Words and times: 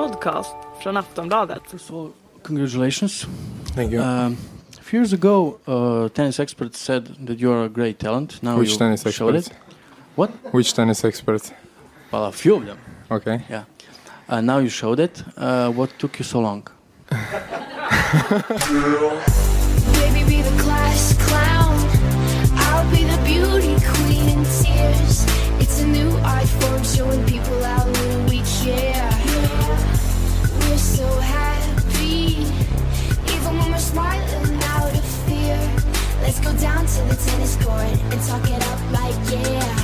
podcast 0.00 0.54
från 0.82 0.96
Aftonbladet. 0.96 1.62
First 1.70 1.90
of 1.90 1.96
all, 1.96 2.10
congratulations. 2.42 3.26
Thank 3.74 3.92
you. 3.92 4.02
Um, 4.02 4.36
a 4.78 4.82
few 4.82 4.98
years 5.00 5.12
ago, 5.12 5.58
uh, 5.66 6.08
tennis 6.08 6.40
experts 6.40 6.78
said 6.84 7.04
that 7.26 7.38
you're 7.38 7.64
a 7.64 7.68
great 7.68 7.98
talent. 7.98 8.42
Now 8.42 8.58
Which 8.58 8.70
you 8.70 8.78
tennis 8.78 9.02
showed 9.14 9.34
expert? 9.36 9.52
it. 9.52 9.58
What? 10.16 10.30
Which 10.52 10.72
tennis 10.74 11.04
expert? 11.04 11.52
Well, 12.12 12.24
a 12.24 12.32
few 12.32 12.56
of 12.56 12.64
them. 12.66 12.78
Okay. 13.10 13.40
Yeah. 13.50 13.62
Uh, 14.28 14.40
now 14.42 14.58
you 14.58 14.68
showed 14.68 15.00
it. 15.02 15.24
Uh, 15.36 15.70
what 15.76 15.90
took 15.98 16.18
you 16.18 16.24
so 16.24 16.40
long? 16.40 16.62
Baby, 20.00 20.24
be 20.28 20.42
the 20.42 20.62
class 20.62 21.14
clown. 21.26 21.76
I'll 22.54 22.90
be 22.90 23.04
the 23.04 23.18
beauty 23.24 23.74
queen 23.92 24.28
in 24.28 24.44
tears. 24.44 25.24
It's 25.60 25.80
a 25.82 25.86
new 25.86 26.10
art 26.24 26.48
form 26.48 26.82
showing 26.84 27.24
people 27.24 27.62
how 27.64 27.85
go 36.46 36.52
down 36.52 36.86
to 36.86 37.14
the 37.14 37.30
tennis 37.30 37.56
court 37.56 38.12
and 38.12 38.20
talk 38.28 38.44
it 38.50 38.62
up 38.72 38.80
like 38.90 39.48
yeah. 39.48 39.76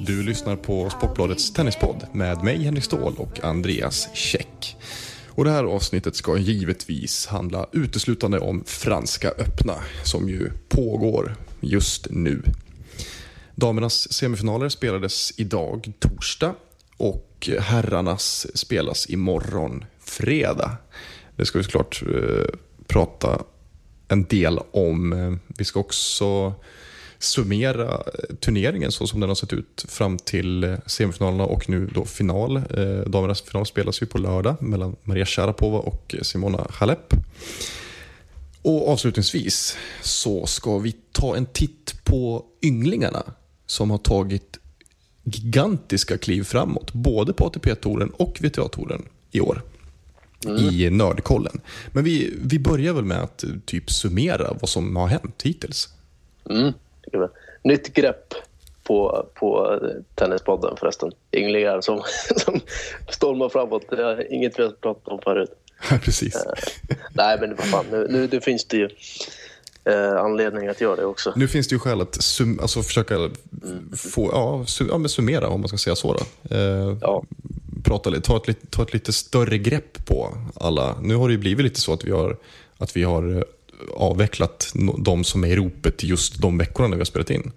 Du 0.00 0.22
lyssnar 0.22 0.56
på 0.56 0.90
Sportbladets 0.90 1.52
tennispodd 1.52 2.06
med 2.12 2.44
mig 2.44 2.64
Henrik 2.64 2.84
Ståhl 2.84 3.14
och 3.16 3.44
Andreas 3.44 4.08
Käck. 4.14 4.76
Och 5.28 5.44
det 5.44 5.50
här 5.50 5.64
avsnittet 5.64 6.16
ska 6.16 6.36
givetvis 6.36 7.26
handla 7.26 7.66
uteslutande 7.72 8.38
om 8.38 8.64
Franska 8.66 9.28
öppna 9.28 9.74
som 10.04 10.28
ju 10.28 10.50
pågår 10.68 11.36
just 11.60 12.06
nu. 12.10 12.42
Damernas 13.54 14.12
semifinaler 14.12 14.68
spelades 14.68 15.32
idag, 15.36 15.92
torsdag, 15.98 16.54
och 16.96 17.50
herrarnas 17.60 18.46
spelas 18.54 19.10
imorgon, 19.10 19.84
fredag. 20.00 20.76
Det 21.36 21.46
ska 21.46 21.58
vi 21.58 21.64
såklart 21.64 22.02
eh, 22.02 22.46
prata 22.86 23.42
en 24.08 24.24
del 24.24 24.58
om. 24.70 25.12
Eh, 25.12 25.32
vi 25.58 25.64
ska 25.64 25.80
också 25.80 26.54
summera 27.18 27.90
eh, 27.92 28.34
turneringen 28.40 28.92
så 28.92 29.06
som 29.06 29.20
den 29.20 29.30
har 29.30 29.34
sett 29.34 29.52
ut 29.52 29.84
fram 29.88 30.18
till 30.18 30.64
eh, 30.64 30.74
semifinalerna 30.86 31.44
och 31.44 31.68
nu 31.68 31.86
då 31.94 32.04
final. 32.04 32.62
Damernas 33.06 33.42
final 33.42 33.66
spelas 33.66 34.02
ju 34.02 34.06
på 34.06 34.18
lördag 34.18 34.62
mellan 34.62 34.96
Maria 35.02 35.26
Sharapova 35.26 35.78
och 35.78 36.14
Simona 36.22 36.66
Halep. 36.70 37.14
Och 38.62 38.88
avslutningsvis 38.88 39.76
så 40.02 40.46
ska 40.46 40.78
vi 40.78 40.92
ta 41.12 41.36
en 41.36 41.46
titt 41.46 42.04
på 42.04 42.44
ynglingarna 42.62 43.22
som 43.66 43.90
har 43.90 43.98
tagit 43.98 44.58
gigantiska 45.24 46.18
kliv 46.18 46.42
framåt, 46.42 46.92
både 46.92 47.32
på 47.32 47.46
ATP-touren 47.46 48.10
och 48.10 48.38
VTA-touren 48.40 49.02
i 49.30 49.40
år. 49.40 49.62
I 50.48 50.90
nördkollen. 50.90 51.60
Men 51.92 52.04
vi, 52.04 52.34
vi 52.44 52.58
börjar 52.58 52.92
väl 52.92 53.04
med 53.04 53.22
att 53.22 53.44
eh, 53.44 53.50
typ 53.64 53.90
summera 53.90 54.56
vad 54.60 54.68
som 54.68 54.96
har 54.96 55.06
hänt 55.06 55.42
hittills. 55.44 55.88
Mm. 56.50 56.72
Nytt 57.64 57.94
grepp 57.94 58.34
på, 58.84 59.26
på 59.34 59.80
Tennispodden 60.14 60.76
förresten. 60.76 61.12
Ynglingar 61.32 61.80
som, 61.80 62.02
som 62.36 62.60
stormar 63.10 63.48
framåt. 63.48 63.82
Inget 64.30 64.58
vi 64.58 64.62
har 64.62 64.70
pratat 64.70 65.08
om 65.08 65.18
förut. 65.24 65.50
Precis. 66.02 66.44
Nej, 67.12 67.38
men 67.40 67.56
vad 67.56 67.66
fan, 67.66 67.84
nu, 67.90 68.06
nu 68.10 68.26
det 68.26 68.40
finns 68.40 68.64
det 68.64 68.76
ju 68.76 68.88
eh, 69.84 70.16
anledning 70.16 70.68
att 70.68 70.80
göra 70.80 70.96
det 70.96 71.04
också. 71.04 71.32
Nu 71.36 71.48
finns 71.48 71.68
det 71.68 71.74
ju 71.74 71.78
skäl 71.78 72.00
att 72.00 72.22
sum, 72.22 72.58
alltså 72.62 72.82
försöka 72.82 73.30
få, 73.96 74.30
ja, 74.32 74.64
sum, 74.66 74.88
ja, 74.90 74.98
men 74.98 75.08
summera 75.08 75.48
om 75.48 75.60
man 75.60 75.68
ska 75.68 75.78
säga 75.78 75.96
så. 75.96 76.12
Då. 76.12 76.56
Eh, 76.56 76.96
Ja. 77.00 77.22
Prata, 77.82 78.10
lite- 78.10 78.22
ta, 78.26 78.42
ett, 78.48 78.70
ta 78.70 78.82
ett 78.82 78.92
lite 78.92 79.12
större 79.12 79.58
grepp 79.58 80.06
på 80.06 80.38
alla. 80.54 80.96
Nu 81.02 81.14
har 81.14 81.28
det 81.28 81.32
ju 81.32 81.38
blivit 81.38 81.64
lite 81.64 81.80
så 81.80 81.92
att 81.92 82.04
vi 82.04 82.10
har, 82.10 82.36
att 82.78 82.96
vi 82.96 83.02
har 83.02 83.36
eh, 83.36 83.42
avvecklat 83.94 84.72
de 84.98 85.24
som 85.24 85.44
är 85.44 85.48
i 85.48 85.56
ropet 85.56 86.02
just 86.02 86.38
de 86.40 86.58
veckorna 86.58 86.88
när 86.88 86.96
vi 86.96 87.00
har 87.00 87.04
spelat 87.04 87.30
in. 87.30 87.52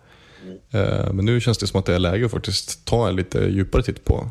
Eh, 0.72 1.14
men 1.14 1.26
nu 1.26 1.42
känns 1.42 1.58
det 1.58 1.68
som 1.68 1.80
att 1.80 1.86
det 1.86 1.96
är 1.96 2.00
läge 2.00 2.26
att 2.26 2.32
faktiskt 2.32 2.86
ta 2.86 3.10
en 3.10 3.16
lite 3.16 3.40
djupare 3.40 3.84
titt 3.84 4.06
på 4.06 4.30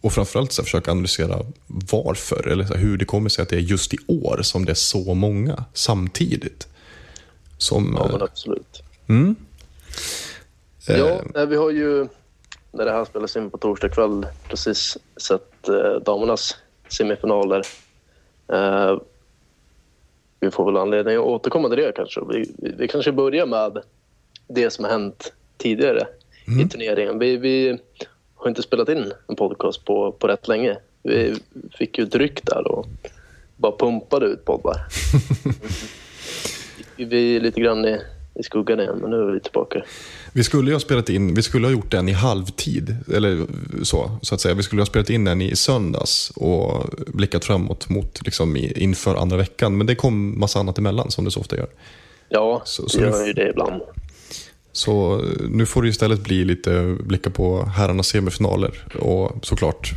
och 0.00 0.12
framförallt 0.12 0.52
så 0.52 0.62
försöka 0.62 0.90
analysera 0.90 1.46
varför, 1.66 2.48
eller 2.48 2.76
hur 2.76 2.96
det 2.96 3.04
kommer 3.04 3.28
sig 3.28 3.42
att 3.42 3.48
det 3.48 3.56
är 3.56 3.60
just 3.60 3.94
i 3.94 3.98
år 4.06 4.40
som 4.42 4.64
det 4.64 4.72
är 4.72 4.74
så 4.74 5.14
många 5.14 5.64
samtidigt. 5.74 6.68
Som, 7.58 7.94
Ja, 7.98 8.06
eh, 8.06 8.12
men 8.12 8.22
absolut. 8.22 8.82
Mm. 9.06 9.36
Ja, 10.86 11.46
vi 11.46 11.56
har 11.56 11.70
ju 11.70 12.08
när 12.72 12.84
det 12.84 12.92
här 12.92 13.04
spelas 13.04 13.36
in 13.36 13.50
på 13.50 13.58
torsdag 13.58 13.88
kväll 13.88 14.26
precis 14.48 14.98
sett 15.16 15.68
eh, 15.68 15.94
damernas 16.04 16.56
semifinaler. 16.88 17.62
Eh, 18.52 18.98
vi 20.40 20.50
får 20.50 20.64
väl 20.64 20.76
anledning 20.76 21.16
att 21.16 21.22
återkomma 21.22 21.68
till 21.68 21.78
det 21.78 21.92
kanske. 21.96 22.20
Vi, 22.28 22.54
vi, 22.58 22.74
vi 22.78 22.88
kanske 22.88 23.12
börjar 23.12 23.46
med 23.46 23.78
det 24.48 24.70
som 24.70 24.84
har 24.84 24.92
hänt 24.92 25.32
tidigare 25.56 26.06
i 26.60 26.68
turneringen. 26.68 27.18
Vi, 27.18 27.36
vi 27.36 27.78
har 28.34 28.48
inte 28.48 28.62
spelat 28.62 28.88
in 28.88 29.12
en 29.26 29.36
podcast 29.36 29.84
på, 29.84 30.12
på 30.12 30.28
rätt 30.28 30.48
länge. 30.48 30.76
Vi 31.02 31.34
fick 31.78 31.98
ju 31.98 32.04
ett 32.04 32.14
ryck 32.14 32.46
där 32.46 32.68
och 32.68 32.86
bara 33.56 33.76
pumpade 33.76 34.26
ut 34.26 34.44
poddar. 34.44 34.76
vi 36.96 37.36
är 37.36 37.40
lite 37.40 37.60
grann 37.60 37.84
i, 37.84 38.00
i 38.38 38.42
skuggan 38.42 38.80
igen, 38.80 38.98
men 39.00 39.10
nu 39.10 39.16
är 39.16 39.32
vi 39.32 39.40
tillbaka. 39.40 39.82
Vi 40.32 40.44
skulle 40.44 40.70
ju 40.70 40.74
ha 40.74 40.80
spelat 40.80 41.08
in, 41.08 41.34
vi 41.34 41.42
skulle 41.42 41.66
ha 41.66 41.72
gjort 41.72 41.90
den 41.90 42.08
i 42.08 42.12
halvtid, 42.12 42.96
eller 43.14 43.46
så, 43.82 44.10
så 44.22 44.34
att 44.34 44.40
säga. 44.40 44.54
Vi 44.54 44.62
skulle 44.62 44.80
ha 44.82 44.86
spelat 44.86 45.10
in 45.10 45.24
den 45.24 45.42
i 45.42 45.56
söndags 45.56 46.30
och 46.36 46.84
blickat 47.06 47.44
framåt 47.44 47.88
mot, 47.88 48.22
liksom, 48.24 48.56
inför 48.56 49.14
andra 49.14 49.36
veckan. 49.36 49.78
Men 49.78 49.86
det 49.86 49.94
kom 49.94 50.40
massa 50.40 50.58
annat 50.60 50.78
emellan 50.78 51.10
som 51.10 51.24
det 51.24 51.30
så 51.30 51.40
ofta 51.40 51.56
gör. 51.56 51.68
Ja, 52.28 52.62
Så- 52.64 52.82
det 52.82 52.88
så 52.90 53.00
nu- 53.00 53.06
gör 53.06 53.26
ju 53.26 53.32
det 53.32 53.50
ibland. 53.50 53.82
Så 54.72 55.14
eh, 55.14 55.48
nu 55.50 55.66
får 55.66 55.82
det 55.82 55.88
istället 55.88 56.20
bli 56.20 56.44
lite 56.44 56.96
blicka 57.00 57.30
på 57.30 57.62
herrarnas 57.64 58.06
semifinaler 58.08 58.84
och 59.00 59.32
såklart 59.42 59.90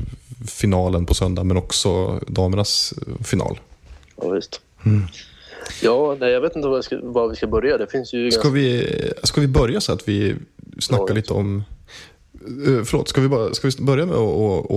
finalen 0.48 1.06
på 1.06 1.14
söndag 1.14 1.44
men 1.44 1.58
också 1.58 2.20
damernas 2.28 2.94
eh, 3.08 3.24
final. 3.24 3.60
Ja, 4.22 4.30
visst. 4.30 4.62
Ja, 5.82 6.16
nej, 6.20 6.32
jag 6.32 6.42
vet 6.42 6.56
inte 6.56 6.68
var, 6.68 6.76
jag 6.78 6.84
ska, 6.84 7.00
var 7.04 7.30
vi 7.30 7.36
ska 7.36 7.48
börja. 7.48 7.78
Det 7.78 7.88
finns 7.88 8.14
ju 8.14 8.32
Ska 8.32 8.42
ganska... 8.42 8.54
vi, 8.56 9.12
ska 9.24 9.42
vi 9.42 9.48
börja 9.48 9.82
så 9.82 9.94
att 9.94 10.08
vi 10.08 10.36
snackar 10.80 11.06
Ja, 11.08 11.14
lite 11.14 11.34
om... 11.34 11.64
eh, 12.68 12.84
Förlåt, 12.84 13.08
ska 13.08 13.22
vi, 13.22 13.28
bara, 13.28 13.54
ska 13.54 13.68
vi 13.78 13.86
börja 13.86 14.06
med 14.06 14.16
att 14.16 14.22
och, 14.22 14.72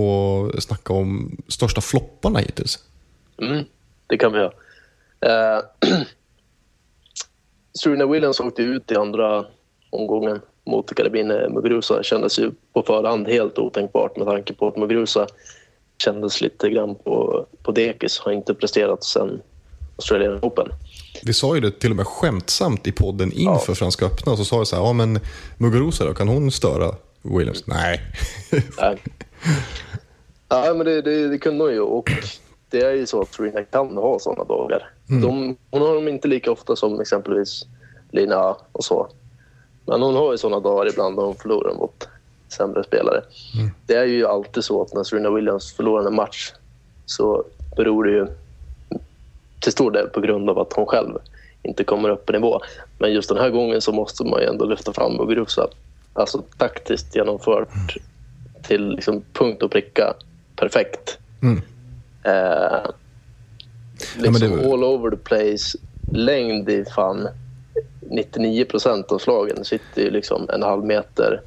och 0.45 0.63
snacka 0.63 0.93
om 0.93 1.37
största 1.47 1.81
flopparna 1.81 2.39
hittills? 2.39 2.79
Mm, 3.41 3.63
det 4.07 4.17
kan 4.17 4.33
vi 4.33 4.39
göra. 4.39 4.51
Eh, 5.21 5.63
Serena 7.79 8.05
Williams 8.05 8.39
åkte 8.39 8.61
ut 8.61 8.91
i 8.91 8.95
andra 8.95 9.45
omgången 9.89 10.41
mot 10.65 10.91
Garabine 10.91 11.49
Muguruza. 11.49 12.03
Kändes 12.03 12.39
ju 12.39 12.51
på 12.73 12.81
förhand 12.81 13.27
helt 13.27 13.57
otänkbart 13.57 14.17
med 14.17 14.27
tanke 14.27 14.53
på 14.53 14.67
att 14.67 14.77
Muguruza 14.77 15.27
kändes 15.97 16.41
lite 16.41 16.69
grann 16.69 16.95
på, 16.95 17.45
på 17.63 17.71
dekis. 17.71 18.19
Har 18.19 18.31
inte 18.31 18.53
presterat 18.53 19.03
sen 19.03 19.41
Australian 19.95 20.39
Open. 20.41 20.67
Vi 21.23 21.33
sa 21.33 21.55
ju 21.55 21.61
det 21.61 21.79
till 21.79 21.89
och 21.91 21.95
med 21.95 22.07
skämtsamt 22.07 22.87
i 22.87 22.91
podden 22.91 23.31
inför 23.31 23.69
Ja. 23.71 23.75
Franska 23.75 24.05
öppna. 24.05 24.37
Så 24.37 24.45
sa 24.45 24.59
vi 24.59 24.65
så 24.65 24.75
här, 24.75 24.83
ja 24.83 24.93
men 24.93 25.19
Muguruza 25.57 26.05
då, 26.05 26.13
kan 26.13 26.27
hon 26.27 26.51
störa 26.51 26.95
Williams? 27.21 27.67
Nej. 27.67 28.01
Nej. 28.77 28.97
Ja, 30.49 30.73
men 30.73 30.85
det, 30.85 31.01
det, 31.01 31.27
det 31.27 31.37
kunde 31.37 31.63
hon 31.63 31.73
ju. 31.73 31.79
Och 31.79 32.11
det 32.69 32.81
är 32.81 32.91
ju 32.91 33.05
så 33.05 33.21
att 33.21 33.33
Serena 33.33 33.63
kan 33.63 33.97
ha 33.97 34.19
sådana 34.19 34.43
dagar. 34.43 34.89
De, 35.07 35.55
hon 35.71 35.81
har 35.81 35.95
dem 35.95 36.07
inte 36.07 36.27
lika 36.27 36.51
ofta 36.51 36.75
som 36.75 36.99
exempelvis 37.01 37.65
Lina 38.11 38.55
och 38.71 38.83
så. 38.83 39.07
Men 39.85 40.01
hon 40.01 40.15
har 40.15 40.31
ju 40.31 40.37
sådana 40.37 40.59
dagar 40.59 40.89
ibland 40.89 41.15
när 41.15 41.23
hon 41.23 41.35
förlorar 41.35 41.73
mot 41.73 42.07
sämre 42.49 42.83
spelare. 42.83 43.21
Det 43.85 43.93
är 43.95 44.05
ju 44.05 44.25
alltid 44.27 44.63
så 44.63 44.81
att 44.81 44.93
när 44.93 45.03
Serena 45.03 45.29
Williams 45.29 45.73
förlorar 45.73 46.07
en 46.07 46.15
match 46.15 46.51
så 47.05 47.43
beror 47.77 48.03
det 48.03 48.11
ju 48.11 48.27
till 49.65 49.71
stor 49.71 49.91
del 49.91 50.07
på 50.07 50.21
grund 50.21 50.49
av 50.49 50.59
att 50.59 50.73
hon 50.73 50.85
själv 50.85 51.17
inte 51.63 51.83
kommer 51.83 52.09
upp 52.09 52.29
i 52.29 52.33
nivå. 52.33 52.59
Men 52.99 53.13
just 53.13 53.29
den 53.29 53.37
här 53.37 53.49
gången 53.49 53.81
så 53.81 53.91
måste 53.91 54.23
man 54.23 54.41
ju 54.41 54.47
ändå 54.47 54.65
lyfta 54.65 54.93
fram 54.93 55.13
Muguruza. 55.17 55.67
Alltså 56.13 56.43
taktiskt 56.57 57.15
genomfört 57.15 57.97
till 58.63 58.87
liksom 58.89 59.23
punkt 59.33 59.63
och 59.63 59.71
pricka 59.71 60.13
perfekt. 60.55 61.17
Mm. 61.43 61.61
Eh, 62.23 62.79
liksom 64.17 64.49
men 64.49 64.59
det- 64.61 64.73
all 64.73 64.83
over 64.83 65.09
the 65.11 65.17
place. 65.17 65.77
Längd 66.13 66.69
i 66.69 66.85
fan 66.85 67.27
99 68.09 68.65
procent 68.65 69.11
av 69.11 69.19
slagen 69.19 69.65
sitter 69.65 70.01
ju 70.01 70.09
liksom 70.09 70.49
en 70.53 70.63
halv 70.63 70.85
meter 70.85 71.41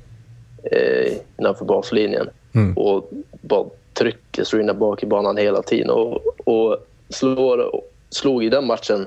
eh, 0.73 1.12
innanför 1.38 1.64
baslinjen 1.64 2.31
Mm. 2.55 2.76
och 2.79 3.11
bara 3.41 3.67
trycker 3.94 4.44
Serena 4.44 4.75
bak 4.75 5.03
i 5.03 5.06
banan 5.06 5.37
hela 5.37 5.62
tiden 5.62 5.91
och, 5.91 6.21
och 6.49 6.76
slår, 7.09 7.82
slog 8.11 8.45
i 8.45 8.49
den 8.49 8.67
matchen 8.67 9.07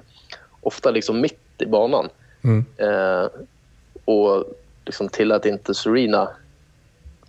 ofta 0.62 0.92
liksom 0.92 1.22
mitt 1.22 1.40
i 1.58 1.66
banan. 1.66 2.10
Mm. 2.42 2.66
Eh, 2.78 3.30
och 4.06 4.46
liksom 4.86 5.10
tillät 5.10 5.46
inte 5.46 5.74
Serena 5.74 6.30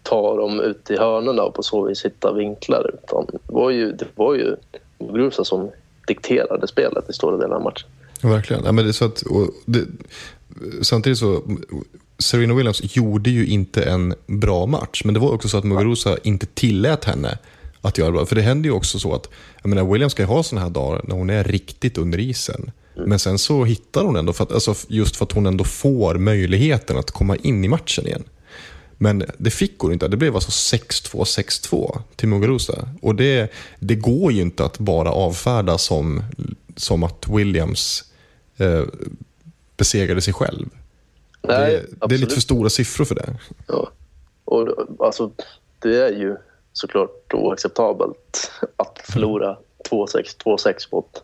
ta 0.03 0.37
dem 0.37 0.61
ut 0.61 0.91
i 0.91 0.97
hörnorna 0.97 1.43
och 1.43 1.55
på 1.55 1.63
så 1.63 1.85
vis 1.85 2.05
hitta 2.05 2.33
vinklar. 2.33 2.91
Utan 2.95 3.27
det 3.27 3.39
var 3.47 3.71
ju, 3.71 3.93
det 3.93 4.07
var 4.15 4.35
ju 4.35 4.57
Muguruza 4.99 5.45
som 5.45 5.71
dikterade 6.07 6.69
spelet 6.69 7.11
i 7.11 7.13
stora 7.13 7.37
delar 7.37 7.57
av 7.57 7.63
matchen. 7.63 7.89
Verkligen. 8.23 8.65
Ja, 8.65 8.73
men 8.73 8.87
det 8.87 8.93
så 8.93 9.05
att, 9.05 9.23
det, 9.65 9.87
samtidigt 10.83 11.19
så, 11.19 11.43
Serena 12.19 12.55
Williams 12.55 12.97
gjorde 12.97 13.31
ju 13.31 13.47
inte 13.47 13.83
en 13.83 14.15
bra 14.27 14.67
match. 14.67 15.03
Men 15.05 15.15
det 15.15 15.21
var 15.21 15.33
också 15.33 15.49
så 15.49 15.59
att 15.59 15.65
Muguruza 15.65 16.17
inte 16.23 16.47
tillät 16.47 17.05
henne 17.05 17.39
att 17.83 17.99
göra 17.99 18.13
bra. 18.13 18.27
För 18.27 18.37
det 18.37 18.43
händer 18.43 18.69
ju 18.69 18.75
också 18.75 18.99
så 18.99 19.15
att, 19.15 19.29
jag 19.63 19.69
menar 19.69 19.93
Williams 19.93 20.13
ska 20.13 20.23
ju 20.23 20.27
ha 20.27 20.43
sådana 20.43 20.67
här 20.67 20.73
dagar 20.73 21.01
när 21.05 21.15
hon 21.15 21.31
är 21.31 21.45
riktigt 21.45 21.99
under 21.99 22.21
isen. 22.21 22.71
Men 22.95 23.19
sen 23.19 23.39
så 23.39 23.65
hittar 23.65 24.05
hon 24.05 24.17
ändå, 24.17 24.33
för 24.33 24.45
att, 24.45 24.53
alltså 24.53 24.75
just 24.89 25.17
för 25.17 25.25
att 25.25 25.33
hon 25.33 25.47
ändå 25.47 25.65
får 25.65 26.15
möjligheten 26.15 26.97
att 26.97 27.11
komma 27.11 27.37
in 27.37 27.65
i 27.65 27.69
matchen 27.69 28.07
igen. 28.07 28.25
Men 28.99 29.25
det 29.39 29.51
fick 29.51 29.79
hon 29.79 29.93
inte. 29.93 30.09
Det 30.09 30.17
blev 30.17 30.35
alltså 30.35 30.77
6-2, 30.77 31.25
6-2 31.25 32.01
till 32.17 32.29
Muguruza. 32.29 32.89
Och 33.03 33.15
det, 33.15 33.53
det 33.79 33.95
går 33.95 34.33
ju 34.33 34.41
inte 34.41 34.65
att 34.65 34.79
bara 34.79 35.11
avfärda 35.11 35.79
som, 35.79 36.23
som 36.77 37.03
att 37.03 37.29
Williams 37.29 38.05
eh, 38.57 38.83
besegrade 39.77 40.21
sig 40.21 40.35
själv. 40.35 40.69
Nej, 41.43 41.85
det, 42.01 42.07
det 42.07 42.15
är 42.15 42.19
lite 42.19 42.35
för 42.35 42.41
stora 42.41 42.71
siffror 42.71 43.05
för 43.05 43.15
det. 43.15 43.37
Ja. 43.69 43.91
Och 44.45 44.69
alltså, 45.07 45.31
det 45.79 45.97
är 45.97 46.11
ju 46.11 46.37
såklart 46.73 47.35
oacceptabelt 47.35 48.51
att 48.77 49.01
förlora 49.05 49.57
2-6, 49.91 50.43
2-6 50.45 50.89
mot 50.91 51.23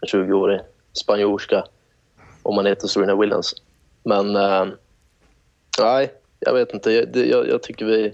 en 0.00 0.08
20-årig 0.08 0.60
spanjorska 0.92 1.64
om 2.42 2.54
man 2.54 2.66
heter 2.66 2.88
Serena 2.88 3.16
Williams. 3.16 3.54
Men 4.02 4.36
eh, 4.36 4.66
nej, 5.78 6.12
jag 6.38 6.54
vet 6.54 6.74
inte. 6.74 6.90
Jag, 6.92 7.16
jag, 7.16 7.48
jag 7.48 7.62
tycker 7.62 7.84
vi... 7.84 8.12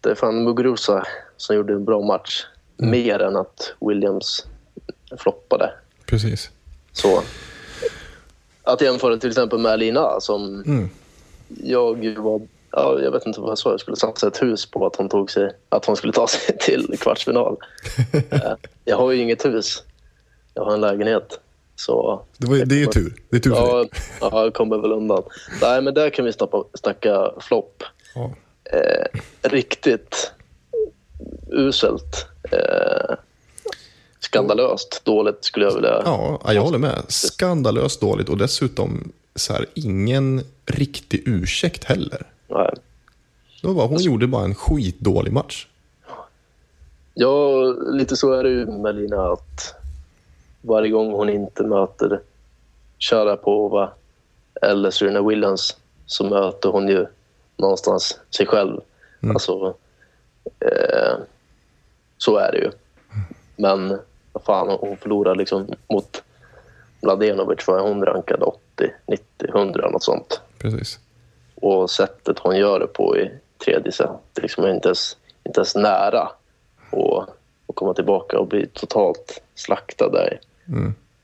Det 0.00 0.10
är 0.10 0.14
fan 0.14 0.44
Muguruza 0.44 1.06
som 1.36 1.56
gjorde 1.56 1.72
en 1.72 1.84
bra 1.84 2.00
match. 2.00 2.46
Mer 2.76 3.22
än 3.22 3.36
att 3.36 3.74
Williams 3.80 4.46
floppade. 5.18 5.72
Precis. 6.06 6.50
Så 6.92 7.22
att 8.62 8.80
jämföra 8.80 9.16
till 9.16 9.28
exempel 9.28 9.58
med 9.58 9.78
Lina 9.78 10.20
som 10.20 10.64
jag 11.48 12.18
var... 12.18 12.40
Ja, 12.72 13.00
jag 13.00 13.10
vet 13.10 13.26
inte 13.26 13.40
vad 13.40 13.50
jag 13.50 13.58
sa. 13.58 13.70
Jag 13.70 13.80
skulle 13.80 13.96
satsa 13.96 14.26
ett 14.28 14.42
hus 14.42 14.66
på 14.70 14.86
att 14.86 14.96
hon, 14.96 15.08
tog 15.08 15.30
sig, 15.30 15.52
att 15.68 15.84
hon 15.84 15.96
skulle 15.96 16.12
ta 16.12 16.26
sig 16.26 16.58
till 16.60 16.96
kvartsfinal. 17.00 17.56
Eh, 18.30 18.52
jag 18.84 18.96
har 18.96 19.10
ju 19.10 19.22
inget 19.22 19.44
hus. 19.44 19.82
Jag 20.54 20.64
har 20.64 20.74
en 20.74 20.80
lägenhet. 20.80 21.40
Så 21.76 22.22
Det, 22.38 22.46
var, 22.46 22.56
det 22.56 22.74
är 22.74 22.78
ju 22.78 22.86
tur. 22.86 23.14
Det 23.30 23.36
är 23.36 23.40
tur 23.40 23.50
för 23.50 23.60
Ja, 23.68 23.76
dig. 23.78 23.88
ja, 24.20 24.42
jag 24.44 24.54
kommer 24.54 24.78
väl 24.78 24.92
undan. 24.92 25.22
Nej, 25.62 25.82
men 25.82 25.94
där 25.94 26.10
kan 26.10 26.24
vi 26.24 26.32
snappa, 26.32 26.64
snacka 26.74 27.32
flopp. 27.40 27.82
Ja. 28.14 28.34
Eh, 28.64 29.20
riktigt 29.50 30.32
uselt. 31.52 32.26
Eh, 32.52 33.14
skandalöst 34.20 35.00
dåligt 35.04 35.44
skulle 35.44 35.64
jag 35.66 35.74
vilja... 35.74 36.02
Ja, 36.04 36.40
jag 36.52 36.62
håller 36.62 36.78
med. 36.78 37.04
Skandalöst 37.08 38.00
dåligt 38.00 38.28
och 38.28 38.36
dessutom 38.38 39.12
så 39.34 39.52
här, 39.52 39.66
ingen 39.74 40.44
riktig 40.66 41.22
ursäkt 41.26 41.84
heller. 41.84 42.26
Nej. 42.50 42.74
Det 43.62 43.66
var 43.68 43.74
bara, 43.74 43.86
hon 43.86 43.98
gjorde 43.98 44.26
bara 44.26 44.44
en 44.44 44.54
skitdålig 44.54 45.32
match. 45.32 45.66
Ja, 47.14 47.62
lite 47.92 48.16
så 48.16 48.32
är 48.32 48.42
det 48.44 48.50
ju 48.50 48.66
med 48.66 48.94
Lina 48.94 49.32
att 49.32 49.74
varje 50.60 50.90
gång 50.90 51.12
hon 51.12 51.28
inte 51.28 51.62
möter 51.62 52.20
Sharapova 52.98 53.92
eller 54.62 54.90
Serena 54.90 55.22
Williams 55.22 55.76
så 56.06 56.24
möter 56.24 56.68
hon 56.68 56.88
ju 56.88 57.06
någonstans 57.56 58.20
sig 58.30 58.46
själv. 58.46 58.80
Alltså, 59.28 59.74
eh, 60.60 61.18
så 62.18 62.36
är 62.36 62.52
det 62.52 62.58
ju. 62.58 62.70
Men 63.56 63.98
vad 64.32 64.42
fan, 64.42 64.78
hon 64.80 64.96
förlorar 64.96 65.34
liksom 65.34 65.66
mot 65.88 66.22
Mladenovic 67.02 67.66
var 67.66 67.80
hon 67.80 68.04
rankad 68.04 68.42
80, 68.42 68.92
90, 69.06 69.48
100 69.48 69.90
något 69.90 70.02
sånt. 70.02 70.40
Precis. 70.58 70.98
Och 71.60 71.90
sättet 71.90 72.38
hon 72.38 72.56
gör 72.56 72.80
det 72.80 72.86
på 72.86 73.16
i 73.18 73.30
tredje 73.64 73.92
set 73.92 74.10
liksom 74.42 74.64
är 74.64 74.74
inte 74.74 74.88
ens, 74.88 75.16
inte 75.44 75.60
ens 75.60 75.74
nära 75.74 76.28
och, 76.90 77.26
och 77.66 77.74
komma 77.74 77.94
tillbaka 77.94 78.38
och 78.38 78.46
bli 78.46 78.66
totalt 78.66 79.42
slaktad 79.54 80.08
där. 80.08 80.40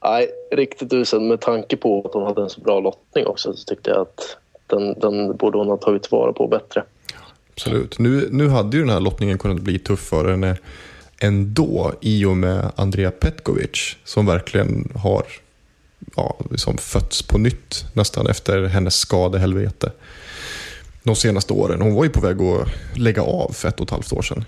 Nej, 0.05 0.29
riktigt 0.51 0.93
usel. 0.93 1.21
Med 1.21 1.41
tanke 1.41 1.77
på 1.77 2.03
att 2.05 2.15
hon 2.15 2.23
hade 2.23 2.43
en 2.43 2.51
så 2.51 2.61
bra 2.61 2.81
lottning 2.81 3.27
också 3.27 3.53
så 3.53 3.65
tyckte 3.65 3.91
jag 3.91 4.01
att 4.01 4.37
den, 4.67 5.01
den 5.01 5.37
borde 5.37 5.59
hon 5.59 5.69
ha 5.69 5.77
tagit 5.77 6.13
vara 6.13 6.33
på 6.33 6.49
bättre. 6.49 6.85
Absolut. 7.53 7.99
Nu, 7.99 8.29
nu 8.31 8.49
hade 8.49 8.77
ju 8.77 8.83
den 8.83 8.93
här 8.93 9.01
lottningen 9.01 9.39
kunnat 9.39 9.61
bli 9.61 9.79
tuff 9.79 10.01
för 10.01 10.31
henne 10.31 10.57
ändå 11.21 11.93
i 12.01 12.25
och 12.25 12.37
med 12.37 12.73
Andrea 12.77 13.11
Petkovic 13.11 13.97
som 14.05 14.27
verkligen 14.27 14.93
har 14.95 15.25
ja, 16.17 16.37
liksom 16.51 16.79
fötts 16.79 17.23
på 17.23 17.39
nytt 17.39 17.85
nästan 17.93 18.27
efter 18.27 18.65
hennes 18.65 18.95
skadehelvete 18.95 19.93
de 21.07 21.17
senaste 21.17 21.53
åren. 21.53 21.81
Hon 21.81 21.95
var 21.95 22.05
ju 22.05 22.11
på 22.11 22.21
väg 22.21 22.43
att 22.43 22.69
lägga 22.99 23.23
av 23.23 23.53
för 23.53 23.69
ett 23.69 23.81
och 23.81 23.87
ett 23.87 23.91
halvt 23.91 24.13
år 24.13 24.23
sedan. 24.23 24.45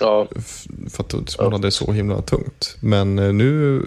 Ja, 0.00 0.26
För 0.90 1.04
att 1.04 1.34
hon 1.38 1.52
hade 1.52 1.70
så 1.70 1.92
himla 1.92 2.22
tungt. 2.22 2.76
Men 2.80 3.18
eh, 3.18 3.32
nu 3.32 3.82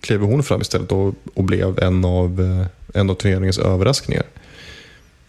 klev 0.00 0.20
hon 0.20 0.42
fram 0.42 0.60
istället 0.60 0.92
och, 0.92 1.14
och 1.34 1.44
blev 1.44 1.78
en 1.78 2.04
av, 2.04 2.40
eh, 2.40 3.00
en 3.00 3.10
av 3.10 3.14
turneringens 3.14 3.58
överraskningar. 3.58 4.24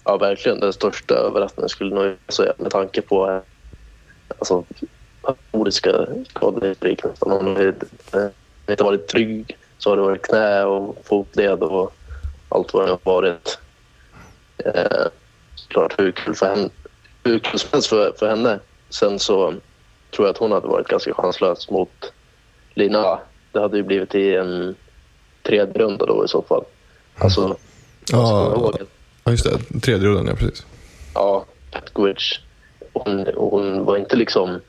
ja 0.04 0.18
verkligen. 0.18 0.60
Den 0.60 0.74
största 0.74 1.14
överraskningen 1.14 1.70
skulle 1.70 1.96
nog 1.96 2.06
jag 2.06 2.34
säga 2.34 2.54
med 2.58 2.72
tanke 2.72 3.02
på 3.02 3.30
eh, 3.32 3.40
alltså, 4.38 4.64
nordiska 5.52 5.92
skadehistorik 6.30 7.04
nästan. 7.04 7.32
Hon 7.32 7.74
inte 8.70 8.84
varit 8.84 9.08
trygg. 9.08 9.58
Så 9.78 9.90
har 9.90 9.98
det 9.98 10.04
varit 10.04 10.22
knä 10.22 10.64
och 10.64 10.98
fotled 11.04 11.64
och 11.64 11.94
allt 12.50 12.74
vad 12.74 12.86
det 12.86 12.90
har 12.92 13.00
varit. 13.04 13.60
Eh, 14.58 15.08
klart 15.68 16.00
hur 16.00 16.12
kul, 16.12 16.36
för 16.36 16.56
henne, 16.56 16.70
hur 17.24 17.40
kul 17.40 17.60
som 17.60 17.70
helst 17.72 17.88
för, 17.90 18.14
för 18.20 18.30
henne. 18.30 18.60
Sen 18.90 19.20
så 19.20 19.54
tror 20.16 20.28
jag 20.28 20.30
att 20.30 20.38
hon 20.38 20.52
hade 20.52 20.68
varit 20.68 20.88
ganska 20.88 21.14
chanslös 21.14 21.70
mot 21.70 22.14
Lina. 22.74 23.20
Det 23.52 23.60
hade 23.60 23.78
ju 23.78 23.84
blivit 23.84 24.16
i 24.16 24.36
en 24.36 24.76
tredje 25.44 25.74
runda 25.74 26.06
då 26.06 26.26
i 26.26 26.28
så 26.28 26.42
fall. 26.42 26.64
Alltså, 27.18 27.56
ska 28.04 28.18
komma 28.18 28.56
ihåg 28.56 28.76
att 28.82 28.88
Ja, 29.24 29.32
just 29.32 29.44
det. 29.44 29.80
Tredje 29.80 30.08
rundan, 30.08 30.28
ja 30.28 30.34
precis. 30.36 30.66
ja, 31.14 31.46
Petkovic, 31.72 32.40
hon, 32.94 33.28
hon 33.36 33.86
var 33.86 33.98
inte 33.98 34.16
liksom 34.16 34.60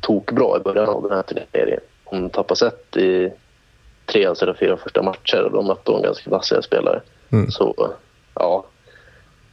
tokbra 0.00 0.56
i 0.56 0.60
början 0.60 0.88
av 0.88 1.02
den 1.02 1.12
här 1.12 1.22
turneringen. 1.22 1.80
Hon 2.04 2.30
tappade 2.30 2.58
set 2.58 2.96
i 2.96 3.32
tre 4.06 4.26
av 4.26 4.34
sina 4.34 4.54
fyra 4.54 4.76
första 4.76 5.02
matcher 5.02 5.42
och 5.42 5.52
de 5.52 5.66
mötte 5.66 5.90
hon 5.90 6.02
ganska 6.02 6.30
vassiga 6.30 6.62
spelare. 6.62 7.00
Mm. 7.30 7.50
Så, 7.50 7.94
ja. 8.34 8.66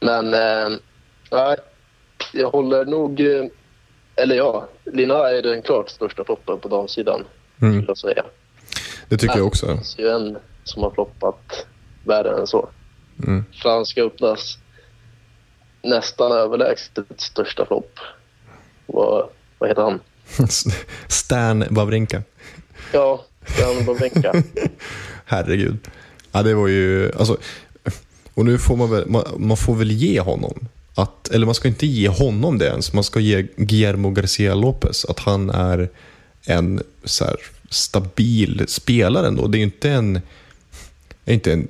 Men, 0.00 0.34
eh, 0.34 0.78
jag 2.32 2.50
håller 2.50 2.84
nog... 2.84 3.20
Eh, 3.20 3.44
eller 4.16 4.34
ja, 4.36 4.68
Lina 4.84 5.14
är 5.30 5.42
den 5.42 5.62
klart 5.62 5.88
största 5.90 6.24
floppen 6.24 6.60
på 6.60 6.68
damsidan, 6.68 7.24
Mm. 7.62 7.72
skulle 7.74 7.90
jag 7.90 7.98
säga. 7.98 8.24
Det 9.08 9.16
tycker 9.16 9.34
jag 9.34 9.38
Det 9.38 9.42
också. 9.48 9.66
finns 9.66 9.98
ju 9.98 10.08
en 10.08 10.38
som 10.64 10.82
har 10.82 10.90
floppat 10.90 11.66
värre 12.04 12.40
än 12.40 12.46
så. 12.46 12.68
Mm. 13.26 13.44
Franska 13.62 14.02
öppnas 14.02 14.58
nästan 15.82 16.32
överlägset 16.32 16.98
största 17.16 17.66
flopp. 17.66 17.98
Vad, 18.86 19.28
vad 19.58 19.68
heter 19.70 19.82
han? 19.82 20.00
Stan 21.08 21.64
Wawrinka. 21.70 22.22
Ja, 22.92 23.24
Jan 23.60 23.84
Wawrinka. 23.86 24.32
Herregud. 25.24 25.76
Ja, 26.32 26.42
det 26.42 26.54
var 26.54 26.68
ju... 26.68 27.12
Alltså, 27.18 27.36
och 28.34 28.44
nu 28.44 28.58
får 28.58 28.76
man 28.76 28.90
väl, 28.90 29.08
man, 29.08 29.24
man 29.38 29.56
får 29.56 29.74
väl 29.74 29.90
ge 29.90 30.20
honom 30.20 30.68
att, 30.94 31.28
eller 31.28 31.46
man 31.46 31.54
ska 31.54 31.68
inte 31.68 31.86
ge 31.86 32.08
honom 32.08 32.58
det 32.58 32.66
ens, 32.66 32.92
man 32.92 33.04
ska 33.04 33.20
ge 33.20 33.46
Guillermo 33.56 34.10
Garcia 34.10 34.54
Lopez 34.54 35.04
att 35.04 35.20
han 35.20 35.50
är 35.50 35.88
en 36.44 36.82
så 37.04 37.24
här, 37.24 37.36
stabil 37.70 38.64
spelare 38.68 39.26
ändå. 39.26 39.46
Det 39.46 39.58
är 39.58 39.62
inte 39.62 39.90
en, 39.90 40.20
är 41.24 41.34
inte 41.34 41.52
en 41.52 41.68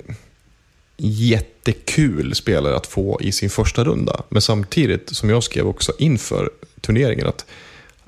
jättekul 0.97 2.35
spelare 2.35 2.75
att 2.75 2.87
få 2.87 3.19
i 3.21 3.31
sin 3.31 3.49
första 3.49 3.83
runda. 3.83 4.23
Men 4.29 4.41
samtidigt, 4.41 5.15
som 5.15 5.29
jag 5.29 5.43
skrev 5.43 5.67
också 5.67 5.93
inför 5.99 6.49
turneringen, 6.81 7.27
att 7.27 7.45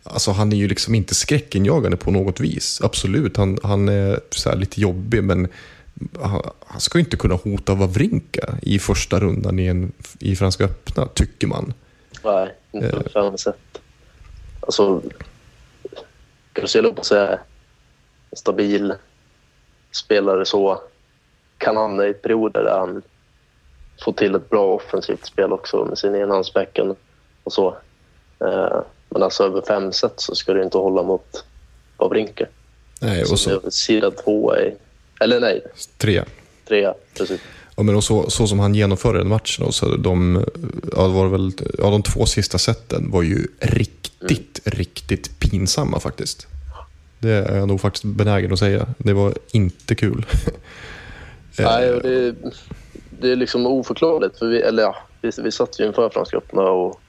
Alltså 0.10 0.32
han 0.32 0.54
är 0.54 0.58
ju 0.58 0.68
liksom 0.68 0.96
inte 0.96 1.16
skräckinjagande 1.16 1.98
på 1.98 2.12
något 2.12 2.40
vis. 2.40 2.82
Absolut, 2.84 3.38
han, 3.38 3.60
han 3.64 3.90
är 3.90 4.20
så 4.30 4.50
här 4.50 4.58
lite 4.58 4.82
jobbig 4.82 5.24
men 5.24 5.48
han, 6.22 6.80
ska 6.80 6.98
ju 6.98 7.04
inte 7.04 7.18
kunna 7.18 7.36
hota 7.36 7.76
Wawrinka 7.76 8.58
i 8.62 8.80
första 8.80 9.20
rundan 9.20 9.60
i, 9.60 9.68
en, 9.68 9.92
i 10.20 10.36
Franska 10.36 10.64
öppna, 10.64 11.06
tycker 11.06 11.48
man. 11.48 11.74
Nej, 12.24 12.56
inte 12.72 13.04
på 13.04 13.10
samma 13.10 13.38
sätt. 13.38 13.82
Alltså, 14.60 15.02
Garcia 16.54 16.82
Lopez 16.82 17.12
är 17.12 17.32
en 18.32 18.38
stabil 18.38 18.94
spelare 19.92 20.46
så. 20.46 20.82
Kan 21.58 21.78
han 21.78 22.02
i 22.02 22.14
perioder 22.14 22.64
där 22.64 22.80
han 22.80 23.02
får 24.04 24.14
till 24.14 24.36
ett 24.36 24.50
bra 24.50 24.74
offensivt 24.74 25.26
spel 25.26 25.54
också 25.54 25.86
med 25.86 25.98
sin 25.98 26.16
enhandsbäcken 26.16 26.96
och 27.44 27.54
så. 27.54 27.78
Eh, 28.40 28.82
men 29.10 29.24
alltså 29.24 29.44
över 29.44 29.62
fem 29.62 29.92
set 29.92 30.20
så 30.20 30.36
ska 30.36 30.54
det 30.54 30.64
inte 30.64 30.78
hålla 30.78 31.04
mot 31.04 31.46
Wawrinka. 31.98 32.46
Nej, 33.02 33.22
och 33.22 33.40
så 33.40 33.50
är 33.50 33.70
sidad 33.70 34.18
tvåa 34.18 34.60
i... 34.60 34.76
Eller 35.20 35.40
nej, 35.40 35.62
tre. 35.98 36.24
trea. 36.68 36.94
Precis. 37.18 37.42
Ja, 37.76 37.84
men 37.84 37.96
och 37.96 38.04
så, 38.04 38.30
så 38.30 38.48
som 38.48 38.60
han 38.60 38.76
genomförde 38.76 39.18
den 39.18 39.28
matchen, 39.28 39.72
så 39.72 39.96
de, 39.96 40.46
ja, 40.96 41.08
var 41.08 41.28
väl, 41.28 41.52
ja, 41.78 41.90
de 41.90 42.04
två 42.04 42.26
sista 42.26 42.58
seten 42.58 43.12
var 43.12 43.22
ju 43.22 43.48
riktigt, 43.60 44.62
riktigt 44.66 45.40
pinsamma 45.40 46.00
faktiskt. 46.00 46.48
Det 47.20 47.32
är 47.32 47.58
jag 47.58 47.68
nog 47.68 47.82
faktiskt 47.82 48.04
benägen 48.04 48.54
att 48.54 48.60
säga. 48.60 48.88
Det 48.98 49.14
var 49.14 49.34
inte 49.52 49.96
kul. 49.96 50.26
Nej, 51.60 51.94
och 51.94 52.02
det, 52.02 52.36
det 53.20 53.32
är 53.32 53.36
liksom 53.36 53.68
oförklarligt. 53.68 54.40
För 54.40 54.48
vi, 54.48 54.62
eller 54.62 54.84
ja, 54.84 54.96
vi, 55.22 55.32
vi 55.44 55.52
satt 55.52 55.80
ju 55.80 55.86
inför 55.86 56.10
Franska 56.10 56.38
öppna 56.38 56.62
och, 56.62 57.02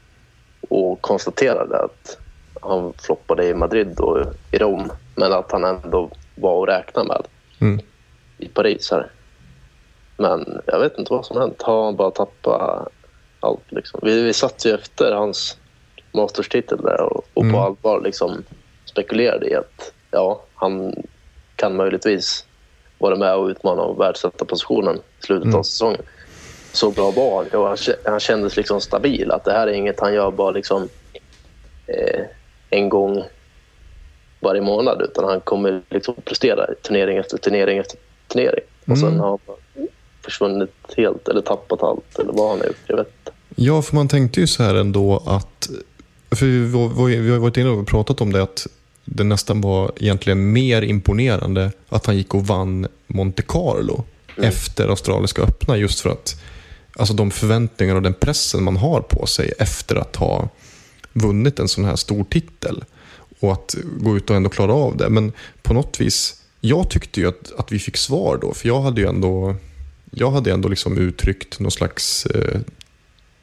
och 0.68 1.00
konstaterade 1.00 1.78
att 1.78 2.18
han 2.60 2.92
floppade 2.98 3.48
i 3.48 3.54
Madrid 3.54 4.00
och 4.00 4.18
i 4.52 4.58
Rom. 4.58 4.92
Men 5.14 5.32
att 5.32 5.52
han 5.52 5.64
ändå 5.64 6.10
var 6.34 6.62
att 6.62 6.68
räkna 6.68 7.04
med 7.04 7.22
Mm. 7.60 7.80
I 8.38 8.48
Paris. 8.48 8.90
här. 8.90 9.10
Men 10.16 10.60
jag 10.66 10.80
vet 10.80 10.98
inte 10.98 11.12
vad 11.12 11.26
som 11.26 11.40
hänt. 11.40 11.62
Har 11.62 11.84
han 11.84 11.96
bara 11.96 12.10
tappat 12.10 12.88
allt? 13.40 13.72
Liksom. 13.72 14.00
Vi, 14.02 14.22
vi 14.22 14.32
satt 14.32 14.64
ju 14.66 14.74
efter 14.74 15.12
hans 15.12 15.56
masterstitel 16.12 16.78
där 16.78 17.00
och, 17.02 17.24
och 17.34 17.42
Mm. 17.42 17.54
på 17.54 17.60
allvar 17.60 18.00
liksom 18.00 18.42
spekulerade 18.84 19.50
i 19.50 19.54
att 19.54 19.92
ja, 20.10 20.42
han 20.54 20.94
kan 21.56 21.76
möjligtvis 21.76 22.44
vara 22.98 23.16
med 23.16 23.34
och 23.34 23.46
utmana 23.46 23.82
och 23.82 24.00
världssätta 24.00 24.44
positionen 24.44 24.96
i 24.96 25.26
slutet 25.26 25.44
Mm. 25.46 25.58
av 25.58 25.62
säsongen. 25.62 26.00
Så 26.72 26.90
bra 26.90 27.10
var 27.10 27.36
han. 27.36 27.60
Och 27.60 27.68
han, 27.68 27.76
han 28.04 28.20
kändes 28.20 28.56
liksom 28.56 28.80
stabil. 28.80 29.30
Att 29.30 29.44
det 29.44 29.52
här 29.52 29.66
är 29.66 29.72
inget 29.72 30.00
han 30.00 30.14
gör 30.14 30.30
bara 30.30 30.50
liksom, 30.50 30.88
eh, 31.86 32.24
en 32.70 32.88
gång 32.88 33.24
varje 34.40 34.60
månad 34.60 35.02
utan 35.02 35.24
han 35.24 35.40
kommer 35.40 35.82
liksom 35.90 36.14
prestera 36.24 36.74
turnering 36.82 37.16
efter 37.18 37.38
turnering 37.38 37.78
efter 37.78 37.98
turnering. 38.28 38.64
Och 38.86 38.98
sen 38.98 39.08
Mm. 39.08 39.20
har 39.20 39.28
han 39.28 39.56
försvunnit 40.24 40.70
helt 40.96 41.28
eller 41.28 41.40
tappat 41.40 41.82
allt 41.82 42.18
eller 42.18 42.32
vad 42.32 42.50
han 42.50 42.58
har 42.58 42.66
gjort. 42.66 42.76
Jag 42.86 42.96
vet 42.96 43.06
inte. 43.06 43.32
Ja, 43.56 43.82
för 43.82 43.94
man 43.94 44.08
tänkte 44.08 44.40
ju 44.40 44.46
så 44.46 44.62
här 44.62 44.74
ändå 44.74 45.22
att... 45.26 45.70
För 46.30 46.46
vi, 46.46 47.30
har 47.30 47.38
varit 47.38 47.56
inne 47.56 47.68
och 47.68 47.86
pratat 47.86 48.20
om 48.20 48.32
det 48.32 48.42
att 48.42 48.66
det 49.04 49.24
nästan 49.24 49.60
var 49.60 49.92
egentligen 49.96 50.52
mer 50.52 50.82
imponerande 50.82 51.72
att 51.88 52.06
han 52.06 52.16
gick 52.16 52.34
och 52.34 52.46
vann 52.46 52.86
Monte 53.06 53.42
Carlo 53.42 54.04
efter 54.36 54.88
Australiska 54.88 55.42
öppna 55.42 55.76
just 55.76 56.00
för 56.00 56.10
att 56.10 56.40
alltså 56.96 57.14
de 57.14 57.30
förväntningar 57.30 57.94
och 57.94 58.02
den 58.02 58.14
pressen 58.14 58.64
man 58.64 58.76
har 58.76 59.00
på 59.00 59.26
sig 59.26 59.52
efter 59.58 59.96
att 59.96 60.16
ha 60.16 60.48
vunnit 61.12 61.58
en 61.58 61.68
sån 61.68 61.84
här 61.84 61.96
stor 61.96 62.24
titel 62.24 62.84
och 63.40 63.52
att 63.52 63.76
gå 64.00 64.16
ut 64.16 64.30
och 64.30 64.36
ändå 64.36 64.50
klara 64.50 64.72
av 64.72 64.96
det. 64.96 65.08
Men 65.08 65.32
på 65.62 65.74
något 65.74 66.00
vis, 66.00 66.42
jag 66.60 66.90
tyckte 66.90 67.20
ju 67.20 67.28
att, 67.28 67.52
att 67.58 67.72
vi 67.72 67.78
fick 67.78 67.96
svar 67.96 68.38
då, 68.42 68.54
för 68.54 68.68
jag 68.68 68.80
hade 68.80 69.00
ju 69.00 69.06
ändå 69.06 69.56
jag 70.10 70.30
hade 70.30 70.52
ändå 70.52 70.68
liksom 70.68 70.98
uttryckt 70.98 71.60
någon 71.60 71.70
slags 71.70 72.26
eh, 72.26 72.60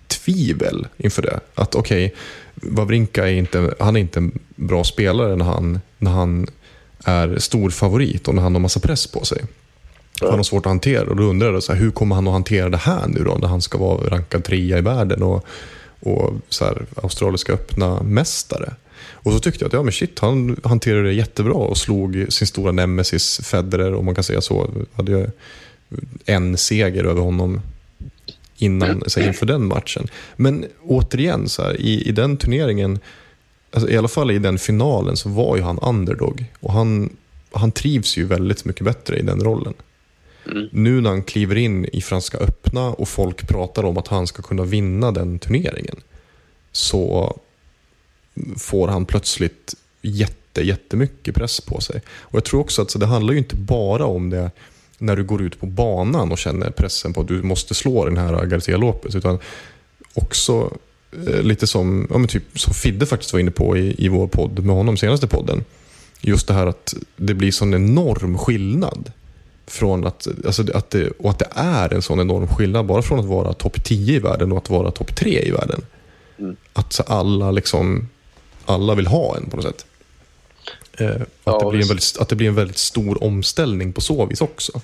tvivel 0.07 0.87
inför 0.97 1.21
det. 1.21 1.39
Att 1.55 1.75
okej, 1.75 2.15
Wawrinka 2.55 3.27
är 3.27 3.33
inte, 3.33 3.75
han 3.79 3.95
är 3.95 3.99
inte 3.99 4.19
en 4.19 4.39
bra 4.55 4.83
spelare 4.83 5.35
när 5.35 5.45
han, 5.45 5.79
när 5.97 6.11
han 6.11 6.47
är 7.03 7.37
stor 7.37 7.69
favorit 7.69 8.27
och 8.27 8.35
när 8.35 8.41
han 8.41 8.55
har 8.55 8.59
massa 8.59 8.79
press 8.79 9.07
på 9.07 9.25
sig. 9.25 9.41
Han 10.21 10.33
har 10.33 10.43
svårt 10.43 10.65
att 10.65 10.69
hantera 10.69 11.09
och 11.09 11.15
då 11.15 11.23
undrar 11.23 11.53
jag 11.53 11.63
så 11.63 11.73
här, 11.73 11.79
hur 11.79 11.91
kommer 11.91 12.15
han 12.15 12.27
att 12.27 12.33
hantera 12.33 12.69
det 12.69 12.77
här 12.77 13.07
nu 13.07 13.23
då 13.23 13.35
när 13.35 13.47
han 13.47 13.61
ska 13.61 13.77
vara 13.77 14.09
rankad 14.09 14.43
trea 14.43 14.77
i 14.77 14.81
världen 14.81 15.23
och, 15.23 15.45
och 15.99 16.33
så 16.49 16.65
här, 16.65 16.85
australiska 16.95 17.53
öppna 17.53 18.03
mästare. 18.03 18.73
Och 19.07 19.33
så 19.33 19.39
tyckte 19.39 19.63
jag 19.63 19.67
att 19.67 19.73
ja, 19.73 19.83
men 19.83 19.91
shit, 19.91 20.19
han 20.19 20.59
hanterade 20.63 21.03
det 21.03 21.13
jättebra 21.13 21.53
och 21.53 21.77
slog 21.77 22.25
sin 22.29 22.47
stora 22.47 22.71
nemesis 22.71 23.39
Federer 23.43 23.93
om 23.93 24.05
man 24.05 24.15
kan 24.15 24.23
säga 24.23 24.41
så. 24.41 24.69
Hade 24.93 25.11
ju 25.11 25.27
en 26.25 26.57
seger 26.57 27.03
över 27.03 27.21
honom 27.21 27.61
innan, 28.57 29.03
så 29.07 29.19
här, 29.19 29.27
inför 29.27 29.45
den 29.45 29.65
matchen. 29.65 30.07
Men 30.35 30.65
återigen, 30.83 31.49
så 31.49 31.63
här, 31.63 31.81
i, 31.81 32.01
i 32.07 32.11
den 32.11 32.37
turneringen, 32.37 32.99
alltså, 33.71 33.89
i 33.89 33.97
alla 33.97 34.07
fall 34.07 34.31
i 34.31 34.39
den 34.39 34.59
finalen, 34.59 35.17
så 35.17 35.29
var 35.29 35.55
ju 35.55 35.61
han 35.61 35.79
underdog. 35.79 36.45
Och 36.59 36.73
han, 36.73 37.15
han 37.51 37.71
trivs 37.71 38.17
ju 38.17 38.25
väldigt 38.25 38.65
mycket 38.65 38.85
bättre 38.85 39.17
i 39.17 39.21
den 39.21 39.43
rollen. 39.43 39.73
Nu 40.71 41.01
när 41.01 41.09
han 41.09 41.23
kliver 41.23 41.55
in 41.55 41.85
i 41.85 42.01
Franska 42.01 42.37
öppna 42.37 42.89
och 42.89 43.07
folk 43.07 43.47
pratar 43.47 43.83
om 43.83 43.97
att 43.97 44.07
han 44.07 44.27
ska 44.27 44.41
kunna 44.41 44.63
vinna 44.63 45.11
den 45.11 45.39
turneringen 45.39 45.95
så 46.71 47.37
får 48.57 48.87
han 48.87 49.05
plötsligt 49.05 49.75
jätte, 50.01 50.61
jättemycket 50.61 51.35
press 51.35 51.61
på 51.61 51.81
sig. 51.81 52.01
Och 52.07 52.35
jag 52.35 52.43
tror 52.43 52.59
också 52.59 52.81
att 52.81 52.91
så 52.91 52.99
det 52.99 53.05
handlar 53.05 53.33
ju 53.33 53.39
inte 53.39 53.55
bara 53.55 54.05
om 54.05 54.29
det 54.29 54.51
när 54.97 55.15
du 55.15 55.23
går 55.23 55.41
ut 55.41 55.59
på 55.59 55.65
banan 55.65 56.31
och 56.31 56.37
känner 56.37 56.71
pressen 56.71 57.13
på 57.13 57.21
att 57.21 57.27
du 57.27 57.43
måste 57.43 57.73
slå 57.73 58.05
den 58.05 58.17
här 58.17 58.45
Garcia 58.45 58.77
Lopez 58.77 59.15
utan 59.15 59.39
också 60.13 60.77
eh, 61.27 61.41
lite 61.41 61.67
som, 61.67 62.07
ja, 62.09 62.17
men 62.17 62.27
typ, 62.27 62.59
som 62.59 62.73
Fidde 62.73 63.05
faktiskt 63.05 63.33
var 63.33 63.39
inne 63.39 63.51
på 63.51 63.77
i, 63.77 64.05
i 64.05 64.07
vår 64.07 64.27
podd 64.27 64.65
med 64.65 64.75
honom, 64.75 64.97
senaste 64.97 65.27
podden. 65.27 65.63
Just 66.21 66.47
det 66.47 66.53
här 66.53 66.67
att 66.67 66.93
det 67.17 67.33
blir 67.33 67.51
sån 67.51 67.73
enorm 67.73 68.37
skillnad. 68.37 69.11
Från 69.67 70.05
att, 70.05 70.27
alltså 70.45 70.65
att 70.73 70.89
det, 70.89 71.09
och 71.09 71.29
att 71.29 71.39
det 71.39 71.49
är 71.55 71.93
en 71.93 72.01
sån 72.01 72.19
enorm 72.19 72.47
skillnad 72.47 72.85
bara 72.85 73.01
från 73.01 73.19
att 73.19 73.25
vara 73.25 73.53
topp 73.53 73.83
10 73.83 74.15
i 74.15 74.19
världen 74.19 74.51
och 74.51 74.57
att 74.57 74.69
vara 74.69 74.91
topp 74.91 75.15
3 75.15 75.41
i 75.41 75.51
världen. 75.51 75.81
Att 76.73 76.93
så 76.93 77.03
alla 77.03 77.51
liksom 77.51 78.09
alla 78.65 78.95
vill 78.95 79.07
ha 79.07 79.37
en 79.37 79.49
på 79.49 79.55
något 79.57 79.65
sätt. 79.65 79.85
Eh, 80.97 81.09
att, 81.09 81.27
Ja, 81.43 81.59
det 81.59 81.69
blir 81.69 81.81
en 81.81 81.87
väldigt, 81.87 82.17
att 82.19 82.29
det 82.29 82.35
blir 82.35 82.47
en 82.47 82.55
väldigt 82.55 82.77
stor 82.77 83.23
omställning 83.23 83.93
på 83.93 84.01
så 84.01 84.25
vis 84.25 84.41
också. 84.41 84.81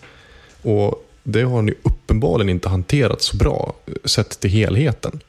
Och 0.61 1.07
det 1.23 1.41
har 1.41 1.61
ni 1.61 1.73
uppenbarligen 1.83 2.49
inte 2.49 2.69
hanterat 2.69 3.21
så 3.21 3.37
bra 3.37 3.75
eh, 3.85 3.93
sett 4.05 4.39
till 4.39 4.49
helheten. 4.49 5.19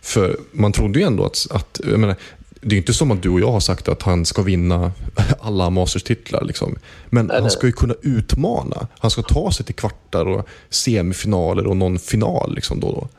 För 0.00 0.36
man 0.52 0.72
trodde 0.72 0.98
ju 0.98 1.04
ändå 1.04 1.24
att, 1.24 1.46
att 1.50 1.80
jag 1.84 2.00
menar, 2.00 2.16
det 2.60 2.76
är 2.76 2.78
inte 2.78 2.94
som 2.94 3.10
att 3.10 3.22
du 3.22 3.28
och 3.28 3.40
jag 3.40 3.52
har 3.52 3.60
sagt 3.60 3.88
att 3.88 4.02
han 4.02 4.24
ska 4.24 4.42
vinna 4.42 4.92
alla 5.40 5.70
Masters-titlar. 5.70 6.44
Liksom. 6.44 6.76
Men 7.10 7.26
Nej, 7.26 7.40
han 7.40 7.50
ska 7.50 7.66
ju 7.66 7.72
kunna 7.72 7.94
utmana. 8.02 8.88
Han 8.98 9.10
ska 9.10 9.22
ta 9.22 9.52
sig 9.52 9.66
till 9.66 9.74
kvartar 9.74 10.26
och 10.26 10.48
semifinaler 10.70 11.66
och 11.66 11.76
någon 11.76 11.98
final 11.98 12.54
liksom 12.54 12.80
då 12.80 12.86
och 12.86 13.08
då. 13.08 13.10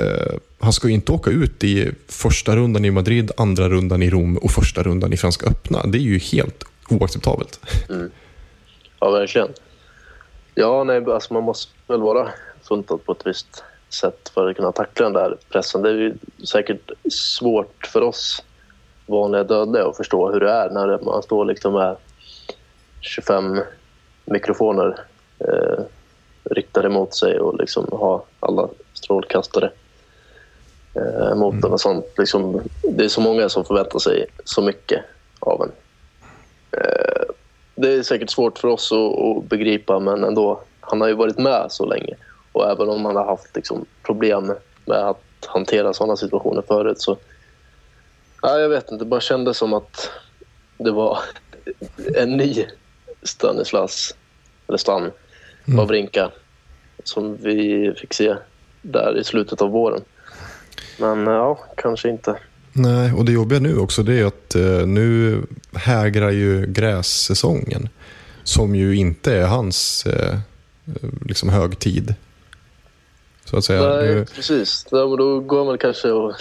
Eh, 0.00 0.38
han 0.60 0.72
ska 0.72 0.88
ju 0.88 0.94
inte 0.94 1.12
åka 1.12 1.30
ut 1.30 1.64
i 1.64 1.92
första 2.08 2.56
rundan 2.56 2.84
i 2.84 2.90
Madrid, 2.90 3.30
andra 3.36 3.68
rundan 3.68 4.02
i 4.02 4.10
Rom 4.10 4.36
och 4.36 4.50
första 4.50 4.82
rundan 4.82 5.12
i 5.12 5.16
Franska 5.16 5.46
öppna. 5.46 5.82
Det 5.82 5.98
är 5.98 6.02
ju 6.02 6.18
helt 6.18 6.64
oacceptabelt. 6.88 7.60
Mm. 7.88 8.10
Ja, 9.00 9.10
verkligen. 9.10 9.48
Ja, 10.54 10.84
nej, 10.84 11.04
alltså 11.04 11.34
man 11.34 11.42
måste 11.42 11.72
väl 11.86 12.00
vara 12.00 12.28
funtad 12.62 13.04
på 13.04 13.12
ett 13.12 13.26
visst 13.26 13.64
sätt 13.88 14.30
för 14.34 14.50
att 14.50 14.56
kunna 14.56 14.72
tackla 14.72 15.04
den 15.04 15.12
där 15.12 15.36
pressen. 15.48 15.82
Det 15.82 15.88
är 15.88 15.94
ju 15.94 16.14
säkert 16.46 16.90
svårt 17.10 17.86
för 17.86 18.00
oss 18.00 18.44
vanliga 19.06 19.44
dödliga 19.44 19.86
att 19.86 19.96
förstå 19.96 20.32
hur 20.32 20.40
det 20.40 20.50
är 20.50 20.70
när 20.70 21.04
man 21.04 21.22
står 21.22 21.44
liksom 21.44 21.72
med 21.72 21.96
25 23.00 23.60
mikrofoner 24.24 24.98
eh, 25.38 25.84
riktade 26.44 26.88
mot 26.88 27.14
sig 27.14 27.40
och 27.40 27.58
liksom 27.58 27.86
har 27.92 28.22
alla 28.40 28.68
strålkastare 28.92 29.70
eh, 30.98 31.34
mot 31.34 31.64
en 31.64 31.72
och 31.72 31.80
sånt. 31.80 32.06
Liksom, 32.18 32.62
det 32.82 33.04
är 33.04 33.08
så 33.08 33.20
många 33.20 33.48
som 33.48 33.64
förväntar 33.64 33.98
sig 33.98 34.26
så 34.44 34.62
mycket 34.62 35.04
av 35.38 35.62
en. 35.62 35.72
Eh, 36.80 37.22
det 37.74 37.92
är 37.92 38.02
säkert 38.02 38.30
svårt 38.30 38.58
för 38.58 38.68
oss 38.68 38.92
att, 38.92 38.98
att 38.98 39.44
begripa, 39.44 39.98
men 39.98 40.24
ändå. 40.24 40.60
Han 40.80 41.00
har 41.00 41.08
ju 41.08 41.14
varit 41.14 41.38
med 41.38 41.66
så 41.70 41.86
länge. 41.86 42.14
Och 42.52 42.70
även 42.70 42.88
om 42.88 43.04
han 43.04 43.16
har 43.16 43.24
haft 43.24 43.56
liksom, 43.56 43.86
problem 44.02 44.52
med 44.84 44.98
att 44.98 45.46
hantera 45.46 45.92
sådana 45.92 46.16
situationer 46.16 46.62
förut 46.62 47.00
så... 47.00 47.16
Ja, 48.42 48.58
jag 48.58 48.68
vet 48.68 48.90
inte, 48.90 49.04
det 49.04 49.08
bara 49.08 49.20
kändes 49.20 49.56
som 49.56 49.74
att 49.74 50.10
det 50.78 50.90
var 50.90 51.18
en 52.14 52.36
ny 52.36 52.66
Stanislas, 53.22 54.14
eller 54.68 54.78
Stan, 54.78 55.10
Wawrinka 55.66 56.30
som 57.04 57.36
vi 57.36 57.92
fick 57.96 58.14
se 58.14 58.36
där 58.82 59.18
i 59.18 59.24
slutet 59.24 59.62
av 59.62 59.70
våren. 59.70 60.04
Men 60.98 61.26
ja, 61.26 61.58
kanske 61.76 62.08
inte. 62.08 62.38
Nej, 62.72 63.12
och 63.12 63.24
det 63.24 63.32
jobbiga 63.32 63.60
nu 63.60 63.78
också 63.78 64.02
det 64.02 64.20
är 64.20 64.24
att 64.24 64.54
eh, 64.54 64.86
nu 64.86 65.42
hägrar 65.72 66.30
ju 66.30 66.66
grässäsongen. 66.66 67.88
Som 68.44 68.74
ju 68.74 68.96
inte 68.96 69.34
är 69.34 69.46
hans 69.46 70.06
eh, 70.06 70.38
liksom 71.26 71.48
högtid. 71.48 72.14
Så 73.44 73.56
att 73.56 73.64
säga. 73.64 73.88
Nej, 73.88 74.14
Nu, 74.14 74.26
precis. 74.34 74.86
Ja, 74.90 75.06
men 75.06 75.16
då 75.16 75.40
går 75.40 75.64
man 75.64 75.78
kanske 75.78 76.10
och 76.10 76.34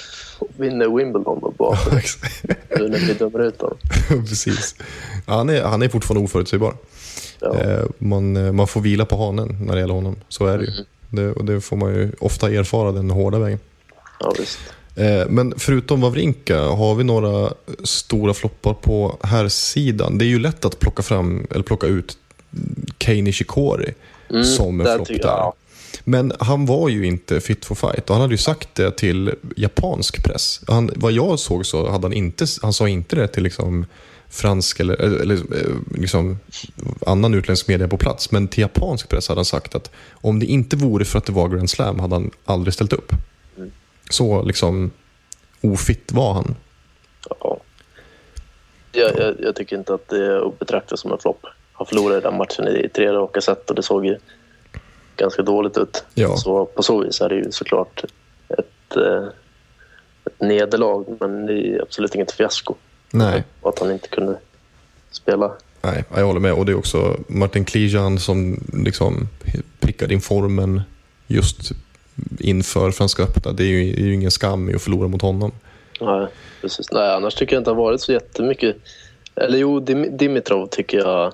vinner 0.57 0.97
Wimbledon 0.97 1.39
då 1.41 1.53
bara 1.57 1.77
nu 2.79 2.89
när 2.89 3.07
vi 3.07 3.13
dömer 3.13 3.47
ut 3.47 3.61
honom. 3.61 3.77
Precis. 4.27 4.75
Han 5.25 5.49
är, 5.49 5.63
han 5.63 5.81
är 5.81 5.89
fortfarande 5.89 6.25
oförutsägbar. 6.25 6.73
Ja. 7.39 7.59
Eh, 7.59 7.85
man, 7.97 8.37
eh, 8.37 8.51
man 8.51 8.67
får 8.67 8.81
vila 8.81 9.05
på 9.05 9.17
hanen 9.17 9.57
när 9.61 9.75
det 9.75 9.81
gäller 9.81 9.93
honom. 9.93 10.15
Så 10.29 10.45
är 10.45 10.57
det 10.57 10.65
ju. 10.65 10.71
Det, 11.09 11.31
och 11.31 11.45
det 11.45 11.61
får 11.61 11.77
man 11.77 11.93
ju 11.93 12.11
ofta 12.19 12.49
erfara 12.51 12.91
den 12.91 13.09
hårda 13.09 13.39
vägen. 13.39 13.59
Ja, 14.19 14.33
visst. 14.39 14.59
Eh, 14.95 15.27
Men 15.29 15.53
förutom 15.57 16.01
Wawrinka, 16.01 16.61
har 16.61 16.95
vi 16.95 17.03
några 17.03 17.53
stora 17.83 18.33
floppar 18.33 18.73
på 18.73 19.17
här 19.23 19.47
sidan? 19.47 20.17
Det 20.17 20.25
är 20.25 20.27
ju 20.27 20.39
lätt 20.39 20.65
att 20.65 20.79
plocka 20.79 21.03
fram 21.03 21.47
eller 21.51 21.63
plocka 21.63 21.87
ut 21.87 22.17
Kei 22.99 23.21
Nishikori 23.21 23.93
som 24.57 24.81
en 24.81 24.95
flopp 24.95 25.07
där. 25.07 25.19
ja. 25.23 25.53
Men 26.03 26.33
han 26.39 26.65
var 26.65 26.89
ju 26.89 27.05
inte 27.05 27.39
fit 27.41 27.65
for 27.65 27.75
fight 27.75 28.09
och 28.09 28.15
han 28.15 28.21
hade 28.21 28.33
ju 28.33 28.37
sagt 28.37 28.75
det 28.75 28.91
till 28.97 29.33
japansk 29.55 30.23
press. 30.23 30.61
Han, 30.67 30.91
vad 30.95 31.11
jag 31.11 31.39
såg 31.39 31.65
så 31.65 31.89
hade 31.91 32.05
han 32.05 32.13
inte, 32.13 32.45
han 32.61 32.73
sa 32.73 32.89
inte 32.89 33.15
det 33.15 33.27
till 33.27 33.43
liksom 33.43 33.85
fransk 34.29 34.79
eller, 34.79 34.93
eller 35.21 35.35
eh, 35.35 35.73
liksom 35.95 36.39
annan 37.05 37.33
utländsk 37.33 37.67
media 37.67 37.87
på 37.87 37.97
plats. 37.97 38.31
Men 38.31 38.47
till 38.47 38.61
japansk 38.61 39.09
press 39.09 39.27
hade 39.27 39.39
han 39.39 39.45
sagt 39.45 39.75
att 39.75 39.91
om 40.11 40.39
det 40.39 40.45
inte 40.45 40.75
vore 40.75 41.05
för 41.05 41.17
att 41.17 41.25
det 41.25 41.31
var 41.31 41.49
Grand 41.49 41.69
Slam 41.69 41.99
hade 41.99 42.15
han 42.15 42.31
aldrig 42.45 42.73
ställt 42.73 42.93
upp. 42.93 43.11
Så 44.09 44.43
liksom 44.43 44.91
ofitt 45.61 46.11
var 46.11 46.33
han. 46.33 46.55
Ja. 47.39 47.57
Jag, 48.91 49.17
jag, 49.17 49.35
jag 49.39 49.55
tycker 49.55 49.77
inte 49.77 49.93
att 49.93 50.07
det 50.07 50.25
är 50.25 50.47
att 50.47 50.59
betrakta 50.59 50.97
som 50.97 51.11
en 51.11 51.19
flopp. 51.19 51.45
Han 51.73 51.87
förlorade 51.87 52.21
den 52.21 52.37
matchen 52.37 52.67
i 52.67 52.89
tre 52.89 53.13
raka 53.13 53.41
set 53.41 53.69
och 53.69 53.75
det 53.75 53.83
såg 53.83 54.05
ju 54.05 54.17
ganska 55.15 55.41
dåligt 55.41 55.77
ut. 55.77 56.03
Ja. 56.13 56.37
Så 56.37 56.65
på 56.65 56.83
så 56.83 57.03
vis 57.03 57.21
är 57.21 57.29
det 57.29 57.35
ju 57.35 57.51
såklart 57.51 58.03
ett, 58.49 58.95
eh, 58.95 59.27
ett 60.25 60.41
nederlag, 60.41 61.17
men 61.19 61.45
det 61.45 61.53
är 61.53 61.81
absolut 61.81 62.15
inget 62.15 62.31
fiasko. 62.31 62.75
Nej. 63.11 63.43
Och 63.61 63.69
att 63.69 63.79
han 63.79 63.91
inte 63.91 64.07
kunde 64.07 64.39
spela. 65.11 65.51
Nej, 65.81 66.03
jag 66.15 66.25
håller 66.25 66.39
med. 66.39 66.53
Och 66.53 66.65
det 66.65 66.71
är 66.71 66.77
också 66.77 67.17
Martin 67.27 67.65
Klijan 67.65 68.19
som 68.19 68.63
liksom 68.73 69.27
prickade 69.79 70.13
in 70.13 70.21
formen 70.21 70.81
just 71.27 71.71
inför 72.39 72.91
Franska 72.91 73.23
öppna. 73.23 73.51
Det 73.51 73.63
är 73.63 73.67
ju, 73.67 73.93
det 73.93 74.01
är 74.01 74.05
ju 74.05 74.13
ingen 74.13 74.31
skam 74.31 74.69
i 74.69 74.75
att 74.75 74.81
förlora 74.81 75.07
mot 75.07 75.21
honom. 75.21 75.51
Nej, 76.01 76.27
precis. 76.61 76.91
Nej, 76.91 77.11
annars 77.13 77.35
tycker 77.35 77.55
jag 77.55 77.61
inte 77.61 77.71
det 77.71 77.75
har 77.75 77.83
varit 77.83 78.01
så 78.01 78.11
jättemycket. 78.11 78.75
Eller 79.35 79.57
jo, 79.57 79.79
Dim- 79.79 80.17
Dimitrov 80.17 80.67
tycker 80.67 80.97
jag... 80.97 81.33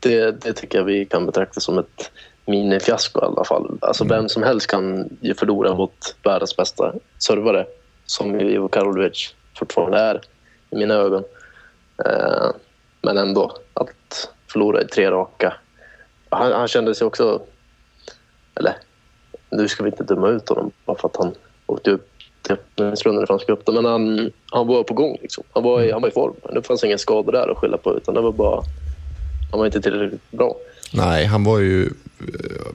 Det, 0.00 0.30
det 0.30 0.52
tycker 0.52 0.78
jag 0.78 0.84
vi 0.84 1.06
kan 1.06 1.26
betrakta 1.26 1.60
som 1.60 1.78
ett 1.78 2.10
minifiasko 2.46 3.20
i 3.20 3.24
alla 3.24 3.44
fall. 3.44 3.78
Alltså 3.80 4.04
vem 4.04 4.28
som 4.28 4.42
helst 4.42 4.66
kan 4.66 5.08
ju 5.20 5.34
förlora 5.34 5.74
mot 5.74 6.16
världens 6.22 6.56
bästa 6.56 6.94
servare 7.18 7.66
som 8.06 8.40
Ivo 8.40 8.68
Karlovic 8.68 9.34
fortfarande 9.58 9.98
är 9.98 10.20
i 10.70 10.76
mina 10.76 10.94
ögon. 10.94 11.24
Eh, 12.04 12.50
men 13.02 13.18
ändå, 13.18 13.56
att 13.74 14.28
förlora 14.52 14.82
i 14.82 14.86
tre 14.86 15.10
raka. 15.10 15.54
Han, 16.28 16.52
han 16.52 16.68
kände 16.68 16.94
sig 16.94 17.06
också... 17.06 17.42
Eller, 18.54 18.74
nu 19.50 19.68
ska 19.68 19.82
vi 19.84 19.90
inte 19.90 20.04
döma 20.04 20.28
ut 20.28 20.48
honom 20.48 20.70
bara 20.86 20.98
för 20.98 21.08
att 21.08 21.16
han 21.16 21.34
åkte 21.66 21.90
upp 21.90 22.08
till 22.42 22.52
öppningsrundan 22.52 23.24
i 23.24 23.26
Franska 23.26 23.52
öppna. 23.52 23.74
Men 23.74 23.84
han, 23.84 24.30
han 24.50 24.66
var 24.66 24.82
på 24.82 24.94
gång. 24.94 25.18
Liksom. 25.22 25.44
Han, 25.52 25.62
var 25.62 25.82
i, 25.82 25.92
han 25.92 26.02
var 26.02 26.08
i 26.08 26.12
form. 26.12 26.34
Det 26.54 26.62
fanns 26.62 26.84
inga 26.84 26.98
skador 26.98 27.32
där 27.32 27.48
att 27.52 27.58
skylla 27.58 27.76
på. 27.76 27.96
Utan 27.96 28.14
det 28.14 28.20
var 28.20 28.32
bara... 28.32 28.62
Han 29.50 29.58
var 29.58 29.66
inte 29.66 29.80
tillräckligt 29.80 30.30
bra. 30.30 30.56
Nej, 30.92 31.24
han 31.26 31.44
var 31.44 31.58
ju... 31.58 31.82
eh, 31.84 32.66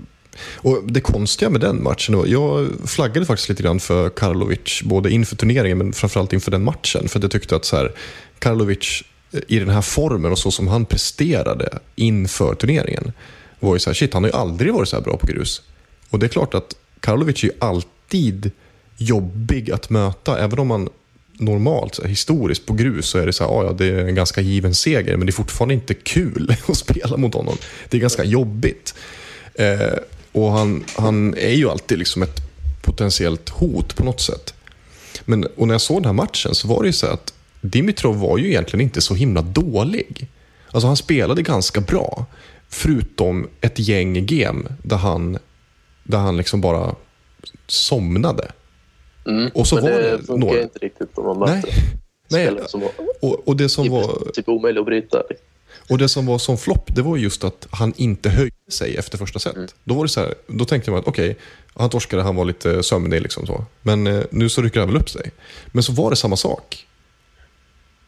Och 0.58 0.84
det 0.84 1.02
konstiga 1.02 1.50
med 1.50 1.62
den 1.62 1.84
matchen, 1.84 2.18
var- 2.18 2.26
jag 2.26 2.68
flaggade 2.88 3.26
faktiskt 3.26 3.50
lite 3.50 3.64
grann 3.64 3.80
för 3.80 4.10
Karlovic, 4.10 4.82
både 4.84 5.10
inför 5.12 5.36
turneringen 5.36 5.78
men 5.78 5.94
framförallt 5.94 6.34
inför 6.34 6.52
den 6.52 6.64
matchen. 6.64 7.08
För 7.08 7.20
jag 7.22 7.32
tyckte 7.32 7.56
att 7.56 7.66
så 7.66 7.76
här, 7.76 7.92
Karlovic 8.40 9.04
eh, 9.32 9.40
i 9.48 9.60
den 9.60 9.70
här 9.70 9.82
formen 9.82 10.32
och 10.32 10.40
så 10.40 10.52
som 10.52 10.68
han 10.68 10.86
presterade 10.86 11.80
inför 11.96 12.54
turneringen 12.56 13.12
var 13.60 13.74
ju 13.76 13.80
så 13.80 13.90
här, 13.90 13.96
shit, 13.96 14.14
han 14.14 14.24
har 14.24 14.30
ju 14.32 14.38
aldrig 14.38 14.74
varit 14.74 14.90
så 14.90 14.96
här 14.96 15.04
bra 15.04 15.18
på 15.18 15.28
grus. 15.28 15.62
Och 16.10 16.20
det 16.20 16.26
är 16.26 16.30
klart 16.30 16.54
att 16.54 16.76
Karlovic 17.00 17.44
är 17.44 17.48
ju 17.48 17.54
alltid 17.60 18.52
jobbig 18.98 19.72
att 19.72 19.90
möta, 19.90 20.40
även 20.40 20.60
om 20.60 20.68
man 20.68 20.90
normalt, 21.34 22.00
historiskt 22.06 22.66
på 22.66 22.74
grus 22.74 23.06
så 23.06 23.18
är 23.18 23.26
det 23.26 23.34
så 23.34 23.44
här, 23.44 23.52
ah, 23.52 23.64
ja, 23.64 23.72
det 23.72 23.86
är 23.86 24.06
en 24.06 24.16
ganska 24.16 24.42
given 24.42 24.76
seger, 24.76 25.18
men 25.18 25.26
det 25.26 25.30
är 25.30 25.34
fortfarande 25.34 25.74
inte 25.74 25.94
kul 25.94 26.56
att 26.68 26.78
spela 26.78 27.18
mot 27.18 27.34
honom. 27.34 27.58
Det 27.90 27.98
är 27.98 28.02
ganska 28.02 28.24
jobbigt. 28.24 28.96
Eh, 29.54 29.98
och 30.32 30.52
han, 30.52 30.84
han 30.96 31.34
är 31.34 31.54
ju 31.54 31.70
alltid 31.70 32.00
liksom 32.00 32.24
ett 32.24 32.40
potentiellt 32.82 33.50
hot 33.50 33.96
på 33.96 34.04
något 34.04 34.22
sätt. 34.22 34.54
Men, 35.26 35.44
och 35.44 35.68
när 35.68 35.74
jag 35.74 35.82
såg 35.82 35.98
den 35.98 36.06
här 36.06 36.14
matchen 36.14 36.56
så 36.56 36.68
var 36.68 36.82
det 36.82 36.88
ju 36.88 36.94
så 36.94 37.08
att 37.08 37.34
Dimitrov 37.62 38.20
var 38.20 38.38
ju 38.38 38.48
egentligen 38.48 38.82
inte 38.82 39.02
så 39.02 39.16
himla 39.16 39.42
dålig. 39.42 40.28
Alltså 40.72 40.88
han 40.88 40.98
spelade 40.98 41.42
ganska 41.42 41.82
bra. 41.82 42.26
Förutom 42.70 43.48
ett 43.62 43.80
gäng 43.80 44.26
game 44.26 44.64
där 44.84 44.98
han, 44.98 45.38
där 46.06 46.18
han 46.18 46.38
liksom 46.38 46.62
bara 46.62 46.96
somnade. 47.68 48.52
Mm. 49.28 49.52
Och 49.54 49.68
så 49.68 49.76
men 49.76 49.84
var 49.84 49.92
det 49.92 50.18
funkar 50.18 50.38
några- 50.38 50.62
inte 50.62 50.80
riktigt 50.80 51.18
om 51.18 51.40
man 51.40 51.50
Nej. 51.50 51.56
möter 51.56 51.74
Nej, 52.30 52.46
spelare 52.48 52.68
som 52.68 52.82
var 52.82 52.92
och, 53.22 53.48
och, 53.48 53.56
det 53.58 53.70
som 53.70 53.86
i 53.86 53.90
var, 53.90 54.20
princip 54.24 54.50
omöjlig 54.50 54.80
att 54.80 54.86
bryta. 54.86 55.24
och 55.90 55.98
det 55.98 56.10
som 56.10 56.26
var 56.26 56.38
som 56.38 56.58
flopp, 56.58 56.96
det 56.96 57.02
var 57.02 57.18
just 57.18 57.44
att 57.44 57.68
han 57.72 57.94
inte 57.98 58.30
höjde 58.30 58.56
sig 58.72 58.98
efter 58.98 59.18
första 59.18 59.40
set. 59.40 59.56
Mm. 59.56 59.68
Då, 59.84 59.94
var 59.96 60.04
det 60.04 60.10
så 60.10 60.20
här, 60.20 60.36
då 60.48 60.66
tänkte 60.66 60.92
man 60.92 61.00
att 61.00 61.08
okej, 61.08 61.38
han 61.74 61.90
torskade, 61.90 62.24
han 62.24 62.36
var 62.36 62.46
lite 62.46 62.84
sömnig 62.84 63.22
liksom 63.22 63.46
så. 63.48 63.66
Men 63.82 64.08
eh, 64.08 64.24
nu 64.32 64.50
så 64.50 64.62
rycker 64.62 64.80
han 64.80 64.90
väl 64.90 64.98
upp 65.02 65.10
sig. 65.10 65.32
Men 65.72 65.84
så 65.84 65.92
var 65.92 66.10
det 66.10 66.16
samma 66.16 66.36
sak. 66.36 66.88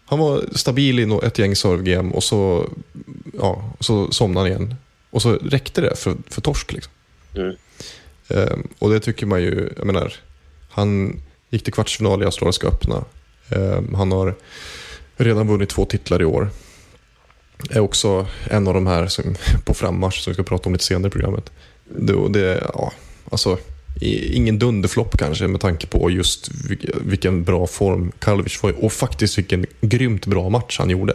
Han 0.05 0.19
var 0.19 0.43
stabil 0.55 0.99
i 0.99 1.19
ett 1.23 1.39
gäng 1.39 1.55
servegame 1.55 2.13
och 2.13 2.23
så, 2.23 2.69
ja, 3.39 3.73
så 3.79 4.11
somnade 4.11 4.49
han 4.49 4.57
igen. 4.61 4.75
Och 5.09 5.21
så 5.21 5.31
räckte 5.33 5.81
det 5.81 5.95
för, 5.95 6.15
för 6.29 6.41
torsk. 6.41 6.73
Liksom. 6.73 6.91
Mm. 7.35 7.55
Ehm, 8.29 8.67
och 8.79 8.89
det 8.89 8.99
tycker 8.99 9.25
man 9.25 9.41
ju, 9.41 9.69
jag 9.77 9.85
menar, 9.85 10.13
han 10.69 11.19
gick 11.49 11.63
till 11.63 11.73
kvartsfinal 11.73 12.21
i 12.21 12.25
Australiska 12.25 12.67
öppna. 12.67 13.05
Ehm, 13.49 13.93
han 13.93 14.11
har 14.11 14.35
redan 15.17 15.47
vunnit 15.47 15.69
två 15.69 15.85
titlar 15.85 16.21
i 16.21 16.25
år. 16.25 16.49
Är 17.69 17.79
också 17.79 18.27
en 18.49 18.67
av 18.67 18.73
de 18.73 18.87
här 18.87 19.07
som, 19.07 19.35
på 19.65 19.73
frammarsch 19.73 20.23
som 20.23 20.31
vi 20.31 20.33
ska 20.33 20.43
prata 20.43 20.69
om 20.69 20.73
lite 20.73 20.85
senare 20.85 21.07
i 21.07 21.11
programmet. 21.11 21.51
Det, 21.85 22.29
det, 22.29 22.69
ja, 22.73 22.91
alltså, 23.31 23.57
ingen 24.01 24.59
dunderflopp 24.59 25.17
kanske 25.17 25.47
med 25.47 25.61
tanke 25.61 25.87
på 25.87 26.09
just 26.09 26.49
vilken 27.01 27.43
bra 27.43 27.67
form 27.67 28.11
Karlovic 28.19 28.63
var 28.63 28.69
i 28.69 28.73
och 28.77 28.93
faktiskt 28.93 29.37
vilken 29.37 29.65
grymt 29.81 30.25
bra 30.25 30.49
match 30.49 30.79
han 30.79 30.89
gjorde. 30.89 31.13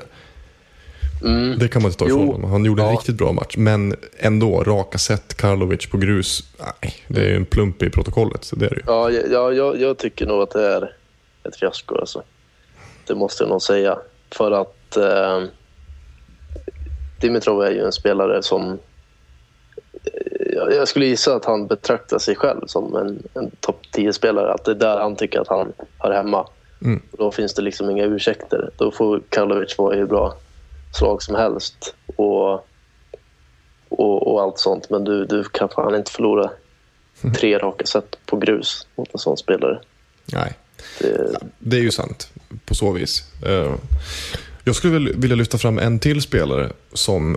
Mm. 1.24 1.58
Det 1.58 1.68
kan 1.68 1.82
man 1.82 1.88
inte 1.88 1.98
ta 1.98 2.06
ifrån 2.06 2.26
honom. 2.28 2.50
Han 2.50 2.64
gjorde 2.64 2.82
en 2.82 2.88
Ja. 2.88 2.94
riktigt 2.94 3.14
bra 3.16 3.32
match. 3.32 3.54
Men 3.56 3.94
ändå, 4.18 4.62
raka 4.64 4.98
set, 4.98 5.34
Karlovic 5.34 5.86
på 5.90 5.96
grus. 5.98 6.40
Nej, 6.58 6.94
det 7.08 7.20
är 7.20 7.28
ju 7.28 7.36
en 7.36 7.44
plump 7.44 7.82
i 7.82 7.90
protokollet. 7.90 8.44
Så 8.44 8.56
det 8.56 8.66
är 8.66 8.70
det 8.70 8.76
ju. 8.76 8.82
Ja, 8.86 9.10
ja 9.10 9.52
jag, 9.52 9.80
jag 9.80 9.98
tycker 9.98 10.26
nog 10.26 10.42
att 10.42 10.50
det 10.50 10.66
är 10.72 10.94
ett 11.44 11.56
fiasko. 11.56 11.96
Alltså. 11.98 12.22
Det 13.06 13.14
måste 13.14 13.42
jag 13.44 13.50
nog 13.50 13.62
säga. 13.62 13.98
För 14.30 14.50
att 14.50 14.96
eh, 14.96 15.42
Dimitrov 17.20 17.62
är 17.62 17.70
ju 17.70 17.84
en 17.84 17.92
spelare 17.92 18.42
som... 18.42 18.70
eh, 18.72 20.52
jag- 20.54 20.72
Jag 20.74 20.88
skulle 20.88 21.06
gissa 21.06 21.34
att 21.34 21.44
han 21.44 21.66
betraktar 21.66 22.18
sig 22.18 22.36
själv 22.36 22.60
som 22.66 22.96
en, 22.96 23.22
en 23.34 23.50
topp 23.60 23.80
10-spelare. 23.96 24.52
Att 24.52 24.64
det 24.64 24.70
är 24.70 24.74
där 24.74 24.98
han 25.00 25.16
tycker 25.16 25.40
att 25.40 25.48
han 25.48 25.72
hör 25.98 26.12
hemma. 26.12 26.46
Mm. 26.84 27.02
Och 27.12 27.18
Då 27.18 27.30
finns 27.30 27.54
det 27.54 27.62
liksom 27.62 27.90
inga 27.90 28.04
ursäkter. 28.04 28.70
Då 28.76 28.90
får 28.90 29.22
Karlovic 29.28 29.78
vara 29.78 29.96
hur 29.96 30.06
bra 30.06 30.34
slag 30.92 31.22
som 31.22 31.34
helst. 31.34 31.94
Och, 32.16 32.52
och, 33.88 34.32
och 34.32 34.42
allt 34.42 34.58
sånt. 34.58 34.90
Men 34.90 35.04
du, 35.04 35.24
du 35.26 35.44
kan 35.44 35.68
fan 35.68 35.94
inte 35.94 36.10
förlora 36.10 36.50
tre 37.36 37.58
raka 37.58 37.86
set 37.86 38.16
på 38.26 38.36
grus 38.36 38.86
mot 38.96 39.08
en 39.12 39.18
sån 39.18 39.36
spelare. 39.36 39.80
Nej, 40.32 40.52
Det, 40.98 41.36
det 41.58 41.76
är 41.76 41.80
ju 41.80 41.90
sant 41.90 42.30
på 42.64 42.74
så 42.74 42.92
vis. 42.92 43.22
Eh, 43.46 43.74
Jag 44.64 44.76
skulle 44.76 45.12
vilja 45.12 45.36
lyfta 45.36 45.58
fram 45.58 45.78
en 45.78 45.98
till 45.98 46.22
spelare 46.22 46.72
som 46.92 47.36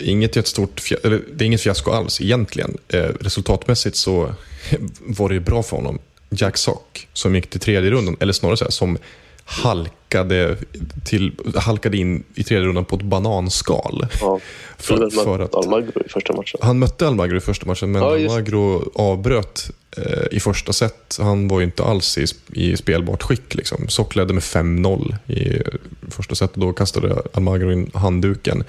inget 0.00 0.36
jättestort, 0.36 0.82
eller 1.04 1.22
det 1.32 1.44
är 1.44 1.46
inget 1.46 1.60
fiasko 1.60 1.90
alls 1.90 2.20
egentligen. 2.20 2.78
Eh, 2.88 2.98
Resultatmässigt 3.20 3.96
så 3.96 4.34
var 5.00 5.28
det 5.28 5.34
ju 5.34 5.40
bra 5.40 5.62
för 5.62 5.76
honom. 5.76 5.98
Jack 6.30 6.56
Sock 6.56 7.08
som 7.12 7.34
gick 7.34 7.50
till 7.50 7.60
tredje 7.60 7.90
rundan, 7.90 8.16
eller 8.20 8.32
snarare 8.32 8.56
så 8.56 8.64
här, 8.64 8.70
som 8.70 8.98
halkade, 9.44 10.56
till, 11.04 11.32
halkade 11.56 11.96
in 11.96 12.24
i 12.34 12.42
tredje 12.44 12.66
rundan 12.68 12.84
på 12.84 12.96
ett 12.96 13.02
bananskal. 13.02 14.06
ja, 14.20 14.40
För- 14.78 15.10
för, 15.10 15.38
att- 15.38 15.54
Almagro 15.54 16.02
i 16.06 16.08
första 16.08 16.32
matchen. 16.32 16.60
Han 16.62 16.78
mötte 16.78 17.06
Almagro 17.06 17.36
i 17.36 17.40
första 17.40 17.66
matchen, 17.66 17.92
men 17.92 18.02
Ja. 18.02 18.14
Almagro 18.14 18.90
avbröt 18.94 19.70
eh, 19.96 20.36
i 20.36 20.40
första 20.40 20.72
set. 20.72 21.16
Han 21.20 21.48
var 21.48 21.60
ju 21.60 21.64
inte 21.66 21.84
alls 21.84 22.18
i, 22.18 22.24
i 22.52 22.76
spelbart 22.76 23.22
skick. 23.22 23.54
Liksom. 23.54 23.88
Sock 23.88 24.16
ledde 24.16 24.32
med 24.34 24.42
5-0 24.42 25.16
i 25.26 25.62
första 26.10 26.34
set 26.34 26.52
och 26.54 26.60
då 26.60 26.72
kastade 26.72 27.22
Almagro 27.32 27.72
in 27.72 27.90
handduken. 27.94 28.64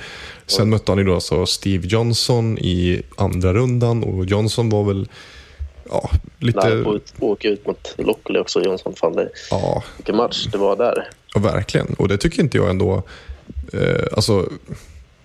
Sen 0.47 0.69
mötte 0.69 0.91
han 0.91 0.99
ju 0.99 1.03
då 1.05 1.13
alltså 1.15 1.45
Steve 1.45 1.87
Johnson 1.87 2.57
i 2.57 3.01
andra 3.17 3.53
rundan 3.53 4.03
och 4.03 4.25
Johnson 4.25 4.69
var 4.69 4.83
väl 4.83 5.07
ja, 5.89 6.09
lite... 6.39 6.83
På 6.83 6.99
åka 7.19 7.47
ut 7.47 7.67
mot 7.67 7.93
Lockley 7.97 8.41
också, 8.41 8.63
Jonsson. 8.63 8.93
Fan, 8.95 9.13
det, 9.15 9.29
Ja, 9.51 9.83
vilken 9.97 10.15
match 10.15 10.47
det 10.51 10.57
var 10.57 10.75
där. 10.75 11.09
Ja, 11.33 11.39
verkligen. 11.39 11.95
Och 11.97 12.07
det 12.07 12.17
tycker 12.17 12.41
inte 12.41 12.57
jag 12.57 12.69
ändå... 12.69 13.03
Eh, 13.73 14.07
alltså, 14.15 14.49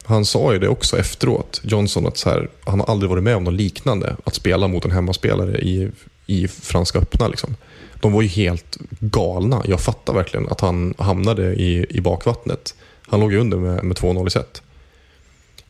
han 0.04 0.24
sa 0.24 0.52
ju 0.52 0.58
det 0.58 0.68
också 0.68 0.98
efteråt, 0.98 1.60
Johnson, 1.64 2.06
att 2.06 2.16
så 2.16 2.30
här, 2.30 2.48
han 2.64 2.80
har 2.80 2.86
aldrig 2.86 3.10
varit 3.10 3.22
med 3.22 3.36
om 3.36 3.44
något 3.44 3.54
liknande. 3.54 4.16
Att 4.24 4.34
spela 4.34 4.68
mot 4.68 4.84
en 4.84 4.90
hemmaspelare 4.90 5.58
i, 5.58 5.90
i 6.26 6.48
Franska 6.48 6.98
öppna. 6.98 7.28
Liksom. 7.28 7.56
De 8.00 8.12
var 8.12 8.22
ju 8.22 8.28
helt 8.28 8.76
galna. 9.00 9.62
Jag 9.64 9.80
fattar 9.80 10.12
verkligen 10.14 10.48
att 10.48 10.60
han 10.60 10.94
hamnade 10.98 11.54
i, 11.54 11.86
i 11.90 12.00
bakvattnet. 12.00 12.74
Han 13.02 13.20
låg 13.20 13.32
ju 13.32 13.40
under 13.40 13.56
med, 13.56 13.84
med 13.84 13.96
2-0 13.96 14.26
i 14.26 14.30
set. 14.30 14.62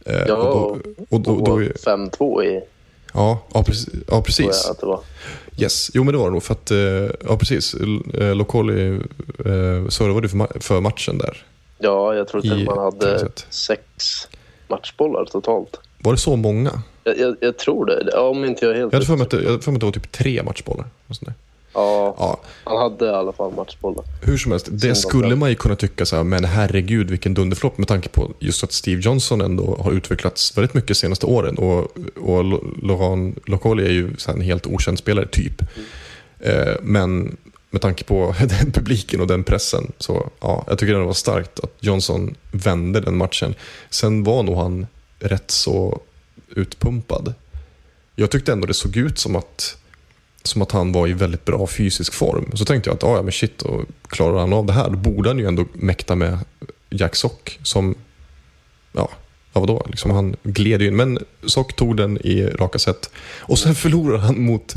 Eh, 0.06 0.24
Ja, 0.28 0.34
och 0.34 0.44
då, 0.44 0.78
och 1.08 1.20
då, 1.20 1.44
då, 1.44 1.52
Och 1.52 1.60
5-2 1.60 2.44
i, 2.44 2.62
ja, 3.14 3.38
ja, 3.54 3.62
precis. 3.64 3.94
Ja, 4.08 4.22
precis. 4.22 4.66
att 4.66 4.80
det 4.80 4.86
var. 4.86 5.00
Yes, 5.56 5.90
jo 5.94 6.04
men 6.04 6.12
det 6.12 6.18
var 6.18 6.26
det 6.26 6.32
nog. 6.32 6.42
För 6.42 6.54
att, 6.54 6.70
eh, 6.70 6.78
ja 7.28 7.36
precis, 7.38 7.74
eh, 8.14 8.34
Lokoli 8.34 8.90
eh, 9.38 9.88
servade 9.88 10.28
för, 10.28 10.60
för 10.60 10.80
matchen 10.80 11.18
där. 11.18 11.44
Ja, 11.78 12.14
jag 12.14 12.28
tror 12.28 12.52
att 12.52 12.64
man 12.64 12.78
hade 12.78 13.28
sex 13.48 13.82
matchbollar 14.68 15.24
totalt. 15.24 15.80
Var 15.98 16.12
det 16.12 16.18
så 16.18 16.36
många? 16.36 16.82
Jag, 17.04 17.18
jag, 17.18 17.36
jag 17.40 17.58
tror 17.58 17.86
det, 17.86 18.10
Ja, 18.12 18.20
om 18.20 18.44
inte 18.44 18.66
jag 18.66 18.74
helt 18.74 18.92
jag 18.92 18.96
hade 18.96 19.06
för 19.06 19.16
mig 19.16 19.24
att 19.24 19.80
det 19.80 19.84
var 19.86 19.92
typ 19.92 20.12
tre 20.12 20.42
matchbollar. 20.42 20.86
och 21.06 21.16
sånt 21.16 21.26
där. 21.26 21.34
Ja, 21.74 22.14
Ja, 22.18 22.40
han 22.64 22.76
hade 22.76 23.04
i 23.04 23.08
alla 23.08 23.32
fall 23.32 23.52
matchbollar. 23.52 24.04
hur 24.22 24.36
som 24.38 24.52
helst, 24.52 24.68
det 24.70 24.94
skulle 24.94 25.36
man 25.36 25.48
ju 25.48 25.54
kunna 25.54 25.76
tycka 25.76 26.06
så 26.06 26.16
här, 26.16 26.24
men 26.24 26.44
herregud 26.44 27.10
vilken 27.10 27.34
dunderflopp 27.34 27.78
med 27.78 27.88
tanke 27.88 28.08
på 28.08 28.32
just 28.38 28.64
att 28.64 28.72
Steve 28.72 29.00
Johnson 29.00 29.40
ändå 29.40 29.76
har 29.80 29.92
utvecklats 29.92 30.56
väldigt 30.58 30.74
mycket 30.74 30.88
de 30.88 30.94
senaste 30.94 31.26
åren. 31.26 31.58
Och, 31.58 31.96
och 32.16 32.44
Laurent 32.82 33.48
Lokoli 33.48 33.84
är 33.84 33.90
ju 33.92 34.10
en 34.28 34.40
helt 34.40 34.66
okänd 34.66 34.98
spelare, 34.98 35.26
typ. 35.26 35.62
Eh, 36.40 36.74
men 36.82 37.36
med 37.70 37.82
tanke 37.82 38.04
på 38.04 38.34
den 38.40 38.72
publiken 38.72 39.20
och 39.20 39.26
den 39.26 39.44
pressen 39.44 39.92
så 39.98 40.30
ja, 40.40 40.64
jag 40.68 40.78
tycker 40.78 40.94
det 40.94 41.04
var 41.04 41.12
starkt 41.12 41.60
att 41.60 41.74
Johnson 41.80 42.34
vände 42.52 43.00
den 43.00 43.16
matchen. 43.16 43.54
Sen 43.90 44.24
var 44.24 44.42
nog 44.42 44.56
han 44.56 44.86
rätt 45.18 45.50
så 45.50 46.00
utpumpad. 46.54 47.34
Jag 48.16 48.30
tyckte 48.30 48.52
ändå 48.52 48.66
det 48.66 48.74
såg 48.74 48.96
ut 48.96 49.18
som 49.18 49.36
att, 49.36 49.76
som 50.42 50.62
att 50.62 50.72
han 50.72 50.92
var 50.92 51.08
i 51.08 51.12
väldigt 51.12 51.44
bra 51.44 51.66
fysisk 51.66 52.14
form. 52.14 52.50
Så 52.54 52.64
tänkte 52.64 52.90
jag 52.90 52.94
att 52.94 53.04
ah, 53.04 53.16
ja, 53.16 53.22
men 53.22 53.32
shit, 53.32 53.62
och 53.62 53.84
klarar 54.08 54.40
han 54.40 54.52
av 54.52 54.66
det 54.66 54.72
här 54.72 54.90
då 54.90 54.96
borde 54.96 55.28
han 55.28 55.38
ju 55.38 55.46
ändå 55.46 55.66
mäkta 55.72 56.14
med 56.14 56.38
Jack 56.90 57.16
Sock 57.16 57.58
som, 57.62 57.94
ja, 58.92 59.10
ja 59.52 59.60
vadå, 59.60 59.86
liksom 59.88 60.10
han 60.10 60.36
gled 60.42 60.82
ju 60.82 60.88
in. 60.88 60.96
Men 60.96 61.18
Sock 61.46 61.76
tog 61.76 61.96
den 61.96 62.18
i 62.26 62.46
raka 62.46 62.78
set. 62.78 63.10
Och 63.38 63.58
sen 63.58 63.74
förlorade 63.74 64.18
han 64.18 64.42
mot 64.42 64.74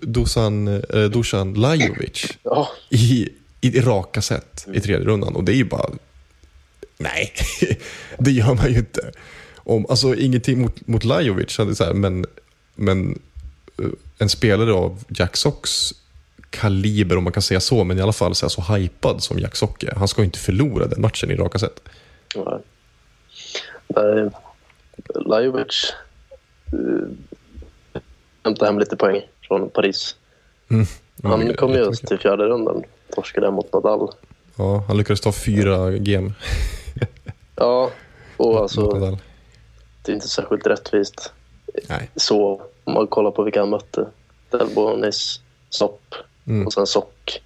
Dusan, 0.00 0.68
eh, 0.68 1.04
Dusan 1.04 1.54
Lajovic 1.54 2.26
Ja, 2.42 2.68
i, 2.90 3.28
i 3.60 3.80
raka 3.80 4.22
set 4.22 4.66
i 4.74 4.80
tredje 4.80 5.06
rundan. 5.06 5.36
Och 5.36 5.44
det 5.44 5.52
är 5.52 5.56
ju 5.56 5.64
bara... 5.64 5.90
Nej, 6.98 7.32
det 8.18 8.30
gör 8.30 8.54
man 8.54 8.72
ju 8.72 8.78
inte. 8.78 9.12
Om, 9.56 9.86
alltså 9.88 10.14
ingenting 10.14 10.60
mot, 10.60 10.86
mot 10.86 11.04
Lajovic, 11.04 11.58
hade 11.58 11.74
så 11.74 11.84
här, 11.84 11.94
men, 11.94 12.26
men 12.74 13.18
eh, 13.78 13.88
en 14.22 14.28
spelare 14.28 14.72
av 14.72 15.04
Jack 15.08 15.36
Socks 15.36 15.94
kaliber, 16.50 17.16
om 17.16 17.24
man 17.24 17.32
kan 17.32 17.42
säga 17.42 17.60
så, 17.60 17.84
men 17.84 17.98
i 17.98 18.02
alla 18.02 18.12
fall 18.12 18.34
så, 18.34 18.46
här, 18.46 18.50
så 18.50 18.62
hypad 18.62 19.22
som 19.22 19.38
Jack 19.38 19.56
Sock 19.56 19.82
är. 19.82 19.94
Han 19.94 20.08
ska 20.08 20.24
inte 20.24 20.38
förlora 20.38 20.86
den 20.86 21.00
matchen 21.00 21.30
i 21.30 21.36
raka 21.36 21.58
ja. 22.34 22.60
Nej, 23.88 24.30
Lajovic 25.14 25.92
uh, 26.74 27.08
hämtade 28.44 28.66
hem 28.70 28.78
lite 28.78 28.96
poäng 28.96 29.20
från 29.48 29.70
Paris. 29.70 30.16
Mm. 30.70 30.86
Han 31.22 31.42
Mm, 31.42 31.54
kom 31.54 31.72
ju 31.72 31.92
till 31.92 32.18
fjärde 32.18 32.44
rundan. 32.44 32.82
Torskade 33.14 33.50
mot 33.50 33.72
Nadal. 33.72 34.10
Ja, 34.56 34.84
han 34.88 34.96
lyckades 34.96 35.20
ta 35.20 35.32
fyra 35.32 35.90
game 35.90 36.32
Ja, 37.56 37.90
och 38.36 38.60
alltså 38.60 39.16
det 40.02 40.12
är 40.12 40.14
inte 40.14 40.28
särskilt 40.28 40.66
rättvist. 40.66 41.32
Nej. 41.88 42.10
Så 42.16 42.62
om 42.84 42.94
man 42.94 43.06
kollar 43.06 43.30
på 43.30 43.42
vilka 43.42 43.60
han 43.60 43.70
mötte. 43.70 44.06
Delbonis, 44.50 45.40
Sopp 45.70 46.14
Mm. 46.46 46.66
och 46.66 46.72
sen 46.72 46.86
Sock. 46.86 47.40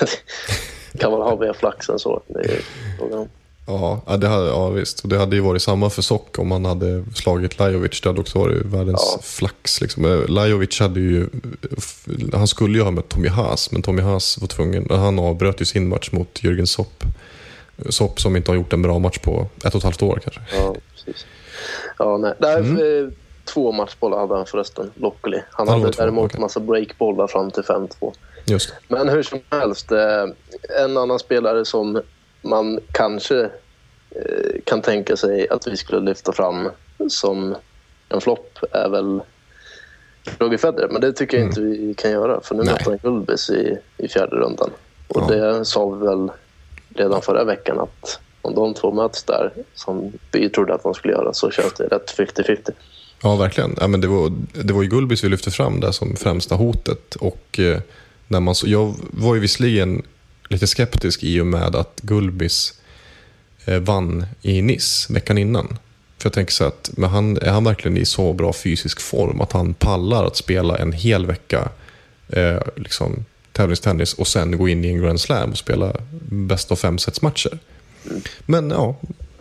kan 0.98 1.10
man 1.10 1.20
ha 1.22 1.36
mer 1.40 1.52
flax 1.52 1.88
än 1.88 1.98
så. 1.98 2.22
Det 2.26 2.38
är 2.40 2.60
frågan 2.98 3.18
om. 3.18 3.28
Ja, 3.66 4.16
det 4.16 4.28
hade, 4.28 4.46
ja 4.46 4.68
visst. 4.68 5.08
Det 5.08 5.18
hade 5.18 5.36
ju 5.36 5.42
varit 5.42 5.62
samma 5.62 5.90
för 5.90 6.02
Sock 6.02 6.38
om 6.38 6.50
han 6.50 6.64
hade 6.64 7.04
slagit 7.14 7.58
Lajovic. 7.58 8.00
Det 8.00 8.08
hade 8.08 8.20
också 8.20 8.38
varit 8.38 8.64
världens 8.64 9.12
Ja. 9.16 9.22
flax. 9.22 9.80
Liksom. 9.80 10.04
Eh, 10.04 10.28
Lajovic 10.28 10.80
hade 10.80 11.00
ju... 11.00 11.28
Han 12.32 12.46
skulle 12.48 12.78
ju 12.78 12.84
ha 12.84 12.90
mött 12.90 13.08
Tommy 13.08 13.28
Haas, 13.28 13.72
men 13.72 13.82
Tommy 13.82 14.02
Haas 14.02 14.38
var 14.40 14.48
tvungen... 14.48 14.86
Han 14.90 15.18
avbröt 15.18 15.60
ju 15.60 15.64
sin 15.64 15.88
match 15.88 16.08
mot 16.12 16.40
Jürgen 16.42 16.66
Sopp. 16.66 17.04
Sopp 17.88 18.20
som 18.20 18.36
inte 18.36 18.50
har 18.50 18.56
gjort 18.56 18.72
en 18.72 18.82
bra 18.82 18.98
match 18.98 19.18
på 19.18 19.46
ett 19.64 19.74
och 19.74 19.78
ett 19.78 19.84
halvt 19.84 20.02
år 20.02 20.20
kanske. 20.24 20.56
Ja, 20.56 20.74
precis. 20.94 21.26
Ja, 21.98 22.16
nej. 22.16 22.32
nej 22.38 22.56
Mm. 22.56 23.12
Två 23.54 23.72
matchbollar 23.72 24.18
hade 24.18 24.34
han 24.36 24.46
förresten, 24.46 24.90
Lockley. 24.94 25.40
Han 25.50 25.68
Han 25.68 25.80
hade 25.80 25.92
två, 25.92 26.02
däremot 26.02 26.24
okej. 26.30 26.40
massa 26.40 26.60
breakbollar 26.60 27.26
fram 27.26 27.50
till 27.50 27.62
5-2. 27.62 28.12
Just 28.44 28.72
Men 28.88 29.08
hur 29.08 29.22
som 29.22 29.40
helst, 29.50 29.92
eh, 29.92 30.24
en 30.84 30.96
annan 30.96 31.18
spelare 31.18 31.64
som 31.64 32.02
man 32.42 32.80
kanske 32.92 33.40
eh, 34.10 34.60
kan 34.64 34.82
tänka 34.82 35.16
sig 35.16 35.48
att 35.48 35.66
vi 35.66 35.76
skulle 35.76 36.00
lyfta 36.00 36.32
fram 36.32 36.68
som 37.08 37.56
en 38.08 38.20
flopp 38.20 38.58
är 38.72 38.88
väl 38.88 39.20
Roger 40.38 40.58
Federer. 40.58 40.88
Men 40.88 41.00
det 41.00 41.12
tycker 41.12 41.36
jag 41.38 41.46
inte 41.46 41.60
vi 41.60 41.94
kan 41.94 42.10
göra 42.10 42.40
för 42.40 42.54
nu 42.54 42.62
Nej. 42.62 42.72
möter 42.72 42.90
han 42.90 42.98
Gulbis 43.02 43.50
i, 43.50 43.78
i 43.96 44.08
fjärde 44.08 44.36
rundan. 44.36 44.70
Och 45.08 45.22
Ja. 45.22 45.26
det 45.36 45.64
sa 45.64 45.88
vi 45.88 46.06
väl 46.06 46.30
redan 46.94 47.22
förra 47.22 47.44
veckan 47.44 47.80
att 47.80 48.20
om 48.42 48.54
de 48.54 48.74
två 48.74 48.92
möts 48.92 49.22
där, 49.24 49.52
som 49.74 50.12
vi 50.32 50.48
trodde 50.50 50.74
att 50.74 50.82
de 50.82 50.94
skulle 50.94 51.12
göra, 51.14 51.32
så 51.32 51.50
känns 51.50 51.72
det 51.72 51.84
rätt 51.86 52.16
50-50. 52.18 52.70
Ja, 53.22 53.36
verkligen. 53.36 53.76
Ja, 53.80 53.86
men 53.86 54.00
det, 54.00 54.06
var, 54.06 54.32
det 54.52 54.72
var 54.72 54.82
ju 54.82 54.88
Gulbis 54.88 55.24
vi 55.24 55.28
lyfte 55.28 55.50
fram 55.50 55.80
där 55.80 55.92
som 55.92 56.16
främsta 56.16 56.54
hotet. 56.54 57.14
Och, 57.14 57.58
eh, 57.58 57.80
när 58.28 58.40
man, 58.40 58.54
så, 58.54 58.68
jag 58.68 58.94
var 59.10 59.34
ju 59.34 59.40
visserligen 59.40 60.02
lite 60.48 60.66
skeptisk 60.66 61.22
i 61.22 61.40
och 61.40 61.46
med 61.46 61.76
att 61.76 62.00
Gulbis 62.02 62.74
eh, 63.64 63.78
vann 63.78 64.26
i 64.42 64.62
Nice 64.62 65.12
veckan 65.12 65.38
innan. 65.38 65.78
För 66.18 66.26
jag 66.26 66.32
tänker 66.32 66.52
så 66.52 66.64
att 66.64 66.90
men 66.96 67.10
han, 67.10 67.36
är 67.36 67.50
han 67.50 67.64
verkligen 67.64 67.96
i 67.96 68.04
så 68.04 68.32
bra 68.32 68.52
fysisk 68.52 69.00
form 69.00 69.40
att 69.40 69.52
han 69.52 69.74
pallar 69.74 70.24
att 70.24 70.36
spela 70.36 70.78
en 70.78 70.92
hel 70.92 71.26
vecka 71.26 71.68
eh, 72.28 72.58
liksom, 72.76 73.24
tävlingstennis 73.52 74.14
och 74.14 74.26
sen 74.26 74.58
gå 74.58 74.68
in 74.68 74.84
i 74.84 74.88
en 74.88 75.02
Grand 75.02 75.20
Slam 75.20 75.50
och 75.50 75.58
spela 75.58 75.96
bäst 76.30 76.72
av 76.72 76.76
fem 76.76 76.98
sets 76.98 77.22
matcher. 77.22 77.58
Men 78.46 78.70
ja, 78.70 78.96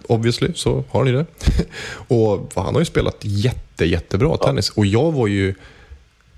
obviously 0.07 0.51
så 0.55 0.83
har 0.89 1.05
ju 1.05 1.11
det. 1.11 1.25
och 2.15 2.51
han 2.55 2.73
har 2.73 2.81
ju 2.81 2.85
spelat 2.85 3.17
jätte, 3.21 3.85
jättebra 3.85 4.37
tennis. 4.37 4.69
Och 4.69 4.85
jag 4.85 5.11
var 5.11 5.27
ju... 5.27 5.55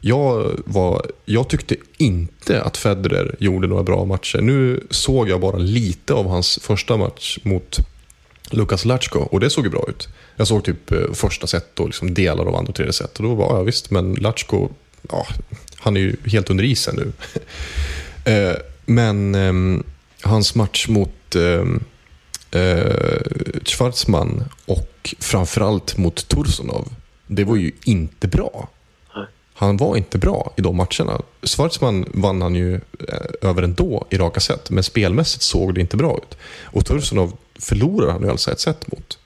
Jag, 0.01 0.51
var, 0.65 1.05
jag 1.25 1.47
tyckte 1.47 1.75
inte 1.97 2.61
att 2.61 2.77
Federer 2.77 3.35
gjorde 3.39 3.67
några 3.67 3.83
bra 3.83 4.05
matcher. 4.05 4.41
Nu 4.41 4.87
såg 4.89 5.29
jag 5.29 5.41
bara 5.41 5.57
lite 5.57 6.13
av 6.13 6.27
hans 6.27 6.59
första 6.61 6.97
match 6.97 7.37
mot 7.43 7.79
Lukas 8.51 8.85
Latchko 8.85 9.19
och 9.19 9.39
det 9.39 9.49
såg 9.49 9.63
ju 9.63 9.69
bra 9.69 9.85
ut. 9.89 10.09
Jag 10.35 10.47
såg 10.47 10.63
typ 10.63 10.91
eh, 10.91 11.13
första 11.13 11.47
set 11.47 11.79
och 11.79 11.85
liksom 11.85 12.13
delar 12.13 12.45
av 12.45 12.55
andra 12.55 12.69
och 12.69 12.75
tredje 12.75 12.93
set 12.93 13.17
och 13.17 13.23
då 13.23 13.35
var 13.35 13.57
jag 13.57 13.63
visst, 13.63 13.91
men 13.91 14.13
Latchko, 14.13 14.69
ja, 15.09 15.27
han 15.77 15.97
är 15.97 16.01
ju 16.01 16.15
helt 16.25 16.49
under 16.49 16.63
isen 16.63 16.95
nu. 16.95 17.11
Eh, 18.25 18.55
men 18.85 19.35
ehm, 19.35 19.83
hans 20.21 20.55
match 20.55 20.87
mot 20.87 21.35
ehm, 21.35 21.83
eh, 22.51 23.61
Schwarzman 23.65 24.43
och 24.65 25.15
framförallt 25.19 25.97
mot 25.97 26.27
Tursunov, 26.27 26.87
det 27.27 27.43
var 27.43 27.55
ju 27.55 27.71
inte 27.83 28.27
bra. 28.27 28.69
Han 29.59 29.77
var 29.77 29.97
inte 29.97 30.17
bra 30.17 30.53
i 30.57 30.61
de 30.61 30.75
matcherna. 30.75 31.21
Schwarzman 31.43 32.05
vann 32.13 32.41
han 32.41 32.55
ju 32.55 32.75
eh, 32.75 33.49
över 33.49 33.61
ändå 33.61 34.07
i 34.09 34.17
raka 34.17 34.39
set, 34.39 34.69
men 34.69 34.83
spelmässigt 34.83 35.43
såg 35.43 35.75
det 35.75 35.81
inte 35.81 35.97
bra 35.97 36.17
ut. 36.17 36.37
Och 36.63 36.85
Tursunov 36.85 37.37
förlorade 37.59 38.11
han 38.11 38.21
ju 38.21 38.29
alltså 38.29 38.51
ett 38.51 38.59
set 38.59 38.91
mot, 38.91 39.19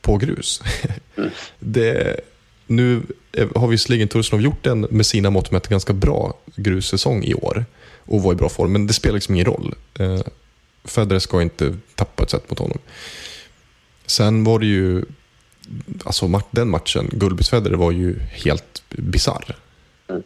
på 0.00 0.16
grus. 0.16 0.62
det, 1.58 2.20
nu 2.66 3.02
eh, 3.32 3.48
har 3.54 3.68
visserligen 3.68 4.08
Tursunov 4.08 4.42
gjort 4.42 4.66
en 4.66 4.80
med 4.80 5.06
sina 5.06 5.30
mått 5.30 5.50
mätt 5.50 5.68
ganska 5.68 5.92
bra 5.92 6.34
grussäsong 6.56 7.24
i 7.24 7.34
år 7.34 7.64
och 8.04 8.22
var 8.22 8.32
i 8.32 8.36
bra 8.36 8.48
form, 8.48 8.72
men 8.72 8.86
det 8.86 8.92
spelar 8.92 9.14
liksom 9.14 9.34
ingen 9.34 9.46
roll. 9.46 9.74
Federer 10.84 11.18
ska 11.18 11.42
inte 11.42 11.76
tappa 11.94 12.22
ett 12.22 12.30
set 12.30 12.50
mot 12.50 12.58
honom. 12.58 12.78
Sen 14.06 14.44
var 14.44 14.58
det 14.58 14.66
ju, 14.66 15.04
alltså 16.04 16.42
den 16.50 16.68
matchen, 16.68 17.08
Gullbys-Federer 17.12 17.76
var 17.76 17.90
ju 17.90 18.18
helt 18.18 18.82
bizarr. 18.88 19.56
Mm. 20.08 20.22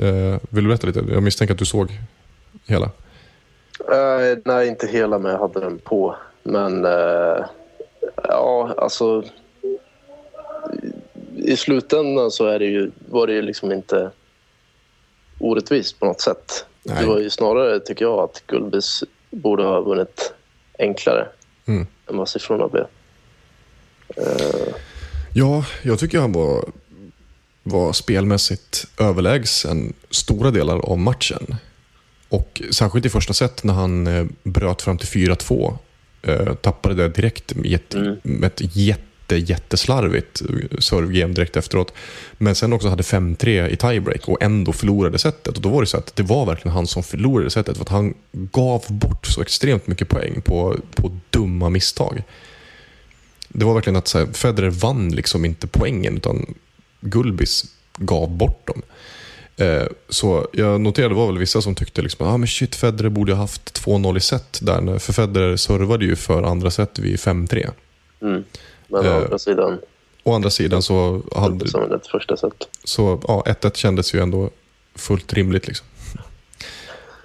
Eh, 0.00 0.40
vill 0.50 0.64
du 0.64 0.68
berätta 0.68 0.86
lite? 0.86 1.04
Jag 1.10 1.22
misstänker 1.22 1.54
att 1.54 1.58
du 1.58 1.64
såg 1.64 1.98
hela. 2.66 2.90
Eh, 3.92 4.38
nej, 4.44 4.68
inte 4.68 4.86
hela, 4.86 5.18
men 5.18 5.32
jag 5.32 5.38
hade 5.38 5.60
den 5.60 5.78
på. 5.78 6.16
Men 6.42 6.84
eh, 6.84 7.44
ja, 8.22 8.74
alltså... 8.76 9.24
I 11.36 11.56
slutändan 11.56 12.30
så 12.30 12.46
är 12.46 12.58
det 12.58 12.64
ju, 12.64 12.90
var 13.08 13.26
det 13.26 13.32
ju 13.32 13.42
liksom 13.42 13.72
inte 13.72 14.10
orättvist 15.38 16.00
på 16.00 16.06
något 16.06 16.20
sätt. 16.20 16.66
Nej. 16.82 16.96
Det 17.00 17.06
var 17.06 17.18
ju 17.18 17.30
snarare, 17.30 17.80
tycker 17.80 18.04
jag, 18.04 18.18
att 18.18 18.42
Gulbis 18.46 19.04
borde 19.30 19.62
ha 19.62 19.80
vunnit 19.80 20.32
enklare 20.78 21.28
Mm. 21.66 21.86
än 22.10 22.16
vad 22.16 22.28
siffrorna 22.28 22.68
blev. 22.68 22.84
Eh, 24.16 24.74
Ja, 25.34 25.64
jag 25.82 25.98
tycker 25.98 26.20
han 26.20 26.32
var, 26.32 26.64
var 27.62 27.92
spelmässigt 27.92 28.86
överlägsen 28.98 29.92
stora 30.10 30.50
delar 30.50 30.78
av 30.78 30.98
matchen. 30.98 31.54
Och 32.28 32.62
särskilt 32.70 33.06
i 33.06 33.08
första 33.08 33.32
set 33.32 33.64
när 33.64 33.74
han 33.74 34.06
eh, 34.06 34.26
bröt 34.42 34.82
fram 34.82 34.98
till 34.98 35.08
4-2. 35.08 35.76
Eh, 36.22 36.54
tappade 36.54 36.94
det 36.94 37.08
direkt 37.08 37.54
med 37.54 37.74
ett, 37.74 37.94
med 38.22 38.44
ett 38.44 38.76
jätte, 38.76 39.02
jätteslarvigt 39.36 40.42
servegame 40.78 41.34
direkt 41.34 41.56
efteråt. 41.56 41.92
Men 42.32 42.54
sen 42.54 42.72
också 42.72 42.88
hade 42.88 43.02
5-3 43.02 43.68
i 43.68 43.76
tiebreak 43.76 44.28
och 44.28 44.42
ändå 44.42 44.72
förlorade 44.72 45.18
setet. 45.18 45.56
Och 45.56 45.62
då 45.62 45.68
var 45.68 45.80
det 45.80 45.86
så 45.86 45.96
att 45.96 46.16
det 46.16 46.22
var 46.22 46.46
verkligen 46.46 46.74
han 46.74 46.86
som 46.86 47.02
förlorade 47.02 47.50
setet. 47.50 47.76
För 47.76 47.84
att 47.84 47.88
han 47.88 48.14
gav 48.32 48.84
bort 48.88 49.26
så 49.26 49.42
extremt 49.42 49.86
mycket 49.86 50.08
poäng 50.08 50.42
på, 50.42 50.76
på 50.94 51.18
dumma 51.30 51.70
misstag. 51.70 52.22
Det 53.48 53.64
var 53.64 53.74
verkligen 53.74 53.96
att 53.96 54.08
så 54.08 54.18
här, 54.18 54.26
Federer 54.32 54.70
vann 54.70 55.10
liksom 55.10 55.44
inte 55.44 55.66
poängen 55.66 56.16
utan 56.16 56.54
Gulbis 57.00 57.64
gav 57.96 58.30
bort 58.30 58.66
dem. 58.66 58.82
Eh, 59.56 59.86
så 60.08 60.48
jag 60.52 60.80
noterade 60.80 61.14
det 61.14 61.18
var 61.18 61.26
väl 61.26 61.38
vissa 61.38 61.62
som 61.62 61.74
tyckte 61.74 62.02
liksom, 62.02 62.26
ah, 62.26 62.36
men 62.36 62.48
shit, 62.48 62.74
Federer 62.74 63.08
borde 63.08 63.32
ha 63.32 63.40
haft 63.40 63.84
2-0 63.84 64.16
i 64.16 64.20
set 64.20 64.58
där. 64.62 64.98
För 64.98 65.12
Federer 65.12 65.56
servade 65.56 66.04
ju 66.04 66.16
för 66.16 66.42
andra 66.42 66.70
set 66.70 66.98
vid 66.98 67.16
5-3. 67.16 67.70
Mm. 68.22 68.44
Men 68.90 69.00
å 69.06 69.08
Eh, 69.08 69.16
andra 69.16 69.38
sidan, 69.38 69.78
Å 70.24 70.34
andra 70.34 70.50
sidan 70.50 70.82
så, 70.82 71.22
hade, 71.36 71.68
som 71.68 71.92
ett 71.92 72.06
första 72.06 72.36
set. 72.36 72.68
så 72.84 73.20
ja, 73.28 73.42
1-1 73.46 73.74
kändes 73.76 74.14
ju 74.14 74.20
ändå 74.20 74.50
fullt 74.94 75.32
rimligt. 75.32 75.66
Liksom. 75.68 75.86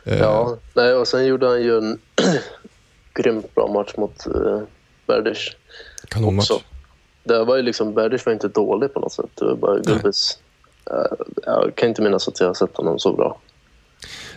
Eh, 0.03 0.19
Ja, 0.19 0.57
nej, 0.73 0.93
och 0.93 1.07
sen 1.07 1.25
gjorde 1.25 1.47
han 1.47 1.61
ju 1.61 1.77
en 1.77 1.99
grymt 3.13 3.55
bra 3.55 3.67
match 3.73 3.93
mot 3.97 4.27
uh, 4.35 4.61
Berdych 5.07 5.55
Kanonmatch. 6.09 6.51
också. 6.51 6.63
Det 7.23 7.43
var 7.43 7.55
ju 7.55 7.61
liksom, 7.61 7.93
Berdych 7.93 8.25
var 8.25 8.33
inte 8.33 8.47
dålig 8.47 8.93
på 8.93 8.99
något 8.99 9.13
sätt. 9.13 9.29
Det 9.35 9.45
var 9.45 9.55
bara 9.55 9.79
Gulbis. 9.79 10.39
eh, 10.91 11.25
jag 11.45 11.75
kan 11.75 11.89
inte 11.89 12.01
minnas 12.01 12.27
att 12.27 12.39
jag 12.39 12.47
har 12.47 12.53
sett 12.53 12.77
honom 12.77 12.99
så 12.99 13.13
bra. 13.13 13.37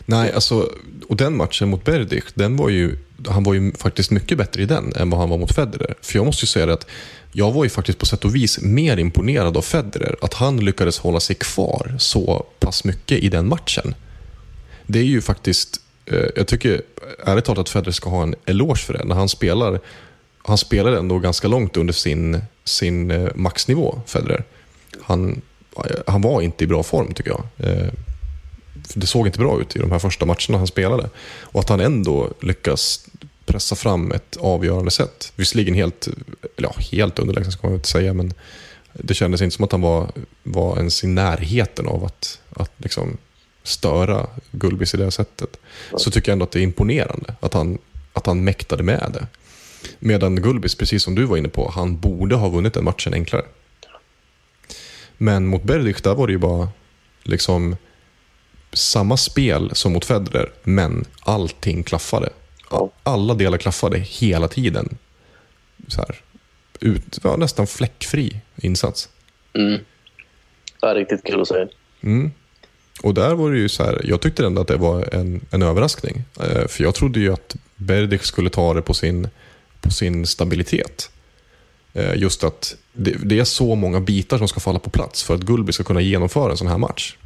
Nej, 0.06 0.32
alltså, 0.32 0.68
och 1.08 1.16
den 1.16 1.36
matchen 1.36 1.68
mot 1.68 1.84
Berdych, 1.84 2.24
den 2.34 2.56
var 2.56 2.68
ju, 2.68 2.96
han 3.28 3.44
var 3.44 3.54
ju 3.54 3.72
faktiskt 3.72 4.10
mycket 4.10 4.38
bättre 4.38 4.62
i 4.62 4.66
den 4.66 4.92
än 4.96 5.10
vad 5.10 5.20
han 5.20 5.30
var 5.30 5.38
mot 5.38 5.54
Federer. 5.54 5.94
För 6.02 6.16
jag 6.18 6.26
måste 6.26 6.42
ju 6.42 6.46
säga 6.46 6.72
att 6.72 6.86
jag 7.38 7.52
var 7.52 7.64
ju 7.64 7.70
faktiskt 7.70 7.98
på 7.98 8.06
sätt 8.06 8.24
och 8.24 8.34
vis 8.34 8.60
mer 8.60 8.96
imponerad 8.96 9.56
av 9.56 9.62
Federer. 9.62 10.16
Att 10.22 10.34
han 10.34 10.64
lyckades 10.64 10.98
hålla 10.98 11.20
sig 11.20 11.36
kvar 11.36 11.96
så 11.98 12.46
pass 12.58 12.84
mycket 12.84 13.18
i 13.18 13.28
den 13.28 13.48
matchen. 13.48 13.94
Det 14.86 14.98
är 14.98 15.04
ju 15.04 15.20
faktiskt, 15.20 15.80
eh, 16.06 16.26
jag 16.36 16.46
tycker 16.46 16.82
ärligt 17.24 17.44
talat 17.44 17.58
att 17.58 17.68
Federer 17.68 17.92
ska 17.92 18.10
ha 18.10 18.22
en 18.22 18.34
eloge 18.46 18.80
för 18.80 18.92
det. 18.92 19.04
När 19.04 19.14
han 19.14 19.28
spelar, 19.28 19.80
han 20.42 20.58
spelar 20.58 20.92
ändå 20.92 21.18
ganska 21.18 21.48
långt 21.48 21.76
under 21.76 21.94
sin, 21.94 22.40
sin 22.64 23.10
eh, 23.10 23.28
maxnivå, 23.34 24.00
Federer. 24.06 24.44
Han, 25.02 25.42
eh, 25.76 25.96
han 26.06 26.22
var 26.22 26.42
inte 26.42 26.64
i 26.64 26.66
bra 26.66 26.82
form 26.82 27.14
tycker 27.14 27.30
jag. 27.30 27.70
Eh, 27.70 27.88
det 28.94 29.06
såg 29.06 29.26
inte 29.26 29.38
bra 29.38 29.60
ut 29.60 29.76
i 29.76 29.78
de 29.78 29.92
här 29.92 29.98
första 29.98 30.26
matcherna 30.26 30.58
han 30.58 30.66
spelade. 30.66 31.10
Och 31.40 31.60
att 31.60 31.68
han 31.68 31.80
ändå 31.80 32.30
lyckas 32.40 33.08
pressa 33.48 33.76
fram 33.76 34.12
ett 34.12 34.36
avgörande 34.36 34.90
sätt. 34.90 35.32
Visserligen 35.36 35.74
helt, 35.74 36.06
eller 36.56 36.68
ja, 36.68 36.74
helt 36.78 37.18
underlägsen 37.18 37.52
ska 37.52 37.66
man 37.66 37.76
inte 37.76 37.88
säga, 37.88 38.14
men 38.14 38.34
det 38.92 39.14
kändes 39.14 39.42
inte 39.42 39.56
som 39.56 39.64
att 39.64 39.72
han 39.72 39.80
var, 39.80 40.10
var 40.42 40.76
ens 40.76 41.04
i 41.04 41.06
närheten 41.06 41.86
av 41.86 42.04
att, 42.04 42.40
att 42.50 42.72
liksom 42.76 43.16
störa 43.62 44.26
Gulbis 44.50 44.94
i 44.94 44.96
det 44.96 45.10
sättet. 45.10 45.56
Så 45.96 46.10
tycker 46.10 46.30
jag 46.30 46.32
ändå 46.32 46.44
att 46.44 46.50
det 46.50 46.60
är 46.60 46.62
imponerande 46.62 47.34
att 47.40 47.54
han, 47.54 47.78
att 48.12 48.26
han 48.26 48.44
mäktade 48.44 48.82
med 48.82 49.10
det. 49.14 49.26
Medan 49.98 50.36
Gulbis, 50.36 50.74
precis 50.74 51.02
som 51.02 51.14
du 51.14 51.24
var 51.24 51.36
inne 51.36 51.48
på, 51.48 51.70
han 51.74 52.00
borde 52.00 52.36
ha 52.36 52.48
vunnit 52.48 52.74
den 52.74 52.84
matchen 52.84 53.14
enklare. 53.14 53.44
Men 55.18 55.46
mot 55.46 55.62
Berdych, 55.62 56.02
där 56.02 56.14
var 56.14 56.26
det 56.26 56.32
ju 56.32 56.38
bara 56.38 56.68
liksom 57.22 57.76
samma 58.72 59.16
spel 59.16 59.70
som 59.72 59.92
mot 59.92 60.04
Federer, 60.04 60.52
men 60.64 61.04
allting 61.20 61.82
klaffade. 61.82 62.30
Ja. 62.70 62.90
Alla 63.02 63.34
delar 63.34 63.58
klaffade 63.58 63.98
hela 63.98 64.48
tiden. 64.48 64.98
Så 65.88 66.00
här, 66.00 66.20
ut, 66.80 67.18
ja, 67.24 67.36
nästan 67.36 67.66
fläckfri 67.66 68.40
insats. 68.56 69.08
Mm. 69.52 69.80
Är 70.82 70.94
riktigt 70.94 71.24
kul 71.24 71.40
att 71.40 71.48
se. 71.48 71.66
Mm. 72.00 72.30
Och 73.02 73.14
där 73.14 73.34
var 73.34 73.50
det 73.50 73.58
ju 73.58 73.68
så 73.68 73.84
här, 73.84 74.00
jag 74.04 74.20
tyckte 74.20 74.46
ändå 74.46 74.60
att 74.60 74.68
det 74.68 74.76
var 74.76 75.14
en, 75.14 75.40
en 75.50 75.62
överraskning. 75.62 76.22
Eh, 76.40 76.66
för 76.68 76.84
jag 76.84 76.94
trodde 76.94 77.20
ju 77.20 77.32
att 77.32 77.56
Berdych 77.76 78.24
skulle 78.24 78.50
ta 78.50 78.74
det 78.74 78.82
på 78.82 78.94
sin, 78.94 79.28
på 79.80 79.90
sin 79.90 80.26
stabilitet. 80.26 81.10
Eh, 81.92 82.14
just 82.16 82.44
att 82.44 82.76
det, 82.92 83.10
det 83.10 83.38
är 83.38 83.44
så 83.44 83.74
många 83.74 84.00
bitar 84.00 84.38
som 84.38 84.48
ska 84.48 84.60
falla 84.60 84.78
på 84.78 84.90
plats 84.90 85.22
för 85.22 85.34
att 85.34 85.40
Gulbi 85.40 85.72
ska 85.72 85.84
kunna 85.84 86.00
genomföra 86.00 86.50
en 86.50 86.56
sån 86.56 86.66
här 86.66 86.78
match. 86.78 87.16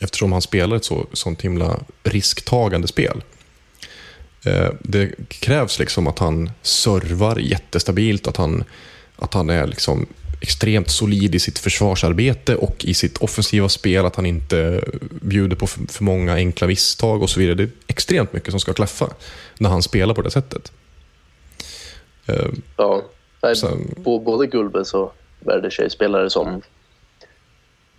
Eftersom 0.00 0.32
han 0.32 0.42
spelar 0.42 0.76
ett 0.76 0.84
så, 0.84 1.06
sånt 1.12 1.42
himla 1.42 1.80
risktagande 2.02 2.88
spel. 2.88 3.22
Eh, 4.46 4.68
det 4.80 5.10
krävs 5.28 5.78
liksom 5.78 6.06
att 6.06 6.18
han 6.18 6.50
servar 6.62 7.36
jättestabilt, 7.36 8.26
att 8.28 8.36
han, 8.36 8.64
att 9.16 9.34
han 9.34 9.50
är 9.50 9.66
liksom 9.66 10.06
extremt 10.40 10.90
solid 10.90 11.34
i 11.34 11.38
sitt 11.38 11.58
försvarsarbete 11.58 12.56
och 12.56 12.84
i 12.84 12.94
sitt 12.94 13.18
offensiva 13.18 13.68
spel, 13.68 14.06
att 14.06 14.16
han 14.16 14.26
inte 14.26 14.84
bjuder 15.10 15.56
på 15.56 15.66
för, 15.66 16.04
många 16.04 16.34
enkla 16.34 16.66
misstag 16.66 17.22
och 17.22 17.30
så 17.30 17.40
vidare. 17.40 17.54
Det 17.54 17.62
är 17.62 17.68
extremt 17.86 18.32
mycket 18.32 18.50
som 18.50 18.60
ska 18.60 18.72
klaffa 18.72 19.08
när 19.58 19.70
han 19.70 19.82
spelar 19.82 20.14
på 20.14 20.22
det 20.22 20.30
sättet. 20.30 20.72
Eh, 22.26 22.46
Ja. 22.76 23.02
Sen- 23.56 23.94
Både 23.96 24.46
Gulbis 24.46 24.94
och 24.94 25.14
är 25.46 25.88
spelare 25.88 26.30
som 26.30 26.48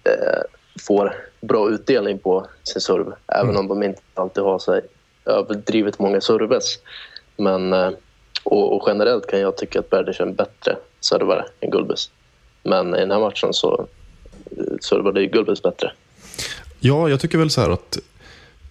eh, 0.04 0.42
får 0.88 1.16
bra 1.42 1.70
utdelning 1.70 2.20
på 2.20 2.48
sin 2.64 2.82
serv. 2.82 3.14
Även 3.28 3.50
Mm. 3.50 3.58
om 3.58 3.68
de 3.68 3.84
inte 3.84 4.02
alltid 4.14 4.44
har 4.44 4.60
sig 4.60 4.82
överdrivet 5.26 6.00
många 6.00 6.22
serves. 6.22 6.80
Men, 7.38 7.74
eh, 7.74 7.92
och, 8.44 8.76
och 8.76 8.84
generellt 8.88 9.28
kan 9.28 9.40
jag 9.40 9.58
tycka 9.58 9.80
att 9.80 9.90
Berdych 9.90 10.20
är 10.20 10.26
en 10.26 10.36
bättre 10.36 10.78
servare 11.00 11.46
än 11.60 11.70
Gulbis. 11.70 12.10
Men 12.64 12.96
i 12.96 13.00
den 13.00 13.12
här 13.12 13.20
matchen 13.20 13.54
så 13.54 13.88
eh, 14.58 14.78
servade 14.82 15.22
ju 15.22 15.28
Gulbis 15.28 15.62
bättre. 15.62 15.92
Ja, 16.80 17.10
jag 17.10 17.20
tycker 17.20 17.38
väl 17.38 17.50
så 17.50 17.62
här 17.62 17.70
att 17.70 18.00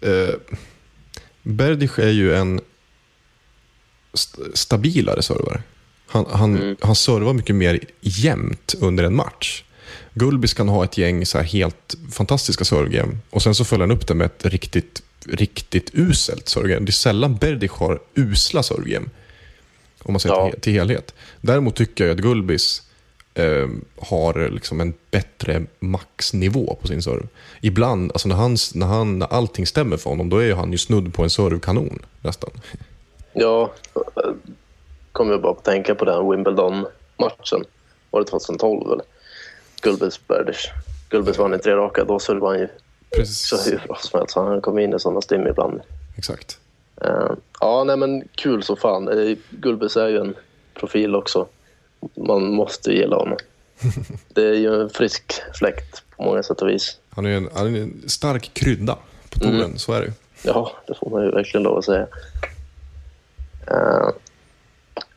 eh, 0.00 0.34
Berdych 1.42 1.98
är 1.98 2.10
ju 2.10 2.34
en 2.34 2.60
st 4.12 4.38
stabilare 4.54 5.22
servare. 5.22 5.62
Han, 6.06 6.26
han, 6.30 6.76
han 6.80 6.94
servar 6.94 7.32
mycket 7.32 7.56
mer 7.56 7.80
jämnt 8.00 8.74
under 8.80 9.04
en 9.04 9.14
match. 9.14 9.64
Gulbis 10.14 10.54
kan 10.54 10.68
ha 10.68 10.84
ett 10.84 10.98
gäng 10.98 11.26
så 11.26 11.38
här 11.38 11.44
helt 11.44 11.94
fantastiska 12.12 12.64
servegame 12.64 13.18
och 13.30 13.42
sen 13.42 13.54
så 13.54 13.64
följer 13.64 13.86
han 13.86 13.96
upp 13.96 14.06
det 14.06 14.14
med 14.14 14.26
ett 14.26 14.46
riktigt, 14.46 15.02
riktigt 15.28 15.90
uselt 15.94 16.48
servegame. 16.48 16.86
Det 16.86 16.90
är 16.90 16.92
sällan 16.92 17.36
Berdych 17.36 17.72
har 17.72 18.00
usla 18.14 18.62
servegame. 18.62 19.06
Om 20.02 20.12
man 20.12 20.20
ser 20.20 20.28
Ja. 20.28 20.50
till, 20.50 20.60
till 20.60 20.72
helhet. 20.72 21.14
Däremot 21.40 21.74
tycker 21.76 22.04
jag 22.06 22.14
att 22.14 22.22
Gulbis 22.22 22.82
eh, 23.34 23.68
har 23.98 24.48
liksom 24.50 24.80
en 24.80 24.94
bättre 25.10 25.62
maxnivå 25.80 26.78
på 26.80 26.86
sin 26.88 27.02
serve. 27.02 27.26
Ibland, 27.60 28.12
alltså 28.12 28.28
när, 28.28 28.36
han, 28.36 28.56
när, 28.74 28.86
han, 28.86 29.18
när 29.18 29.26
allting 29.32 29.66
stämmer 29.66 29.96
för 29.96 30.10
honom, 30.10 30.28
då 30.30 30.38
är 30.38 30.54
han 30.54 30.72
ju 30.72 30.78
snudd 30.78 31.14
på 31.14 31.22
en 31.22 31.30
servkanon 31.30 31.98
nästan. 32.20 32.50
Ja, 33.32 33.72
kom 35.12 35.30
jag 35.30 35.42
bara 35.42 35.52
att 35.52 35.64
tänka 35.64 35.94
på 35.94 36.04
den 36.04 36.30
Wimbledon-matchen. 36.30 37.64
Var 38.10 38.20
det 38.20 38.26
2012 38.26 38.92
eller? 38.92 39.04
Gulbis 39.82 40.26
Berdych. 40.28 40.66
Gulbis 41.08 41.38
vann 41.38 41.54
i 41.54 41.58
tre 41.58 41.72
raka. 41.76 42.04
Då 42.04 42.18
servade 42.18 42.52
han 42.52 42.60
ju 42.60 42.68
Precis. 43.16 43.48
så 43.48 43.70
hur 43.70 43.82
bra 43.86 43.98
som 44.00 44.20
helst. 44.20 44.34
Han 44.36 44.60
kom 44.60 44.78
in 44.78 44.94
i 44.94 45.00
sådana 45.00 45.20
stim 45.20 45.46
ibland. 45.46 45.80
Exakt. 46.16 46.58
Eh, 47.02 47.30
ja, 47.60 47.84
nej 47.84 47.96
men 47.96 48.28
kul 48.34 48.62
så 48.62 48.76
fan. 48.76 49.08
Uh, 49.08 49.36
Gulbis 49.50 49.96
är 49.96 50.08
ju 50.08 50.18
en 50.18 50.34
profil 50.74 51.14
också. 51.14 51.46
Man 52.14 52.44
måste 52.54 52.90
gilla 52.92 53.16
honom. 53.16 53.38
Det 54.28 54.42
är 54.48 54.54
ju 54.54 54.82
en 54.82 54.90
frisk 54.90 55.32
fläkt 55.58 56.02
på 56.16 56.22
många 56.22 56.42
sätt 56.42 56.62
och 56.62 56.68
vis. 56.68 56.98
Han 57.10 57.26
är 57.26 57.30
ju 57.30 57.36
en, 57.36 57.48
han 57.54 57.76
är 57.76 57.80
en 57.80 58.02
stark 58.08 58.50
krydda 58.54 58.98
på 59.30 59.38
touren, 59.38 59.78
så 59.78 59.92
är 59.92 60.00
det 60.00 60.06
ju. 60.06 60.12
Ja, 60.42 60.72
det 60.86 60.94
får 60.94 61.10
man 61.10 61.22
ju 61.24 61.30
verkligen 61.30 61.64
lov 61.64 61.78
att 61.78 61.84
säga. 61.84 62.06
Eh, 63.66 64.08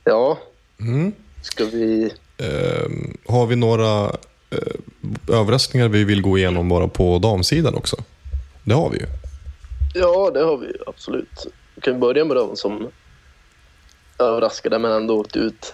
ja, 0.04 0.38
Mm. 0.80 1.12
ska 1.42 1.66
vi... 1.66 2.14
Ehm, 2.38 3.18
har 3.28 3.46
vi 3.46 3.56
några 3.56 4.04
eh, 4.06 4.12
överraskningar 5.28 5.88
vi 5.88 6.04
vill 6.04 6.22
gå 6.22 6.38
igenom 6.38 6.70
bara 6.70 6.88
på 6.88 7.20
damsidan 7.20 7.76
också? 7.76 7.98
Det 8.64 8.74
har 8.74 8.90
vi 8.90 8.98
ju. 8.98 9.06
Ja, 9.94 10.32
det 10.34 10.40
har 10.40 10.58
vi 10.58 10.66
ju 10.66 10.78
absolut. 10.88 11.48
Vi 11.76 11.82
kan 11.82 12.00
börja 12.00 12.26
med 12.26 12.38
de 12.38 12.56
som 12.56 12.88
överraskade 14.20 14.80
men 14.80 14.92
ändå 14.92 15.20
åkte 15.20 15.40
ut 15.40 15.74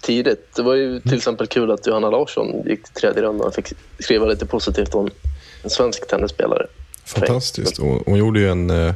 tidigt. 0.00 0.56
Det 0.56 0.62
var 0.62 0.74
ju 0.74 1.00
till 1.00 1.16
exempel 1.16 1.46
kul 1.46 1.70
att 1.70 1.86
Johanna 1.86 2.10
Larsson 2.10 2.62
gick 2.66 2.84
till 2.84 2.94
tredje 2.94 3.22
rundan 3.22 3.46
och 3.46 3.54
fick 3.54 3.72
skriva 3.98 4.26
lite 4.26 4.46
positivt 4.46 4.94
om 4.94 5.10
en 5.62 5.70
svensk 5.70 6.08
tennisspelare. 6.08 6.66
Fantastiskt. 7.04 7.78
Hon 7.78 8.18
gjorde 8.18 8.40
ju 8.40 8.48
en... 8.48 8.70
eh, 8.70 8.94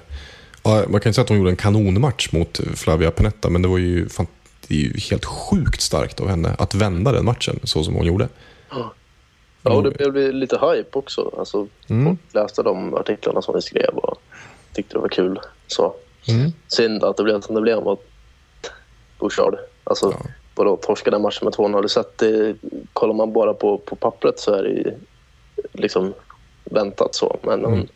man 0.65 0.83
kan 0.85 0.95
inte 0.95 1.13
säga 1.13 1.23
att 1.23 1.29
hon 1.29 1.39
gjorde 1.39 1.51
en 1.51 1.57
kanonmatch 1.57 2.33
mot 2.33 2.61
Flavia 2.75 3.11
Pennetta, 3.11 3.51
men 3.51 3.63
det 3.63 3.69
var 3.69 3.79
ju, 3.79 4.09
fan, 4.09 4.27
det 4.69 4.75
är 4.75 4.79
ju 4.79 4.99
helt 5.11 5.25
sjukt 5.25 5.81
starkt 5.81 6.21
av 6.21 6.29
henne 6.29 6.55
att 6.59 6.75
vända 6.75 7.13
den 7.13 7.25
matchen 7.25 7.61
så 7.63 7.85
som 7.85 7.95
hon 7.95 8.07
gjorde. 8.07 8.29
Ja. 8.75 9.73
Och 9.75 9.83
det 9.83 9.91
blev 9.91 10.33
lite 10.35 10.57
hype 10.59 10.99
också. 10.99 11.35
Alltså, 11.39 11.67
Mm. 11.89 12.05
Folk 12.07 12.35
läste 12.35 12.63
de 12.63 12.95
artiklarna 12.95 13.43
som 13.43 13.55
vi 13.55 13.63
skrev 13.63 13.95
och 13.95 14.19
tyckte 14.73 14.95
det 14.95 14.99
var 15.01 15.09
kul. 15.09 15.41
Så. 15.67 15.95
Mm. 16.29 16.51
Synd 16.69 17.05
att 17.05 17.17
det 17.17 17.23
blev 17.23 17.41
som 17.41 17.55
det 17.55 17.61
blev 17.61 17.83
mot 17.83 18.05
Bouchard. 19.19 19.57
Alltså, 19.85 20.07
Ja. 20.11 20.31
vadå, 20.55 20.77
torskade 20.77 21.19
matchen 21.19 21.45
med 21.45 21.53
2-0. 21.55 21.73
Har 21.75 21.83
du 21.83 21.89
sett 21.89 22.19
det? 22.19 22.57
Kollar 22.93 23.15
man 23.15 23.33
bara 23.33 23.55
på, 23.55 23.79
på 23.79 23.97
pappret 23.97 24.39
så 24.39 24.55
är 24.55 24.63
det 24.63 24.69
ju 24.69 24.93
liksom 25.73 26.15
väntat 26.65 27.15
så. 27.15 27.37
Men 27.43 27.65
hon, 27.65 27.75
Mm. 27.75 27.87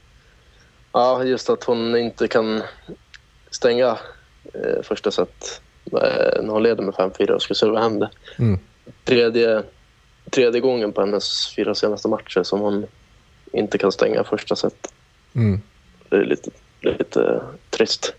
ja, 0.93 1.25
just 1.25 1.51
att 1.51 1.65
hon 1.65 1.97
inte 1.97 2.29
kan 2.29 2.63
stänga 3.51 3.99
eh, 4.55 4.83
första 4.83 5.11
set 5.11 5.61
eh, 5.93 6.43
när 6.43 6.49
hon 6.49 6.63
leder 6.63 6.83
med 6.83 6.95
5-4 6.95 7.31
och 7.31 7.43
ska 7.43 7.55
serva 7.55 7.81
hem 7.81 7.99
det. 7.99 8.11
Mm. 8.39 8.59
Tredje, 9.05 9.63
tredje 10.31 10.61
gången 10.61 10.93
på 10.93 11.01
hennes 11.01 11.55
fyra 11.57 11.75
senaste 11.75 12.09
matcher 12.09 12.43
som 12.43 12.61
hon 12.61 12.87
inte 13.53 13.79
kan 13.79 13.93
stänga 13.93 14.25
första 14.25 14.57
set. 14.57 14.93
Mm. 15.35 15.61
Det 16.09 16.17
är 16.17 16.25
lite, 16.25 16.51
lite 16.81 17.21
eh, 17.23 17.43
trist. 17.71 18.13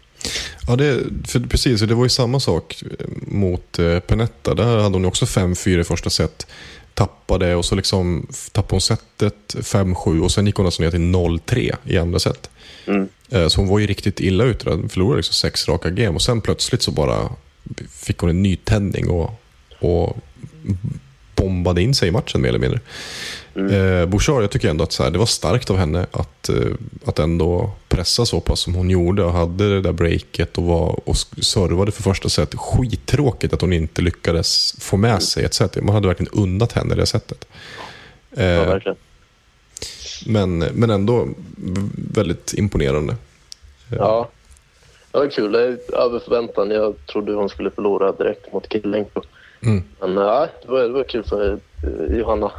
Ja, 0.67 0.75
det, 0.75 1.03
för 1.27 1.39
precis. 1.39 1.81
Det 1.81 1.95
var 1.95 2.03
ju 2.05 2.09
samma 2.09 2.39
sak 2.39 2.83
mot 3.27 3.79
eh, 3.79 3.99
Penetta. 3.99 4.53
Där 4.53 4.77
hade 4.77 4.95
hon 4.95 5.05
också 5.05 5.25
5-4 5.25 5.79
i 5.79 5.83
första 5.83 6.09
set. 6.09 6.47
Tappade 6.93 7.55
och 7.55 7.65
så 7.65 7.75
liksom 7.75 8.27
tappade 8.51 8.73
hon 8.73 8.81
setet 8.81 9.55
5-7 9.55 10.23
och 10.23 10.31
sen 10.31 10.45
gick 10.45 10.55
hon 10.55 10.65
alltså 10.65 10.83
ner 10.83 10.91
till 10.91 10.99
0-3 10.99 11.75
i 11.83 11.97
andra 11.97 12.19
set. 12.19 12.49
Mm. 12.85 13.09
Eh, 13.29 13.47
Så 13.47 13.61
hon 13.61 13.67
var 13.67 13.79
ju 13.79 13.87
riktigt 13.87 14.19
illa 14.19 14.43
ute. 14.43 14.69
Hon 14.69 14.89
förlorade 14.89 15.17
liksom 15.17 15.33
sex 15.33 15.67
raka 15.69 15.89
game 15.89 16.15
och 16.15 16.21
sen 16.21 16.41
plötsligt 16.41 16.81
så 16.81 16.91
bara 16.91 17.29
fick 17.91 18.17
hon 18.17 18.29
en 18.29 18.43
nytändning 18.43 19.09
och, 19.09 19.31
och 19.79 20.17
bombade 21.39 21.81
in 21.81 21.93
sig 21.93 22.07
i 22.07 22.11
matchen 22.11 22.41
mer 22.41 22.49
eller 22.49 22.59
mindre. 22.59 22.79
Eh, 23.55 24.05
Bouchard, 24.05 24.43
jag 24.43 24.51
tycker 24.51 24.69
ändå 24.69 24.83
att 24.83 24.91
så 24.91 25.03
här, 25.03 25.11
det 25.11 25.17
var 25.19 25.25
starkt 25.25 25.69
av 25.69 25.77
henne 25.77 26.05
att, 26.11 26.49
eh, 26.49 26.55
att 27.05 27.19
ändå 27.19 27.71
pressa 27.87 28.25
så 28.25 28.39
pass 28.39 28.59
som 28.59 28.75
hon 28.75 28.89
gjorde 28.89 29.23
och 29.23 29.31
hade 29.33 29.69
det 29.69 29.81
där 29.81 29.91
breaket 29.91 30.57
och, 30.57 30.63
var, 30.63 30.99
och 31.09 31.17
servade 31.41 31.91
för 31.91 32.03
första 32.03 32.29
set. 32.29 32.55
Skittråkigt 32.55 33.53
att 33.53 33.61
hon 33.61 33.73
inte 33.73 34.01
lyckades 34.01 34.75
få 34.79 34.97
med 34.97 35.23
sig 35.23 35.45
ett 35.45 35.53
set. 35.53 35.83
Man 35.83 35.95
hade 35.95 36.07
verkligen 36.07 36.33
unnat 36.33 36.71
henne 36.71 36.95
det 36.95 37.05
sättet. 37.05 37.47
Ja, 38.35 38.43
Eh, 38.43 38.67
verkligen. 38.67 38.97
men, 40.25 40.57
men 40.59 40.89
ändå 40.89 41.27
väldigt 42.13 42.53
imponerande. 42.53 43.15
Ja. 43.97 44.29
Det 45.11 45.17
var 45.17 45.29
kul. 45.29 45.55
Över 45.55 46.19
förväntan. 46.19 46.71
Jag 46.71 46.95
trodde 47.05 47.33
hon 47.33 47.49
skulle 47.49 47.71
förlora 47.71 48.11
direkt 48.11 48.53
mot 48.53 48.69
Killenko. 48.69 49.21
Mm. 49.61 49.83
Men 49.99 50.15
ja, 50.17 50.47
det, 50.61 50.67
var, 50.71 50.79
det 50.79 50.89
var 50.89 51.03
kul 51.03 51.23
för 51.23 51.51
eh, 51.51 52.17
Johanna. 52.17 52.51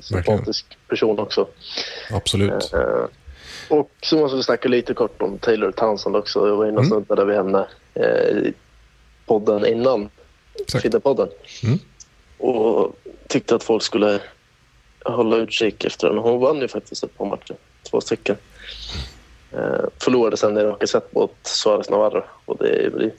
Sympatisk 0.00 0.78
person 0.88 1.18
också. 1.18 1.46
Absolut. 2.10 2.72
Eh, 2.72 3.04
och 3.68 3.90
så 4.02 4.16
måste 4.16 4.36
vi 4.36 4.42
snacka 4.42 4.68
lite 4.68 4.94
kort 4.94 5.22
om 5.22 5.38
Taylor 5.38 5.72
Townsend 5.72 6.16
också. 6.16 6.48
Jag 6.48 6.56
var 6.56 6.66
inne 6.66 6.76
och 6.78 6.84
Mm. 6.84 6.90
snuddade 6.90 7.24
vid 7.24 7.36
henne 7.36 7.66
eh, 7.94 8.28
i 8.28 8.54
podden 9.26 9.66
innan. 9.66 10.08
Fidde-podden. 10.82 11.28
Mm. 11.64 11.78
Och 12.38 12.96
tyckte 13.28 13.54
att 13.54 13.62
folk 13.64 13.82
skulle 13.82 14.20
hålla 15.04 15.36
utkik 15.36 15.84
efter 15.84 16.08
henne. 16.08 16.20
Hon 16.20 16.40
vann 16.40 16.60
ju 16.60 16.68
faktiskt 16.68 17.04
ett 17.04 17.18
par 17.18 17.26
matcher. 17.26 17.56
Två 17.90 18.00
stycken. 18.00 18.36
Eh, 19.52 19.84
förlorade 19.98 20.36
sen 20.36 20.58
i 20.58 20.60
raka 20.62 20.86
set 20.86 21.14
mot 21.14 21.34
Suarez 21.42 21.90
Navarro. 21.90 22.24
Och 22.44 22.56
det 22.58 22.68
är, 22.68 23.10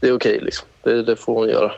det 0.00 0.08
är 0.08 0.12
okej 0.12 0.40
liksom. 0.40 0.68
Det, 0.82 1.02
det 1.02 1.16
får 1.16 1.34
hon 1.34 1.48
göra. 1.48 1.72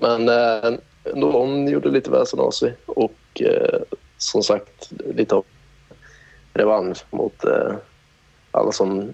Men 0.00 0.28
eh, 0.28 0.78
hon 1.12 1.68
gjorde 1.68 1.88
lite 1.88 2.10
väsen 2.10 2.40
av 2.40 2.50
sig. 2.50 2.74
Och 2.86 3.42
eh, 3.42 3.80
som 4.18 4.42
sagt, 4.42 4.90
lite 5.14 5.34
av 5.34 5.44
revansch 6.52 7.04
mot 7.10 7.44
eh, 7.44 7.72
alla 8.50 8.72
som 8.72 9.10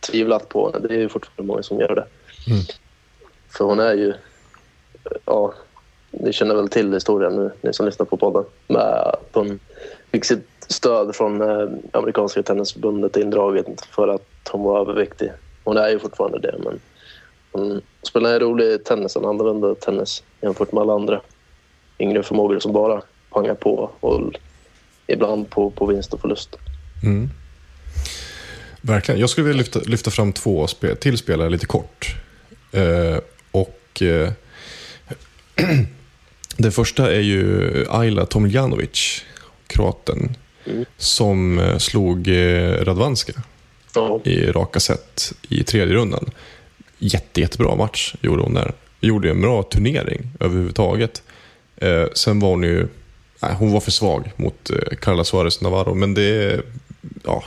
tvivlat 0.00 0.48
på 0.48 0.70
henne. 0.70 0.88
Det 0.88 0.94
är 0.94 0.98
ju 0.98 1.08
fortfarande 1.08 1.52
många 1.52 1.62
som 1.62 1.80
gör 1.80 1.94
det. 1.94 2.06
Mm. 2.52 2.62
För 3.48 3.64
hon 3.64 3.80
är 3.80 3.94
ju... 3.94 4.14
Ja, 5.24 5.54
ni 6.10 6.32
känner 6.32 6.54
väl 6.54 6.68
till 6.68 6.92
historien 6.92 7.36
nu, 7.36 7.50
ni 7.60 7.72
som 7.72 7.86
lyssnar 7.86 8.06
på 8.06 8.16
podden. 8.16 8.44
Med 8.66 8.82
att 8.82 9.28
hon 9.32 9.60
fick 10.10 10.24
sitt 10.24 10.48
stöd 10.68 11.16
från 11.16 11.40
eh, 11.42 11.68
amerikanska 11.92 12.42
tennisförbundet 12.42 13.16
indraget 13.16 13.84
för 13.84 14.08
att 14.08 14.48
hon 14.50 14.62
var 14.62 14.80
överviktig. 14.80 15.32
Hon 15.64 15.76
är 15.76 15.88
ju 15.88 15.98
fortfarande 15.98 16.38
det, 16.38 16.54
men 16.58 16.80
hon 17.52 17.82
spelar 18.02 18.34
en 18.34 18.40
rolig 18.40 18.84
tennis, 18.84 19.16
en 19.16 19.24
annorlunda 19.24 19.74
tennis 19.74 20.22
jämfört 20.40 20.72
med 20.72 20.80
alla 20.80 20.92
andra 20.92 21.20
yngre 21.98 22.22
förmågor 22.22 22.60
som 22.60 22.72
bara 22.72 23.02
pangar 23.30 23.54
på 23.54 23.90
och 24.00 24.32
ibland 25.06 25.50
på, 25.50 25.70
på 25.70 25.86
vinst 25.86 26.14
och 26.14 26.20
förlust. 26.20 26.56
Mm. 27.04 27.30
Verkligen. 28.80 29.20
Jag 29.20 29.30
skulle 29.30 29.46
vilja 29.46 29.58
lyfta, 29.58 29.80
lyfta 29.80 30.10
fram 30.10 30.32
två 30.32 30.66
spe, 30.66 30.94
till 30.94 31.18
spelare 31.18 31.50
lite 31.50 31.66
kort. 31.66 32.14
Eh, 32.72 33.18
och 33.50 34.02
eh, 34.02 34.32
Det 36.56 36.70
första 36.70 37.12
är 37.12 37.20
ju 37.20 37.86
Ayla 37.90 38.26
Tomiljanovic, 38.26 39.24
kroaten, 39.66 40.36
Mm. 40.66 40.84
som 40.96 41.58
eh, 41.58 41.78
slog 41.78 42.28
eh, 42.28 42.84
Radvanska 42.84 43.32
Ja, 43.94 44.20
i 44.24 44.46
raka 44.46 44.80
set 44.80 45.32
i 45.48 45.64
tredje 45.64 45.94
rundan. 45.94 46.30
Jätte, 47.04 47.40
jättebra 47.40 47.74
match 47.76 48.14
gjorde 48.20 48.42
hon 48.42 48.54
där. 48.54 48.72
Gjorde 49.00 49.30
en 49.30 49.40
bra 49.40 49.62
turnering 49.62 50.30
överhuvudtaget. 50.40 51.22
Eh, 51.76 52.04
sen 52.14 52.40
var 52.40 52.48
hon 52.48 52.62
ju, 52.62 52.88
nej, 53.42 53.54
hon 53.58 53.72
var 53.72 53.80
för 53.80 53.90
svag 53.90 54.32
mot 54.36 54.70
eh, 54.70 54.96
Carla 55.00 55.24
Suarez 55.24 55.60
Navarro, 55.60 55.94
men 55.94 56.14
det, 56.14 56.60
ja, 57.24 57.44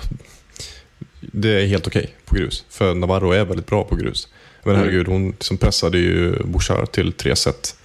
det 1.20 1.50
är 1.64 1.68
helt 1.68 1.88
okej 1.88 2.14
på 2.26 2.36
grus. 2.36 2.66
För 2.70 2.94
Navarro 2.96 3.32
är 3.32 3.46
väldigt 3.46 3.66
bra 3.68 3.84
på 3.84 3.96
grus. 3.96 4.28
Men 4.64 4.74
Mm. 4.76 4.86
herregud, 4.86 5.08
hon 5.08 5.30
liksom 5.32 5.58
pressade 5.58 5.98
ju 5.98 6.44
Bouchard 6.44 6.92
till 6.92 7.14
tre 7.14 7.36
set. 7.36 7.76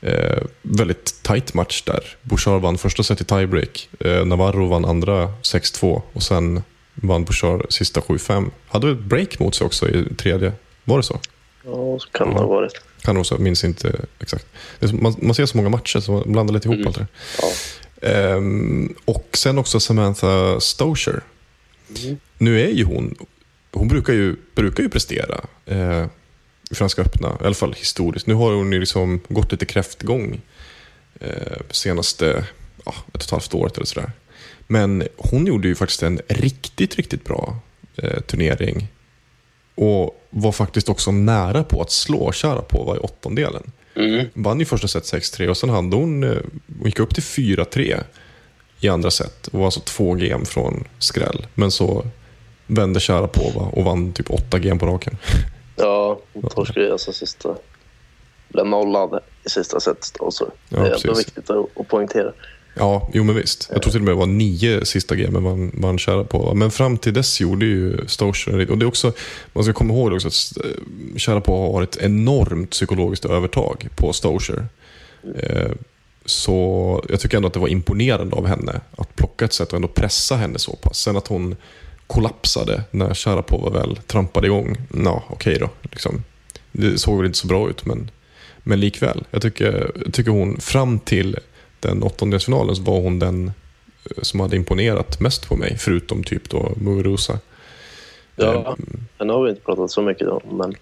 Eh, 0.00 0.42
väldigt 0.62 1.22
tight 1.22 1.54
match 1.54 1.82
där. 1.82 2.04
Bouchard 2.22 2.62
vann 2.62 2.78
första 2.78 3.02
set 3.02 3.20
i 3.20 3.24
tiebreak. 3.24 3.88
Eh, 4.00 4.24
Navarro 4.24 4.66
vann 4.66 4.84
andra 4.84 5.32
6-2 5.42 6.02
och 6.12 6.22
sen 6.22 6.62
vann 6.94 7.24
Bouchard 7.24 7.66
sista 7.72 8.00
7-5. 8.00 8.50
Hade 8.68 8.90
ett 8.90 8.98
break 9.00 9.38
mot 9.38 9.54
sig 9.54 9.64
också 9.64 9.88
i 9.88 10.14
tredje. 10.14 10.52
Var 10.88 10.96
det 10.96 11.02
så? 11.02 11.20
ja 11.64 11.98
så 12.00 12.08
kan 12.12 12.28
det 12.30 12.34
ha 12.40 12.46
varit. 12.46 12.72
Kan 13.02 13.16
också, 13.16 13.38
minns 13.38 13.64
inte 13.64 14.00
exakt. 14.20 14.46
Det 14.78 14.92
Man, 14.92 15.14
man 15.22 15.34
ser 15.34 15.46
så 15.46 15.56
många 15.56 15.68
matcher 15.68 16.00
så 16.00 16.12
man 16.12 16.32
blandar 16.32 16.54
lite 16.54 16.68
ihop 16.68 16.76
Mm. 16.76 16.86
allt 16.86 16.96
det 16.98 17.06
Ja. 17.42 18.08
Ehm, 18.08 18.94
Och 19.04 19.28
sen 19.32 19.58
också 19.58 19.80
Samantha 19.80 20.60
Stosher. 20.60 21.20
Mm. 22.04 22.16
Nu 22.38 22.60
är 22.62 22.68
ju 22.68 22.84
hon, 22.84 23.14
hon 23.72 23.88
brukar 23.88 24.12
ju, 24.12 24.36
brukar 24.54 24.82
ju 24.82 24.88
prestera 24.88 25.40
eh, 25.66 26.06
i 26.70 26.74
Franska 26.74 27.02
öppna, 27.02 27.28
i 27.42 27.44
alla 27.44 27.54
fall 27.54 27.72
historiskt. 27.72 28.26
Nu 28.26 28.34
har 28.34 28.52
hon 28.52 28.72
ju 28.72 28.80
liksom 28.80 29.20
gått 29.28 29.52
lite 29.52 29.64
kräftgång 29.66 30.40
eh, 31.20 31.56
senaste 31.70 32.46
ja, 32.84 32.94
ett 33.08 33.14
och 33.14 33.22
ett 33.22 33.30
halvt 33.30 33.54
året 33.54 33.76
eller 33.76 33.86
sådär. 33.86 34.12
Men 34.66 35.02
hon 35.16 35.46
gjorde 35.46 35.68
ju 35.68 35.74
faktiskt 35.74 36.02
en 36.02 36.20
riktigt, 36.28 36.96
riktigt 36.96 37.24
bra 37.24 37.58
eh, 37.96 38.20
turnering. 38.20 38.88
Och 39.74 40.25
var 40.40 40.52
faktiskt 40.52 40.88
också 40.88 41.12
nära 41.12 41.64
på 41.64 41.82
att 41.82 41.90
slå 41.90 42.32
Sharapova 42.32 42.96
i 42.96 42.98
åttondelen. 42.98 43.72
Mm. 43.94 44.26
Vann 44.34 44.58
ju 44.58 44.64
första 44.64 44.88
set 44.88 45.04
6-3 45.04 45.48
och 45.48 45.56
sen 45.56 45.70
hade 45.70 45.96
hon, 45.96 46.24
eh, 46.24 46.36
hon 46.78 46.86
gick 46.86 46.98
upp 46.98 47.14
till 47.14 47.22
4-3 47.22 48.02
i 48.80 48.88
andra 48.88 49.10
set. 49.10 49.46
Och 49.46 49.58
var 49.58 49.64
alltså 49.64 49.80
två 49.80 50.14
game 50.14 50.44
från 50.44 50.84
skräll. 50.98 51.46
Men 51.54 51.70
så 51.70 52.06
vände 52.66 53.00
Sharapova 53.00 53.60
och 53.60 53.84
vann 53.84 54.12
typ 54.12 54.30
åtta 54.30 54.58
game 54.58 54.80
på 54.80 54.86
raken. 54.86 55.16
Ja, 55.78 56.20
hon 56.32 56.42
torskade 56.42 56.86
ju 56.86 56.92
alltså 56.92 57.12
sista... 57.12 57.56
Blev 58.48 58.66
nollad 58.66 59.20
i 59.44 59.50
sista 59.50 59.80
set. 59.80 60.12
Ja, 60.20 60.30
det 60.68 60.76
är 60.76 60.94
ändå 60.94 61.14
viktigt 61.14 61.50
att, 61.50 61.80
att 61.80 61.88
poängtera. 61.88 62.32
Ja, 62.78 63.08
jo 63.12 63.24
men 63.24 63.34
visst. 63.34 63.68
Jag 63.72 63.82
tror 63.82 63.90
till 63.90 64.00
och 64.00 64.04
med 64.04 64.12
det 64.12 64.18
var 64.18 64.26
nio 64.26 64.84
sista 64.84 65.14
gamen 65.14 65.42
man, 65.42 65.70
man 65.74 65.98
på. 66.24 66.54
Men 66.54 66.70
fram 66.70 66.98
till 66.98 67.14
dess 67.14 67.40
gjorde 67.40 67.66
ju 67.66 68.06
Stosher 68.06 68.70
Och 68.70 68.78
det 68.78 68.84
är 68.84 68.86
också, 68.86 69.12
man 69.52 69.64
ska 69.64 69.72
komma 69.72 69.94
ihåg 69.94 70.12
också 70.12 70.28
att 70.28 70.64
eh, 71.28 71.40
på 71.40 71.72
har 71.72 71.82
ett 71.82 71.96
enormt 71.96 72.70
psykologiskt 72.70 73.24
övertag 73.24 73.88
på 73.96 74.12
Stosher. 74.12 74.66
Eh, 75.38 75.70
så 76.24 77.04
jag 77.08 77.20
tycker 77.20 77.36
ändå 77.36 77.46
att 77.46 77.54
det 77.54 77.60
var 77.60 77.68
imponerande 77.68 78.36
av 78.36 78.46
henne 78.46 78.80
att 78.96 79.16
plocka 79.16 79.44
ett 79.44 79.52
sätt 79.52 79.68
och 79.68 79.76
ändå 79.76 79.88
pressa 79.88 80.36
henne 80.36 80.58
så 80.58 80.76
pass. 80.76 80.98
Sen 80.98 81.16
att 81.16 81.28
hon 81.28 81.56
kollapsade 82.06 82.82
när 82.90 83.14
Sharapova 83.14 83.70
väl 83.70 83.96
trampade 83.96 84.46
igång. 84.46 84.76
Ja, 85.04 85.24
okej 85.28 85.58
då. 85.58 85.70
Liksom. 85.82 86.24
Det 86.72 86.98
såg 86.98 87.16
väl 87.16 87.26
inte 87.26 87.38
så 87.38 87.46
bra 87.46 87.70
ut, 87.70 87.86
men, 87.86 88.10
men 88.62 88.80
likväl. 88.80 89.24
Jag 89.30 89.42
tycker, 89.42 89.92
jag 90.04 90.14
tycker 90.14 90.30
hon, 90.30 90.60
fram 90.60 90.98
till 90.98 91.38
den 91.86 92.02
åttondelsfinalen 92.02 92.76
så 92.76 92.82
var 92.82 93.00
hon 93.00 93.18
den 93.18 93.46
eh, 94.10 94.22
som 94.22 94.40
hade 94.40 94.56
imponerat 94.56 95.20
mest 95.20 95.48
på 95.48 95.56
mig, 95.56 95.76
förutom 95.78 96.24
typ 96.24 96.50
då 96.50 96.72
Muguruza. 96.76 97.38
Ja, 98.36 98.76
den 99.18 99.28
har 99.30 99.42
vi 99.42 99.50
inte 99.50 99.62
pratat 99.62 99.90
så 99.90 100.02
mycket 100.02 100.28
om. 100.28 100.40
Men 100.50 100.70
vi 100.70 100.76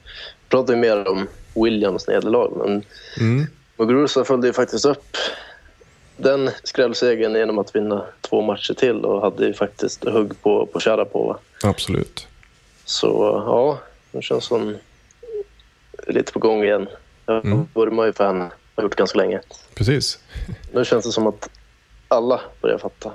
pratar 0.49 0.75
ju 0.75 0.81
mer 0.81 1.09
om 1.09 1.27
Williams 1.55 2.07
nederlag. 2.09 2.51
Men 2.65 2.83
Mm. 3.21 3.47
Muguruza 3.77 4.25
följde 4.25 4.47
ju 4.47 4.53
faktiskt 4.53 4.85
upp 4.85 5.17
den 6.17 6.51
skrällsegern 6.63 7.35
genom 7.35 7.59
att 7.59 7.77
vinna 7.77 8.05
två 8.21 8.43
matcher 8.43 8.75
till 8.75 9.05
och 9.05 9.21
hade 9.21 9.47
ju 9.47 9.55
faktiskt 9.55 10.05
hugg 10.05 10.43
på, 10.43 10.67
på 10.67 10.81
Sharapova. 10.81 11.37
Absolut. 11.63 12.27
Så 12.85 13.43
ja, 13.47 13.79
det 14.13 14.23
känns 14.23 14.45
som 14.45 14.77
lite 16.07 16.33
på 16.33 16.39
gång 16.39 16.63
igen. 16.65 16.87
Jag 17.27 17.45
Mm. 17.47 17.65
vurmar 17.75 18.05
ju 18.07 18.13
för 18.13 18.27
henne, 18.27 18.51
har 18.75 18.83
gjort 18.83 18.95
ganska 18.97 19.19
länge. 19.19 19.41
Precis. 19.75 20.19
Nu 20.73 20.85
känns 20.85 21.05
det 21.05 21.13
som 21.13 21.27
att 21.27 21.51
alla 22.09 22.41
börjar 22.61 22.79
fatta 22.79 23.13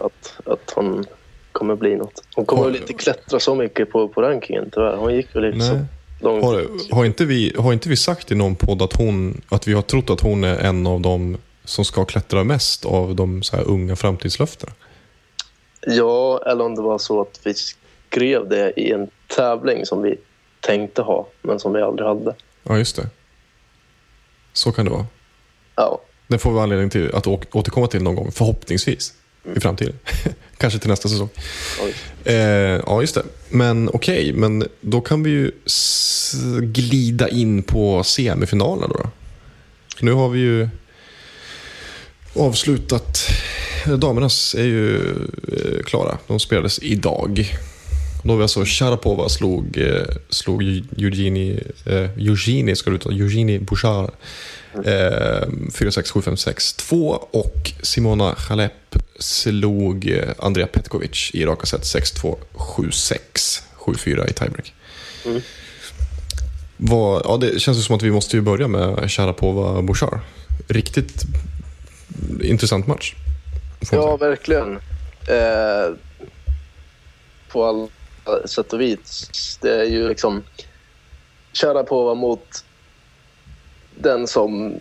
att, 0.00 0.40
att 0.46 0.72
hon 0.74 1.06
kommer 1.52 1.76
bli 1.76 1.96
något. 1.96 2.22
Hon 2.34 2.46
kommer 2.46 2.62
Har- 2.62 2.70
väl 2.70 2.80
inte 2.80 2.92
klättra 2.92 3.40
så 3.40 3.54
mycket 3.54 3.90
på, 3.90 4.08
på 4.08 4.22
rankingen 4.22 4.70
tyvärr. 4.72 4.96
Hon 4.96 5.14
gick 5.14 5.36
väl 5.36 5.44
inte 5.44 5.66
så 5.66 5.78
långt. 6.20 6.44
Har, 6.44 6.94
har, 6.94 7.04
inte 7.04 7.24
vi, 7.24 7.54
har 7.58 7.72
inte 7.72 7.88
vi 7.88 7.96
sagt 7.96 8.32
i 8.32 8.34
någon 8.34 8.56
podd 8.56 8.82
att, 8.82 8.96
hon, 8.96 9.42
att 9.48 9.68
vi 9.68 9.72
har 9.72 9.82
trott 9.82 10.10
att 10.10 10.20
hon 10.20 10.44
är 10.44 10.58
en 10.58 10.86
av 10.86 11.00
de 11.00 11.36
som 11.64 11.84
ska 11.84 12.04
klättra 12.04 12.44
mest 12.44 12.84
av 12.84 13.14
de 13.14 13.42
så 13.42 13.56
här 13.56 13.64
unga 13.68 13.96
framtidslöftena? 13.96 14.72
Ja, 15.86 16.42
eller 16.46 16.64
om 16.64 16.74
det 16.74 16.82
var 16.82 16.98
så 16.98 17.20
att 17.20 17.40
vi 17.44 17.54
skrev 17.54 18.48
det 18.48 18.72
i 18.76 18.92
en 18.92 19.10
tävling 19.26 19.86
som 19.86 20.02
vi 20.02 20.16
tänkte 20.60 21.02
ha, 21.02 21.26
men 21.42 21.60
som 21.60 21.72
vi 21.72 21.82
aldrig 21.82 22.08
hade. 22.08 22.34
Ja, 22.62 22.78
just 22.78 22.96
det. 22.96 23.08
Så 24.52 24.72
kan 24.72 24.84
det 24.84 24.90
vara. 24.90 25.06
Ja, 25.76 26.00
Det 26.28 26.38
får 26.38 26.52
vi 26.52 26.60
anledning 26.60 26.90
till 26.90 27.14
att 27.14 27.26
återkomma 27.26 27.86
till 27.86 28.02
någon 28.02 28.14
gång, 28.14 28.32
förhoppningsvis, 28.32 29.12
i 29.56 29.60
framtiden. 29.60 29.94
Kanske 30.56 30.78
till 30.78 30.90
nästa 30.90 31.08
säsong. 31.08 31.28
Eh, 32.24 32.34
ja, 32.86 33.00
just 33.00 33.14
det. 33.14 33.22
Men 33.48 33.88
okej, 33.92 34.32
men 34.32 34.64
då 34.80 35.00
kan 35.00 35.22
vi 35.22 35.30
ju 35.30 35.50
glida 36.60 37.28
in 37.28 37.62
på 37.62 38.02
semifinalerna 38.04 38.94
då. 38.94 39.10
Nu 40.00 40.12
har 40.12 40.28
vi 40.28 40.40
ju 40.40 40.68
avslutat. 42.34 43.18
Damernas 43.98 44.54
är 44.54 44.64
ju 44.64 44.96
eh, 45.52 45.82
klara. 45.84 46.18
De 46.26 46.40
spelades 46.40 46.78
idag. 46.82 47.54
Då 48.22 48.32
har 48.32 48.36
vi 48.36 48.42
alltså 48.42 48.64
Sharapova 48.64 49.28
slog, 49.28 49.78
eh, 49.78 50.04
slog 50.28 50.62
Eugenie, 50.98 51.60
eh, 51.86 52.10
Eugenie, 52.16 52.76
ska 52.76 52.90
du 52.90 52.96
uttala, 52.96 53.16
Eugenie 53.16 53.60
Bouchard. 53.60 54.10
Eh, 54.74 55.48
4-6, 55.72 56.12
7-5, 56.12 56.36
6-2 56.36 57.24
och 57.30 57.72
Simona 57.82 58.34
Halep 58.38 58.72
slog 59.18 60.08
eh, 60.08 60.28
Andrea 60.38 60.66
Petkovic 60.66 61.30
i 61.34 61.46
raka 61.46 61.66
set 61.66 61.82
6-2, 61.82 62.36
7-6, 62.54 63.62
7-4 63.78 64.30
i 64.30 64.32
tiebreak. 64.32 64.74
Mm. 65.26 65.40
Vad, 66.76 67.22
ja, 67.24 67.36
det 67.36 67.60
känns 67.60 67.86
som 67.86 67.96
att 67.96 68.02
vi 68.02 68.10
måste 68.10 68.36
ju 68.36 68.42
börja 68.42 68.68
med 68.68 69.10
Sharapova 69.10 69.82
Bouchard. 69.82 70.18
Riktigt 70.68 71.24
intressant 72.42 72.86
match. 72.86 73.14
Ja, 73.92 74.16
verkligen. 74.16 74.76
Eh, 75.26 75.94
på 77.48 77.64
alla 77.64 77.88
sätt 78.44 78.72
och 78.72 78.80
vis. 78.80 79.58
Det 79.62 79.80
är 79.80 79.84
ju 79.84 80.08
liksom 80.08 80.42
Sharapova 81.52 82.14
mot 82.14 82.64
den 83.96 84.26
som 84.26 84.74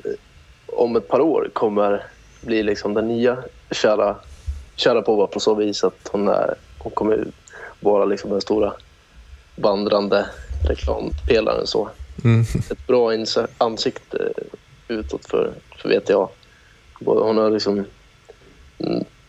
om 0.66 0.96
ett 0.96 1.08
par 1.08 1.20
år 1.20 1.50
kommer 1.54 2.06
bli 2.42 2.64
liksom 2.64 2.94
den 2.94 3.08
nya 3.08 3.44
Shara, 3.72 4.16
Sharapova 4.78 5.28
på 5.28 5.40
så 5.40 5.56
vis 5.56 5.84
att 5.84 6.10
hon, 6.12 6.28
är, 6.28 6.56
hon 6.78 6.92
kommer 6.92 7.28
vara 7.80 8.06
liksom 8.06 8.30
den 8.30 8.42
stora 8.42 8.74
vandrande 9.56 10.26
reklampelaren. 10.68 11.68
Så. 11.68 11.90
Mm. 12.24 12.42
Ett 12.72 12.88
bra 12.88 13.12
ansikte 13.58 14.34
utåt 14.88 15.26
för, 15.26 15.54
för 15.78 15.90
VTA. 15.90 16.28
Hon 17.06 17.38
har 17.38 17.50
liksom 17.50 17.86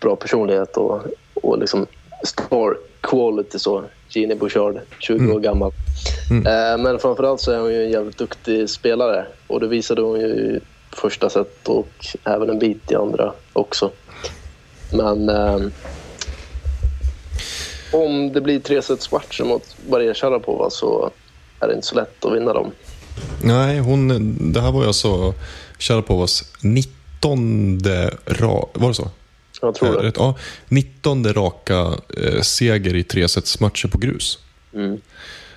bra 0.01 0.17
personlighet 0.17 0.77
och, 0.77 1.03
och 1.35 1.59
liksom 1.59 1.87
star 2.25 2.79
quality 3.01 3.59
så. 3.59 3.85
Gini 4.11 4.35
Bouchard, 4.35 4.81
20 4.99 5.33
år 5.33 5.41
gammal. 5.41 5.73
Mm. 6.31 6.47
Eh, 6.47 6.85
men 6.85 6.99
framförallt 6.99 7.41
så 7.41 7.53
är 7.53 7.59
hon 7.59 7.73
ju 7.73 7.85
en 7.85 7.91
jävligt 7.91 8.19
duktig 8.19 8.71
spelare 8.71 9.27
och 9.47 9.61
det 9.61 9.69
visade 9.69 10.03
hon 10.03 10.21
ju 10.21 10.27
i 10.27 10.61
första 10.93 11.31
set 11.31 11.69
och 11.69 12.07
även 12.25 12.51
en 12.51 12.59
bit 12.59 12.91
i 12.91 12.95
andra 12.95 13.33
också. 13.53 13.91
Men 14.93 15.29
eh, 15.29 15.61
om 17.93 18.33
det 18.33 18.41
blir 18.41 18.61
tre 18.61 18.83
sets 18.83 19.13
matcher 19.13 19.45
mot 19.45 19.77
Maria 19.89 20.15
Sharapova 20.15 20.71
så 20.71 21.11
är 21.61 21.69
det 21.69 21.75
inte 21.75 21.87
så 21.87 21.95
lätt 21.95 22.25
att 22.25 22.33
vinna 22.33 22.53
dem. 22.53 22.73
Nej, 23.43 23.79
hon, 23.79 24.09
det 24.53 24.61
här 24.61 24.73
var 24.73 24.81
ju 24.81 24.87
alltså 24.87 25.35
Sharapovas 25.79 26.53
19 26.63 27.81
ra, 28.27 28.69
var 28.73 28.89
det 28.89 28.95
så? 28.95 29.09
Jag 29.61 29.75
tror 29.75 29.97
det. 29.97 30.09
rätt? 30.09 30.15
Ja, 30.19 30.39
19 30.69 31.33
raka 31.33 31.93
eh, 32.17 32.41
seger 32.41 32.97
i 32.97 33.03
tre 33.03 33.29
sets 33.29 33.61
matcher 33.61 33.89
på 33.89 33.99
grus. 33.99 34.39
Mm. 34.75 35.01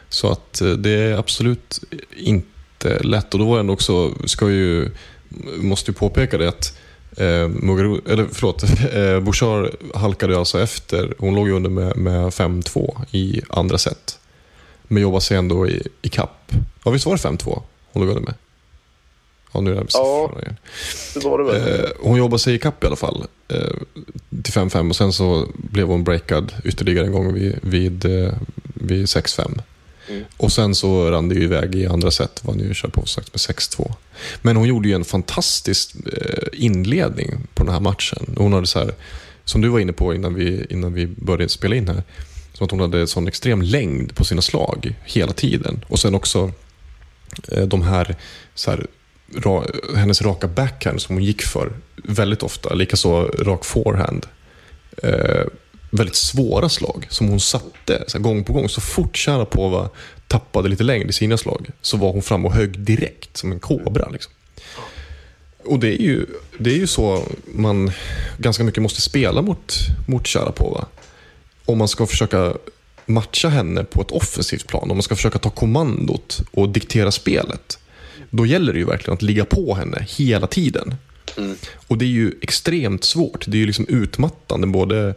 Så 0.09 0.31
att 0.31 0.61
eh, 0.61 0.69
det 0.71 0.89
är 0.89 1.17
absolut 1.17 1.79
inte 2.17 2.99
lätt. 2.99 3.33
Och 3.33 3.39
då 3.39 3.45
var 3.45 3.63
det 3.63 3.71
också, 3.71 4.13
ska 4.25 4.49
ju, 4.49 4.91
måste 5.57 5.91
ju 5.91 5.95
påpeka 5.95 6.37
det 6.37 6.49
att 6.49 6.77
eh, 7.17 7.47
Mugaru, 7.47 8.01
eller 8.09 8.27
förlåt, 8.31 8.63
eh, 8.93 9.19
Bouchard 9.19 9.69
halkade 9.95 10.37
alltså 10.37 10.59
efter. 10.59 11.13
Hon 11.17 11.35
låg 11.35 11.49
under 11.49 11.69
med, 11.69 11.97
med 11.97 12.25
5-2 12.25 13.05
i 13.11 13.41
andra 13.49 13.77
set. 13.77 14.19
Men 14.83 15.03
jobbade 15.03 15.21
sig 15.21 15.37
ändå 15.37 15.67
i, 15.67 15.87
i 16.01 16.09
kapp. 16.09 16.51
Ja, 16.83 16.91
visst 16.91 17.05
var 17.05 17.13
det 17.13 17.23
5-2 17.23 17.61
hon 17.91 18.05
låg 18.05 18.09
under 18.09 18.23
med? 18.23 18.33
Ja, 19.53 19.61
nu 19.61 19.71
är 19.71 19.75
det 19.75 19.85
Ja. 19.93 20.31
igen. 20.41 20.57
Det 21.13 21.23
var 21.23 21.37
det 21.37 21.43
väl. 21.43 21.79
Eh, 21.79 21.89
hon 21.99 22.17
jobbade 22.17 22.39
sig 22.39 22.55
i 22.55 22.59
kapp 22.59 22.83
i 22.83 22.87
alla 22.87 22.95
fall. 22.95 23.25
Eh, 23.47 23.57
till 24.43 24.53
5-5 24.53 24.89
och 24.89 24.95
sen 24.95 25.13
så 25.13 25.47
blev 25.55 25.87
hon 25.87 26.03
breakad 26.03 26.53
ytterligare 26.63 27.05
en 27.05 27.11
gång 27.11 27.33
vid, 27.33 27.59
vid, 27.61 28.05
eh, 28.05 28.33
vid 28.73 29.05
6-5. 29.09 29.61
Mm. 30.09 30.23
Och 30.37 30.51
sen 30.51 30.75
så 30.75 31.11
rann 31.11 31.29
det 31.29 31.35
ju 31.35 31.43
iväg 31.43 31.75
i 31.75 31.87
andra 31.87 32.11
set. 32.11 32.41
Var 32.43 32.53
nu 32.53 32.73
kör 32.73 32.89
på 32.89 33.05
sagt 33.05 33.33
med 33.33 33.39
6-2. 33.39 33.93
Men 34.41 34.55
hon 34.55 34.67
gjorde 34.67 34.87
ju 34.87 34.95
en 34.95 35.03
fantastisk 35.05 35.95
inledning 36.53 37.47
på 37.53 37.63
den 37.63 37.73
här 37.73 37.79
matchen. 37.79 38.35
Hon 38.37 38.53
hade 38.53 38.67
så 38.67 38.79
här, 38.79 38.93
som 39.45 39.61
du 39.61 39.69
var 39.69 39.79
inne 39.79 39.93
på 39.93 40.13
innan 40.13 40.33
vi, 40.33 40.65
innan 40.69 40.93
vi 40.93 41.07
började 41.07 41.49
spela 41.49 41.75
in 41.75 41.87
här. 41.87 42.03
Som 42.53 42.65
att 42.65 42.71
hon 42.71 42.79
hade 42.79 43.07
sån 43.07 43.27
extrem 43.27 43.61
längd 43.61 44.15
på 44.15 44.23
sina 44.25 44.41
slag 44.41 44.95
hela 45.05 45.33
tiden. 45.33 45.85
Och 45.87 45.99
sen 45.99 46.15
också 46.15 46.51
de 47.67 47.81
här, 47.81 48.15
så 48.55 48.71
här 48.71 48.87
ra, 49.35 49.65
hennes 49.95 50.21
raka 50.21 50.47
backhand 50.47 51.01
som 51.01 51.15
hon 51.15 51.23
gick 51.23 51.41
för 51.41 51.71
väldigt 51.95 52.43
ofta. 52.43 52.73
Likaså 52.73 53.23
rak 53.23 53.65
forehand. 53.65 54.25
Eh, 55.03 55.45
väldigt 55.91 56.15
svåra 56.15 56.69
slag 56.69 57.07
som 57.09 57.27
hon 57.27 57.39
satte 57.39 58.03
så 58.07 58.17
här, 58.17 58.23
gång 58.23 58.43
på 58.43 58.53
gång. 58.53 58.69
Så 58.69 58.81
fort 58.81 59.17
Sharapova 59.17 59.89
tappade 60.27 60.69
lite 60.69 60.83
längd 60.83 61.09
i 61.09 61.13
sina 61.13 61.37
slag 61.37 61.69
så 61.81 61.97
var 61.97 62.11
hon 62.11 62.21
fram 62.21 62.45
och 62.45 62.53
högg 62.53 62.79
direkt 62.79 63.37
som 63.37 63.51
en 63.51 63.59
kobra. 63.59 64.09
Liksom. 64.09 64.33
Och 65.65 65.79
det 65.79 65.87
är, 65.87 66.01
ju, 66.01 66.25
det 66.57 66.69
är 66.69 66.77
ju 66.77 66.87
så 66.87 67.23
man 67.45 67.91
ganska 68.37 68.63
mycket 68.63 68.83
måste 68.83 69.01
spela 69.01 69.41
mot, 69.41 69.73
mot 70.07 70.27
Sharapova. 70.27 70.85
Om 71.65 71.77
man 71.77 71.87
ska 71.87 72.05
försöka 72.05 72.53
matcha 73.05 73.49
henne 73.49 73.83
på 73.83 74.01
ett 74.01 74.11
offensivt 74.11 74.67
plan, 74.67 74.91
om 74.91 74.97
man 74.97 75.03
ska 75.03 75.15
försöka 75.15 75.39
ta 75.39 75.49
kommandot 75.49 76.41
och 76.51 76.69
diktera 76.69 77.11
spelet. 77.11 77.79
Då 78.35 78.45
gäller 78.45 78.73
det 78.73 78.79
ju 78.79 78.85
verkligen 78.85 79.13
att 79.13 79.21
ligga 79.21 79.45
på 79.45 79.73
henne 79.73 80.05
hela 80.17 80.47
tiden. 80.47 80.95
Mm. 81.37 81.55
Och 81.87 81.97
det 81.97 82.05
är 82.05 82.09
ju 82.09 82.33
extremt 82.41 83.03
svårt. 83.03 83.45
Det 83.47 83.57
är 83.57 83.59
ju 83.59 83.65
liksom 83.65 83.85
utmattande 83.87 84.67
både 84.67 85.15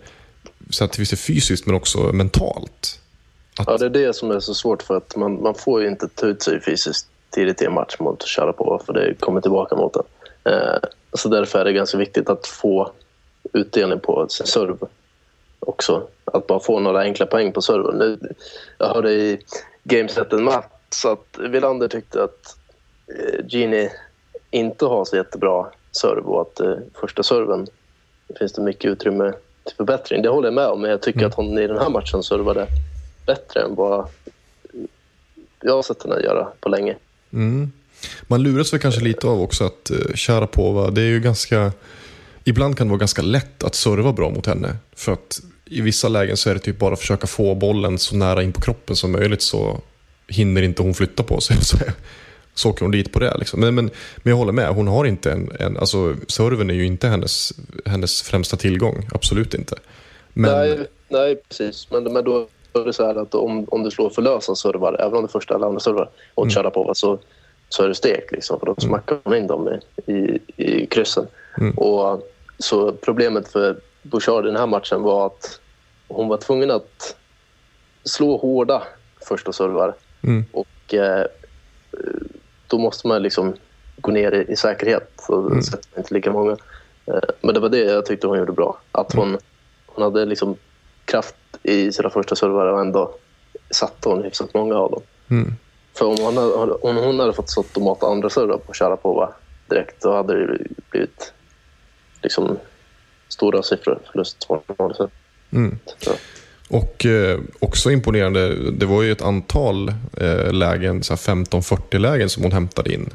så 0.70 0.84
att 0.84 0.98
är 0.98 1.16
fysiskt 1.16 1.66
men 1.66 1.74
också 1.74 1.98
mentalt. 1.98 3.00
Att, 3.58 3.66
Ja, 3.68 3.76
det 3.76 3.86
är 3.86 3.90
det 4.06 4.16
som 4.16 4.30
är 4.30 4.40
så 4.40 4.54
svårt 4.54 4.82
för 4.82 4.96
att 4.96 5.16
man, 5.16 5.42
man 5.42 5.54
får 5.54 5.82
ju 5.82 5.88
inte 5.88 6.08
ta 6.08 6.26
ut 6.26 6.42
sig 6.42 6.60
fysiskt 6.60 7.08
tidigt 7.30 7.62
i 7.62 7.64
en 7.64 7.74
match 7.74 7.96
mot 7.98 8.22
Sharapova 8.22 8.78
för 8.78 8.92
det 8.92 9.14
kommer 9.20 9.40
tillbaka 9.40 9.76
mot 9.76 9.96
en. 9.96 10.52
Eh, 10.52 10.78
så 11.12 11.28
därför 11.28 11.58
är 11.58 11.64
det 11.64 11.72
ganska 11.72 11.98
viktigt 11.98 12.28
att 12.28 12.46
få 12.46 12.92
utdelning 13.52 14.00
på 14.00 14.28
sin 14.28 14.46
serv 14.46 14.78
också. 15.60 16.08
Att 16.24 16.46
bara 16.46 16.60
få 16.60 16.80
några 16.80 17.00
enkla 17.00 17.26
poäng 17.26 17.52
på 17.52 17.62
serven. 17.62 18.18
Jag 18.78 18.88
hörde 18.88 19.12
i 19.12 19.38
gamesetten 19.84 20.44
Mats 20.44 21.04
att 21.04 21.38
Wilander 21.38 21.88
tyckte 21.88 22.24
att 22.24 22.56
eh, 23.14 23.46
Gini 23.48 23.88
inte 24.50 24.84
har 24.84 25.04
så 25.04 25.16
jättebra 25.16 25.66
serv 25.92 26.26
och 26.26 26.40
att 26.40 26.61
eh, 26.61 26.74
första 27.00 27.22
serven 27.22 27.66
finns 28.38 28.52
det 28.52 28.62
mycket 28.62 28.90
utrymme 28.90 29.32
till 29.64 29.76
förbättring. 29.76 30.22
Det 30.22 30.28
håller 30.28 30.46
jag 30.46 30.54
med 30.54 30.66
om, 30.66 30.80
men 30.80 30.90
jag 30.90 31.02
tycker 31.02 31.18
Mm. 31.18 31.28
att 31.28 31.34
hon 31.34 31.59
i 31.59 31.66
den 31.66 31.78
här 31.78 31.90
matchen 31.90 32.22
servade 32.22 32.66
bättre 33.26 33.61
än 33.62 33.74
vad 33.74 34.09
jag 35.62 35.74
har 35.74 35.82
sett 35.82 36.02
henne 36.02 36.20
göra 36.20 36.48
på 36.61 36.68
länge. 36.68 36.96
Mm. 37.32 37.72
Man 38.22 38.42
luras 38.42 38.72
väl 38.72 38.80
kanske 38.80 39.00
lite 39.00 39.26
av 39.26 39.42
också 39.42 39.64
att 39.64 39.90
Sharapova, 40.14 40.90
det 40.90 41.00
är 41.00 41.07
ju 41.07 41.20
ganska... 41.20 41.72
Ibland 42.44 42.78
kan 42.78 42.86
det 42.86 42.90
vara 42.90 42.98
ganska 42.98 43.22
lätt 43.22 43.64
att 43.64 43.74
serva 43.74 44.12
bra 44.12 44.30
mot 44.30 44.46
henne. 44.46 44.76
För 44.96 45.12
att 45.12 45.40
i 45.64 45.80
vissa 45.80 46.09
lägen 46.09 46.36
så 46.36 46.50
är 46.50 46.54
det 46.54 46.61
typ 46.61 46.78
bara 46.78 46.92
att 46.92 47.00
försöka 47.00 47.26
få 47.26 47.54
bollen 47.54 47.98
så 47.98 48.16
nära 48.16 48.42
in 48.42 48.52
på 48.52 48.61
kroppen 48.61 48.96
som 48.96 49.12
möjligt 49.12 49.42
så 49.42 49.80
hinner 50.28 50.62
inte 50.62 50.82
hon 50.82 50.94
flytta 50.94 51.22
på 51.22 51.40
sig. 51.40 51.57
Så, 52.57 52.70
åker 52.70 52.82
hon 52.82 52.90
dit 52.90 53.12
på 53.12 53.18
det. 53.18 53.36
Liksom. 53.38 53.61
Men, 53.61 53.74
men, 53.74 53.90
men 54.16 54.30
jag 54.30 54.36
håller 54.36 54.52
med, 54.52 54.68
hon 54.68 54.88
har 54.88 55.04
inte 55.04 55.32
en, 55.32 55.50
en 55.61 55.76
alltså 55.76 56.16
serven 56.28 56.70
är 56.70 56.74
ju 56.74 56.86
inte 56.86 57.09
hennes, 57.09 57.52
hennes 57.84 58.22
främsta 58.22 58.57
tillgång, 58.57 59.09
absolut 59.14 59.54
inte. 59.54 59.76
Men, 60.32 60.50
Nej, 60.50 60.86
nej, 61.09 61.36
precis. 61.48 61.90
Men, 61.90 62.12
men 62.12 62.24
då 62.24 62.48
är 62.72 62.84
det 62.84 62.92
så 62.92 63.07
här 63.07 63.14
att 63.14 63.34
om, 63.34 63.64
om 63.68 63.82
du 63.82 63.90
slår 63.90 64.11
för 64.11 64.22
lösa 64.22 64.54
servar, 64.54 64.96
även 65.00 65.14
om 65.14 65.22
det 65.22 65.26
är 65.26 65.32
första 65.32 65.54
eller 65.54 65.66
andra 65.66 65.80
servar, 65.80 66.11
och 66.34 66.57
Mm. 66.57 66.70
på 66.70 66.92
så, 66.94 67.18
så 67.68 67.82
är 67.82 67.88
det 67.88 67.94
stek. 67.94 68.32
Liksom, 68.32 68.59
för 68.61 68.66
då 68.66 68.74
smackar 68.78 69.18
hon 69.24 69.36
in 69.36 69.46
dem 69.46 69.68
i, 70.07 70.12
i, 70.12 70.38
i 70.57 70.86
kryssen. 70.86 71.26
Mm. 71.59 71.78
Och, 71.78 72.22
så 72.59 72.92
problemet 72.92 73.48
för 73.48 73.76
Bouchard 74.02 74.44
i 74.44 74.48
den 74.48 74.57
här 74.57 74.66
matchen 74.66 75.02
var 75.02 75.26
att 75.26 75.61
hon 76.09 76.28
var 76.28 76.36
tvungen 76.36 76.70
att 76.70 77.16
slå 78.04 78.36
hårda 78.36 78.82
första 79.28 79.52
servar. 79.52 79.94
Mm. 80.22 80.44
Och 80.52 80.94
eh, 80.94 81.26
då 82.66 82.78
måste 82.78 83.08
man 83.08 83.22
liksom 83.22 83.54
gå 83.96 84.10
ner 84.12 84.32
i, 84.32 84.52
i 84.52 84.56
säkerhet. 84.56 85.12
Så 85.26 85.40
Mm. 85.46 85.62
sätter 85.62 85.88
man 85.94 86.00
inte 86.00 86.14
lika 86.14 86.32
många. 86.32 86.52
Eh, 87.06 87.28
men 87.40 87.54
det 87.54 87.60
var 87.60 87.68
det 87.68 87.78
jag 87.78 88.06
tyckte 88.06 88.26
hon 88.26 88.38
gjorde 88.38 88.52
bra. 88.52 88.80
Att 88.92 89.14
Mm. 89.14 89.28
hon, 89.28 89.38
hon 89.86 90.02
hade 90.02 90.24
liksom 90.24 90.56
kraft 91.04 91.36
i 91.62 91.92
sina 91.92 92.10
första 92.10 92.36
servar 92.36 92.66
och 92.66 92.80
ändå 92.80 93.14
satte 93.74 94.08
hon 94.08 94.22
hyfsat 94.24 94.54
många 94.54 94.74
av 94.76 94.90
dem. 94.90 95.02
Mm. 95.30 95.52
För 95.98 96.06
om 96.06 96.16
hon 96.18 96.36
hade, 96.36 96.72
om 96.72 96.96
hon 96.96 97.20
hade 97.20 97.32
fått 97.32 97.50
stått 97.50 97.76
och 97.76 97.82
mata 97.82 98.06
andra 98.06 98.30
servar 98.30 98.58
på 98.58 98.72
Sharapova 98.72 99.34
direkt 99.70 100.02
då 100.02 100.12
hade 100.12 100.46
det 100.46 100.58
blivit 100.90 101.32
liksom 102.22 102.58
stora 103.28 103.62
siffror 103.62 103.98
förlust. 104.12 104.46
Mm. 105.52 105.78
Så, 106.04 106.18
Och 106.68 107.06
eh, 107.06 107.40
också 107.58 107.90
imponerande, 107.90 108.70
det 108.70 108.86
var 108.86 109.02
ju 109.02 109.12
ett 109.12 109.22
antal 109.22 109.88
eh, 110.16 110.52
lägen, 110.52 111.02
så 111.02 111.12
här 111.12 111.18
15-40 111.18 111.98
lägen 111.98 112.30
som 112.30 112.42
hon 112.42 112.52
hämtade 112.52 112.94
in. 112.94 113.10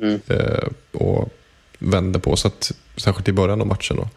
Mm. 0.00 0.20
Eh, 0.28 0.68
och 0.92 1.32
vände 1.78 2.18
på, 2.18 2.36
så 2.36 2.48
att, 2.48 2.72
särskilt 2.96 3.28
i 3.28 3.32
början 3.32 3.60
av 3.60 3.66
matchen. 3.66 3.96
Då. 3.96 4.08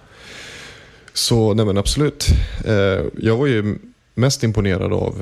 Så 1.13 1.53
nej 1.53 1.65
men 1.65 1.77
absolut. 1.77 2.27
Eh, 2.65 3.03
jag 3.17 3.37
var 3.37 3.47
ju 3.47 3.77
mest 4.13 4.43
imponerad 4.43 4.93
av 4.93 5.21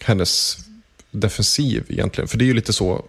hennes 0.00 0.58
defensiv 1.10 1.84
egentligen. 1.88 2.28
För 2.28 2.38
det 2.38 2.44
är 2.44 2.46
ju 2.46 2.54
lite 2.54 2.72
så, 2.72 3.04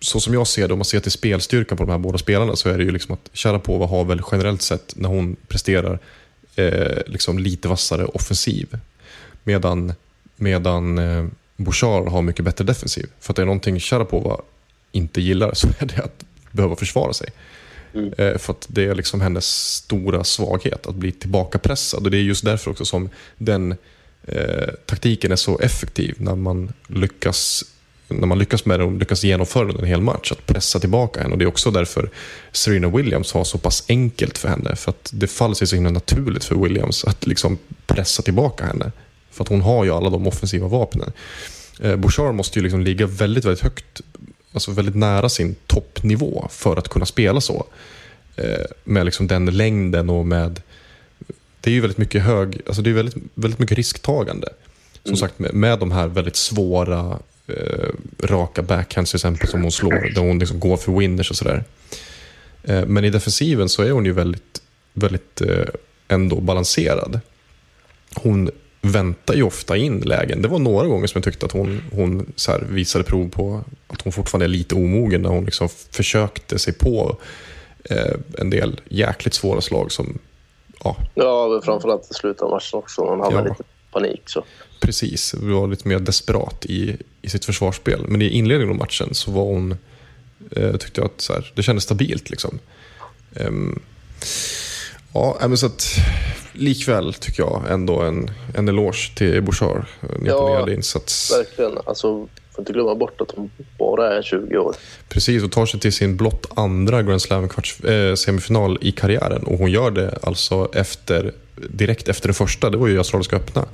så 0.00 0.20
som 0.20 0.34
jag 0.34 0.46
ser 0.46 0.68
det, 0.68 0.74
om 0.74 0.78
man 0.78 0.84
ser 0.84 1.00
till 1.00 1.12
spelstyrkan 1.12 1.78
på 1.78 1.84
de 1.84 1.90
här 1.90 1.98
båda 1.98 2.18
spelarna 2.18 2.56
så 2.56 2.68
är 2.68 2.78
det 2.78 2.84
ju 2.84 2.90
liksom 2.90 3.14
att 3.14 3.30
Sharapova 3.32 3.86
har 3.86 4.04
väl 4.04 4.22
generellt 4.32 4.62
sett 4.62 4.96
när 4.96 5.08
hon 5.08 5.36
presterar 5.48 5.98
eh, 6.56 6.98
liksom 7.06 7.38
lite 7.38 7.68
vassare 7.68 8.04
offensiv. 8.04 8.78
Medan, 9.50 9.92
medan 10.36 10.98
eh, 10.98 11.26
Bouchard 11.56 12.08
har 12.08 12.22
mycket 12.22 12.44
bättre 12.44 12.64
defensiv. 12.64 13.06
För 13.20 13.32
att 13.32 13.36
det 13.36 13.42
är 13.42 13.46
någonting 13.46 13.80
Sharapova 13.80 14.40
inte 14.92 15.20
gillar 15.20 15.54
så 15.54 15.68
är 15.78 15.86
det 15.86 16.02
att 16.02 16.24
behöva 16.50 16.76
försvara 16.76 17.12
sig. 17.12 17.28
Mm. 17.94 18.12
Eh, 18.18 18.38
för 18.38 18.52
att 18.52 18.66
det 18.68 18.84
är 18.84 18.94
liksom 18.94 19.20
hennes 19.20 19.46
stora 19.74 20.24
svaghet, 20.24 20.86
att 20.86 20.94
bli 20.94 21.12
tillbakapressad. 21.12 22.04
Och 22.04 22.10
det 22.10 22.16
är 22.16 22.22
just 22.22 22.44
därför 22.44 22.70
också 22.70 22.84
som 22.84 23.08
den 23.38 23.76
eh, 24.22 24.68
taktiken 24.86 25.32
är 25.32 25.36
så 25.36 25.58
effektiv 25.58 26.14
när 26.18 26.34
man 26.34 26.72
lyckas 26.86 27.64
när 28.08 28.26
man 28.26 28.38
lyckas 28.38 28.64
med 28.64 28.80
det 28.80 28.84
och 28.84 28.92
lyckas 28.92 29.24
genomföra 29.24 29.66
den 29.66 29.78
en 29.78 29.84
hel 29.84 30.00
match, 30.00 30.32
att 30.32 30.46
pressa 30.46 30.80
tillbaka 30.80 31.20
henne. 31.20 31.32
Och 31.32 31.38
Det 31.38 31.44
är 31.44 31.48
också 31.48 31.70
därför 31.70 32.10
Serena 32.52 32.88
Williams 32.88 33.32
har 33.32 33.44
så 33.44 33.58
pass 33.58 33.84
enkelt 33.88 34.38
för 34.38 34.48
henne. 34.48 34.76
För 34.76 34.90
att 34.90 35.10
det 35.12 35.26
faller 35.26 35.54
sig 35.54 35.66
så 35.66 35.74
himla 35.74 35.90
naturligt 35.90 36.44
för 36.44 36.54
Williams 36.54 37.04
att 37.04 37.26
liksom 37.26 37.58
pressa 37.86 38.22
tillbaka 38.22 38.64
henne. 38.64 38.92
För 39.30 39.44
att 39.44 39.48
hon 39.48 39.60
har 39.60 39.84
ju 39.84 39.90
alla 39.90 40.10
de 40.10 40.26
offensiva 40.26 40.68
vapnen. 40.68 41.12
Eh, 41.80 41.96
Bouchard 41.96 42.34
måste 42.34 42.58
ju 42.58 42.62
liksom 42.62 42.80
ligga 42.80 43.06
väldigt, 43.06 43.44
väldigt 43.44 43.62
högt, 43.62 44.00
alltså 44.52 44.70
väldigt 44.70 44.94
nära 44.94 45.28
sin 45.28 45.54
toppnivå 45.66 46.48
för 46.50 46.76
att 46.76 46.88
kunna 46.88 47.06
spela 47.06 47.40
så. 47.40 47.66
Eh, 48.36 48.64
med 48.84 49.04
liksom 49.04 49.26
den 49.26 49.46
längden 49.46 50.10
och 50.10 50.26
med... 50.26 50.62
Det 51.60 51.70
är 51.70 51.74
ju 51.74 51.80
väldigt 51.80 51.98
mycket 51.98 52.22
hög, 52.22 52.60
alltså 52.66 52.82
det 52.82 52.90
är 52.90 52.94
väldigt, 52.94 53.16
väldigt 53.34 53.60
mycket 53.60 53.76
risktagande. 53.76 54.48
Som 55.04 55.16
sagt 55.16 55.38
med, 55.38 55.54
med 55.54 55.78
de 55.78 55.92
här 55.92 56.06
väldigt 56.06 56.36
svåra 56.36 57.18
eh, 57.46 57.88
raka 58.22 58.62
backhands 58.62 59.10
till 59.10 59.16
exempel 59.16 59.48
som 59.48 59.62
hon 59.62 59.72
slår, 59.72 60.14
där 60.14 60.20
hon 60.20 60.38
liksom 60.38 60.60
går 60.60 60.76
för 60.76 60.92
winners 60.92 61.30
och 61.30 61.36
sådär. 61.36 61.64
Eh, 62.62 62.86
men 62.86 63.04
i 63.04 63.10
defensiven 63.10 63.68
så 63.68 63.82
är 63.82 63.90
hon 63.90 64.04
ju 64.04 64.12
väldigt, 64.12 64.62
väldigt 64.92 65.40
eh, 65.40 65.64
ändå 66.08 66.40
balanserad. 66.40 67.20
Hon 68.14 68.50
väntar 68.82 69.34
ju 69.34 69.42
ofta 69.42 69.76
in 69.76 70.00
lägen. 70.00 70.42
Det 70.42 70.48
var 70.48 70.58
några 70.58 70.86
gånger 70.86 71.06
som 71.06 71.18
jag 71.18 71.24
tyckte 71.24 71.46
att 71.46 71.52
hon, 71.52 71.82
hon 71.92 72.32
så 72.36 72.52
här 72.52 72.60
visade 72.60 73.04
prov 73.04 73.30
på 73.30 73.64
att 73.86 74.02
hon 74.02 74.12
fortfarande 74.12 74.46
är 74.46 74.48
lite 74.48 74.74
omogen 74.74 75.22
när 75.22 75.30
hon 75.30 75.44
liksom 75.44 75.68
försökte 75.90 76.58
sig 76.58 76.72
på 76.72 77.16
eh, 77.84 78.14
en 78.38 78.50
del 78.50 78.80
jäkligt 78.88 79.34
svåra 79.34 79.60
slag 79.60 79.92
som, 79.92 80.18
ja, 80.84 80.96
Ja, 81.14 81.60
framförallt 81.64 82.10
i 82.10 82.14
slutet 82.14 82.42
av 82.42 82.50
matchen 82.50 82.78
också. 82.78 83.02
Hon 83.02 83.20
hade 83.20 83.34
Ja. 83.36 83.42
lite 83.44 83.62
panik. 83.92 84.22
Så. 84.26 84.44
precis, 84.80 85.34
var 85.34 85.68
lite 85.68 85.88
mer 85.88 85.98
desperat 85.98 86.66
i, 86.66 86.96
i 87.22 87.30
sitt 87.30 87.44
försvarsspel. 87.44 88.04
Men 88.08 88.22
i 88.22 88.28
inledningen 88.28 88.70
av 88.70 88.78
matchen 88.78 89.14
så 89.14 89.30
var 89.30 89.44
hon, 89.44 89.76
eh, 90.50 90.76
tyckte 90.76 91.00
jag 91.00 91.06
att 91.06 91.20
så 91.20 91.32
här, 91.32 91.52
det 91.56 91.62
kändes 91.62 91.84
stabilt. 91.84 92.30
Liksom. 92.30 92.58
Ehm, 93.34 93.80
ja, 95.14 95.36
men 95.40 95.56
så 95.58 95.66
att 95.66 95.86
likväl 96.52 97.14
tycker 97.14 97.42
jag 97.42 97.62
ändå 97.70 98.00
en, 98.00 98.30
en 98.54 98.68
eloge 98.68 99.14
till 99.16 99.42
Bouchard. 99.42 99.84
En 100.00 100.08
Ja. 100.26 100.32
imponerande 100.32 100.74
insats. 100.74 101.32
Verkligen. 101.38 101.78
Alltså, 101.86 102.28
får 102.52 102.62
inte 102.62 102.72
glömma 102.72 102.94
bort 102.94 103.20
att 103.20 103.30
hon 103.36 103.50
bara 103.78 104.18
är 104.18 104.22
20 104.22 104.58
år. 104.58 104.74
Precis, 105.08 105.42
och 105.42 105.52
tar 105.52 105.66
sig 105.66 105.80
till 105.80 105.92
sin 105.92 106.16
blott 106.16 106.46
andra 106.56 107.02
Grand 107.02 107.22
Slam 107.22 107.48
kvarts, 107.48 107.80
eh, 107.80 108.14
semifinal 108.14 108.78
i 108.80 108.92
karriären. 108.92 109.42
Och 109.42 109.58
hon 109.58 109.70
gör 109.70 109.90
det 109.90 110.18
alltså 110.22 110.68
efter, 110.74 111.32
direkt 111.56 112.08
efter 112.08 112.28
den 112.28 112.34
första, 112.34 112.70
det 112.70 112.76
var 112.76 112.86
ju 112.88 112.98
Australiska 112.98 113.36
öppna. 113.36 113.64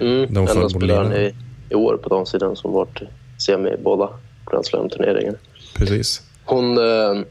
Mm. 0.00 0.36
Enda 0.36 0.68
spelaren 0.68 1.12
i, 1.12 1.34
i 1.70 1.74
år 1.74 1.96
på 1.96 2.08
damsidan 2.08 2.56
som 2.56 2.72
varit 2.72 3.02
semi 3.38 3.70
i 3.70 3.76
båda 3.84 4.08
Grand 4.50 4.66
Slam-turneringarna. 4.66 5.38
Precis. 5.74 6.22
Hon, 6.44 6.78
eh, 6.78 7.22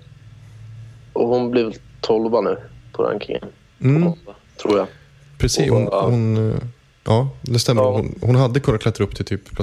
och 1.14 1.28
hon 1.28 1.51
blev 1.51 1.74
12 2.01 2.43
nu 2.43 2.57
på 2.94 3.04
rankingen. 3.04 3.46
Mm. 3.82 4.14
tror 4.62 4.78
jag. 4.78 4.88
Precis, 5.38 5.70
hon, 5.70 5.88
Ja. 5.92 6.02
hon, 6.02 6.54
ja 7.04 7.30
det 7.42 7.60
stämmer. 7.60 7.82
Ja. 7.82 7.92
Hon, 7.92 8.20
hon 8.22 8.36
hade 8.36 8.60
kunnat 8.60 8.82
klättra 8.82 9.06
upp 9.06 9.16
till 9.16 9.26
typ 9.26 9.56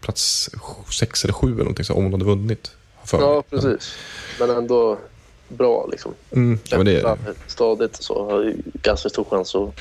plats 0.00 0.50
sex 0.90 1.24
eller 1.24 1.34
sju 1.34 1.46
eller 1.46 1.58
någonting 1.58 1.84
så, 1.84 1.94
om 1.94 2.02
hon 2.02 2.12
hade 2.12 2.24
vunnit. 2.24 2.70
För. 3.04 3.20
Ja, 3.20 3.42
precis. 3.50 3.94
Men 4.40 4.50
ändå 4.50 4.98
bra 5.48 5.88
liksom. 5.90 6.14
Mm, 6.30 6.58
ja, 6.68 6.76
men 6.76 6.86
det, 6.86 7.00
Kämpa 7.00 7.32
Stadigt 7.46 8.02
så 8.02 8.30
har 8.30 8.42
ju 8.42 8.56
ganska 8.82 9.08
stor 9.08 9.24
chans 9.24 9.54
att 9.54 9.74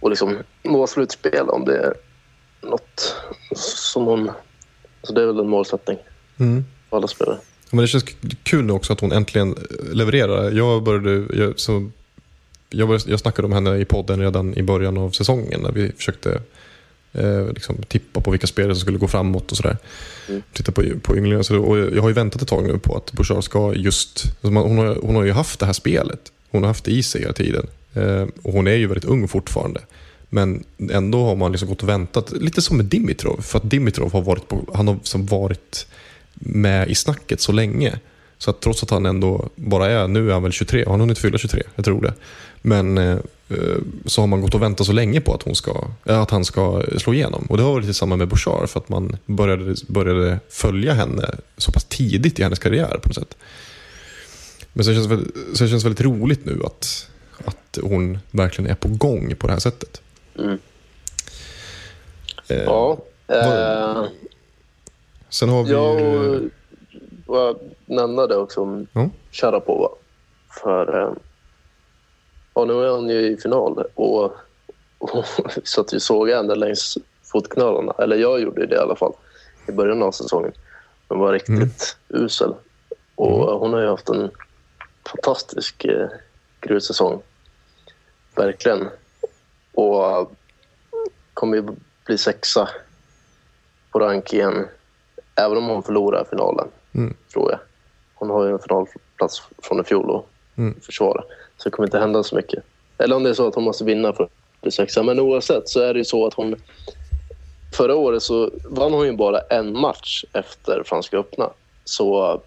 och 0.00 0.10
liksom 0.10 0.38
nå 0.62 0.86
slutspel 0.86 1.48
om 1.48 1.64
det 1.64 1.78
är 1.78 1.94
något 2.60 3.16
som 3.56 4.04
hon... 4.04 4.30
Alltså 5.00 5.14
det 5.14 5.22
är 5.22 5.26
väl 5.26 5.38
en 5.38 5.48
målsättning 5.48 5.98
mm. 6.38 6.64
för 6.90 6.96
alla 6.96 7.08
spelare. 7.08 7.38
Men 7.72 7.82
det 7.82 7.88
känns 7.88 8.04
kul 8.42 8.64
nu 8.64 8.72
också 8.72 8.92
att 8.92 9.00
hon 9.00 9.12
äntligen 9.12 9.48
eh, 9.48 9.94
levererar. 9.94 10.50
Jag 10.50 10.82
började, 10.82 11.36
jag, 11.36 11.60
så, 11.60 11.90
jag, 12.70 12.88
började, 12.88 13.10
jag 13.10 13.20
snackade 13.20 13.46
om 13.46 13.52
henne 13.52 13.78
i 13.78 13.84
podden 13.84 14.20
redan 14.20 14.54
i 14.58 14.62
början 14.62 14.98
av 14.98 15.10
säsongen 15.10 15.60
när 15.60 15.72
vi 15.72 15.92
försökte 15.96 16.40
eh, 17.12 17.52
liksom, 17.52 17.76
tippa 17.88 18.20
på 18.20 18.30
vilka 18.30 18.46
spelare 18.46 18.74
som 18.74 18.80
skulle 18.80 18.98
gå 18.98 19.08
framåt 19.08 19.50
och 19.50 19.56
sådär. 19.56 19.76
Mm. 20.28 20.42
Titta 20.52 20.72
på, 20.72 20.82
på 21.02 21.16
ynglingar. 21.16 21.42
Så, 21.42 21.58
och 21.58 21.78
jag 21.78 22.02
har 22.02 22.08
ju 22.08 22.14
väntat 22.14 22.42
ett 22.42 22.48
tag 22.48 22.66
nu 22.66 22.78
på 22.78 22.96
att 22.96 23.12
Bouchard 23.12 23.44
ska 23.44 23.74
just... 23.74 24.24
Alltså 24.24 24.50
man, 24.50 24.62
hon, 24.62 24.78
har, 24.78 24.98
hon 25.02 25.16
har 25.16 25.24
ju 25.24 25.32
haft 25.32 25.60
det 25.60 25.66
här 25.66 25.72
spelet. 25.72 26.32
Hon 26.50 26.62
har 26.62 26.68
haft 26.68 26.84
det 26.84 26.90
i 26.90 27.02
sig 27.02 27.20
hela 27.20 27.32
tiden. 27.32 27.66
Eh, 27.94 28.26
och 28.42 28.52
hon 28.52 28.66
är 28.66 28.74
ju 28.74 28.86
väldigt 28.86 29.04
ung 29.04 29.28
fortfarande. 29.28 29.80
Men 30.28 30.64
ändå 30.90 31.24
har 31.24 31.36
man 31.36 31.52
liksom 31.52 31.68
gått 31.68 31.82
och 31.82 31.88
väntat, 31.88 32.32
lite 32.32 32.62
som 32.62 32.76
med 32.76 32.86
Dimitrov. 32.86 33.40
För 33.40 33.58
att 33.58 33.70
Dimitrov 33.70 34.12
har 34.12 34.22
varit, 34.22 34.48
på, 34.48 34.64
han 34.74 34.88
har 34.88 34.94
liksom 34.94 35.26
varit 35.26 35.86
med 36.44 36.88
i 36.88 36.94
snacket 36.94 37.40
så 37.40 37.52
länge. 37.52 37.98
Så 38.38 38.50
att 38.50 38.60
trots 38.60 38.82
att 38.82 38.90
han 38.90 39.06
ändå 39.06 39.48
bara 39.54 39.90
är, 39.90 40.08
nu 40.08 40.28
är 40.28 40.32
han 40.32 40.42
väl 40.42 40.52
23, 40.52 40.84
har 40.84 40.90
han 40.90 41.00
hunnit 41.00 41.18
fylla 41.18 41.38
23? 41.38 41.62
Jag 41.74 41.84
tror 41.84 42.02
det. 42.02 42.14
Men 42.62 42.98
eh, 42.98 43.18
eh, 43.48 43.76
så 44.06 44.22
har 44.22 44.26
man 44.26 44.40
gått 44.40 44.54
och 44.54 44.62
väntat 44.62 44.86
så 44.86 44.92
länge 44.92 45.20
på 45.20 45.34
att, 45.34 45.42
hon 45.42 45.54
ska, 45.54 45.84
eh, 46.04 46.20
att 46.20 46.30
han 46.30 46.44
ska 46.44 46.82
slå 46.96 47.14
igenom. 47.14 47.46
Och 47.48 47.56
det 47.56 47.62
har 47.62 47.72
varit 47.72 47.84
lite 47.84 47.94
samma 47.94 48.16
med 48.16 48.28
Bouchard 48.28 48.68
för 48.68 48.80
att 48.80 48.88
man 48.88 49.16
började, 49.26 49.74
började 49.88 50.40
följa 50.48 50.94
henne 50.94 51.30
så 51.56 51.72
pass 51.72 51.84
tidigt 51.84 52.38
i 52.38 52.42
hennes 52.42 52.58
karriär 52.58 52.98
på 53.02 53.08
något 53.08 53.14
sätt. 53.14 53.36
Men 54.72 54.84
så 54.84 54.90
det 54.90 54.96
känns, 54.96 55.58
det 55.58 55.68
känns 55.68 55.84
väldigt 55.84 56.00
roligt 56.00 56.44
nu 56.44 56.60
att, 56.64 57.08
att 57.44 57.78
hon 57.82 58.18
verkligen 58.30 58.70
är 58.70 58.74
på 58.74 58.88
gång 58.88 59.34
på 59.38 59.46
det 59.46 59.52
här 59.52 59.60
sättet. 59.60 60.00
Mm. 60.38 60.58
Eh, 62.48 62.62
Ja. 62.62 62.98
Eh, 63.28 64.04
Sen 65.32 65.48
har 65.48 65.64
vi 65.64 65.70
jag 65.70 66.00
ju... 66.00 66.50
bara 67.26 67.54
nämna 67.86 68.26
det 68.26 68.36
också 68.36 68.60
om 68.60 68.86
Ja. 68.92 69.10
Sharapova. 69.30 69.88
För 70.50 71.00
eh, 71.00 71.12
ja, 72.54 72.64
nu 72.64 72.72
är 72.72 72.90
hon 72.90 73.08
ju 73.08 73.20
i 73.20 73.36
final 73.36 73.84
och, 73.94 74.24
och 74.98 75.26
så 75.64 75.80
att 75.80 75.92
vi 75.92 76.00
såg 76.00 76.30
henne 76.30 76.54
längs 76.54 76.98
fotknölarna. 77.22 77.94
Eller 77.98 78.16
jag 78.16 78.40
gjorde 78.40 78.66
det 78.66 78.74
i 78.74 78.78
alla 78.78 78.96
fall 78.96 79.12
i 79.68 79.72
början 79.72 80.02
av 80.02 80.12
säsongen. 80.12 80.52
Den 81.08 81.18
var 81.18 81.32
riktigt 81.32 81.96
usel. 82.08 82.54
Och 83.14 83.60
hon 83.60 83.72
har 83.72 83.80
ju 83.80 83.88
haft 83.88 84.08
en 84.08 84.30
fantastisk 85.06 85.84
eh, 85.84 86.08
grussäsong. 86.60 87.22
Verkligen. 88.34 88.88
Och 89.72 90.04
eh, 90.04 90.26
kommer 91.34 91.56
ju 91.56 91.68
bli 92.04 92.18
sexa 92.18 92.68
på 93.90 93.98
rankingen. 93.98 94.66
Även 95.36 95.58
om 95.58 95.66
hon 95.68 95.82
förlorar 95.82 96.24
finalen, 96.30 96.68
Mm. 96.94 97.14
tror 97.32 97.50
jag. 97.50 97.60
Hon 98.14 98.30
har 98.30 98.44
ju 98.44 98.52
en 98.52 98.58
finalplats 98.58 99.42
från 99.62 99.80
i 99.80 99.84
fjol 99.84 100.16
att 100.16 100.24
Mm. 100.58 100.80
försvara. 100.80 101.22
Så 101.56 101.68
det 101.68 101.70
kommer 101.70 101.86
inte 101.86 101.98
hända 101.98 102.22
så 102.22 102.36
mycket. 102.36 102.64
Eller 102.98 103.16
om 103.16 103.22
det 103.22 103.30
är 103.30 103.34
så 103.34 103.46
att 103.48 103.54
hon 103.54 103.64
måste 103.64 103.84
vinna 103.84 104.12
för 104.12 104.24
att 104.24 104.30
bli 104.60 104.70
sexa. 104.70 105.02
Men 105.02 105.20
oavsett 105.20 105.68
så 105.68 105.80
är 105.80 105.94
det 105.94 105.98
ju 105.98 106.04
så 106.04 106.26
att 106.26 106.34
hon... 106.34 106.56
Förra 107.74 107.94
året 107.96 108.22
så 108.22 108.50
vann 108.70 108.92
hon 108.92 109.06
ju 109.06 109.12
bara 109.12 109.40
en 109.40 109.78
match 109.78 110.24
efter 110.32 110.82
Franska 110.86 111.16
öppna. 111.18 111.50
Så 111.84 112.40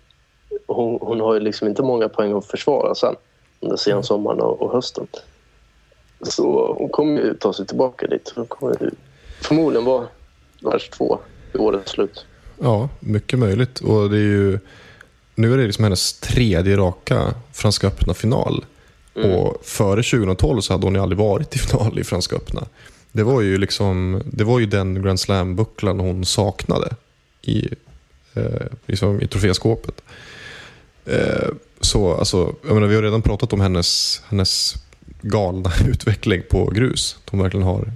hon, 0.67 0.97
hon 1.01 1.19
har 1.19 1.33
ju 1.33 1.39
liksom 1.39 1.67
inte 1.67 1.83
många 1.83 2.09
poäng 2.09 2.37
att 2.37 2.45
försvara 2.45 2.95
sen 2.95 3.15
under 3.59 3.75
sensommaren 3.77 4.41
och, 4.41 4.61
och 4.61 4.71
hösten. 4.71 5.07
Så 6.21 6.73
hon 6.77 6.89
kommer 6.89 7.21
ju 7.21 7.33
ta 7.33 7.53
sig 7.53 7.65
tillbaka 7.67 8.07
dit. 8.07 8.33
Hon 8.35 8.45
kommer 8.47 8.77
ju 8.81 8.91
förmodligen 9.41 9.85
vara 9.85 10.07
världs 10.61 10.89
två 10.89 11.19
vid 11.53 11.61
årets 11.61 11.91
slut. 11.91 12.25
Ja, 12.61 12.89
mycket 12.99 13.39
möjligt. 13.39 13.79
Och 13.79 14.09
det 14.09 14.17
är 14.17 14.21
ju, 14.21 14.59
nu 15.35 15.53
är 15.53 15.57
det 15.57 15.65
liksom 15.65 15.83
hennes 15.83 16.19
tredje 16.19 16.77
raka 16.77 17.33
Franska 17.53 17.87
öppna 17.87 18.13
final. 18.13 18.65
Och 19.15 19.65
före 19.65 20.03
2012 20.03 20.61
så 20.61 20.73
hade 20.73 20.85
hon 20.85 20.95
ju 20.95 21.01
aldrig 21.01 21.19
varit 21.19 21.55
i 21.55 21.59
final 21.59 21.99
i 21.99 22.03
Franska 22.03 22.35
öppna. 22.35 22.67
Det 23.11 23.23
var 23.23 23.41
ju, 23.41 23.57
liksom, 23.57 24.21
det 24.25 24.43
var 24.43 24.59
ju 24.59 24.65
den 24.65 25.01
Grand 25.01 25.19
Slam-bucklan 25.19 25.99
hon 25.99 26.25
saknade 26.25 26.95
i, 27.41 27.69
eh, 28.33 28.67
liksom 28.85 29.21
i 29.21 29.27
troféskåpet. 29.27 30.01
Eh, 31.05 31.49
så 31.81 32.13
alltså, 32.13 32.55
jag 32.67 32.73
menar, 32.73 32.87
vi 32.87 32.95
har 32.95 33.03
redan 33.03 33.21
pratat 33.21 33.53
om 33.53 33.61
hennes, 33.61 34.21
hennes 34.27 34.75
galna 35.21 35.71
utveckling 35.87 36.41
på 36.49 36.65
grus. 36.65 37.17
Att 37.23 37.29
hon 37.29 37.41
verkligen 37.41 37.65
har, 37.65 37.91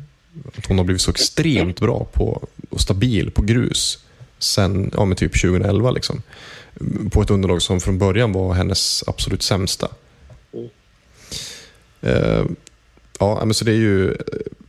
att 0.58 0.66
hon 0.66 0.78
har 0.78 0.86
blivit 0.86 1.02
så 1.02 1.12
extremt 1.12 1.80
bra 1.80 2.08
på, 2.14 2.48
och 2.70 2.82
stabil 2.82 3.32
på 3.32 3.42
grus 3.42 4.00
sen 4.40 4.92
ja, 4.94 5.06
men 5.06 5.18
typ 5.18 5.42
2011. 5.42 5.92
Liksom. 5.92 6.22
På 7.12 7.22
ett 7.22 7.30
underlag 7.30 7.62
som 7.62 7.80
från 7.80 7.98
början 7.98 8.34
var 8.34 8.54
hennes 8.54 9.04
absolut 9.08 9.42
sämsta. 9.42 9.88
Eh, 12.02 12.46
ja, 13.20 13.46
men 13.46 13.54
så 13.54 13.66
det 13.66 13.72
är 13.72 13.76
ju 13.76 14.12
eh, 14.12 14.16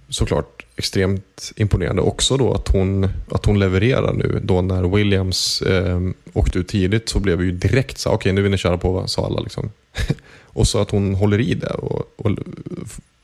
såklart 0.08 0.66
extremt 0.76 1.52
imponerande 1.56 2.02
också 2.02 2.36
då 2.36 2.52
att 2.52 2.68
hon, 2.68 3.08
att 3.30 3.46
hon 3.46 3.58
levererar 3.58 4.12
nu. 4.12 4.40
Då 4.44 4.62
när 4.62 4.96
Williams 4.96 5.62
eh, 5.62 6.00
åkte 6.32 6.58
ut 6.58 6.68
tidigt 6.68 7.08
så 7.08 7.20
blev 7.20 7.38
vi 7.38 7.44
ju 7.44 7.52
direkt 7.52 7.98
så 7.98 8.08
okej 8.08 8.16
okej 8.16 8.32
nu 8.32 8.42
vill 8.42 8.50
ni 8.50 8.58
köra 8.58 8.78
på, 8.78 8.92
va?" 8.92 9.06
sa 9.06 9.26
alla. 9.26 9.40
Liksom. 9.40 9.70
och 10.46 10.68
så 10.68 10.78
att 10.78 10.90
hon 10.90 11.14
håller 11.14 11.40
i 11.40 11.54
det 11.54 11.70
och, 11.70 12.14
och 12.16 12.30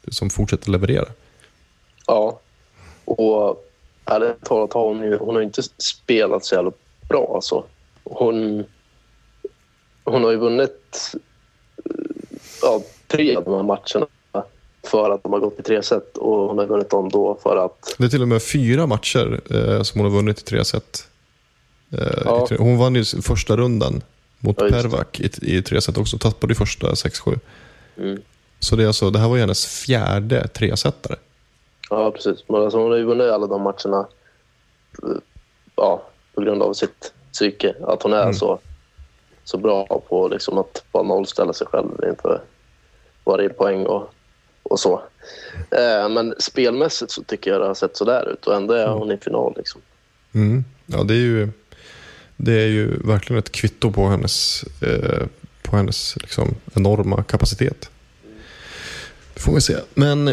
som 0.09 0.31
fortsätter 0.31 0.71
leverera. 0.71 1.07
Ja. 2.07 2.41
Och 3.05 3.66
ärligt 4.07 4.45
talat 4.45 4.73
har 4.73 4.85
hon 4.89 5.03
ju 5.03 5.17
hon 5.17 5.35
har 5.35 5.43
inte 5.43 5.63
spelat 5.79 6.45
så 6.45 6.55
jävla 6.55 6.73
bra. 7.09 7.33
Alltså. 7.35 7.65
Hon, 8.05 8.65
hon 10.05 10.25
har 10.25 10.31
ju 10.31 10.37
vunnit 10.37 11.13
ja, 12.63 12.83
tre 13.07 13.37
av 13.37 13.45
de 13.45 13.55
här 13.55 13.63
matcherna 13.63 14.07
för 14.87 15.11
att 15.11 15.23
de 15.23 15.33
har 15.33 15.41
gått 15.41 15.61
i 15.61 15.63
tre 15.63 15.83
set 15.83 16.17
och 16.17 16.49
hon 16.49 16.59
har 16.59 16.67
vunnit 16.67 16.91
dem 16.91 17.09
då 17.09 17.39
för 17.43 17.57
att... 17.65 17.95
Det 17.99 18.05
är 18.05 18.09
till 18.09 18.23
och 18.23 18.29
med 18.29 18.43
fyra 18.43 18.87
matcher 18.87 19.41
eh, 19.51 19.83
som 19.83 20.01
hon 20.01 20.11
har 20.11 20.17
vunnit 20.17 20.41
i 20.41 20.45
tre 20.45 20.65
set. 20.65 21.09
Eh, 21.91 22.23
Ja. 22.25 22.49
i 22.51 22.55
Hon 22.57 22.79
vann 22.79 22.95
ju 22.95 23.05
första 23.05 23.57
rundan 23.57 24.03
mot 24.39 24.57
Ja. 24.61 24.69
Pervak 24.69 25.21
i, 25.21 25.31
i 25.43 25.63
tre 25.63 25.81
set 25.81 25.99
också. 25.99 26.19
Tappade 26.19 26.53
i 26.53 26.57
första 26.57 26.87
6-7. 26.87 27.39
Mm. 27.97 28.21
Så 28.59 28.77
det, 28.77 28.83
är 28.83 28.87
alltså, 28.87 29.11
det 29.11 29.19
här 29.19 29.29
var 29.29 29.37
ju 29.37 29.41
hennes 29.41 29.67
fjärde 29.67 30.49
tresetare. 30.49 31.17
Ja, 31.91 32.11
precis. 32.11 32.45
Men 32.49 32.63
alltså, 32.63 32.79
hon 32.79 32.91
har 32.91 32.99
ju 32.99 33.05
vunnit 33.05 33.31
alla 33.31 33.47
de 33.47 33.63
matcherna 33.63 34.07
eh, 35.03 35.19
ja, 35.77 36.03
på 36.35 36.41
grund 36.41 36.63
av 36.63 36.73
sitt 36.73 37.13
psyke. 37.33 37.75
Att 37.87 38.03
hon 38.03 38.13
är 38.13 38.23
Mm. 38.23 38.35
så, 38.35 38.59
så 39.45 39.59
bra 39.59 40.03
på 40.09 40.29
liksom, 40.29 40.59
att 40.59 40.85
bara 40.93 41.03
nollställa 41.03 41.53
sig 41.53 41.67
själv 41.67 41.91
inför 42.09 42.41
varje 43.25 43.49
poäng 43.49 43.87
och, 43.87 44.11
och 44.63 44.81
så. 44.81 45.03
Eh, 45.71 46.09
men 46.09 46.35
spelmässigt 46.39 47.11
så 47.11 47.23
tycker 47.23 47.51
jag 47.51 47.61
det 47.61 47.67
har 47.67 47.75
sett 47.75 47.97
så 47.97 48.05
där 48.05 48.29
ut 48.33 48.47
och 48.47 48.55
ändå 48.57 48.75
är 48.75 48.89
hon 48.89 49.11
i 49.13 49.17
final. 49.17 49.55
Liksom. 49.57 49.81
Mm. 50.35 50.65
Ja, 50.87 51.03
det 51.03 51.15
är 51.15 51.19
ju, 51.19 51.49
det 52.37 52.53
är 52.53 52.67
ju 52.67 52.97
verkligen 52.97 53.39
ett 53.39 53.53
kvitto 53.53 53.93
på 53.93 54.07
hennes, 54.07 54.65
eh, 54.83 55.27
på 55.63 55.77
hennes 55.77 56.17
liksom, 56.17 56.55
enorma 56.75 57.23
kapacitet. 57.23 57.91
Det 59.35 59.41
får 59.41 59.55
vi 59.55 59.61
se. 59.61 59.77
Men 59.95 60.27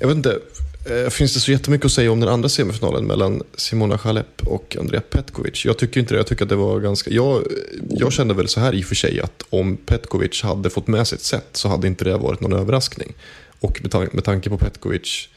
jag 0.00 0.08
vet 0.08 0.16
inte, 0.16 0.38
Eh, 0.84 1.10
finns 1.10 1.34
det 1.34 1.40
så 1.40 1.50
jättemycket 1.50 1.86
att 1.86 1.92
säga 1.92 2.12
om 2.12 2.20
den 2.20 2.28
andra 2.28 2.48
semifinalen 2.48 3.04
mellan 3.04 3.42
Simona 3.54 3.96
Halep 3.96 4.46
och 4.46 4.76
Andrea 4.80 5.00
Petkovic? 5.00 5.64
Jag 5.64 5.78
tycker 5.78 6.00
inte 6.00 6.14
det. 6.14 6.18
Jag 6.18 6.26
tycker 6.26 6.42
att 6.42 6.48
det 6.48 6.56
var 6.56 6.80
ganska... 6.80 7.10
Jag, 7.10 7.42
jag 7.90 8.12
kände 8.12 8.34
väl 8.34 8.48
så 8.48 8.60
här 8.60 8.74
i 8.74 8.82
och 8.82 8.86
för 8.86 8.94
sig 8.94 9.20
att 9.20 9.42
om 9.50 9.76
Petkovic 9.76 10.42
hade 10.42 10.70
fått 10.70 10.86
med 10.86 11.06
sig 11.08 11.16
ett 11.16 11.22
set 11.22 11.48
så 11.52 11.68
hade 11.68 11.86
inte 11.86 12.04
det 12.04 12.16
varit 12.16 12.40
någon 12.40 12.52
överraskning. 12.52 13.12
Och 13.60 13.78
med, 13.82 13.90
tan- 13.90 14.08
med 14.12 14.24
tanke 14.24 14.50
på 14.50 14.58
Petkovic 14.58 15.28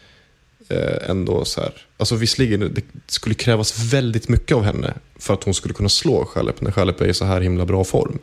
eh, 0.70 1.10
ändå 1.10 1.46
så 1.46 1.62
här. 1.62 1.74
Alltså 1.98 2.16
visserligen, 2.16 2.74
det 2.74 2.84
skulle 3.08 3.36
krävas 3.36 3.94
väldigt 3.94 4.30
mycket 4.30 4.58
av 4.58 4.64
henne 4.64 4.94
för 5.20 5.34
att 5.34 5.44
hon 5.44 5.54
skulle 5.54 5.74
kunna 5.74 5.90
slå 5.90 6.30
Halep 6.36 6.62
när 6.62 6.72
Halep 6.72 7.02
är 7.02 7.08
i 7.08 7.14
så 7.14 7.26
här 7.26 7.42
himla 7.42 7.66
bra 7.66 7.84
form. 7.84 8.20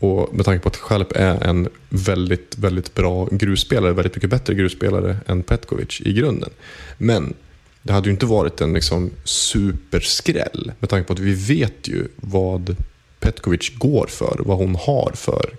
Och 0.00 0.34
med 0.34 0.44
tanke 0.44 0.62
på 0.62 0.68
att 0.68 0.76
Chalep 0.76 1.12
är 1.12 1.44
en 1.44 1.68
väldigt, 1.88 2.58
väldigt 2.58 2.94
bra 2.94 3.28
grusspelare, 3.30 3.92
väldigt 3.92 4.14
mycket 4.14 4.30
bättre 4.30 4.54
grusspelare 4.54 5.16
än 5.26 5.42
Petkovic 5.42 6.00
i 6.00 6.12
grunden. 6.12 6.50
Men 6.98 7.34
det 7.82 7.92
hade 7.92 8.06
ju 8.06 8.12
inte 8.12 8.26
varit 8.26 8.60
en 8.60 8.72
liksom 8.72 9.10
superskräll 9.24 10.72
med 10.78 10.90
tanke 10.90 11.06
på 11.06 11.12
att 11.12 11.18
vi 11.18 11.34
vet 11.54 11.88
ju 11.88 12.08
vad 12.16 12.76
Petkovic 13.20 13.78
går 13.78 14.06
för, 14.06 14.36
vad 14.38 14.56
hon 14.56 14.74
har 14.74 15.12
för 15.14 15.50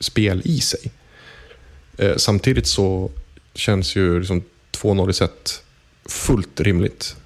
spel 0.00 0.42
i 0.44 0.60
sig. 0.60 0.90
Eh, 1.96 2.16
samtidigt 2.16 2.66
så 2.66 3.10
känns 3.54 3.96
ju 3.96 4.18
liksom 4.18 4.42
2-0 4.72 5.10
i 5.10 5.12
set 5.12 5.62
fullt 6.06 6.60
rimligt. 6.60 7.16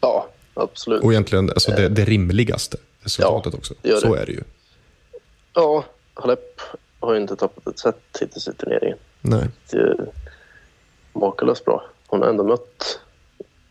Ja, 0.00 0.28
absolut. 0.54 1.02
Och 1.02 1.12
egentligen 1.12 1.50
alltså 1.50 1.70
det, 1.70 1.88
det 1.88 2.04
rimligaste 2.04 2.76
resultatet 3.00 3.54
också. 3.54 3.74
det 3.82 3.88
gör 3.88 4.00
Så 4.00 4.14
det. 4.14 4.20
är 4.20 4.26
det 4.26 4.32
ju. 4.32 4.42
Ja, 5.54 5.84
Halep 6.14 6.60
har 7.00 7.14
ju 7.14 7.20
inte 7.20 7.36
tappat 7.36 7.66
ett 7.66 7.78
set 7.78 7.98
hittills 8.20 8.48
i 8.48 8.52
turneringen. 8.52 8.98
Nej. 9.20 9.48
Det 9.70 9.76
är 9.78 10.06
makalöst 11.12 11.64
bra. 11.64 11.84
Hon 12.06 12.22
har 12.22 12.28
ändå 12.28 12.44
mött 12.44 13.00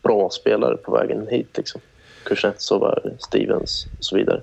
bra 0.02 0.30
spelare 0.30 0.76
på 0.76 0.92
vägen 0.92 1.26
hit. 1.30 1.56
Liksom. 1.56 1.80
Kuznetsova, 2.22 2.98
Stevens 3.18 3.86
och 3.98 4.04
så 4.04 4.16
vidare. 4.16 4.42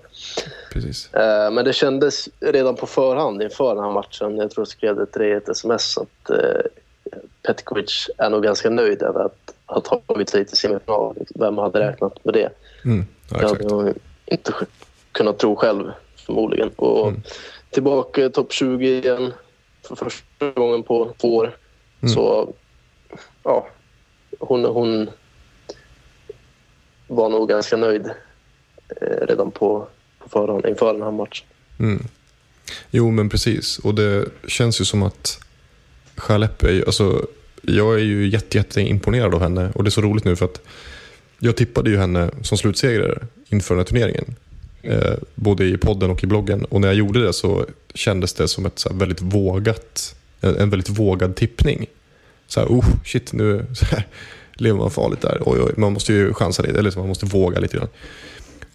Precis. 0.74 1.14
Eh, 1.14 1.52
Men 1.52 1.66
det 1.66 1.74
kändes 1.74 2.30
redan 2.40 2.76
på 2.76 2.88
förhand 2.88 3.42
inför 3.44 3.76
den 3.76 3.84
här 3.84 3.92
matchen, 3.92 4.38
jag 4.38 4.52
tror 4.52 4.62
jag 4.62 4.68
skrev 4.68 4.96
det 4.96 5.06
till 5.06 5.22
dig 5.22 5.30
i 5.32 5.34
ett 5.34 5.50
sms, 5.50 5.98
att 5.98 6.30
eh, 6.30 6.62
Petkovic 7.42 8.10
är 8.18 8.30
nog 8.30 8.44
ganska 8.44 8.70
nöjd 8.70 9.02
över 9.04 9.26
att 9.26 9.54
ha 9.66 9.82
tagit 9.82 10.30
sig 10.30 10.46
till 10.46 10.58
semifinal. 10.58 11.16
Vem 11.36 11.58
hade 11.58 11.80
räknat 11.80 12.26
med 12.26 12.34
det? 12.34 12.50
Mm. 12.86 13.06
Ja, 13.32 13.38
Det 13.40 13.48
hade 13.48 13.74
hon 13.76 13.94
inte 14.26 14.54
kunnat 15.12 15.38
tro 15.38 15.56
själv 15.56 15.92
förmodligen. 16.26 16.70
Och 16.76 17.08
Mm. 17.08 17.22
tillbaka 17.70 18.26
i 18.26 18.30
topp 18.30 18.54
20 18.54 18.88
igen 18.88 19.34
för 19.88 19.96
första 19.96 20.52
gången 20.52 20.84
på 20.84 21.14
två 21.22 21.36
år. 21.36 21.58
Mm. 22.02 22.14
Så 22.14 22.54
ja, 23.44 23.68
hon, 24.40 24.66
hon 24.66 25.10
var 27.08 27.30
nog 27.30 27.50
ganska 27.50 27.78
nöjd 27.78 28.06
eh, 29.02 29.28
redan 29.28 29.52
på, 29.52 29.88
på 30.20 30.30
förhand 30.30 30.66
inför 30.66 30.94
den 30.94 31.02
här 31.02 31.12
matchen. 31.12 31.48
Mm. 31.80 32.04
Jo, 32.92 33.12
men 33.12 33.30
precis. 33.30 33.80
Och 33.80 33.96
det 33.96 34.26
känns 34.48 34.82
ju 34.82 34.86
som 34.86 35.04
att 35.04 35.40
ju, 36.30 36.86
alltså, 36.86 37.28
jag 37.62 37.96
är 37.96 38.04
ju 38.04 38.28
jätte, 38.28 38.58
jätte 38.58 38.82
imponerad 38.82 39.36
av 39.36 39.42
henne. 39.42 39.72
Och 39.76 39.84
det 39.84 39.88
är 39.88 39.92
så 39.92 40.02
roligt 40.02 40.26
nu 40.26 40.36
för 40.36 40.46
att 40.46 40.62
jag 41.40 41.56
tippade 41.56 41.90
ju 41.90 41.98
henne 41.98 42.32
som 42.42 42.58
slutsegrare 42.58 43.28
inför 43.50 43.76
den 43.76 43.80
här 43.80 43.86
turneringen. 43.86 44.36
Eh, 44.86 45.18
både 45.36 45.66
i 45.66 45.78
podden 45.78 46.10
och 46.10 46.24
i 46.24 46.28
bloggen. 46.28 46.66
Och 46.66 46.82
när 46.82 46.88
jag 46.88 46.96
gjorde 46.96 47.24
det 47.24 47.34
så 47.34 47.66
kändes 47.94 48.34
det 48.34 48.48
som 48.48 48.66
ett 48.66 48.80
så 48.80 48.90
här 48.90 48.96
väldigt 48.96 49.22
vågat, 49.22 50.16
en, 50.42 50.56
en 50.56 50.70
väldigt 50.70 50.90
vågad 50.90 51.36
tippning. 51.36 51.86
Så 52.48 52.60
här, 52.60 52.68
oh 52.68 52.86
shit, 53.06 53.34
nu 53.34 53.66
så 53.74 53.86
här, 53.86 54.08
lever 54.54 54.80
man 54.80 54.92
farligt 54.92 55.22
där. 55.22 55.42
Oj, 55.46 55.62
oj, 55.62 55.74
man 55.78 55.94
måste 55.94 56.14
ju 56.14 56.34
chansa 56.34 56.64
lite, 56.64 56.80
eller 56.80 56.98
man 56.98 57.08
måste 57.08 57.26
våga 57.26 57.60
lite 57.60 57.78
grann. 57.78 57.90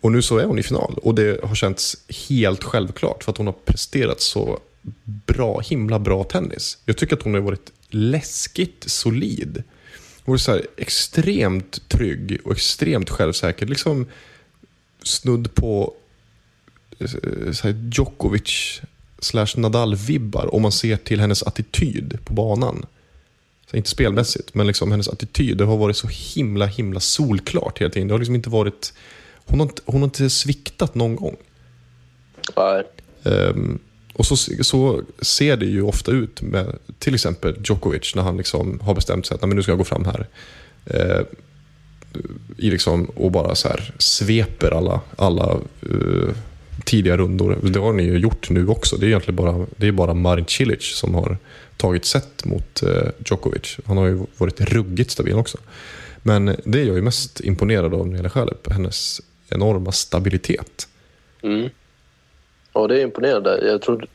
Och 0.01 0.13
nu 0.13 0.23
så 0.23 0.39
är 0.39 0.45
hon 0.45 0.59
i 0.59 0.63
final 0.63 0.99
och 1.03 1.15
det 1.15 1.45
har 1.45 1.55
känts 1.55 1.97
helt 2.29 2.65
självklart 2.65 3.25
för 3.25 3.33
att 3.33 3.39
hon 3.39 3.47
har 3.47 3.57
presterat 3.65 4.21
så 4.21 4.59
bra, 5.05 5.61
himla 5.61 5.99
bra 5.99 6.25
tennis. 6.25 6.79
Jag 6.85 6.97
tycker 6.97 7.17
att 7.17 7.23
hon 7.23 7.35
har 7.35 7.41
varit 7.41 7.73
läskigt 7.89 8.85
solid. 8.87 9.63
Hon 10.25 10.35
är 10.35 10.39
så 10.39 10.51
här 10.53 10.67
extremt 10.77 11.89
trygg 11.89 12.39
och 12.45 12.53
extremt 12.53 13.11
självsäker. 13.11 13.67
Liksom 13.67 14.07
snudd 15.03 15.55
på 15.55 15.95
så 17.53 17.69
här 17.69 17.91
Djokovic 17.93 18.81
slash 19.19 19.57
Nadal-vibbar 19.57 20.55
om 20.55 20.63
man 20.63 20.73
ser 20.73 20.97
till 20.97 21.21
hennes 21.21 21.43
attityd 21.43 22.19
på 22.25 22.33
banan. 22.33 22.87
Så 23.71 23.77
inte 23.77 23.91
spelmässigt, 23.91 24.55
men 24.55 24.67
liksom 24.67 24.91
hennes 24.91 25.09
attityd. 25.09 25.57
Det 25.57 25.65
har 25.65 25.77
varit 25.77 25.97
så 25.97 26.09
himla, 26.09 26.67
himla 26.67 27.01
solklart 27.01 27.81
hela 27.81 27.91
tiden. 27.91 28.09
Det 28.09 28.15
har 28.15 28.19
liksom 28.19 28.35
inte 28.35 28.51
varit... 28.51 28.93
Hon 29.47 29.61
har 29.61 29.67
inte, 29.67 29.83
hon 29.85 30.01
har 30.01 30.07
inte 30.07 30.31
sviktat 30.31 30.95
någon 30.95 31.17
gång. 31.17 31.37
Nej. 32.57 32.85
Ehm, 33.25 33.79
och 34.15 34.27
så, 34.27 34.37
så 34.61 35.03
ser 35.21 35.57
det 35.57 35.67
ju 35.67 35.83
ofta 35.83 36.11
ut 36.11 36.43
med 36.43 36.79
till 36.99 37.15
exempel 37.15 37.57
Djokovic 37.65 38.15
när 38.15 38.23
han 38.23 38.37
liksom 38.37 38.81
har 38.81 38.95
bestämt 38.95 39.27
sig 39.27 39.35
att 39.35 39.41
"Nej, 39.41 39.49
men 39.49 39.57
nu 39.57 39.63
ska 39.63 39.73
jag 39.73 39.79
gå 39.79 39.85
fram 39.85 40.05
här. 40.05 40.27
Eh, 40.85 41.21
i 42.57 42.71
liksom, 42.71 43.05
och 43.05 43.31
bara 43.31 43.55
så 43.55 43.69
här 43.69 43.95
sveper 43.99 44.71
alla, 44.71 45.01
alla 45.17 45.51
eh, 45.83 46.35
tidiga 46.85 47.17
rundor. 47.17 47.59
Det 47.63 47.79
har 47.79 47.93
ni 47.93 48.03
ju 48.03 48.19
gjort 48.19 48.51
nu 48.51 48.69
också. 48.69 48.97
Det 48.97 49.07
är 49.07 49.09
egentligen 49.09 49.37
bara, 49.37 49.67
det 49.77 49.89
är 49.89 49.93
bara 49.93 50.15
Marin 50.15 50.47
Cilic 50.47 50.97
som 50.97 51.15
har 51.15 51.37
tagit 51.77 52.05
set 52.05 52.45
mot 52.45 52.83
eh, 52.83 53.09
Djokovic. 53.27 53.79
Han 53.87 53.97
har 53.97 54.07
ju 54.07 54.27
varit 54.37 54.61
ruggigt 54.61 55.11
stabil 55.11 55.35
också. 55.35 55.59
Men 56.23 56.57
det 56.65 56.81
är 56.81 56.85
jag 56.85 56.97
ju 56.97 57.03
mest 57.03 57.41
imponerad 57.41 57.95
av 57.95 58.07
när 58.07 58.13
det 58.13 58.17
gäller 58.17 58.31
Halep. 58.31 58.73
Hennes 58.73 59.21
enorma 59.49 59.93
stabilitet. 59.93 60.89
Mm. 61.43 61.71
Ja, 62.73 62.87
det 62.87 63.01
är 63.01 63.03
imponerande. 63.03 63.61
Jag 63.67 63.83
tror 63.83 64.07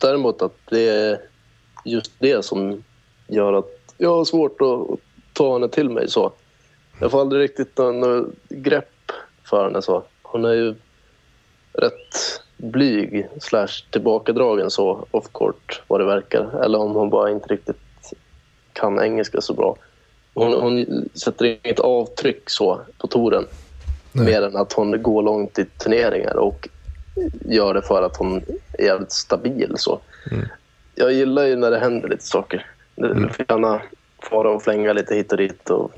däremot 0.00 0.42
att 0.42 0.56
det 0.70 0.88
är 0.88 1.20
just 1.84 2.12
det 2.18 2.44
som 2.44 2.82
gör 3.28 3.52
att 3.52 3.94
jag 3.96 4.16
har 4.16 4.24
svårt 4.24 4.60
att 4.60 5.00
ta 5.32 5.52
henne 5.52 5.68
till 5.68 5.90
mig 5.90 6.10
så. 6.10 6.32
Jag 7.00 7.10
får 7.10 7.20
aldrig 7.20 7.42
riktigt 7.42 7.78
någon 7.78 8.02
eh, 8.02 8.26
grepp 8.48 9.12
för 9.44 9.64
henne 9.64 9.82
så. 9.82 10.04
Hon 10.22 10.44
är 10.44 10.52
ju 10.52 10.74
rätt 11.78 12.42
blyg 12.56 13.26
slash 13.40 13.84
tillbakadragen 13.90 14.70
så 14.70 15.06
off 15.10 15.28
court 15.32 15.82
vad 15.86 16.00
det 16.00 16.06
verkar. 16.06 16.64
Eller 16.64 16.78
om 16.78 16.94
hon 16.94 17.10
bara 17.10 17.30
inte 17.30 17.48
riktigt 17.48 17.76
kan 18.72 19.00
engelska 19.00 19.40
så 19.40 19.54
bra. 19.54 19.76
Hon, 20.34 20.52
hon 20.52 21.08
sätter 21.14 21.44
inget 21.44 21.80
avtryck 21.80 22.50
så 22.50 22.80
på 22.98 23.06
touren. 23.06 23.44
Mer 24.12 24.42
än 24.42 24.56
att 24.56 24.72
hon 24.72 25.02
går 25.02 25.22
långt 25.22 25.58
i 25.58 25.64
turneringar 25.64 26.36
och 26.36 26.68
gör 27.44 27.74
det 27.74 27.82
för 27.82 28.02
att 28.02 28.16
hon 28.16 28.42
är 28.78 28.84
jävligt 28.84 29.12
stabil. 29.12 29.72
Så. 29.76 30.00
Jag 30.94 31.12
gillar 31.12 31.46
ju 31.46 31.56
när 31.56 31.70
det 31.70 31.78
händer 31.78 32.08
lite 32.08 32.24
saker. 32.24 32.66
Det 32.94 33.28
får 33.32 33.46
gärna 33.48 33.82
fara 34.22 34.50
och 34.50 34.62
flänga 34.62 34.92
lite 34.92 35.14
hit 35.14 35.32
och 35.32 35.38
dit 35.38 35.70
och 35.70 35.92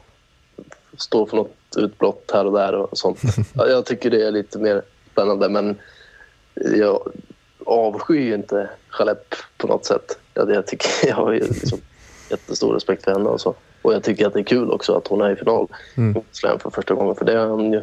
stå 0.96 1.26
för 1.26 1.36
något 1.36 1.56
utbrott 1.76 2.30
här 2.32 2.46
och 2.46 2.52
där 2.52 2.74
och 2.74 2.98
sånt. 2.98 3.20
Ja, 3.54 3.66
Jag 3.66 3.86
tycker 3.86 4.10
det 4.10 4.26
är 4.26 4.30
lite 4.30 4.58
mer 4.58 4.82
spännande 5.20 5.48
men 5.48 5.76
jag 6.78 7.12
avskyr 7.66 8.20
ju 8.20 8.34
inte 8.34 8.68
Chalep 8.88 9.34
på 9.56 9.66
något 9.66 9.84
sätt. 9.84 10.18
Jag, 10.34 10.50
jag, 10.50 10.66
tycker, 10.66 10.88
jag 11.08 11.16
har 11.16 11.32
ju 11.32 11.38
liksom 11.38 11.78
jättestor 12.30 12.74
respekt 12.74 13.04
för 13.04 13.12
henne 13.12 13.28
och 13.28 13.40
så. 13.40 13.54
Och 13.82 13.94
jag 13.94 14.02
tycker 14.02 14.26
att 14.26 14.32
det 14.32 14.40
är 14.40 14.44
kul 14.44 14.70
också 14.70 14.94
att 14.94 15.06
hon 15.06 15.20
är 15.20 15.30
i 15.30 15.36
final 15.36 15.68
Slam 16.32 16.58
för 16.58 16.70
första 16.70 16.94
gången 16.94 17.14
för 17.14 17.24
det 17.24 17.32
är 17.32 17.46
hon 17.46 17.72
ju 17.72 17.82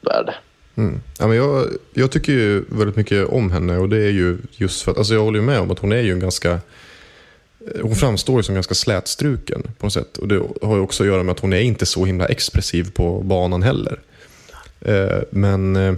värd. 0.00 0.34
Mm. 0.74 1.00
Ja, 1.18 1.26
men 1.26 1.36
jag, 1.36 1.66
jag 1.94 2.10
tycker 2.10 2.32
ju 2.32 2.64
väldigt 2.68 2.96
mycket 2.96 3.28
om 3.28 3.50
henne 3.50 3.78
och 3.78 3.88
det 3.88 3.96
är 3.96 4.10
ju 4.10 4.38
just 4.50 4.82
för 4.82 4.92
att, 4.92 4.98
alltså 4.98 5.14
jag 5.14 5.20
håller 5.20 5.38
ju 5.38 5.44
med 5.44 5.60
om 5.60 5.70
att 5.70 5.78
hon 5.78 5.92
är 5.92 6.00
ju 6.00 6.12
en 6.12 6.20
ganska, 6.20 6.58
hon 7.82 7.94
framstår 7.94 8.36
ju 8.36 8.42
som 8.42 8.54
ganska 8.54 8.74
slätstruken 8.74 9.62
på 9.78 9.86
något 9.86 9.92
sätt. 9.92 10.16
Och 10.16 10.28
det 10.28 10.42
har 10.62 10.76
ju 10.76 10.82
också 10.82 11.02
att 11.02 11.08
göra 11.08 11.22
med 11.22 11.32
att 11.32 11.40
hon 11.40 11.52
är 11.52 11.60
inte 11.60 11.86
så 11.86 12.04
himla 12.04 12.26
expressiv 12.26 12.92
på 12.94 13.20
banan 13.20 13.62
heller. 13.62 14.00
Eh, 14.80 15.22
men, 15.30 15.76
eh, 15.76 15.94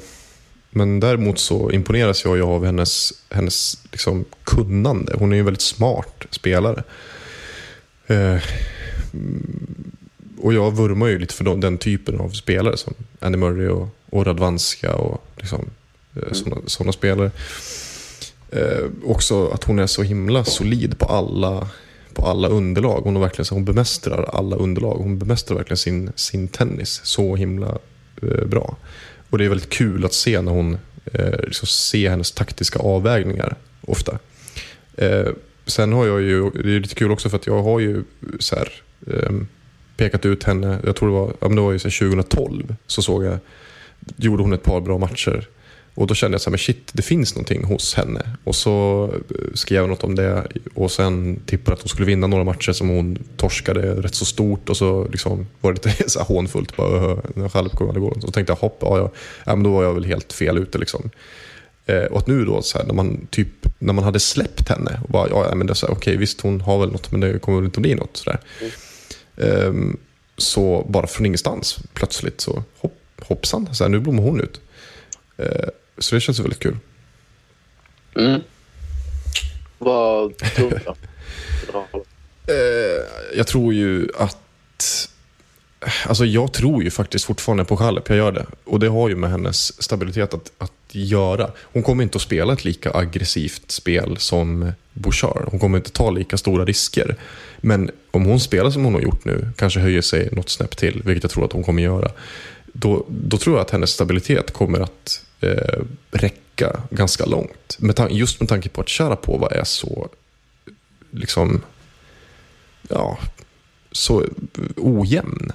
men 0.70 1.00
däremot 1.00 1.38
så 1.38 1.70
imponeras 1.70 2.24
jag 2.24 2.36
ju 2.36 2.42
av 2.42 2.64
hennes, 2.64 3.12
hennes 3.30 3.78
liksom 3.92 4.24
kunnande. 4.44 5.14
Hon 5.18 5.32
är 5.32 5.36
ju 5.36 5.40
en 5.40 5.44
väldigt 5.44 5.62
smart 5.62 6.26
spelare. 6.30 6.82
Eh, 8.06 8.36
och 10.38 10.54
jag 10.54 10.76
vurmar 10.76 11.06
ju 11.06 11.18
lite 11.18 11.34
för 11.34 11.44
de, 11.44 11.60
den 11.60 11.78
typen 11.78 12.20
av 12.20 12.30
spelare 12.30 12.76
som 12.76 12.94
Andy 13.20 13.38
Murray 13.38 13.68
och, 13.68 13.88
och 14.10 14.26
Radwanska 14.26 14.94
och 14.94 15.24
liksom, 15.36 15.70
eh, 16.16 16.32
sådana 16.32 16.56
såna 16.66 16.92
spelare. 16.92 17.30
Eh, 18.50 18.84
också 19.04 19.48
att 19.48 19.64
hon 19.64 19.78
är 19.78 19.86
så 19.86 20.02
himla 20.02 20.44
solid 20.44 20.98
på 20.98 21.06
alla, 21.06 21.68
på 22.14 22.26
alla 22.26 22.48
underlag. 22.48 23.00
Hon, 23.00 23.16
är 23.16 23.20
verkligen, 23.20 23.44
så 23.44 23.54
hon 23.54 23.64
bemästrar 23.64 24.30
alla 24.32 24.56
underlag. 24.56 24.94
Hon 24.94 25.18
bemästrar 25.18 25.56
verkligen 25.56 25.78
sin, 25.78 26.12
sin 26.14 26.48
tennis 26.48 27.00
så 27.04 27.36
himla 27.36 27.78
eh, 28.22 28.46
bra. 28.46 28.76
Och 29.30 29.38
det 29.38 29.44
är 29.44 29.48
väldigt 29.48 29.70
kul 29.70 30.04
att 30.04 30.12
se 30.12 30.40
när 30.40 30.52
hon 30.52 30.78
eh, 31.12 31.40
liksom 31.42 31.66
ser 31.66 32.10
hennes 32.10 32.32
taktiska 32.32 32.78
avvägningar 32.78 33.56
ofta. 33.80 34.18
Eh, 34.96 35.28
sen 35.66 35.92
har 35.92 36.06
jag 36.06 36.20
ju, 36.20 36.50
det 36.50 36.76
är 36.76 36.80
lite 36.80 36.94
kul 36.94 37.10
också 37.10 37.28
för 37.28 37.36
att 37.36 37.46
jag 37.46 37.62
har 37.62 37.80
ju 37.80 38.02
så 38.38 38.56
här, 38.56 38.72
eh, 39.06 39.32
pekat 39.96 40.26
ut 40.26 40.44
henne, 40.44 40.78
jag 40.84 40.96
tror 40.96 41.08
det 41.08 41.14
var, 41.14 41.32
ja, 41.40 41.48
men 41.48 41.56
det 41.56 41.62
var 41.62 41.72
ju 41.72 41.78
så 41.78 41.88
här 41.88 41.98
2012, 42.10 42.74
så 42.86 43.02
såg 43.02 43.24
jag, 43.24 43.38
gjorde 44.16 44.42
hon 44.42 44.52
ett 44.52 44.62
par 44.62 44.80
bra 44.80 44.98
matcher. 44.98 45.46
Och 45.98 46.06
då 46.06 46.14
kände 46.14 46.34
jag 46.34 46.40
så 46.40 46.50
här, 46.50 46.52
men 46.52 46.58
shit, 46.58 46.90
det 46.92 47.02
finns 47.02 47.34
någonting 47.34 47.64
hos 47.64 47.94
henne. 47.94 48.36
Och 48.44 48.54
så 48.54 49.04
eh, 49.30 49.54
skrev 49.54 49.80
jag 49.80 49.88
något 49.88 50.04
om 50.04 50.14
det 50.14 50.46
och 50.74 50.90
sen 50.90 51.40
tippade 51.46 51.74
att 51.74 51.82
hon 51.82 51.88
skulle 51.88 52.06
vinna 52.06 52.26
några 52.26 52.44
matcher 52.44 52.72
som 52.72 52.88
hon 52.88 53.18
torskade 53.36 54.02
rätt 54.02 54.14
så 54.14 54.24
stort. 54.24 54.68
Och 54.68 54.76
så 54.76 55.08
liksom 55.08 55.46
var 55.60 55.72
det 55.72 55.86
lite 55.86 56.10
så 56.10 56.18
här 56.18 56.26
hånfullt, 56.26 56.76
bara 56.76 57.22
när 57.34 58.20
Så 58.20 58.30
tänkte 58.30 58.50
jag, 58.50 58.56
hopp, 58.56 58.78
ja, 58.80 58.98
ja, 58.98 59.10
ja, 59.44 59.54
men 59.54 59.62
då 59.62 59.72
var 59.72 59.84
jag 59.84 59.94
väl 59.94 60.04
helt 60.04 60.32
fel 60.32 60.58
ute 60.58 60.78
liksom. 60.78 61.10
Eh, 61.86 62.04
och 62.04 62.18
att 62.18 62.26
nu 62.26 62.44
då, 62.44 62.62
så 62.62 62.78
här, 62.78 62.84
när, 62.84 62.94
man 62.94 63.26
typ, 63.30 63.48
när 63.78 63.92
man 63.92 64.04
hade 64.04 64.20
släppt 64.20 64.68
henne, 64.68 65.00
och 65.04 65.10
bara, 65.10 65.28
ja, 65.28 65.46
ja, 65.48 65.54
men 65.54 65.66
det 65.66 65.72
är 65.72 65.74
så 65.74 65.86
här, 65.86 65.94
okej, 65.94 66.16
visst 66.16 66.40
hon 66.40 66.60
har 66.60 66.78
väl 66.78 66.92
något, 66.92 67.10
men 67.10 67.20
det 67.20 67.38
kommer 67.38 67.58
väl 67.58 67.66
inte 67.66 67.80
bli 67.80 67.94
något. 67.94 68.16
Så, 68.16 68.30
där. 68.30 68.40
Ehm, 69.36 69.96
så 70.36 70.86
bara 70.88 71.06
från 71.06 71.26
ingenstans, 71.26 71.78
plötsligt 71.94 72.40
så 72.40 72.62
hopp, 72.78 72.98
hoppsan, 73.20 73.74
så 73.74 73.84
här, 73.84 73.88
nu 73.88 74.00
blommar 74.00 74.22
hon 74.22 74.40
ut. 74.40 74.60
Eh, 75.38 75.68
så 75.98 76.14
det 76.14 76.20
känns 76.20 76.38
väldigt 76.40 76.58
kul. 76.58 76.76
Mm. 78.16 78.40
Vad 79.78 80.36
tror 80.36 80.70
du? 80.70 80.80
då? 81.72 82.04
Eh, 82.48 83.36
jag 83.36 83.46
tror 83.46 83.74
ju 83.74 84.08
att... 84.18 85.08
Alltså 86.06 86.24
jag 86.24 86.52
tror 86.52 86.82
ju 86.82 86.90
faktiskt 86.90 87.24
fortfarande 87.24 87.64
på 87.64 87.76
Chalep, 87.76 88.08
jag 88.08 88.18
gör 88.18 88.32
det. 88.32 88.46
Och 88.64 88.80
det 88.80 88.88
har 88.88 89.08
ju 89.08 89.16
med 89.16 89.30
hennes 89.30 89.82
stabilitet 89.82 90.34
att, 90.34 90.52
att 90.58 90.72
göra. 90.90 91.50
Hon 91.60 91.82
kommer 91.82 92.02
inte 92.02 92.16
att 92.16 92.22
spela 92.22 92.52
ett 92.52 92.64
lika 92.64 92.92
aggressivt 92.94 93.70
spel 93.70 94.16
som 94.18 94.72
Bouchard. 94.92 95.48
Hon 95.50 95.60
kommer 95.60 95.78
inte 95.78 95.90
ta 95.90 96.10
lika 96.10 96.36
stora 96.36 96.64
risker. 96.64 97.16
Men 97.60 97.90
om 98.10 98.24
hon 98.24 98.40
spelar 98.40 98.70
som 98.70 98.84
hon 98.84 98.94
har 98.94 99.00
gjort 99.00 99.24
nu, 99.24 99.48
kanske 99.56 99.80
höjer 99.80 100.02
sig 100.02 100.28
något 100.32 100.48
snäpp 100.48 100.76
till, 100.76 101.02
vilket 101.04 101.24
jag 101.24 101.30
tror 101.30 101.44
att 101.44 101.52
hon 101.52 101.64
kommer 101.64 101.82
göra. 101.82 102.10
Då, 102.80 103.06
då 103.08 103.38
tror 103.38 103.56
jag 103.56 103.62
att 103.62 103.70
hennes 103.70 103.90
stabilitet 103.90 104.52
kommer 104.52 104.80
att 104.80 105.24
eh, 105.40 105.82
räcka 106.10 106.82
ganska 106.90 107.24
långt. 107.26 107.76
Med 107.78 108.08
just 108.10 108.40
med 108.40 108.48
tanke 108.48 108.68
på 108.68 108.80
att 108.80 108.90
Sharapova 108.90 109.48
är 109.48 109.64
så 109.64 110.08
liksom 111.10 111.62
ja, 112.88 113.18
så 113.92 114.24
ojämn. 114.76 115.52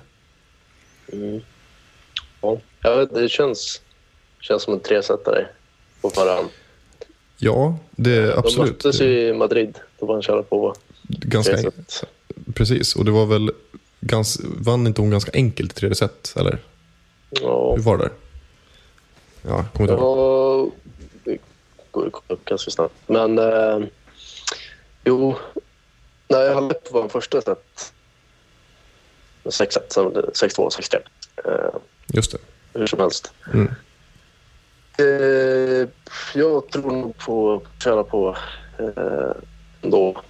Ja, 2.41 2.59
jag 2.81 2.97
vet, 2.97 3.13
det 3.13 3.29
känns, 3.29 3.81
känns 4.39 4.63
som 4.63 4.73
en 4.73 4.79
tresetare 4.79 5.47
på 6.01 6.09
förhand. 6.09 6.49
Ja, 7.37 7.77
det 7.91 8.21
De 8.21 8.37
absolut. 8.37 8.71
möttes 8.71 9.01
ju 9.01 9.27
i 9.27 9.33
Madrid. 9.33 9.79
Då 9.99 10.21
köra 10.21 10.43
på 10.43 10.75
Ganska, 11.07 11.57
set. 11.57 12.03
precis, 12.53 12.95
och 12.95 13.05
det 13.05 13.11
var 13.11 13.25
väl 13.25 13.51
gans, 13.99 14.41
vann 14.43 14.87
inte 14.87 15.01
hon 15.01 15.09
ganska 15.09 15.31
enkelt 15.33 15.71
i 15.71 15.75
tredje 15.75 15.95
set, 15.95 16.33
eller? 16.37 16.59
Ja, 17.41 17.75
Hur 17.75 17.81
var 17.83 17.97
det? 17.97 18.09
Ja, 19.41 19.49
jag 19.49 19.65
kommer 19.73 19.91
inte 19.91 20.03
ihåg. 20.03 20.17
ja, 20.17 20.71
det 21.23 21.37
går 21.91 22.21
upp 22.27 22.45
ganska 22.45 22.71
snabbt. 22.71 22.93
Men 23.07 23.39
eh, 23.39 23.79
jo, 25.05 25.35
nej, 26.27 26.53
Halep 26.53 26.91
var 26.91 27.01
den 27.01 27.09
första 27.09 27.41
set. 27.41 27.93
6 29.49 29.73
set, 29.73 29.91
sen 29.93 30.05
6-2, 30.05 30.69
6-3. 30.69 30.99
Eh, 31.45 31.75
Just 32.07 32.31
det. 32.31 32.37
hur 32.79 32.87
som 32.87 32.99
helst. 32.99 33.31
Mm. 33.53 33.67
Eh, 34.97 35.87
jag 36.33 36.69
tror 36.69 36.91
nog 36.91 37.17
på 37.17 37.53
att 37.53 37.83
köra 37.83 38.03
på 38.03 38.37
eh, 38.79 39.31
ändå. 39.81 40.21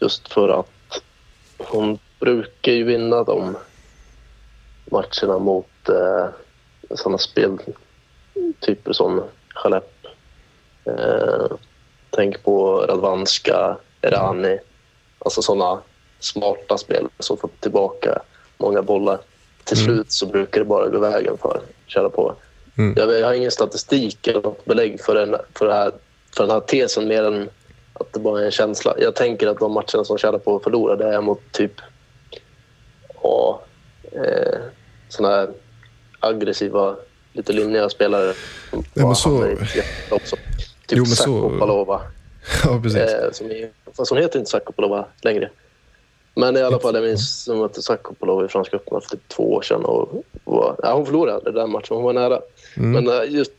Just 0.00 0.32
för 0.32 0.48
att 0.60 1.02
hon 1.58 1.98
brukar 2.20 2.72
ju 2.72 2.84
vinna 2.84 3.24
de 3.24 3.56
matcherna 4.90 5.38
mot 5.38 5.66
eh, 5.88 6.26
sådana 6.94 7.18
speltyper 7.18 8.92
som 8.92 9.22
Chalep. 9.54 10.06
Eh, 10.84 11.46
tänk 12.10 12.42
på 12.44 12.86
Radvanska, 12.88 13.76
Erani. 14.02 14.58
Alltså 15.18 15.42
sådana 15.42 15.80
smarta 16.18 16.78
spel 16.78 17.08
som 17.18 17.36
får 17.36 17.50
tillbaka 17.60 18.22
många 18.58 18.82
bollar. 18.82 19.18
Till 19.64 19.78
Mm. 19.78 19.86
slut 19.94 20.12
så 20.12 20.26
brukar 20.26 20.60
det 20.60 20.64
bara 20.64 20.88
gå 20.88 20.98
vägen 20.98 21.38
för 21.38 21.60
köra 21.86 22.08
på. 22.10 22.34
Mm. 22.78 22.94
Jag, 22.96 23.18
jag 23.20 23.26
har 23.26 23.34
ingen 23.34 23.50
statistik 23.50 24.26
eller 24.26 24.42
något 24.42 24.64
belägg 24.64 25.00
för 25.00 25.14
den, 25.14 25.36
för, 25.54 25.66
det 25.66 25.74
här, 25.74 25.92
för 26.36 26.44
den 26.46 26.50
här 26.50 26.60
tesen 26.60 27.08
mer 27.08 27.22
än 27.24 27.48
att 27.92 28.12
det 28.12 28.20
bara 28.20 28.40
är 28.40 28.44
en 28.44 28.50
känsla. 28.50 28.94
Jag 28.98 29.14
tänker 29.14 29.46
att 29.46 29.58
de 29.58 29.72
matcherna 29.72 30.04
som 30.04 30.18
tjänar 30.18 30.38
på 30.38 30.56
att 30.56 30.62
förlora 30.62 30.96
det 30.96 31.14
är 31.14 31.20
mot 31.20 31.40
typ 31.52 31.72
ja, 33.22 33.62
eh, 34.12 34.58
såna 35.08 35.28
här 35.28 35.48
aggressiva, 36.20 36.96
lite 37.32 37.52
lynniga 37.52 37.88
spelare. 37.88 38.32
Ja, 38.94 39.06
men 39.06 39.14
så- 39.16 39.56
också. 40.10 40.36
Typ 40.86 40.98
Jo, 40.98 41.02
men 41.04 41.06
så- 41.06 41.22
Sakopalova. 41.24 42.00
Ja, 42.64 42.80
precis. 42.82 43.00
Eh, 43.00 43.30
som 43.32 43.46
är, 43.50 43.68
fast 43.96 44.10
hon 44.10 44.18
heter 44.22 44.38
inte 44.38 44.50
Sakopalova 44.50 45.06
längre. 45.22 45.50
Men 46.38 46.56
i 46.56 46.62
alla 46.62 46.78
fall, 46.78 46.94
jag 46.94 47.04
minns 47.04 47.44
som 47.44 47.62
att 47.62 47.84
Sakopalova 47.84 48.44
i 48.44 48.48
Franska 48.48 48.76
öppna 48.76 49.00
för 49.00 49.10
typ 49.10 49.28
två 49.28 49.52
år 49.54 49.62
sedan. 49.62 49.84
Och 49.84 50.22
var, 50.44 50.76
ja, 50.82 50.94
hon 50.94 51.06
förlorade 51.06 51.52
den 51.52 51.70
matchen, 51.70 51.96
hon 51.96 52.02
var 52.04 52.12
nära. 52.12 52.40
Mm. 52.76 52.92
Men 53.04 53.08
eh, 53.22 53.30
just 53.34 53.52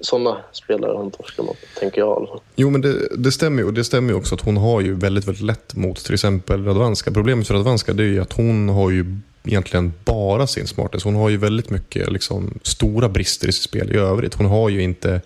sådana 0.00 0.36
spelare 0.52 0.96
han 0.96 1.10
torskar 1.10 1.42
mot, 1.42 1.56
tänker 1.78 1.98
jag 1.98 2.28
fall. 2.28 2.40
Jo, 2.56 2.70
men 2.70 2.80
det, 2.80 3.16
det 3.16 3.32
stämmer 3.32 3.62
ju. 3.62 3.66
Och 3.68 3.74
det 3.74 3.84
stämmer 3.84 4.12
ju 4.12 4.18
också 4.18 4.34
att 4.34 4.40
hon 4.40 4.56
har 4.56 4.80
ju 4.80 4.94
väldigt, 4.94 5.24
väldigt 5.28 5.42
lätt 5.44 5.74
mot 5.74 6.04
till 6.04 6.14
exempel 6.14 6.64
Radwanska. 6.64 7.10
Problemet 7.10 7.46
för 7.46 7.54
Radwanska 7.54 7.92
det 7.92 8.02
är 8.02 8.06
ju 8.08 8.20
att 8.20 8.32
hon 8.32 8.68
har 8.68 8.90
ju 8.90 9.04
egentligen 9.46 9.92
bara 10.04 10.46
sin 10.46 10.66
smartness. 10.66 11.04
Hon 11.04 11.14
har 11.14 11.28
ju 11.28 11.36
väldigt 11.36 11.70
mycket 11.70 12.12
liksom, 12.12 12.58
stora 12.62 13.08
brister 13.08 13.48
i 13.48 13.52
sitt 13.52 13.62
spel 13.62 13.92
i 13.92 13.96
övrigt. 13.96 14.34
Hon 14.34 14.46
har 14.46 14.68
ju 14.68 14.82
inte... 14.82 15.20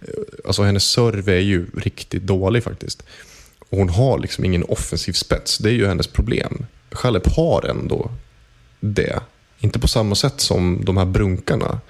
Eh, 0.00 0.08
alltså 0.44 0.62
hennes 0.62 0.84
serve 0.84 1.32
är 1.32 1.40
ju 1.40 1.66
riktigt 1.76 2.22
dålig 2.22 2.64
faktiskt. 2.64 3.02
Och 3.58 3.78
hon 3.78 3.88
har 3.88 4.18
liksom 4.18 4.44
ingen 4.44 4.64
offensiv 4.64 5.12
spets. 5.12 5.58
Det 5.58 5.68
är 5.68 5.74
ju 5.74 5.86
hennes 5.86 6.06
problem. 6.06 6.66
Chalep 6.90 7.26
har 7.26 7.66
ändå 7.70 8.10
det. 8.80 9.20
Inte 9.58 9.78
på 9.78 9.88
samma 9.88 10.14
sätt 10.14 10.40
som 10.40 10.84
de 10.84 10.96
här 10.96 11.04
brunkarna. 11.04 11.80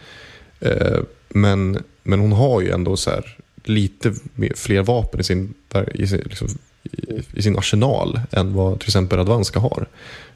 Eh, 0.61 0.99
men, 1.29 1.85
men 2.03 2.21
hon 2.21 2.33
har 2.33 2.61
ju 2.61 2.71
ändå 2.71 2.97
så 2.97 3.11
här, 3.11 3.37
lite 3.65 4.15
fler 4.57 4.83
vapen 4.83 5.21
i 5.21 5.25
sin, 5.25 5.55
i, 5.95 6.07
sin, 6.07 6.19
liksom, 6.19 6.49
i, 6.83 7.23
i 7.35 7.43
sin 7.43 7.59
arsenal 7.59 8.21
än 8.31 8.55
vad 8.55 8.81
till 8.81 8.89
exempel 8.89 9.19
Radvanska 9.19 9.61
har. 9.61 9.87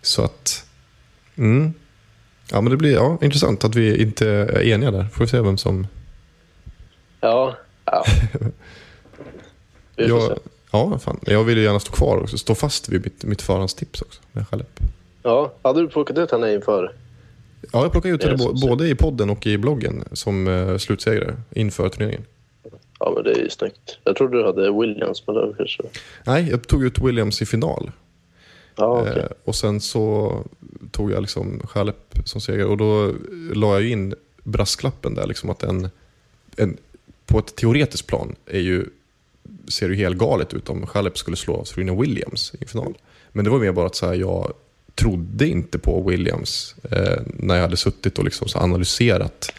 Så 0.03 0.23
att... 0.23 0.65
Mm. 1.37 1.73
Ja, 2.51 2.61
men 2.61 2.71
det 2.71 2.77
blir 2.77 2.93
ja, 2.93 3.19
intressant 3.23 3.65
att 3.65 3.75
vi 3.75 4.03
inte 4.03 4.29
är 4.29 4.63
eniga 4.63 4.91
där. 4.91 5.05
Får 5.05 5.25
vi 5.25 5.31
se 5.31 5.41
vem 5.41 5.59
som... 5.59 5.87
Ja, 7.21 7.57
ja. 7.85 8.05
Jag, 9.97 10.39
ja, 10.73 10.99
fan. 10.99 11.21
Jag 11.27 11.45
vill 11.45 11.59
ju 11.59 11.65
gärna 11.65 11.81
stå 11.81 11.93
kvar 11.93 12.17
och 12.17 12.31
stå 12.31 12.55
fast 12.55 12.89
vid 12.89 13.05
mitt, 13.05 13.25
mitt 13.25 13.43
förhandstips 13.43 14.03
också 14.03 14.21
med. 14.33 14.47
Ja, 15.23 15.53
hade 15.63 15.81
du 15.81 15.89
plockat 15.89 16.19
ut 16.19 16.31
henne 16.31 16.55
inför? 16.55 16.93
Ja, 17.73 17.83
jag 17.83 17.93
plockade 17.93 18.15
ut 18.15 18.25
henne 18.25 18.37
både 18.63 18.89
i 18.89 18.95
podden 18.95 19.31
och 19.31 19.47
i 19.47 19.59
bloggen 19.59 20.05
som 20.13 20.47
uh, 20.47 20.79
slutsegrare 20.79 21.37
inför 21.51 21.89
turneringen. 21.89 22.25
Ja, 22.99 23.13
men 23.15 23.25
det 23.25 23.33
är 23.33 23.43
ju 23.43 23.51
snyggt. 23.51 23.99
Jag 24.05 24.17
trodde 24.17 24.39
du 24.39 24.45
hade 24.45 24.81
Williams, 24.81 25.27
men 25.27 25.37
det 25.37 25.55
kanske... 25.57 25.83
Nej, 26.25 26.51
jag 26.51 26.69
tog 26.69 26.85
ut 26.85 26.99
Williams 26.99 27.43
i 27.43 27.47
final. 27.47 27.91
Okej. 28.77 29.19
Eh, 29.19 29.27
och 29.45 29.55
sen 29.55 29.81
så 29.81 30.37
tog 30.91 31.13
jag 31.13 31.21
liksom 31.21 31.61
Chalep 31.67 32.19
som 32.25 32.41
seger 32.41 32.67
och 32.67 32.77
då 32.77 33.15
la 33.53 33.81
jag 33.81 33.91
in 33.91 34.15
brasklappen 34.43 35.15
där 35.15 35.27
liksom 35.27 35.51
att 35.51 35.63
en, 35.63 35.91
en 36.57 36.77
på 37.27 37.39
ett 37.39 37.57
teoretiskt 37.57 38.07
plan 38.07 38.35
är 38.47 38.61
ju, 38.61 38.87
ser 39.69 39.89
det 39.89 39.95
ju 39.95 40.01
helt 40.01 40.19
galet 40.19 40.55
ut 40.55 40.69
om 40.69 40.87
Chalep 40.87 41.19
skulle 41.19 41.37
slå 41.37 41.65
Serena 41.65 41.95
Williams 41.95 42.53
i 42.61 42.67
final. 42.67 42.99
Men 43.33 43.45
det 43.45 43.51
var 43.51 43.59
mer 43.59 43.73
bara 43.73 43.87
att 43.87 43.95
så 43.95 44.07
här, 44.07 44.15
jag 44.15 44.53
trodde 44.95 45.49
inte 45.49 45.79
på 45.79 46.03
Williams 46.03 46.75
eh, 46.91 47.23
när 47.27 47.55
jag 47.55 47.63
hade 47.63 47.77
suttit 47.77 48.19
och 48.19 48.25
liksom 48.25 48.49
analyserat 48.55 49.53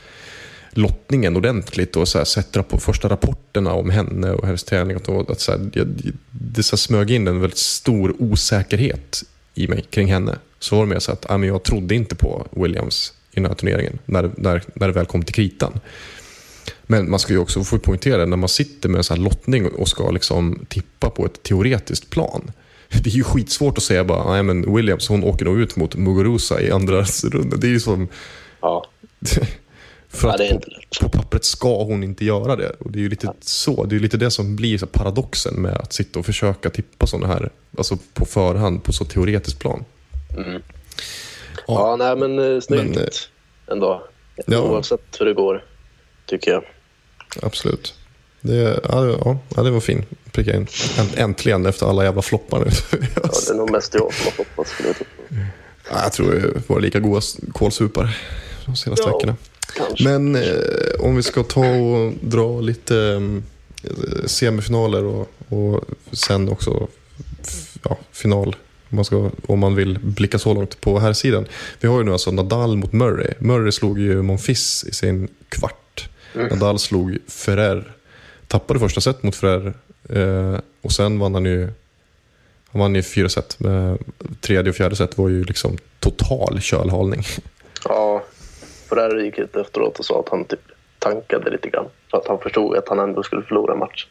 lottningen 0.73 1.35
ordentligt 1.37 1.95
och 1.95 2.07
så 2.07 2.17
här, 2.17 2.25
sett 2.25 2.55
rapp- 2.57 2.81
första 2.81 3.09
rapporterna 3.09 3.73
om 3.73 3.89
henne 3.89 4.31
och 4.31 4.45
hennes 4.45 4.63
träning. 4.63 4.97
Och 4.97 5.31
att 5.31 5.39
så 5.39 5.51
här, 5.51 5.69
jag, 5.73 5.87
det 6.31 6.63
så 6.63 6.71
här, 6.75 6.77
smög 6.77 7.11
in 7.11 7.27
en 7.27 7.39
väldigt 7.39 7.57
stor 7.59 8.15
osäkerhet 8.19 9.23
i 9.55 9.67
mig 9.67 9.85
kring 9.89 10.07
henne. 10.07 10.35
Så 10.59 10.75
var 10.75 10.83
det 10.85 10.89
mer 10.89 10.99
så 10.99 11.11
att 11.11 11.25
ja, 11.29 11.37
men 11.37 11.49
jag 11.49 11.63
trodde 11.63 11.95
inte 11.95 12.15
på 12.15 12.47
Williams 12.51 13.13
i 13.31 13.35
den 13.35 13.45
här 13.45 13.53
turneringen 13.53 13.99
när, 14.05 14.31
när, 14.37 14.63
när 14.75 14.87
det 14.87 14.93
väl 14.93 15.05
kom 15.05 15.23
till 15.23 15.35
kritan. 15.35 15.79
Men 16.83 17.09
man 17.09 17.19
ska 17.19 17.33
ju 17.33 17.39
också 17.39 17.63
få 17.63 17.79
poängtera 17.79 18.25
när 18.25 18.37
man 18.37 18.49
sitter 18.49 18.89
med 18.89 18.97
en 18.97 19.03
sån 19.03 19.17
här 19.17 19.23
lottning 19.23 19.67
och 19.67 19.87
ska 19.87 20.11
liksom 20.11 20.65
tippa 20.69 21.09
på 21.09 21.25
ett 21.25 21.43
teoretiskt 21.43 22.09
plan. 22.09 22.51
Det 23.03 23.09
är 23.09 23.13
ju 23.13 23.23
skitsvårt 23.23 23.77
att 23.77 23.83
säga 23.83 24.03
bara, 24.03 24.31
nej 24.31 24.43
men 24.43 24.75
Williams 24.75 25.07
hon 25.07 25.23
åker 25.23 25.45
nog 25.45 25.59
ut 25.59 25.75
mot 25.75 25.95
Muguruza 25.95 26.61
i 26.61 26.71
andra 26.71 27.03
rundan. 27.23 27.59
Det 27.59 27.67
är 27.67 27.71
ju 27.71 27.79
som, 27.79 28.07
Ja, 28.61 28.85
för 30.13 30.27
Ja, 30.27 30.33
att 30.55 30.61
på, 30.99 31.09
på 31.09 31.09
pappret 31.17 31.45
ska 31.45 31.83
hon 31.83 32.03
inte 32.03 32.25
göra 32.25 32.55
det. 32.55 32.69
Och 32.79 32.91
det 32.91 32.99
är 32.99 33.01
ju 33.01 33.09
lite 33.09 33.33
så, 33.41 33.85
det 33.85 33.95
är 33.95 33.99
lite 33.99 34.17
det 34.17 34.31
som 34.31 34.55
blir 34.55 34.77
så 34.77 34.87
paradoxen 34.87 35.53
med 35.61 35.73
att 35.77 35.93
sitta 35.93 36.19
och 36.19 36.25
försöka 36.25 36.69
tippa 36.69 37.07
sådana 37.07 37.27
här, 37.33 37.49
alltså 37.77 37.97
på 38.13 38.25
förhand 38.25 38.83
på 38.83 38.93
så 38.93 39.05
teoretiskt 39.05 39.59
plan. 39.59 39.85
ja 41.67 41.95
nej, 41.95 42.15
men 42.15 42.39
eh, 42.55 42.59
snyggt 42.61 42.83
Men, 42.95 42.97
eh, 43.03 43.09
ändå. 43.71 44.07
ja. 44.45 44.59
Oavsett 44.61 45.19
hur 45.19 45.25
det 45.25 45.33
går, 45.33 45.63
tycker 46.25 46.51
jag. 46.51 46.63
Absolut. 47.41 47.93
Det, 48.41 48.79
ja, 48.89 49.05
ja, 49.05 49.37
ja, 49.55 49.63
det 49.63 49.71
var 49.71 49.79
fin. 49.79 50.05
Pricka 50.31 50.55
in. 50.55 50.65
Änt- 50.65 51.17
Äntligen 51.19 51.65
efter 51.65 51.85
alla 51.85 52.03
jävla 52.03 52.21
floppar 52.21 52.59
nu. 52.59 52.65
Ja, 53.15 53.29
det 53.47 53.53
är 53.53 53.57
nog 53.57 53.71
mest 53.71 53.93
jag 53.93 54.13
som 54.13 54.45
har 54.55 54.63
skulle 54.65 54.89
jag 54.89 54.95
tro. 54.97 55.05
Ja, 55.91 56.03
jag 56.03 56.13
tror 56.13 56.31
det 56.31 56.69
var 56.69 56.79
lika 56.79 56.99
goda 56.99 57.21
kålsupar 57.53 58.17
de 58.65 58.75
senaste 58.75 59.05
Ja. 59.09 59.13
veckorna. 59.17 59.35
Kanske. 59.75 60.03
Men 60.03 60.35
eh, 60.35 60.99
om 60.99 61.15
vi 61.15 61.23
ska 61.23 61.43
ta 61.43 61.65
och 61.65 62.13
dra 62.21 62.61
lite 62.61 62.97
eh, 63.83 64.25
semifinaler 64.25 65.03
och, 65.03 65.29
och 65.49 65.83
sen 66.11 66.49
också 66.49 66.87
ja, 67.83 67.97
final. 68.11 68.55
Om 68.89 68.95
man, 68.95 69.05
ska, 69.05 69.31
om 69.47 69.59
man 69.59 69.75
vill 69.75 69.99
blicka 69.99 70.39
så 70.39 70.53
långt 70.53 70.81
på 70.81 70.99
här 70.99 71.13
sidan. 71.13 71.45
Vi 71.79 71.87
har 71.87 71.97
ju 71.97 72.03
nu 72.03 72.11
alltså 72.11 72.31
Nadal 72.31 72.77
mot 72.77 72.93
Murray. 72.93 73.33
Murray 73.39 73.71
slog 73.71 73.99
ju 73.99 74.21
Monfils 74.21 74.85
i 74.89 74.93
sin 74.93 75.27
kvart. 75.49 76.09
Nadal 76.33 76.79
slog 76.79 77.17
Ferrer. 77.27 77.93
Tappade 78.47 78.79
första 78.79 79.01
set 79.01 79.23
mot 79.23 79.35
Ferrer. 79.35 79.73
Eh, 80.09 80.59
och 80.81 80.91
sen 80.91 81.19
vann 81.19 81.33
han 81.33 81.45
ju 81.45 81.69
han 82.71 82.79
vann 82.79 82.95
ju 82.95 83.03
fyra 83.03 83.29
set. 83.29 83.57
Tredje 84.41 84.69
och 84.69 84.75
fjärde 84.75 84.95
set 84.95 85.17
var 85.17 85.29
ju 85.29 85.43
liksom 85.43 85.77
total 85.99 86.61
kölhalning. 86.61 87.23
Ja, 87.85 88.12
för 88.93 89.09
där 89.09 89.23
gick 89.23 89.37
ut 89.37 89.55
efteråt 89.55 89.99
och 89.99 90.05
sa 90.05 90.19
att 90.19 90.29
han 90.29 90.45
typ 90.45 90.59
tankade 90.99 91.51
lite 91.51 91.69
grann. 91.69 91.85
För 92.11 92.17
att 92.17 92.27
han 92.27 92.39
förstod 92.39 92.77
att 92.77 92.89
han 92.89 92.99
ändå 92.99 93.23
skulle 93.23 93.41
förlora 93.41 93.75
matchen. 93.75 94.09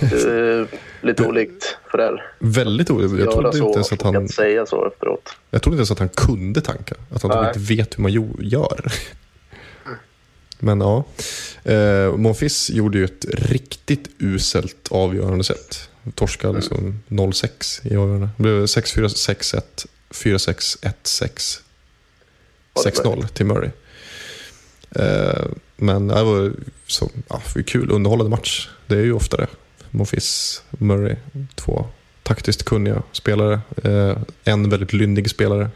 Det 0.00 0.12
är 0.12 0.66
lite 1.06 1.26
olikt 1.26 1.76
för 1.90 2.00
er. 2.00 2.32
Väldigt 2.38 2.90
oroligt. 2.90 3.24
Jag 3.24 3.32
trodde 3.32 3.58
inte 3.58 3.78
ens 3.78 3.92
att 3.92 4.02
han, 4.02 4.28
säga 4.28 4.66
så 4.66 4.86
efteråt. 4.86 5.36
jag 5.50 5.62
trodde 5.62 5.74
inte 5.74 5.80
ens 5.80 5.90
att 5.90 5.98
han 5.98 6.08
kunde 6.08 6.60
tanka. 6.60 6.94
Att 7.14 7.22
han 7.22 7.30
typ 7.30 7.40
Nej. 7.40 7.48
inte 7.48 7.74
vet 7.74 7.98
hur 7.98 8.02
man 8.02 8.12
gör. 8.38 8.92
Men 10.58 10.80
ja. 10.80 11.04
Eh, 11.64 12.16
Monfils 12.16 12.70
gjorde 12.70 12.98
ju 12.98 13.04
ett 13.04 13.24
riktigt 13.28 14.10
uselt 14.18 14.88
avgörande 14.90 15.44
set. 15.44 15.88
Torskade 16.14 16.54
liksom 16.54 17.02
0-6 17.08 17.86
i 17.92 17.96
avgörande. 17.96 18.28
Det 18.36 18.42
blev 18.42 18.64
6-4, 18.64 19.06
6-1, 19.06 19.86
4-6, 20.10 20.94
1-6. 21.02 21.60
Ja, 22.74 22.82
det 22.84 22.90
6-0 22.90 23.26
till 23.26 23.46
Murray. 23.46 23.70
Eh, 24.96 25.44
men 25.76 26.08
det 26.08 26.24
var, 26.24 26.52
så, 26.86 27.10
ja, 27.28 27.42
kul, 27.66 27.90
underhållande 27.90 28.30
match. 28.30 28.68
Det 28.86 28.94
är 28.94 29.04
ju 29.04 29.12
ofta 29.12 29.36
det. 29.36 29.46
Monfils, 29.90 30.62
Murray, 30.70 31.16
två 31.54 31.86
taktiskt 32.22 32.64
kunniga 32.64 33.02
spelare. 33.12 33.60
Eh, 33.84 34.18
en 34.44 34.70
väldigt 34.70 34.92
lynnig 34.92 35.30
spelare. 35.30 35.68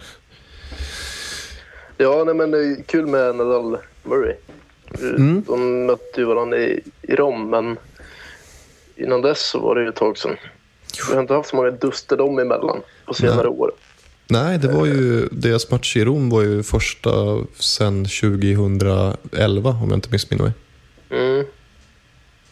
Ja, 1.97 2.24
nej, 2.24 2.34
men 2.34 2.51
det 2.51 2.59
är 2.59 2.82
kul 2.82 3.07
med 3.07 3.36
Nadal 3.36 3.78
Murray. 4.03 4.34
Mm. 5.01 5.45
De 5.47 5.86
mötte 5.86 6.20
ju 6.20 6.24
varandra 6.24 6.59
i, 6.59 6.82
i 7.03 7.14
Rom, 7.14 7.51
men 7.51 7.76
innan 8.97 9.22
dess 9.22 9.40
så 9.40 9.59
var 9.59 9.74
det 9.74 9.82
ju 9.82 9.88
ett 9.88 9.97
tag 9.97 10.18
sedan. 10.18 10.36
Vi 11.09 11.14
har 11.14 11.20
inte 11.20 11.34
haft 11.34 11.49
så 11.49 11.57
många 11.57 11.70
duster 11.70 12.16
dem 12.16 12.38
emellan 12.38 12.80
på 13.07 13.14
senare 13.14 13.36
Nej. 13.36 13.47
år. 13.47 13.72
Nej, 14.26 14.58
det 14.58 14.68
var 14.68 14.86
ju, 14.86 15.28
deras 15.32 15.70
match 15.70 15.96
i 15.96 16.04
Rom 16.04 16.30
var 16.30 16.42
ju 16.42 16.62
första 16.62 17.38
sen 17.58 18.04
2011 18.04 19.70
om 19.70 19.88
jag 19.88 19.96
inte 19.96 20.10
missminner 20.10 20.44
mig. 20.44 20.52
Mm. 21.10 21.44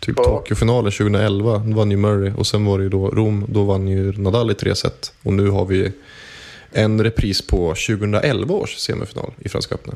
Typ 0.00 0.14
Ja. 0.18 0.24
Tokyo-finalen 0.24 0.92
2011 0.92 1.62
vann 1.66 1.90
ju 1.90 1.96
Murray 1.96 2.32
och 2.36 2.46
sen 2.46 2.64
var 2.64 2.78
det 2.78 2.84
ju 2.84 2.90
då 2.90 3.08
Rom, 3.08 3.44
då 3.48 3.62
vann 3.64 3.88
ju 3.88 4.12
Nadal 4.12 4.50
i 4.50 4.54
tre 4.54 4.74
set. 4.74 5.12
Och 5.22 5.32
nu 5.32 5.48
har 5.48 5.64
vi 5.64 5.92
en 6.70 7.04
repris 7.04 7.46
på 7.46 7.68
2011 7.68 8.54
års 8.54 8.76
semifinal 8.76 9.32
i 9.38 9.48
Franska 9.48 9.74
öppna. 9.74 9.92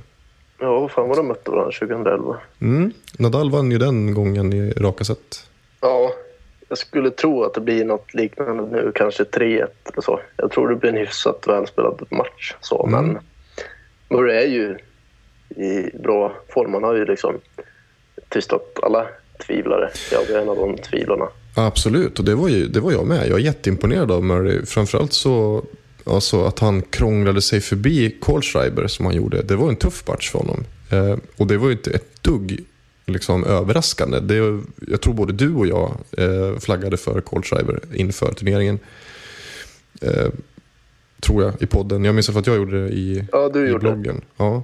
Ja, 0.60 0.80
vad 0.80 0.90
fan 0.90 1.08
var 1.08 1.16
de 1.16 1.28
mötte 1.28 1.50
varandra 1.50 1.72
2011? 1.72 2.36
Mm. 2.60 2.92
Nadal 3.18 3.50
vann 3.50 3.70
ju 3.70 3.78
den 3.78 4.14
gången 4.14 4.52
i 4.52 4.70
raka 4.70 5.04
set. 5.04 5.48
Ja, 5.80 6.12
jag 6.68 6.78
skulle 6.78 7.10
tro 7.10 7.44
att 7.44 7.54
det 7.54 7.60
blir 7.60 7.84
något 7.84 8.14
liknande 8.14 8.66
nu, 8.66 8.92
kanske 8.94 9.22
3-1 9.22 9.66
eller 9.92 10.02
så. 10.02 10.20
Jag 10.36 10.50
tror 10.50 10.68
det 10.68 10.76
blir 10.76 10.90
en 10.90 10.96
hyfsat 10.96 11.44
välspelad 11.46 12.06
match. 12.10 12.54
Så, 12.60 12.86
Mm. 12.86 13.06
Men 13.06 13.18
Murray 14.08 14.36
är 14.36 14.48
ju 14.48 14.76
i 15.64 15.96
bra 15.98 16.32
form. 16.48 16.74
Han 16.74 16.82
har 16.82 16.94
ju 16.94 17.04
liksom 17.04 17.34
tystat 18.28 18.78
alla 18.82 19.06
tvivlare. 19.46 19.90
Jag 20.12 20.30
är 20.30 20.42
en 20.42 20.48
av 20.48 20.56
de 20.56 20.76
tvivlarna. 20.76 21.28
Absolut, 21.56 22.18
och 22.18 22.24
det 22.24 22.34
var, 22.34 22.48
ju, 22.48 22.66
det 22.66 22.80
var 22.80 22.92
jag 22.92 23.06
med. 23.06 23.28
Jag 23.28 23.38
är 23.38 23.44
jätteimponerad 23.44 24.12
av 24.12 24.24
Murray. 24.24 24.66
Framförallt 24.66 25.12
så 25.12 25.64
alltså 26.06 26.44
att 26.44 26.58
han 26.58 26.82
krånglade 26.82 27.42
sig 27.42 27.60
förbi 27.60 28.16
Kohlschreiber 28.20 28.86
som 28.86 29.06
han 29.06 29.14
gjorde. 29.14 29.42
Det 29.42 29.56
var 29.56 29.68
en 29.68 29.76
tuff 29.76 30.08
match 30.08 30.30
för 30.30 30.38
honom. 30.38 30.64
Eh, 30.92 31.16
och 31.36 31.46
det 31.46 31.56
var 31.56 31.66
ju 31.66 31.72
inte 31.72 31.90
ett 31.90 32.22
dugg 32.22 32.64
liksom, 33.06 33.44
överraskande. 33.44 34.20
Det, 34.20 34.62
jag 34.88 35.00
tror 35.00 35.14
både 35.14 35.32
du 35.32 35.54
och 35.54 35.66
jag 35.66 35.96
eh, 36.18 36.58
flaggade 36.58 36.96
för 36.96 37.20
Kohlschreiber 37.20 37.80
inför 37.94 38.32
turneringen. 38.32 38.78
Eh, 40.00 40.28
tror 41.20 41.42
jag, 41.42 41.52
i 41.62 41.66
podden. 41.66 42.04
Jag 42.04 42.14
minns 42.14 42.28
att 42.28 42.46
jag 42.46 42.56
gjorde 42.56 42.84
det 42.84 42.88
i, 42.94 43.24
Ja, 43.32 43.46
i 43.54 43.58
gjorde 43.58 43.72
det. 43.72 43.78
bloggen. 43.78 44.20
Ja. 44.36 44.62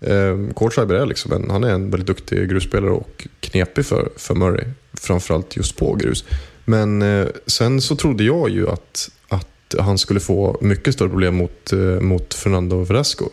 Eh, 0.00 0.52
Kohlschreiber 0.54 0.94
är 0.94 1.06
liksom 1.06 1.32
en, 1.32 1.50
han 1.50 1.64
är 1.64 1.70
en 1.70 1.90
väldigt 1.90 2.06
duktig 2.06 2.48
grusspelare 2.50 2.90
och 2.90 3.28
knepig 3.40 3.86
för, 3.86 4.08
för 4.16 4.34
Murray. 4.34 4.64
Framförallt 4.92 5.56
just 5.56 5.76
på 5.76 5.94
grus. 5.94 6.24
Men 6.64 7.02
eh, 7.02 7.26
sen 7.46 7.80
så 7.80 7.96
trodde 7.96 8.24
jag 8.24 8.50
ju 8.50 8.68
att, 8.68 9.10
att 9.28 9.74
han 9.78 9.98
skulle 9.98 10.20
få 10.20 10.58
mycket 10.60 10.94
större 10.94 11.08
problem 11.08 11.34
mot, 11.34 11.72
eh, 11.72 11.78
mot 11.78 12.34
Fernando 12.34 12.84
Velasco. 12.84 13.24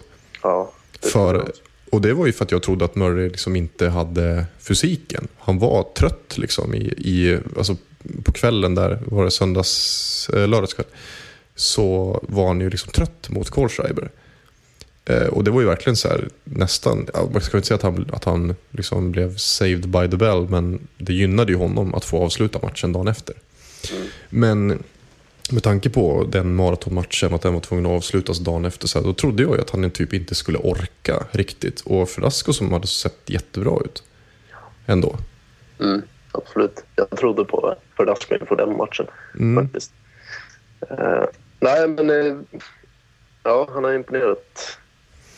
Ja, 0.43 0.72
det 1.01 1.07
För. 1.07 1.51
Och 1.92 2.02
det 2.02 2.14
var 2.14 2.26
ju 2.26 2.32
för 2.32 2.46
att 2.46 2.52
jag 2.52 2.64
trodde 2.64 2.86
att 2.86 2.96
Murray 2.96 3.30
liksom 3.30 3.56
inte 3.56 3.89
hade 3.89 4.46
fysiken. 4.60 5.28
Han 5.38 5.60
var 5.60 5.84
trött 5.84 6.38
liksom 6.38 6.76
i, 6.76 6.86
i, 6.98 7.39
alltså 7.58 7.78
på 8.24 8.32
kvällen 8.32 8.76
där, 8.76 9.00
var 9.06 9.26
det 9.26 9.32
söndags, 9.32 10.30
eh, 10.34 10.48
lördagskväll, 10.48 10.88
så 11.56 12.20
var 12.28 12.48
han 12.48 12.62
ju 12.62 12.70
liksom 12.70 12.92
trött 12.92 13.30
mot 13.30 13.50
Kohlschreiber. 13.50 14.10
Eh, 15.06 15.28
och 15.28 15.44
det 15.44 15.52
var 15.52 15.62
ju 15.62 15.68
verkligen 15.68 15.96
så 15.96 16.08
här, 16.08 16.30
nästan, 16.44 17.08
man 17.34 17.42
ska 17.42 17.58
inte 17.58 17.68
säga 17.68 17.76
att 17.76 17.82
han, 17.82 18.10
att 18.14 18.24
han 18.24 18.56
liksom 18.72 19.12
blev 19.12 19.38
saved 19.38 19.89
by 19.89 20.10
the 20.10 20.18
bell, 20.18 20.50
men 20.50 20.88
det 20.98 21.14
gynnade 21.14 21.52
ju 21.52 21.58
honom 21.58 21.96
att 21.96 22.06
få 22.06 22.24
avsluta 22.24 22.60
matchen 22.62 22.94
dagen 22.94 23.08
efter. 23.08 23.36
Men 24.30 24.84
med 25.52 25.64
tanke 25.64 25.89
på 25.89 26.28
den 26.30 26.56
maratonmatchen, 26.56 27.34
att 27.34 27.42
den 27.42 27.54
var 27.54 27.62
tvungen 27.62 27.86
att 27.86 27.92
avslutas 27.92 28.39
dagen 28.39 28.66
efter, 28.66 28.88
så 28.88 29.00
här, 29.00 29.06
då 29.06 29.14
trodde 29.14 29.44
jag 29.44 29.56
ju 29.56 29.62
att 29.62 29.70
han 29.70 29.92
typ 29.92 30.14
inte 30.14 30.36
skulle 30.36 30.58
orka 30.58 31.24
riktigt. 31.32 31.82
Och 31.82 32.10
Frasco 32.10 32.54
som 32.54 32.72
hade 32.74 32.88
sett 32.88 33.18
jättebra 33.26 33.80
ut. 33.86 34.04
Ändå. 34.86 35.18
Mm, 35.80 36.02
absolut. 36.32 36.84
Jag 36.96 37.10
trodde 37.10 37.44
på 37.46 37.76
Verdasco 37.98 38.36
inför 38.36 38.56
den 38.56 38.78
matchen 38.78 39.06
Mm. 39.39 39.64
faktiskt. 39.66 39.92
Eh, 40.89 41.24
nej, 41.60 41.88
men 41.88 42.10
eh, 42.10 42.38
ja, 43.44 43.70
han 43.74 43.84
har 43.84 43.94
imponerat 43.94 44.78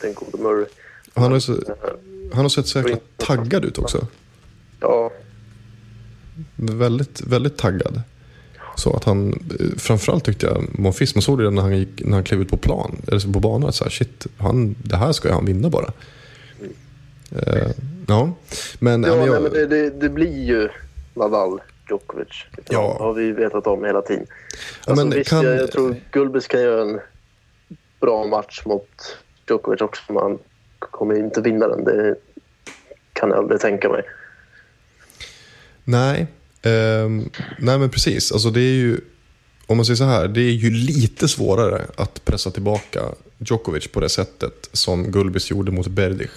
den 0.01 0.13
gode 0.13 0.37
Murray. 0.43 0.65
Han 1.13 1.31
har, 1.31 1.39
så, 1.39 1.53
Eh, 1.53 1.59
han 2.33 2.41
har 2.41 2.49
sett 2.49 2.67
så 2.67 2.79
jäkla 2.79 2.97
taggad 3.17 3.65
ut 3.65 3.77
också. 3.77 4.07
ja, 4.79 5.11
Väldigt, 6.55 7.21
väldigt 7.21 7.57
taggad. 7.57 8.01
Så 8.75 8.95
att 8.95 9.03
han, 9.03 9.29
eh, 9.59 9.65
framförallt 9.77 10.23
tyckte 10.25 10.45
jag, 10.45 10.79
Monfils, 10.79 11.15
man 11.15 11.21
såg 11.21 11.39
det 11.39 11.49
när 11.49 11.61
han, 11.61 11.77
gick, 11.77 11.89
när 12.05 12.13
han 12.13 12.23
klev 12.23 12.41
ut 12.41 12.49
på 12.49 12.57
plan, 12.57 13.01
eller 13.07 13.33
på 13.33 13.39
banan, 13.39 13.69
att 13.69 13.75
så 13.75 13.83
här, 13.83 13.91
shit, 13.91 14.27
han, 14.37 14.75
det 14.83 14.95
här 14.97 15.11
ska 15.11 15.33
han 15.33 15.45
vinna 15.45 15.69
bara. 15.69 15.91
Eh, 17.31 17.67
ja, 18.07 18.31
men, 18.79 19.03
ja 19.03 19.09
men 19.09 19.19
nej, 19.19 19.27
jag, 19.27 19.43
men 19.43 19.51
det, 19.51 19.65
det, 19.67 19.89
det 19.89 20.09
blir 20.09 20.43
ju 20.43 20.69
Nadal, 21.13 21.61
Djokovic. 21.89 22.27
Ja. 22.69 22.95
Det 22.97 23.03
har 23.03 23.13
vi 23.13 23.31
vetat 23.31 23.67
om 23.67 23.85
hela 23.85 24.01
tiden. 24.01 24.25
Alltså, 24.85 25.05
men 25.05 25.15
visst, 25.17 25.29
kan- 25.29 25.43
jag, 25.45 25.55
jag 25.55 25.71
tror 25.71 25.95
Gulbis 26.11 26.47
kan 26.47 26.61
göra 26.61 26.81
en 26.81 26.99
bra 28.01 28.25
match 28.27 28.61
mot 28.65 29.17
Djokovic 29.49 29.81
också, 29.81 30.13
men 30.13 30.23
han 30.23 30.39
kommer 30.79 31.15
inte 31.19 31.41
vinna 31.41 31.67
den. 31.67 31.83
Det 31.83 32.15
kan 33.13 33.29
jag 33.29 33.37
aldrig 33.39 33.61
tänka 33.61 33.89
mig. 33.89 34.03
Nej, 35.83 36.27
ehm, 36.63 37.29
nej 37.59 37.79
men 37.79 37.89
precis. 37.89 38.31
Alltså 38.31 38.49
det 38.49 38.61
är 38.61 38.73
ju, 38.73 38.97
om 39.65 39.77
man 39.77 39.85
säger 39.85 39.97
så 39.97 40.03
här, 40.03 40.27
det 40.27 40.41
är 40.41 40.51
ju 40.51 40.69
lite 40.71 41.27
svårare 41.27 41.85
att 41.95 42.25
pressa 42.25 42.51
tillbaka 42.51 43.01
Djokovic 43.37 43.87
på 43.87 43.99
det 43.99 44.09
sättet 44.09 44.69
som 44.73 45.11
Gulbis 45.11 45.51
gjorde 45.51 45.71
mot 45.71 45.87
Berdych. 45.87 46.31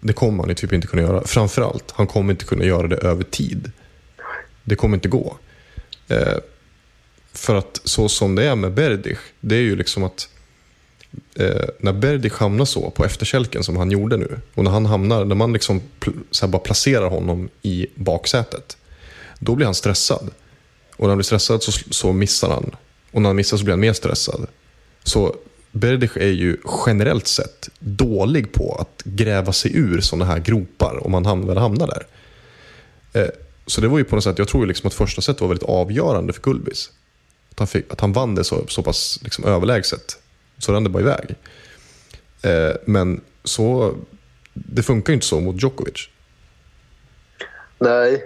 Det 0.00 0.12
kommer 0.12 0.42
han 0.42 0.48
ju 0.48 0.54
typ 0.54 0.72
inte 0.72 0.86
kunna 0.86 1.02
göra. 1.02 1.22
Framförallt, 1.24 1.90
han 1.90 2.06
kommer 2.06 2.30
inte 2.30 2.44
kunna 2.44 2.64
göra 2.64 2.86
det 2.86 2.96
över 2.96 3.24
tid. 3.24 3.72
Det 4.64 4.76
kommer 4.76 4.96
inte 4.96 5.08
gå. 5.08 5.36
Eh, 6.08 6.38
för 7.32 7.54
att 7.54 7.80
så 7.84 8.08
som 8.08 8.34
det 8.34 8.44
är 8.44 8.56
med 8.56 8.72
Berdych, 8.72 9.18
det 9.40 9.54
är 9.54 9.60
ju 9.60 9.76
liksom 9.76 10.04
att 10.04 10.28
eh, 11.34 11.68
när 11.78 11.92
Berdych 11.92 12.38
hamnar 12.38 12.64
så 12.64 12.90
på 12.90 13.04
efterkälken 13.04 13.64
som 13.64 13.76
han 13.76 13.90
gjorde 13.90 14.16
nu 14.16 14.38
och 14.54 14.64
när 14.64 14.70
han 14.70 14.86
hamnar, 14.86 15.24
när 15.24 15.34
man 15.34 15.52
liksom 15.52 15.80
så 16.30 16.48
bara 16.48 16.58
placerar 16.58 17.10
honom 17.10 17.48
i 17.62 17.86
baksätet, 17.94 18.76
då 19.40 19.54
blir 19.54 19.66
han 19.66 19.74
stressad. 19.74 20.30
Och 20.96 21.02
när 21.02 21.08
han 21.08 21.18
blir 21.18 21.24
stressad 21.24 21.62
så, 21.62 21.72
så 21.72 22.12
missar 22.12 22.50
han. 22.50 22.76
Och 23.10 23.22
när 23.22 23.28
han 23.28 23.36
missar 23.36 23.56
så 23.56 23.64
blir 23.64 23.72
han 23.72 23.80
mer 23.80 23.92
stressad. 23.92 24.46
Så 25.02 25.36
Berdych 25.72 26.16
är 26.16 26.30
ju 26.30 26.56
generellt 26.86 27.26
sett 27.26 27.68
dålig 27.78 28.52
på 28.52 28.74
att 28.80 29.02
gräva 29.04 29.52
sig 29.52 29.76
ur 29.76 30.00
sådana 30.00 30.24
här 30.24 30.38
gropar 30.38 31.06
om 31.06 31.12
man 31.12 31.46
väl 31.46 31.58
hamnar 31.58 31.86
där. 31.86 32.06
Eh, 33.12 33.30
så 33.66 33.80
det 33.80 33.88
var 33.88 33.98
ju 33.98 34.04
på 34.04 34.14
något 34.14 34.24
sätt, 34.24 34.38
jag 34.38 34.48
tror 34.48 34.62
ju 34.62 34.68
liksom 34.68 34.88
att 34.88 34.94
första 34.94 35.22
set 35.22 35.40
var 35.40 35.48
väldigt 35.48 35.68
avgörande 35.68 36.32
för 36.32 36.42
Gulbis. 36.42 36.90
Att 37.50 37.58
han, 37.58 37.68
fick, 37.68 37.92
att 37.92 38.00
han 38.00 38.12
vann 38.12 38.34
det 38.34 38.44
så, 38.44 38.64
så 38.68 38.82
pass 38.82 39.20
liksom 39.22 39.44
överlägset. 39.44 40.18
Så 40.58 40.72
rann 40.72 40.84
det 40.84 40.90
bara 40.90 41.02
iväg. 41.02 41.34
Eh, 42.42 42.76
men 42.86 43.20
så, 43.44 43.94
det 44.54 44.82
funkar 44.82 45.12
ju 45.12 45.14
inte 45.14 45.26
så 45.26 45.40
mot 45.40 45.62
Djokovic. 45.62 46.08
Nej, 47.78 48.22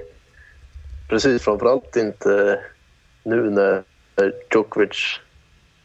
precis. 1.08 1.42
Framförallt 1.42 1.96
inte 1.96 2.60
nu 3.22 3.50
när 3.50 3.82
Djokovic 4.54 5.20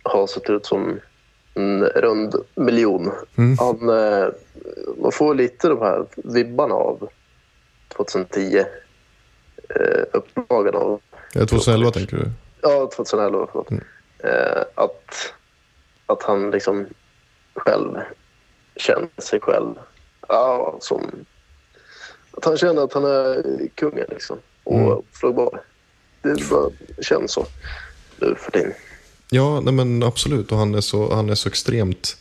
har 0.03 0.27
sett 0.27 0.49
ut 0.49 0.65
som 0.65 0.99
en 1.53 1.83
rund 1.85 2.35
miljon. 2.55 3.11
Mm. 3.35 3.57
Han, 3.59 3.89
eh, 3.89 4.27
man 4.97 5.11
får 5.11 5.35
lite 5.35 5.67
de 5.67 5.79
här 5.79 6.05
vibbarna 6.15 6.73
av 6.73 7.09
2010. 7.95 8.65
Eh, 9.69 10.03
upplagan 10.13 10.75
av... 10.75 11.01
Eh, 11.35 11.45
2011 11.45 11.91
tänker 11.91 12.17
du? 12.17 12.31
Ja, 12.61 12.89
2011. 12.95 13.47
Förlåt. 13.51 13.71
Eh, 14.19 14.61
att, 14.75 15.33
att 16.05 16.23
han 16.23 16.51
liksom 16.51 16.85
själv 17.55 17.97
känner 18.75 19.09
sig 19.17 19.39
själv 19.39 19.75
ja, 20.27 20.77
som... 20.81 21.25
Att 22.31 22.45
han 22.45 22.57
känner 22.57 22.83
att 22.83 22.93
han 22.93 23.05
är 23.05 23.67
kungen 23.75 24.05
liksom. 24.09 24.37
Och 24.69 24.79
Mm. 24.79 24.97
oslagbar. 25.13 25.61
Det 26.21 26.49
bara 26.49 26.69
känns 27.01 27.31
så 27.31 27.45
nu 28.21 28.35
för 28.35 28.51
tiden. 28.51 28.73
Ja, 29.29 29.61
nej 29.61 29.73
men 29.73 30.03
absolut. 30.03 30.51
Och 30.51 30.57
han 30.57 30.75
är, 30.75 30.81
så, 30.81 31.13
han 31.15 31.29
är 31.29 31.35
så 31.35 31.49
extremt 31.49 32.17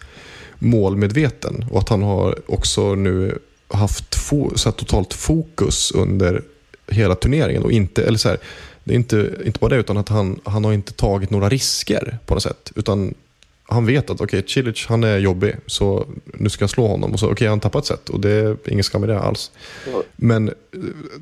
målmedveten. 0.58 1.64
Och 1.70 1.78
att 1.78 1.88
han 1.88 2.02
har 2.02 2.38
också 2.46 2.94
nu 2.94 3.38
haft 3.68 4.14
fo, 4.14 4.50
så 4.56 4.72
totalt 4.72 5.14
fokus 5.14 5.90
under 5.92 6.42
hela 6.86 7.14
turneringen. 7.14 7.62
Och 7.62 7.72
inte, 7.72 8.04
eller 8.04 8.18
så 8.18 8.28
här, 8.28 8.38
det 8.84 8.92
är 8.94 8.96
inte, 8.96 9.32
inte 9.44 9.58
bara 9.58 9.68
det, 9.68 9.76
utan 9.76 9.96
att 9.96 10.08
han, 10.08 10.40
han 10.44 10.64
har 10.64 10.72
inte 10.72 10.92
tagit 10.92 11.30
några 11.30 11.48
risker 11.48 12.18
på 12.26 12.34
något 12.34 12.42
sätt. 12.42 12.72
Utan 12.76 13.14
han 13.70 13.86
vet 13.86 14.10
att 14.10 14.20
okej, 14.20 14.42
Cilic 14.46 14.86
han 14.86 15.04
är 15.04 15.18
jobbig, 15.18 15.56
så 15.66 16.06
nu 16.24 16.48
ska 16.48 16.62
jag 16.62 16.70
slå 16.70 16.86
honom. 16.86 17.12
Och 17.12 17.20
så 17.20 17.30
okej, 17.32 17.48
han 17.48 17.60
tappat 17.60 17.86
set 17.86 18.08
och 18.08 18.20
det 18.20 18.30
är 18.30 18.56
ingen 18.66 18.84
skam 18.84 19.04
i 19.04 19.06
det 19.06 19.20
alls. 19.20 19.50
Men 20.16 20.48
eh, 20.48 20.54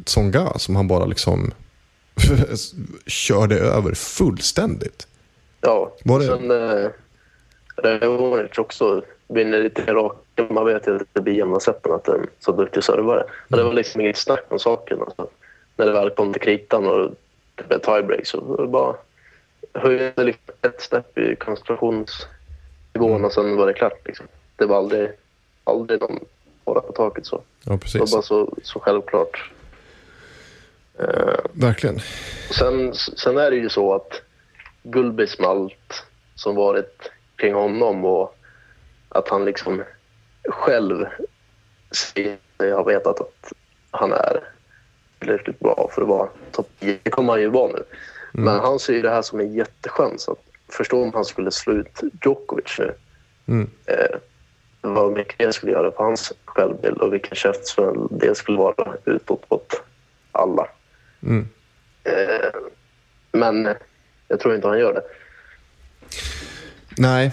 Tsonga 0.05 0.53
som 0.59 0.77
han 0.77 0.89
bara 0.89 1.05
liksom 1.05 1.51
körde 3.07 3.59
över 3.59 3.95
fullständigt. 3.95 5.07
Ja, 5.61 5.93
Var 6.05 6.19
det- 6.21 6.27
sen 6.27 6.51
eh, 6.51 6.91
Raonic 8.01 8.59
också 8.59 9.03
vinner 9.29 9.63
lite 9.63 9.95
rakt. 9.95 10.17
Man 10.51 10.67
vet 10.67 10.87
ju 10.87 10.97
att 10.97 11.03
det 11.13 11.21
blir 11.21 11.35
jämna 11.35 11.61
sätten 11.61 11.93
att 11.93 12.09
en 12.09 12.27
så 12.41 12.53
duktig 12.53 12.85
servare. 12.85 13.25
Men 13.49 13.59
det 13.59 13.65
var 13.65 13.73
liksom 13.73 14.01
inget 14.01 14.17
snack 14.17 14.45
om 14.49 14.59
saken. 14.59 14.99
Alltså. 15.01 15.29
När 15.77 15.87
det 15.87 15.93
väl 15.93 16.11
kom 16.11 16.33
till 16.33 16.43
kritan 16.43 16.87
och 16.87 17.11
det 17.55 17.69
blev 17.69 17.79
tiebreak 17.79 18.27
så 18.27 18.41
var 18.41 18.57
det 18.63 18.69
bara 18.69 18.95
höjde 19.75 20.25
liksom 20.25 20.55
ett 20.63 20.83
snäpp 20.83 21.19
i 21.19 21.37
koncentrationsnivån 22.99 23.25
och 23.25 23.33
sen 23.33 23.57
var 23.57 23.67
det 23.67 23.73
klart. 23.73 24.01
Liksom. 24.07 24.27
Det 24.57 24.67
var 24.67 24.77
aldrig, 24.79 25.11
aldrig 25.65 26.01
någon 26.01 26.21
fara 26.65 26.81
på 26.81 26.93
taket 26.93 27.27
så. 27.27 27.37
Ja, 27.37 27.43
Det 27.65 27.71
var 27.71 27.79
precis. 27.79 28.13
bara 28.13 28.23
så, 28.23 28.57
så 28.63 28.81
självklart. 28.81 29.51
Eh, 30.99 31.39
Verkligen. 31.53 32.01
Sen, 32.59 32.95
sen 32.95 33.39
är 33.39 33.51
det 33.51 33.57
ju 33.57 33.69
så 33.69 33.95
att 33.95 34.23
Gulbis 34.83 35.39
med 35.39 35.49
allt 35.49 36.05
som 36.35 36.55
varit 36.55 37.11
kring 37.37 37.55
honom 37.55 38.05
och 38.05 38.37
att 39.09 39.29
han 39.29 39.45
liksom 39.45 39.83
själv 40.49 41.07
säger 41.91 42.37
sig 42.59 42.73
ha 42.73 42.83
vetat 42.83 43.21
att 43.21 43.53
han 43.91 44.13
är 44.13 44.41
tillräckligt 45.19 45.59
bra 45.59 45.91
för 45.95 46.03
att 46.03 46.09
vara 46.09 46.29
topp 46.53 46.69
10. 46.81 46.99
Det 47.03 47.11
kommer 47.11 47.33
han 47.33 47.41
ju 47.43 47.49
vara 47.49 47.73
nu. 47.73 47.83
Men 48.33 48.61
han 48.61 48.79
ser 48.79 48.93
ju 48.93 49.03
det 49.03 49.11
här 49.11 49.23
som 49.23 49.41
en 49.41 49.55
jättechans. 49.55 50.29
Att 50.29 50.39
förstå 50.69 51.03
om 51.03 51.13
han 51.15 51.25
skulle 51.25 51.51
slå 51.51 51.73
ut 51.73 52.01
Djokovic 52.25 52.77
nu. 52.79 52.95
Mm. 53.47 53.71
Eh, 53.87 54.19
vad 54.81 55.13
mycket 55.13 55.39
det 55.39 55.53
skulle 55.53 55.73
göra 55.73 55.91
på 55.91 56.03
hans 56.03 56.33
självbild 56.45 56.99
och 56.99 57.13
vilken 57.13 57.37
käftsmäll 57.37 58.09
det 58.11 58.35
skulle 58.35 58.59
vara 58.59 58.97
utåt 59.05 59.51
mot 59.51 59.83
alla. 60.33 60.69
Mm. 61.23 61.49
Eh, 62.05 62.61
men 63.33 63.75
jag 64.29 64.41
tror 64.41 64.55
inte 64.55 64.69
han 64.69 64.79
gör 64.79 64.95
det. 64.95 65.03
Nej, 66.99 67.33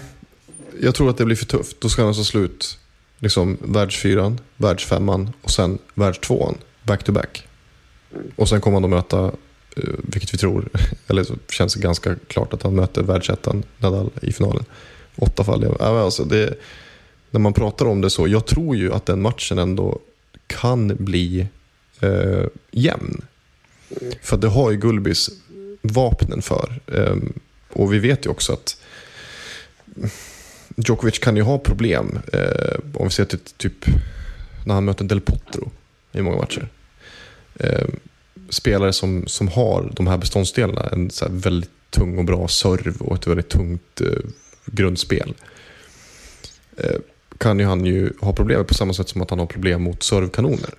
jag 0.80 0.94
tror 0.94 1.10
att 1.10 1.18
det 1.18 1.24
blir 1.24 1.36
för 1.36 1.46
tufft. 1.46 1.80
Då 1.80 1.88
ska 1.88 2.02
han 2.02 2.08
alltså 2.08 2.24
slut 2.24 2.78
liksom 3.18 3.58
världsfyran, 3.60 4.40
världsfemman 4.56 5.32
och 5.42 5.50
sen 5.50 5.78
världstvåan 5.94 6.58
back 6.82 7.04
to 7.04 7.12
back. 7.12 7.48
Och 8.36 8.48
sen 8.48 8.60
kommer 8.60 8.76
han 8.76 8.84
att 8.84 8.90
möta, 8.90 9.32
vilket 10.02 10.34
vi 10.34 10.38
tror, 10.38 10.68
eller 11.06 11.24
så 11.24 11.34
känns 11.48 11.74
det 11.74 11.80
ganska 11.80 12.16
klart 12.26 12.52
att 12.52 12.62
han 12.62 12.74
möter 12.74 13.02
världsettan 13.02 13.62
Nadal 13.78 14.10
i 14.22 14.32
finalen. 14.32 14.64
Åtta 15.16 15.44
fall. 15.44 15.76
Ja, 15.78 16.04
alltså 16.04 16.24
det, 16.24 16.54
när 17.30 17.40
man 17.40 17.52
pratar 17.52 17.86
om 17.86 18.00
det 18.00 18.10
så, 18.10 18.28
jag 18.28 18.46
tror 18.46 18.76
ju 18.76 18.92
att 18.92 19.06
den 19.06 19.22
matchen 19.22 19.58
ändå 19.58 19.98
kan 20.46 20.96
bli 20.98 21.46
eh, 22.00 22.46
jämn. 22.70 23.22
För 24.22 24.36
det 24.36 24.48
har 24.48 24.70
ju 24.70 24.76
Gulbis 24.76 25.30
vapnen 25.82 26.42
för. 26.42 26.80
Ehm, 26.86 27.32
och 27.72 27.92
vi 27.92 27.98
vet 27.98 28.26
ju 28.26 28.30
också 28.30 28.52
att 28.52 28.76
Djokovic 30.76 31.18
kan 31.18 31.36
ju 31.36 31.42
ha 31.42 31.58
problem. 31.58 32.18
Eh, 32.32 32.78
om 32.94 33.06
vi 33.06 33.10
ser 33.10 33.24
till 33.24 33.38
typ 33.38 33.86
när 34.66 34.74
han 34.74 34.84
möter 34.84 35.04
Del 35.04 35.20
Potro 35.20 35.70
i 36.12 36.22
många 36.22 36.36
matcher. 36.36 36.68
Spelare 38.48 38.92
som, 38.92 39.26
som 39.26 39.48
har 39.48 39.90
de 39.92 40.06
här 40.06 40.18
beståndsdelarna. 40.18 40.88
En 40.92 41.10
så 41.10 41.26
väldigt 41.30 41.70
tung 41.90 42.18
och 42.18 42.24
bra 42.24 42.48
serv 42.48 43.00
och 43.00 43.16
ett 43.16 43.26
väldigt 43.26 43.48
tungt 43.48 44.00
eh, 44.00 44.30
grundspel. 44.66 45.34
Eh, 46.76 46.96
kan 47.38 47.58
ju 47.58 47.64
han 47.64 47.86
ju 47.86 48.12
ha 48.20 48.32
problem 48.32 48.64
på 48.64 48.74
samma 48.74 48.92
sätt 48.92 49.08
som 49.08 49.22
att 49.22 49.30
han 49.30 49.38
har 49.38 49.46
problem 49.46 49.82
mot 49.82 50.02
servkanoner. 50.02 50.74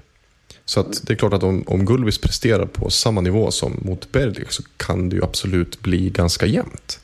Så 0.65 0.79
att 0.79 1.07
det 1.07 1.13
är 1.13 1.17
klart 1.17 1.33
att 1.33 1.43
om, 1.43 1.63
om 1.67 1.85
Gulbis 1.85 2.17
presterar 2.17 2.65
på 2.65 2.89
samma 2.89 3.21
nivå 3.21 3.51
som 3.51 3.79
mot 3.81 4.11
Berlik 4.11 4.51
så 4.51 4.63
kan 4.77 5.09
det 5.09 5.15
ju 5.15 5.23
absolut 5.23 5.81
bli 5.81 6.09
ganska 6.09 6.45
jämnt. 6.45 6.99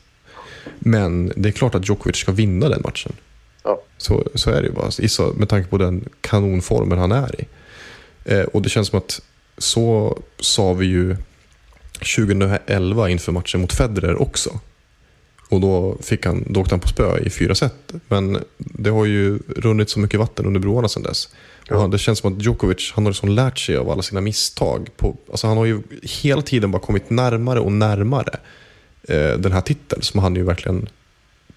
Men 0.78 1.32
det 1.36 1.48
är 1.48 1.52
klart 1.52 1.74
att 1.74 1.88
Djokovic 1.88 2.16
ska 2.16 2.32
vinna 2.32 2.68
den 2.68 2.82
matchen. 2.84 3.12
Ja. 3.62 3.82
Så, 3.98 4.28
så 4.34 4.50
är 4.50 4.62
det 4.62 4.68
ju 4.68 4.74
bara. 4.74 5.32
Med 5.34 5.48
tanke 5.48 5.68
på 5.68 5.78
den 5.78 6.08
kanonformen 6.20 6.98
han 6.98 7.12
är 7.12 7.40
i. 7.40 7.46
Eh, 8.24 8.42
och 8.42 8.62
det 8.62 8.68
känns 8.68 8.88
som 8.88 8.98
att 8.98 9.22
så 9.58 10.18
sa 10.40 10.72
vi 10.72 10.86
ju 10.86 11.16
2011 12.16 13.08
inför 13.10 13.32
matchen 13.32 13.60
mot 13.60 13.72
Federer 13.72 14.22
också. 14.22 14.60
Och 15.48 15.60
då, 15.60 15.96
fick 16.02 16.26
han, 16.26 16.44
då 16.46 16.60
åkte 16.60 16.72
han 16.72 16.80
på 16.80 16.88
spö 16.88 17.18
i 17.18 17.30
fyra 17.30 17.54
set. 17.54 17.92
Men 18.08 18.44
det 18.56 18.90
har 18.90 19.04
ju 19.04 19.38
runnit 19.56 19.90
så 19.90 20.00
mycket 20.00 20.20
vatten 20.20 20.46
under 20.46 20.60
broarna 20.60 20.88
sedan 20.88 21.02
dess. 21.02 21.28
Och 21.70 21.80
han, 21.80 21.90
det 21.90 21.98
känns 21.98 22.18
som 22.18 22.32
att 22.32 22.42
Djokovic 22.42 22.92
han 22.94 23.04
har 23.04 23.10
liksom 23.10 23.28
lärt 23.28 23.58
sig 23.58 23.76
av 23.76 23.90
alla 23.90 24.02
sina 24.02 24.20
misstag. 24.20 24.88
På, 24.96 25.16
alltså 25.30 25.46
han 25.46 25.56
har 25.56 25.64
ju 25.64 25.82
hela 26.02 26.42
tiden 26.42 26.70
bara 26.70 26.82
kommit 26.82 27.10
närmare 27.10 27.60
och 27.60 27.72
närmare 27.72 28.38
eh, 29.02 29.38
den 29.38 29.52
här 29.52 29.60
titeln 29.60 30.02
som 30.02 30.20
han 30.20 30.36
ju 30.36 30.42
verkligen 30.42 30.88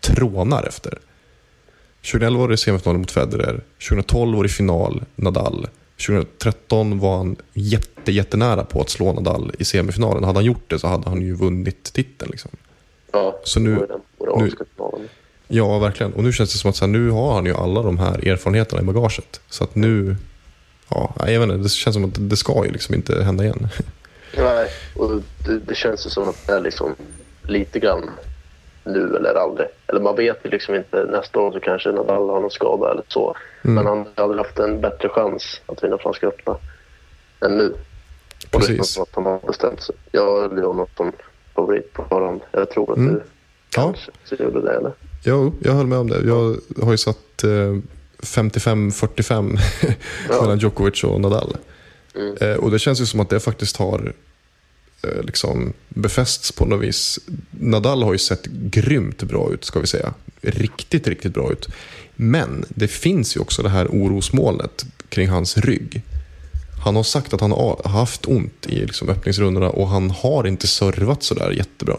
trånar 0.02 0.64
efter. 0.68 1.00
2011 2.12 2.40
var 2.40 2.50
det 2.50 2.58
semifinalen 2.58 3.02
mot 3.02 3.12
Federer. 3.12 3.64
2012 3.90 4.36
var 4.36 4.44
det 4.44 4.50
final 4.50 5.04
Nadal. 5.16 5.68
2013 5.98 7.00
var 7.00 7.18
han 7.18 7.36
jätte, 7.54 8.12
jättenära 8.12 8.64
på 8.64 8.82
att 8.82 8.90
slå 8.90 9.14
Nadal 9.14 9.52
i 9.60 9.66
semifinalen. 9.66 10.24
Hade 10.24 10.38
han 10.38 10.46
gjort 10.46 10.70
det 10.70 10.80
så 10.80 10.88
hade 10.88 11.10
han 11.10 11.22
ju 11.22 11.36
vunnit 11.36 11.84
titeln. 11.94 12.32
Liksom. 12.32 12.52
Ja, 13.12 13.40
Så 13.44 13.60
nu- 13.60 13.76
finalen. 13.76 14.02
Ja, 15.48 15.80
verkligen. 15.80 16.14
Och 16.14 16.24
nu 16.24 16.34
känns 16.34 16.52
det 16.54 16.58
som 16.60 16.70
att 16.70 16.76
så 16.76 16.86
här, 16.86 16.92
nu 16.92 17.10
har 17.10 17.34
han 17.34 17.46
ju 17.46 17.54
alla 17.54 17.82
de 17.82 17.98
här 18.00 18.28
erfarenheterna 18.28 18.82
i 18.82 18.86
bagaget. 18.86 19.42
Så 19.50 19.64
att 19.64 19.76
nu... 19.76 20.16
Ja, 20.90 21.16
jag 21.20 21.40
vet 21.40 21.42
inte, 21.50 21.56
det 21.58 21.70
känns 21.70 21.94
som 21.94 22.06
att 22.06 22.30
det 22.30 22.38
ska 22.38 22.66
ju 22.66 22.72
liksom 22.72 22.96
inte 22.96 23.24
hända 23.24 23.44
igen. 23.44 23.68
Nej, 24.38 24.68
och 24.96 25.22
det, 25.46 25.60
det 25.60 25.76
känns 25.76 26.06
ju 26.06 26.10
som 26.10 26.30
att 26.30 26.48
det 26.48 26.54
är 26.54 26.62
liksom 26.62 26.96
lite 27.44 27.80
grann 27.80 28.10
nu 28.86 29.16
eller 29.16 29.36
aldrig. 29.36 29.68
Eller 29.88 30.00
man 30.02 30.16
vet 30.16 30.40
ju 30.44 30.50
liksom 30.50 30.76
inte. 30.76 31.04
Nästa 31.12 31.40
år 31.40 31.52
så 31.52 31.60
kanske 31.60 31.92
Nadal 31.92 32.30
har 32.30 32.42
någon 32.42 32.52
skada 32.52 32.92
eller 32.92 33.04
så. 33.08 33.36
Men 33.62 33.86
han 33.86 34.06
har 34.16 34.24
aldrig 34.24 34.42
haft 34.46 34.60
en 34.60 34.82
bättre 34.82 35.10
chans 35.10 35.62
att 35.66 35.84
vinna 35.84 35.98
Franska 35.98 36.28
öppna 36.28 36.58
än 37.46 37.58
nu. 37.58 37.66
Och 37.72 37.78
det 38.52 38.58
Precis. 38.58 38.76
känns 38.76 38.94
som 38.94 39.04
att 39.04 39.10
han 39.16 39.26
har 39.26 39.40
bestämt 39.48 39.82
sig. 39.82 39.96
Jag 40.12 40.42
hade 40.42 40.62
honom 40.62 40.88
som 40.98 41.12
favorit 41.56 41.94
på 41.94 42.04
förhand. 42.10 42.42
Jag 42.52 42.70
tror 42.70 42.92
att 42.92 42.98
Mm. 42.98 43.14
du 43.14 43.22
kanske 43.70 44.12
gjorde 44.40 44.62
det 44.62 44.74
eller? 44.78 44.92
Jo, 45.24 45.54
jag 45.64 45.72
höll 45.74 45.88
med 45.88 45.98
om 45.98 46.10
det. 46.10 46.22
Jag 46.26 46.56
har 46.86 46.92
ju 46.92 46.98
satt 46.98 47.44
eh, 47.44 47.76
55-45 48.24 49.58
Ja. 50.30 50.42
mellan 50.42 50.58
Djokovic 50.58 51.04
och 51.04 51.22
Nadal. 51.22 51.58
Mm. 52.16 52.38
Eh, 52.42 52.56
och 52.58 52.72
det 52.72 52.80
känns 52.80 53.02
ju 53.02 53.06
som 53.06 53.20
att 53.20 53.30
det 53.30 53.40
faktiskt 53.40 53.78
har 53.78 54.14
liksom 55.24 55.74
befästs 55.90 56.52
på 56.52 56.66
något 56.66 56.82
vis. 56.82 57.20
Nadal 57.52 58.04
har 58.04 58.14
ju 58.14 58.20
sett 58.20 58.46
grymt 58.46 59.24
bra 59.24 59.54
ut, 59.54 59.66
ska 59.66 59.80
vi 59.80 59.88
säga. 59.88 60.14
Riktigt, 60.42 61.08
riktigt 61.08 61.34
bra 61.34 61.52
ut. 61.52 61.68
Men 62.16 62.66
det 62.70 62.88
finns 62.88 63.36
ju 63.36 63.40
också 63.40 63.64
det 63.64 63.70
här 63.70 63.88
orosmolnet 63.88 64.86
kring 65.10 65.30
hans 65.30 65.58
rygg. 65.58 66.02
Han 66.84 66.96
har 66.96 67.04
sagt 67.04 67.34
att 67.34 67.42
han 67.42 67.52
har 67.52 67.82
haft 67.86 68.26
ont 68.26 68.66
i 68.68 68.86
liksom 68.86 69.10
öppningsrundorna 69.10 69.70
och 69.70 69.88
han 69.88 70.10
har 70.10 70.48
inte 70.48 70.68
servat 70.68 71.24
sådär 71.24 71.52
jättebra. 71.52 71.98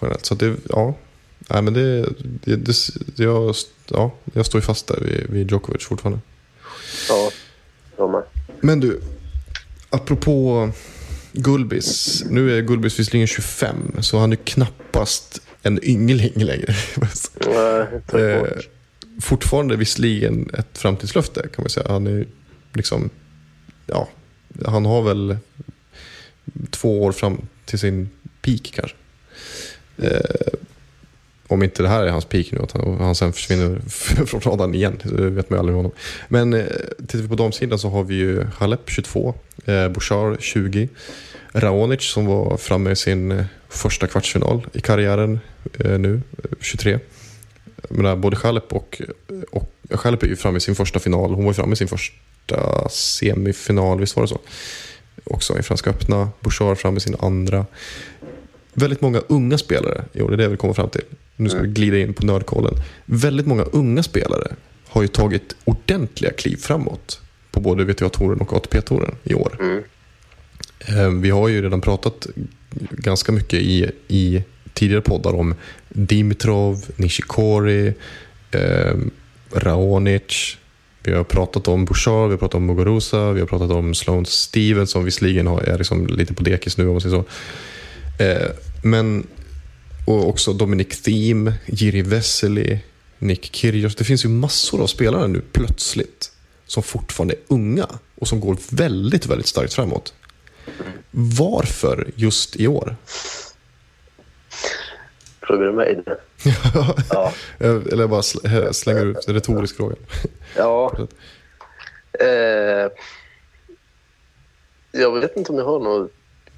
Generellt. 0.00 0.26
Så 0.26 0.34
det, 0.34 0.56
ja. 0.68 0.94
Nej, 1.38 1.62
men 1.62 1.74
det, 1.74 2.08
det, 2.44 2.56
det, 2.56 2.74
jag, 3.16 3.54
ja, 3.88 4.10
jag 4.32 4.46
står 4.46 4.60
ju 4.60 4.62
fast 4.64 4.86
där 4.86 5.00
vid, 5.00 5.30
vid 5.30 5.50
Djokovic 5.50 5.84
fortfarande. 5.84 6.20
Ja, 7.08 7.30
jag 7.96 8.10
med. 8.10 8.22
Men 8.60 8.80
du, 8.80 9.00
apropå 9.90 10.70
Gulbis. 11.32 12.24
Nu 12.30 12.58
är 12.58 12.62
Gulbis 12.62 12.98
visserligen 12.98 13.26
25, 13.26 13.76
så 14.00 14.18
han 14.18 14.32
är 14.32 14.36
knappast 14.36 15.42
en 15.62 15.84
yngling 15.84 16.32
längre. 16.34 16.74
Nej, 18.12 18.22
eh, 18.22 18.42
fortfarande 19.20 19.76
visserligen 19.76 20.50
ett 20.58 20.78
framtidslöfte 20.78 21.48
kan 21.54 21.62
man 21.62 21.70
säga. 21.70 21.86
Han 21.88 22.06
är 22.06 22.26
liksom, 22.72 23.10
ja, 23.86 24.08
han 24.66 24.86
har 24.86 25.02
väl 25.02 25.36
två 26.70 27.02
år 27.02 27.12
fram 27.12 27.46
till 27.64 27.78
sin 27.78 28.08
peak 28.42 28.72
kanske. 28.74 28.96
Eh, 29.96 30.52
om 31.48 31.62
inte 31.62 31.82
det 31.82 31.88
här 31.88 32.02
är 32.02 32.10
hans 32.10 32.24
peak 32.24 32.46
nu, 32.52 32.58
att 32.62 32.72
han, 32.72 32.96
han 33.00 33.14
sen 33.14 33.32
försvinner 33.32 33.80
från 34.26 34.40
radarn 34.40 34.74
igen. 34.74 35.00
Det 35.02 35.30
vet 35.30 35.50
man 35.50 35.56
ju 35.56 35.60
aldrig 35.60 35.74
med 35.74 35.84
honom. 35.84 35.92
Men 36.28 36.54
eh, 36.54 36.66
tittar 36.98 37.18
vi 37.18 37.28
på 37.28 37.34
damsidan 37.34 37.78
så 37.78 37.88
har 37.88 38.04
vi 38.04 38.14
ju 38.14 38.44
Halep 38.44 38.80
22, 38.90 39.34
eh, 39.64 39.88
Bouchard 39.88 40.36
20, 40.40 40.88
Raonic 41.52 42.02
som 42.02 42.26
var 42.26 42.56
framme 42.56 42.90
i 42.90 42.96
sin 42.96 43.32
eh, 43.32 43.44
första 43.68 44.06
kvartsfinal 44.06 44.66
i 44.72 44.80
karriären 44.80 45.40
eh, 45.78 45.98
nu, 45.98 46.20
eh, 46.44 46.50
23. 46.60 46.98
Menar, 47.88 48.16
både 48.16 48.36
Halep 48.36 48.72
och, 48.72 49.02
och 49.50 49.72
Halep 49.98 50.22
är 50.22 50.26
ju 50.26 50.36
framme 50.36 50.56
i 50.56 50.60
sin 50.60 50.74
första 50.74 50.98
final. 50.98 51.34
Hon 51.34 51.44
var 51.44 51.50
ju 51.50 51.54
framme 51.54 51.72
i 51.72 51.76
sin 51.76 51.88
första 51.88 52.88
semifinal, 52.88 54.00
visst 54.00 54.16
var 54.16 54.22
det 54.22 54.28
så? 54.28 54.38
Också 55.24 55.58
i 55.58 55.62
Franska 55.62 55.90
öppna. 55.90 56.30
Bouchard 56.40 56.78
framme 56.78 56.96
i 56.96 57.00
sin 57.00 57.16
andra. 57.20 57.66
Väldigt 58.78 59.00
många 59.00 59.22
unga 59.28 59.58
spelare, 59.58 60.04
jo 60.12 60.28
det 60.28 60.34
är 60.34 60.36
det 60.36 60.42
jag 60.42 60.50
vill 60.50 60.58
komma 60.58 60.74
fram 60.74 60.88
till. 60.90 61.04
Nu 61.36 61.48
ska 61.48 61.60
vi 61.60 61.68
glida 61.68 61.98
in 61.98 62.14
på 62.14 62.26
nördkollen. 62.26 62.74
Väldigt 63.04 63.46
många 63.46 63.62
unga 63.62 64.02
spelare 64.02 64.54
har 64.88 65.02
ju 65.02 65.08
tagit 65.08 65.56
ordentliga 65.64 66.32
kliv 66.32 66.56
framåt 66.56 67.20
på 67.50 67.60
både 67.60 67.84
WTA-touren 67.84 68.40
och 68.40 68.52
ATP-touren 68.52 69.14
i 69.24 69.34
år. 69.34 69.56
Mm. 69.60 69.82
Eh, 70.86 71.20
Vi 71.20 71.30
har 71.30 71.48
ju 71.48 71.62
redan 71.62 71.80
pratat 71.80 72.26
ganska 72.90 73.32
mycket 73.32 73.60
i, 73.60 73.90
i 74.08 74.42
tidigare 74.74 75.02
poddar 75.02 75.34
om 75.34 75.54
Dimitrov, 75.88 76.84
Nishikori, 76.96 77.92
eh, 78.50 78.96
Raonic. 79.52 80.56
Vi 81.02 81.12
har 81.12 81.24
pratat 81.24 81.68
om 81.68 81.84
Bouchard, 81.84 82.28
vi 82.28 82.32
har 82.32 82.38
pratat 82.38 82.54
om 82.54 82.66
Muguruza, 82.66 83.32
vi 83.32 83.40
har 83.40 83.46
pratat 83.46 83.70
om 83.70 83.94
Sloane 83.94 84.26
Stevens 84.26 84.90
som 84.90 85.04
visserligen 85.04 85.46
är 85.46 85.78
liksom 85.78 86.06
lite 86.06 86.34
på 86.34 86.42
dekis 86.42 86.78
nu 86.78 86.86
om 86.86 86.92
man 86.92 87.00
säger 87.00 87.16
så. 87.16 87.24
Eh, 88.24 88.50
men 88.84 89.26
och 90.06 90.28
också 90.28 90.52
Dominic 90.52 91.02
Thiem, 91.02 91.52
Jiri 91.66 92.02
Vesely, 92.02 92.78
Nick 93.18 93.54
Kyrgios. 93.54 93.96
Det 93.96 94.04
finns 94.04 94.24
ju 94.24 94.28
massor 94.28 94.82
av 94.82 94.86
spelare 94.86 95.26
nu 95.28 95.40
plötsligt 95.52 96.32
som 96.66 96.82
fortfarande 96.82 97.34
är 97.34 97.40
unga 97.48 97.86
och 98.14 98.28
som 98.28 98.40
går 98.40 98.56
väldigt, 98.70 99.26
väldigt 99.26 99.46
starkt 99.46 99.74
framåt. 99.74 100.14
Varför 101.10 102.10
just 102.14 102.56
i 102.56 102.66
år? 102.68 102.96
Frågar 105.40 105.64
du 105.66 105.72
mig 105.72 106.02
det? 106.04 106.18
Ja. 107.10 107.32
Eller 107.58 107.98
jag 107.98 108.10
bara 108.10 108.20
sl- 108.20 108.72
slänger 108.72 109.06
ut 109.06 109.28
en 109.28 109.34
retorisk 109.34 109.76
fråga. 109.76 109.96
Ja. 110.56 110.96
Eh, 112.20 112.90
jag 114.92 115.20
vet 115.20 115.36
inte 115.36 115.52
om 115.52 115.58
jag 115.58 115.64
har 115.64 115.80
något 115.80 116.10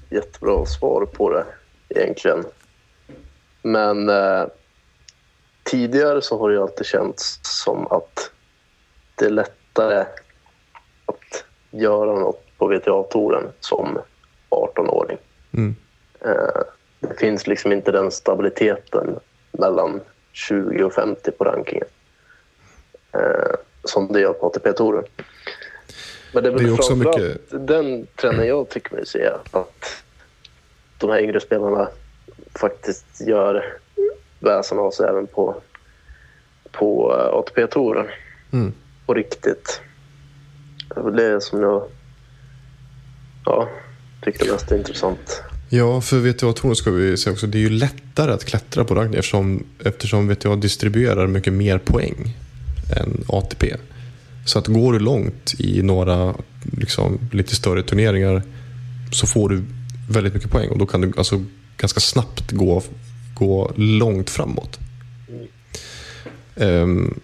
jättebra 0.09 0.65
svar 0.65 1.05
på 1.05 1.29
det 1.33 1.45
egentligen. 1.95 2.45
Men 3.61 4.09
eh, 4.09 4.43
tidigare 5.63 6.21
så 6.21 6.39
har 6.39 6.49
det 6.49 6.61
alltid 6.61 6.85
känts 6.85 7.39
som 7.41 7.87
att 7.87 8.31
det 9.15 9.25
är 9.25 9.29
lättare 9.29 10.05
att 11.05 11.43
göra 11.71 12.19
något 12.19 12.43
på 12.57 12.67
VTA-touren 12.67 13.43
som 13.59 13.99
18-åring. 14.49 15.17
Mm. 15.53 15.75
Eh, 16.19 16.61
det 16.99 17.19
finns 17.19 17.47
liksom 17.47 17.71
inte 17.71 17.91
den 17.91 18.11
stabiliteten 18.11 19.19
mellan 19.51 20.01
20 20.31 20.83
och 20.83 20.93
50 20.93 21.31
på 21.31 21.43
rankingen 21.43 21.87
eh, 23.11 23.55
som 23.83 24.07
det 24.07 24.19
gör 24.21 24.33
på 24.33 24.45
ATP-touren. 24.47 25.03
Men 26.33 26.43
det 26.43 26.49
är 26.49 26.53
väl 26.53 26.63
Det 26.63 26.69
är 26.69 26.73
också 26.73 26.87
framförallt 26.95 27.17
mycket- 27.17 27.67
den 27.67 28.07
trenden 28.15 28.47
jag 28.47 28.69
tycker 28.69 28.95
mig 28.95 29.05
se 29.05 29.29
att 29.51 30.00
de 31.01 31.09
här 31.09 31.19
yngre 31.23 31.39
spelarna 31.39 31.87
faktiskt 32.55 33.05
gör 33.27 33.77
väsen 34.39 34.79
av 34.79 34.91
sig 34.91 35.09
även 35.09 35.27
på, 35.27 35.55
på 36.71 37.15
eh, 37.17 37.33
ATP-touren 37.39 38.05
Mm. 38.53 38.73
på 39.05 39.13
riktigt. 39.13 39.81
Det 40.95 41.01
är 41.23 41.33
det 41.33 41.41
som 41.41 41.61
jag 41.61 41.83
ja, 43.45 43.69
tyckte 44.23 44.45
var 44.45 44.53
mest 44.53 44.71
intressant. 44.71 45.43
Ja, 45.69 46.01
för 46.01 46.17
VTA-touren 46.17 46.75
ska 46.75 46.91
vi 46.91 47.17
säga 47.17 47.33
också, 47.33 47.47
det 47.47 47.57
är 47.57 47.61
ju 47.61 47.69
lättare 47.69 48.31
att 48.31 48.45
klättra 48.45 48.83
på 48.85 48.95
rankingen 48.95 49.19
eftersom, 49.19 49.63
eftersom 49.85 50.27
VTA 50.27 50.55
distribuerar 50.55 51.27
mycket 51.27 51.53
mer 51.53 51.77
poäng 51.77 52.37
än 52.97 53.23
ATP. 53.27 53.75
Så 54.45 54.59
att 54.59 54.67
går 54.67 54.93
du 54.93 54.99
långt 54.99 55.53
i 55.59 55.81
några 55.81 56.35
liksom, 56.77 57.19
lite 57.31 57.55
större 57.55 57.83
turneringar 57.83 58.41
så 59.11 59.27
får 59.27 59.49
du 59.49 59.63
väldigt 60.09 60.33
mycket 60.33 60.51
poäng 60.51 60.69
och 60.69 60.77
då 60.77 60.85
kan 60.85 61.01
du 61.01 61.13
alltså 61.17 61.43
ganska 61.77 61.99
snabbt 61.99 62.51
gå, 62.51 62.83
gå 63.35 63.71
långt 63.75 64.29
framåt. 64.29 64.79
Um, 66.55 67.19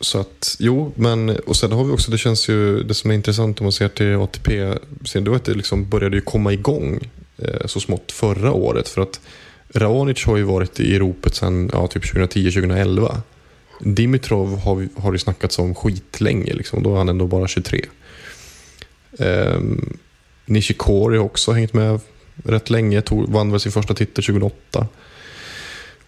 så 0.00 0.20
att, 0.20 0.56
jo, 0.58 0.92
men 0.96 1.28
och 1.30 1.56
sen 1.56 1.72
har 1.72 1.84
vi 1.84 1.92
också, 1.92 2.10
det 2.10 2.18
känns 2.18 2.48
ju, 2.48 2.82
det 2.82 2.94
som 2.94 3.10
är 3.10 3.14
intressant 3.14 3.60
om 3.60 3.64
man 3.64 3.72
ser 3.72 3.88
till 3.88 4.16
ATP, 4.16 4.74
sen 5.04 5.24
då 5.24 5.34
att 5.34 5.44
det 5.44 5.54
liksom 5.54 5.88
började 5.88 6.16
ju 6.16 6.22
komma 6.22 6.52
igång 6.52 7.10
eh, 7.38 7.66
så 7.66 7.80
smått 7.80 8.12
förra 8.12 8.52
året. 8.52 8.88
För 8.88 9.02
att 9.02 9.20
Raonic 9.74 10.24
har 10.24 10.36
ju 10.36 10.42
varit 10.42 10.80
i 10.80 10.98
ropet 10.98 11.34
sedan 11.34 11.70
ja, 11.72 11.86
typ 11.86 12.04
2010-2011. 12.04 13.16
Dimitrov 13.80 14.58
har, 14.58 14.88
har 14.96 15.12
det 15.12 15.18
snackats 15.18 15.58
om 15.58 15.74
skitlänge, 15.74 16.54
liksom, 16.54 16.82
då 16.82 16.94
är 16.94 16.98
han 16.98 17.08
ändå 17.08 17.26
bara 17.26 17.48
23. 17.48 17.84
Um, 19.10 19.26
ehm, 19.26 19.98
Nishikori 20.52 21.16
har 21.16 21.24
också 21.24 21.52
hängt 21.52 21.72
med 21.72 22.00
rätt 22.44 22.70
länge, 22.70 23.02
tog, 23.02 23.28
vann 23.28 23.50
väl 23.50 23.60
sin 23.60 23.72
första 23.72 23.94
titel 23.94 24.24
2008. 24.24 24.86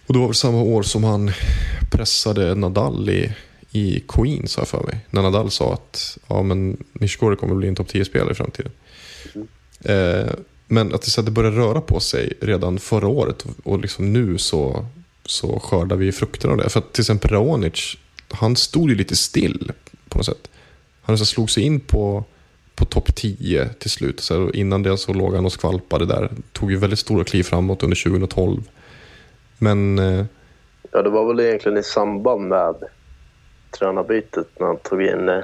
Och 0.07 0.13
det 0.13 0.19
var 0.19 0.27
väl 0.27 0.35
samma 0.35 0.61
år 0.61 0.83
som 0.83 1.03
han 1.03 1.31
pressade 1.91 2.55
Nadal 2.55 3.09
i, 3.09 3.33
i 3.71 4.03
Queens 4.07 4.55
har 4.55 4.61
jag 4.61 4.67
för 4.67 4.83
mig. 4.83 4.99
När 5.09 5.21
Nadal 5.21 5.51
sa 5.51 5.73
att 5.73 6.17
ja, 6.27 6.43
men 6.43 6.83
Nishikori 6.93 7.35
kommer 7.35 7.55
bli 7.55 7.67
en 7.67 7.75
topp 7.75 7.91
10-spelare 7.91 8.31
i 8.31 8.35
framtiden. 8.35 8.71
Eh, 9.83 10.33
men 10.67 10.95
att 10.95 11.01
det, 11.01 11.11
så 11.11 11.19
att 11.19 11.25
det 11.25 11.31
började 11.31 11.57
röra 11.57 11.81
på 11.81 11.99
sig 11.99 12.33
redan 12.41 12.79
förra 12.79 13.07
året 13.07 13.41
och, 13.41 13.73
och 13.73 13.79
liksom 13.79 14.13
nu 14.13 14.37
så, 14.37 14.85
så 15.25 15.59
skördar 15.59 15.95
vi 15.95 16.11
frukterna 16.11 16.53
av 16.53 16.57
det. 16.57 16.69
För 16.69 16.79
att 16.79 16.93
till 16.93 17.01
exempel 17.01 17.31
Raonic, 17.31 17.97
han 18.29 18.55
stod 18.55 18.89
ju 18.89 18.95
lite 18.95 19.15
still 19.15 19.71
på 20.09 20.17
något 20.17 20.25
sätt. 20.25 20.47
Han 21.01 21.17
så 21.17 21.25
slog 21.25 21.51
sig 21.51 21.63
in 21.63 21.79
på, 21.79 22.25
på 22.75 22.85
topp 22.85 23.15
10 23.15 23.69
till 23.79 23.89
slut. 23.89 24.19
Så 24.19 24.49
innan 24.51 24.83
det 24.83 24.97
så 24.97 25.13
låg 25.13 25.35
han 25.35 25.45
och 25.45 25.51
skvalpade 25.51 26.05
där. 26.05 26.29
Tog 26.51 26.71
ju 26.71 26.77
väldigt 26.77 26.99
stora 26.99 27.23
kliv 27.23 27.43
framåt 27.43 27.83
under 27.83 28.03
2012. 28.03 28.61
Men 29.57 29.99
eh, 29.99 30.25
Ja, 30.91 31.01
det 31.01 31.09
var 31.09 31.27
väl 31.27 31.39
egentligen 31.45 31.77
i 31.77 31.83
samband 31.83 32.47
med 32.47 32.75
tränarbytet 33.79 34.47
när 34.59 34.67
han 34.67 34.77
tog 34.77 35.01
in 35.01 35.29
eh, 35.29 35.39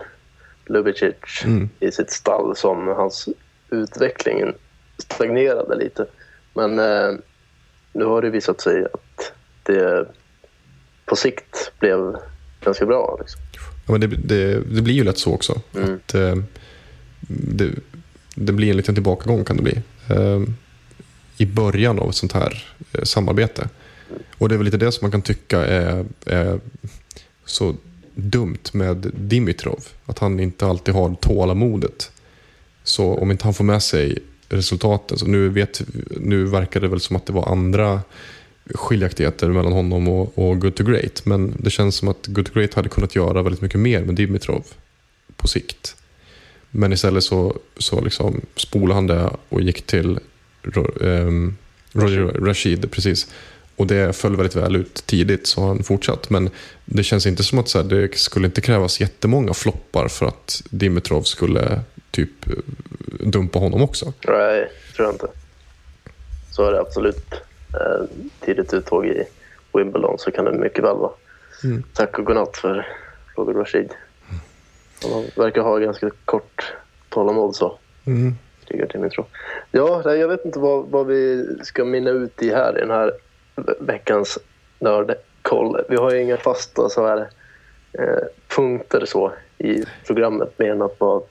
Lubicic 0.65 1.15
Mm. 1.45 1.69
i 1.79 1.91
sitt 1.91 2.11
stall 2.11 2.55
som 2.55 2.87
hans 2.87 3.29
utveckling 3.69 4.53
stagnerade 4.97 5.75
lite. 5.75 6.05
Men 6.53 6.79
eh, 6.79 7.19
nu 7.93 8.05
har 8.05 8.21
det 8.21 8.29
visat 8.29 8.61
sig 8.61 8.83
att 8.93 9.33
det 9.63 10.05
på 11.05 11.15
sikt 11.15 11.71
blev 11.79 12.15
ganska 12.63 12.85
bra. 12.85 13.17
Liksom. 13.19 13.41
Ja, 13.85 13.91
men 13.91 14.01
det, 14.01 14.07
det, 14.07 14.53
det 14.75 14.81
blir 14.81 14.93
ju 14.93 15.03
lätt 15.03 15.17
så 15.17 15.33
också. 15.33 15.61
Mm. 15.75 15.95
Att, 15.95 16.13
eh, 16.13 16.35
det, 17.27 17.71
det 18.35 18.53
blir 18.53 18.69
en 18.69 18.77
liten 18.77 18.95
tillbakagång 18.95 19.45
kan 19.45 19.57
det 19.57 19.63
bli. 19.63 19.81
Ehm, 20.07 20.55
I 21.37 21.45
början 21.45 21.99
av 21.99 22.09
ett 22.09 22.15
sånt 22.15 22.33
här 22.33 22.65
eh, 22.91 23.03
samarbete. 23.03 23.69
Och 24.37 24.49
det 24.49 24.55
är 24.55 24.57
väl 24.57 24.65
lite 24.65 24.77
det 24.77 24.91
som 24.91 25.05
man 25.05 25.11
kan 25.11 25.21
tycka 25.21 25.65
är, 25.65 26.05
är 26.25 26.59
så 27.45 27.75
dumt 28.15 28.63
med 28.73 29.11
Dimitrov. 29.13 29.83
Att 30.05 30.19
han 30.19 30.39
inte 30.39 30.65
alltid 30.65 30.93
har 30.93 31.15
tålamodet. 31.15 32.11
Så 32.83 33.13
om 33.13 33.31
inte 33.31 33.43
han 33.43 33.53
får 33.53 33.63
med 33.63 33.83
sig 33.83 34.17
resultaten. 34.49 35.17
Så 35.17 35.25
nu, 35.25 35.49
vet, 35.49 35.81
nu 36.19 36.45
verkar 36.45 36.79
det 36.79 36.87
väl 36.87 36.99
som 36.99 37.15
att 37.15 37.25
det 37.25 37.33
var 37.33 37.51
andra 37.51 38.01
skiljaktigheter 38.73 39.49
mellan 39.49 39.73
honom 39.73 40.07
och, 40.07 40.37
och 40.37 40.61
Good 40.61 40.75
to 40.75 40.83
Great. 40.83 41.25
Men 41.25 41.55
det 41.59 41.69
känns 41.69 41.95
som 41.95 42.07
att 42.07 42.27
Good 42.27 42.45
to 42.45 42.51
Great 42.53 42.73
hade 42.73 42.89
kunnat 42.89 43.15
göra 43.15 43.41
väldigt 43.41 43.61
mycket 43.61 43.79
mer 43.79 44.03
med 44.03 44.15
Dimitrov 44.15 44.65
på 45.35 45.47
sikt. 45.47 45.95
Men 46.71 46.93
istället 46.93 47.23
så, 47.23 47.57
så 47.77 48.01
liksom 48.01 48.41
spolade 48.55 48.93
han 48.93 49.07
det 49.07 49.29
och 49.49 49.61
gick 49.61 49.81
till 49.81 50.19
ehm, 51.01 51.57
Roger 51.91 52.21
Rashid. 52.23 52.91
Precis. 52.91 53.27
Och 53.75 53.87
det 53.87 54.15
föll 54.15 54.35
väldigt 54.35 54.55
väl 54.55 54.75
ut 54.75 55.03
tidigt 55.05 55.47
så 55.47 55.61
har 55.61 55.67
han 55.67 55.83
fortsatt. 55.83 56.29
Men 56.29 56.49
det 56.85 57.03
känns 57.03 57.25
inte 57.25 57.43
som 57.43 57.59
att 57.59 57.69
så 57.69 57.81
här, 57.81 57.85
det 57.85 58.17
skulle 58.17 58.45
inte 58.45 58.61
krävas 58.61 59.01
jättemånga 59.01 59.53
floppar 59.53 60.07
för 60.07 60.25
att 60.25 60.61
Dimitrov 60.69 61.21
skulle 61.21 61.81
typ 62.11 62.47
eh, 62.47 62.53
dumpa 63.27 63.59
honom 63.59 63.81
också. 63.81 64.13
Nej, 64.27 64.71
tror 64.95 65.07
jag 65.07 65.15
inte. 65.15 65.27
Så 66.51 66.67
är 66.67 66.71
det 66.71 66.79
absolut. 66.79 67.33
Eh, 67.73 68.05
tidigt 68.39 68.73
uttåg 68.73 69.05
i 69.05 69.23
Wimbledon 69.73 70.19
så 70.19 70.31
kan 70.31 70.45
det 70.45 70.51
mycket 70.51 70.83
väl 70.83 70.97
vara. 70.97 71.11
Mm. 71.63 71.83
Tack 71.93 72.19
och 72.19 72.25
godnatt 72.25 72.57
för 72.57 72.87
Roger 73.35 73.53
Rashid. 73.53 73.89
Han 75.03 75.23
verkar 75.35 75.61
ha 75.61 75.77
ganska 75.77 76.09
kort 76.25 76.73
tålamod 77.09 77.55
så. 77.55 77.77
Mm. 78.05 78.35
Ja, 79.71 80.15
jag 80.15 80.27
vet 80.27 80.45
inte 80.45 80.59
vad, 80.59 80.85
vad 80.89 81.07
vi 81.07 81.47
ska 81.63 81.85
minna 81.85 82.09
ut 82.09 82.41
i 82.43 82.49
här 82.49 82.77
i 82.77 82.81
den 82.81 82.89
här 82.91 83.11
ve- 83.55 83.73
veckans 83.79 84.37
nördkoll. 84.79 85.81
Vi 85.89 85.95
har 85.95 86.11
ju 86.11 86.21
inga 86.21 86.37
fasta 86.37 86.89
så 86.89 87.07
här, 87.07 87.17
eh, 87.91 88.23
punkter 88.55 89.05
så 89.05 89.33
i 89.57 89.83
programmet 90.07 90.59
mer 90.59 90.71
än 90.71 90.81
att 90.81 90.99
bara 90.99 91.21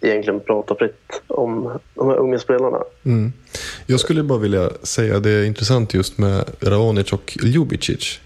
egentligen 0.00 0.40
prata 0.40 0.74
fritt 0.74 1.22
om 1.26 1.78
de 1.94 2.08
här 2.08 2.16
unga 2.16 2.38
spelarna. 2.38 2.82
Mm. 3.04 3.32
Jag 3.86 4.00
skulle 4.00 4.22
bara 4.22 4.38
vilja 4.38 4.70
säga 4.82 5.18
det 5.20 5.30
är 5.30 5.44
intressant 5.44 5.94
just 5.94 6.18
med 6.18 6.44
Raonic 6.60 7.12
och 7.12 7.36
Ljubicic. 7.42 8.20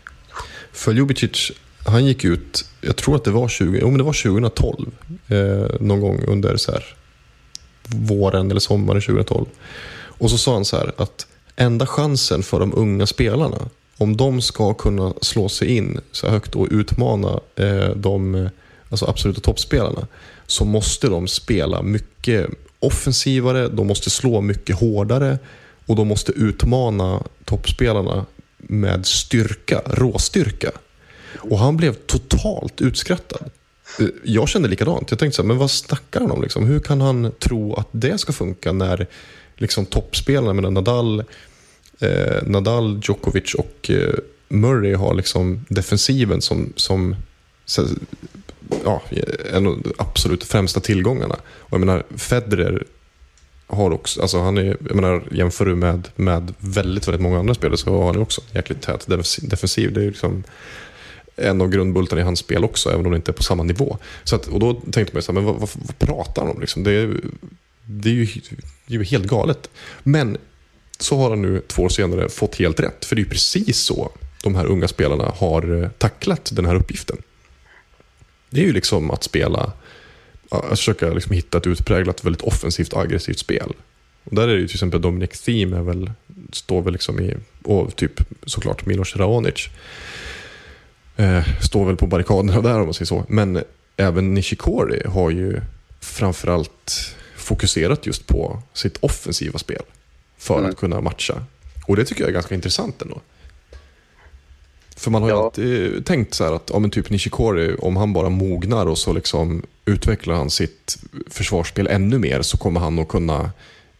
För 0.73 0.93
Ljubicic, 0.93 1.53
han 1.85 2.07
gick 2.07 2.25
ut, 2.25 2.65
jag 2.81 2.97
tror 2.97 3.17
att 3.17 3.25
det 3.25 3.31
var, 3.31 3.49
20, 3.49 3.79
jo, 3.81 3.89
men 3.89 3.99
det 3.99 4.05
var 4.05 4.23
2012, 4.23 4.91
eh, 5.29 5.81
någon 5.81 6.01
gång 6.01 6.25
under 6.27 6.57
så 6.57 6.73
här, 6.73 6.85
våren 7.87 8.51
eller 8.51 8.61
sommaren 8.61 9.01
2012. 9.01 9.47
Och 9.97 10.31
så 10.31 10.39
sa 10.39 10.55
han 10.55 10.65
så 10.65 10.77
här 10.77 10.93
att 10.97 11.27
enda 11.57 11.87
chansen 11.87 12.43
för 12.43 12.61
de 12.61 12.73
unga 12.75 13.07
spelarna, 13.07 13.69
om 13.97 14.17
de 14.17 14.41
ska 14.43 14.75
kunna 14.75 15.15
slå 15.21 15.49
sig 15.49 15.77
in 15.77 16.01
så 16.13 16.29
högt 16.29 16.55
och 16.55 16.69
utmana 16.71 17.41
eh, 17.57 17.89
de 17.97 18.49
alltså 18.91 19.07
absoluta 19.07 19.41
toppspelarna, 19.41 20.07
så 20.47 20.65
måste 20.65 21.09
de 21.09 21.29
spela 21.29 21.83
mycket 21.83 22.51
offensivare, 22.79 23.69
de 23.69 23.87
måste 23.87 24.11
slå 24.11 24.41
mycket 24.41 24.81
hårdare 24.81 25.39
och 25.87 25.97
de 25.97 26.09
måste 26.09 26.33
utmana 26.33 27.23
toppspelarna 27.45 28.27
med 28.59 29.07
styrka, 29.07 29.83
råstyrka. 29.87 30.71
Och 31.39 31.59
han 31.59 31.77
blev 31.77 31.95
totalt 31.95 32.81
utskrattad. 32.81 33.51
Eh, 34.01 34.07
jag 34.25 34.49
kände 34.49 34.69
likadant. 34.69 35.11
Jag 35.11 35.19
tänkte 35.19 35.37
så 35.37 35.43
här, 35.43 35.49
men 35.49 35.59
vad 35.59 35.71
snackar 35.71 36.21
han 36.21 36.31
om? 36.31 36.43
Liksom? 36.43 36.67
Hur 36.67 36.81
kan 36.81 37.01
han 37.01 37.33
tro 37.39 37.75
att 37.75 37.89
det 37.91 38.19
ska 38.19 38.33
funka 38.33 38.73
när 38.73 39.07
liksom, 39.57 39.87
toppspelarna, 39.87 40.71
Nadal, 40.71 41.25
eh, 42.01 42.43
Nadal, 42.43 43.01
Djokovic 43.03 43.55
och 43.55 43.91
eh, 43.91 44.15
Murray 44.49 44.95
har 44.95 45.15
liksom 45.15 45.65
defensiven 45.69 46.43
som, 46.43 46.73
som 46.77 47.17
så, 47.65 47.87
ja, 48.85 49.03
en 49.53 49.67
av 49.67 49.81
de 49.83 49.93
absolut 49.99 50.45
främsta 50.45 50.81
tillgångarna. 50.81 51.35
Och 51.59 51.73
jag 51.73 51.81
menar, 51.81 52.03
Federer 52.17 52.85
har 53.67 53.91
också, 53.91 54.23
alltså 54.23 54.41
han 54.41 54.59
är, 54.59 54.77
jag 54.89 54.95
menar, 54.95 55.23
jämför 55.31 55.65
du 55.65 55.75
med, 55.75 56.09
med 56.17 56.55
väldigt, 56.59 57.09
väldigt 57.09 57.23
många 57.23 57.39
andra 57.39 57.55
spelare 57.55 57.77
så 57.77 57.91
har 57.91 58.07
han 58.07 58.23
också 58.23 58.41
en 58.41 58.57
jäkligt 58.57 58.83
tät 58.83 59.07
defensiv- 59.07 59.95
Det 59.95 60.03
är 60.03 60.07
liksom 60.07 60.45
en 61.37 61.61
av 61.61 61.69
grundbultarna 61.69 62.21
i 62.21 62.25
hans 62.25 62.39
spel 62.39 62.65
också, 62.65 62.91
även 62.91 63.07
om 63.07 63.13
det 63.13 63.17
inte 63.17 63.31
är 63.31 63.33
på 63.33 63.43
samma 63.43 63.63
nivå. 63.63 63.99
Så 64.25 64.37
att, 64.37 64.47
och 64.47 64.61
då 64.61 64.75
tänkte 64.75 65.15
man 65.15 65.23
så 65.23 65.33
här, 65.33 65.41
men 65.41 65.45
vad, 65.45 65.55
vad, 65.61 65.71
vad 65.75 65.99
pratar 65.99 66.43
han 66.43 66.51
om? 66.51 66.61
Liksom? 66.61 66.85
Det, 66.85 66.93
är, 66.93 67.21
det, 67.87 68.09
är 68.09 68.15
ju, 68.15 68.27
det 68.87 68.95
är 68.95 68.99
ju 68.99 69.05
helt 69.05 69.27
galet. 69.27 69.71
Men 70.03 70.37
så 70.99 71.17
har 71.17 71.31
han 71.31 71.43
nu 71.43 71.63
två 71.67 71.83
år 71.83 71.89
senare 71.89 72.29
fått 72.29 72.57
helt 72.57 72.81
rätt. 72.81 73.05
För 73.05 73.17
det 73.17 73.21
är 73.21 73.25
ju 73.25 73.31
precis 73.31 73.79
så 73.79 74.13
de 74.43 74.55
här 74.55 74.67
unga 74.67 74.89
spelarna 74.89 75.33
har 75.37 75.83
eh, 75.83 75.89
tacklat 75.89 76.51
den 76.53 76.67
här 76.67 76.75
uppgiften. 76.75 77.17
Det 78.51 78.61
är 78.61 78.65
ju 78.65 78.73
liksom 78.73 79.11
att 79.11 79.23
spela, 79.23 79.73
att 80.51 80.79
försöka 80.79 81.09
liksom 81.09 81.33
hitta 81.33 81.59
ett 81.59 81.67
utpräglat, 81.67 82.25
väldigt 82.25 82.43
offensivt 82.43 82.95
aggressivt 82.95 83.39
spel. 83.39 83.73
Och 84.25 84.35
där 84.35 84.49
är 84.49 84.55
det 84.55 84.61
ju 84.61 84.67
till 84.67 84.77
exempel 84.77 85.01
Dominic 85.01 85.41
Thiem 85.41 85.73
är 85.73 85.83
väl, 85.83 86.11
står 86.53 86.83
väl 86.83 86.93
liksom 86.93 87.21
i, 87.21 87.37
och 87.63 87.97
typ 87.97 88.21
såklart 88.47 88.87
Milos 88.87 89.17
Raonic. 89.17 89.69
Eh, 91.17 91.45
står 91.61 91.85
väl 91.87 91.97
på 91.97 92.07
barrikaderna 92.07 92.61
där 92.61 92.79
om 92.79 92.85
man 92.85 92.95
säger 92.95 93.07
så. 93.07 93.25
Men 93.29 93.63
även 93.97 94.35
Nishikori 94.35 95.03
har 95.07 95.31
ju 95.31 95.61
framförallt 96.01 97.15
fokuserat 97.37 98.07
just 98.07 98.27
på 98.27 98.63
sitt 98.73 98.97
offensiva 98.97 99.59
spel. 99.59 99.83
För 100.39 100.59
Mm. 100.59 100.71
att 100.71 100.77
kunna 100.77 101.01
matcha. 101.01 101.45
Och 101.87 101.97
det 101.97 102.05
tycker 102.05 102.21
jag 102.23 102.29
är 102.29 102.35
ganska 102.35 102.55
intressant 102.55 103.03
ändå. 103.03 103.21
För 104.97 105.11
man 105.11 105.23
har 105.23 105.29
ju 105.29 105.35
Ja. 105.35 105.45
alltid 105.45 106.07
tänkt 106.07 106.35
så 106.35 106.45
här 106.45 106.53
att 106.53 106.71
ja, 106.73 106.79
men 106.79 106.91
typ 106.91 107.11
Nishikori, 107.11 107.77
om 107.79 107.97
han 107.97 108.13
bara 108.13 108.29
mognar 108.29 108.87
och 108.87 108.99
så 108.99 109.13
liksom 109.13 109.63
utvecklar 109.85 110.35
han 110.35 110.51
sitt 110.51 110.97
försvarsspel 111.31 111.87
ännu 111.87 112.19
mer 112.19 112.43
så 112.43 112.57
kommer 112.57 112.81
han 112.81 112.99
att 112.99 113.09
kunna 113.09 113.51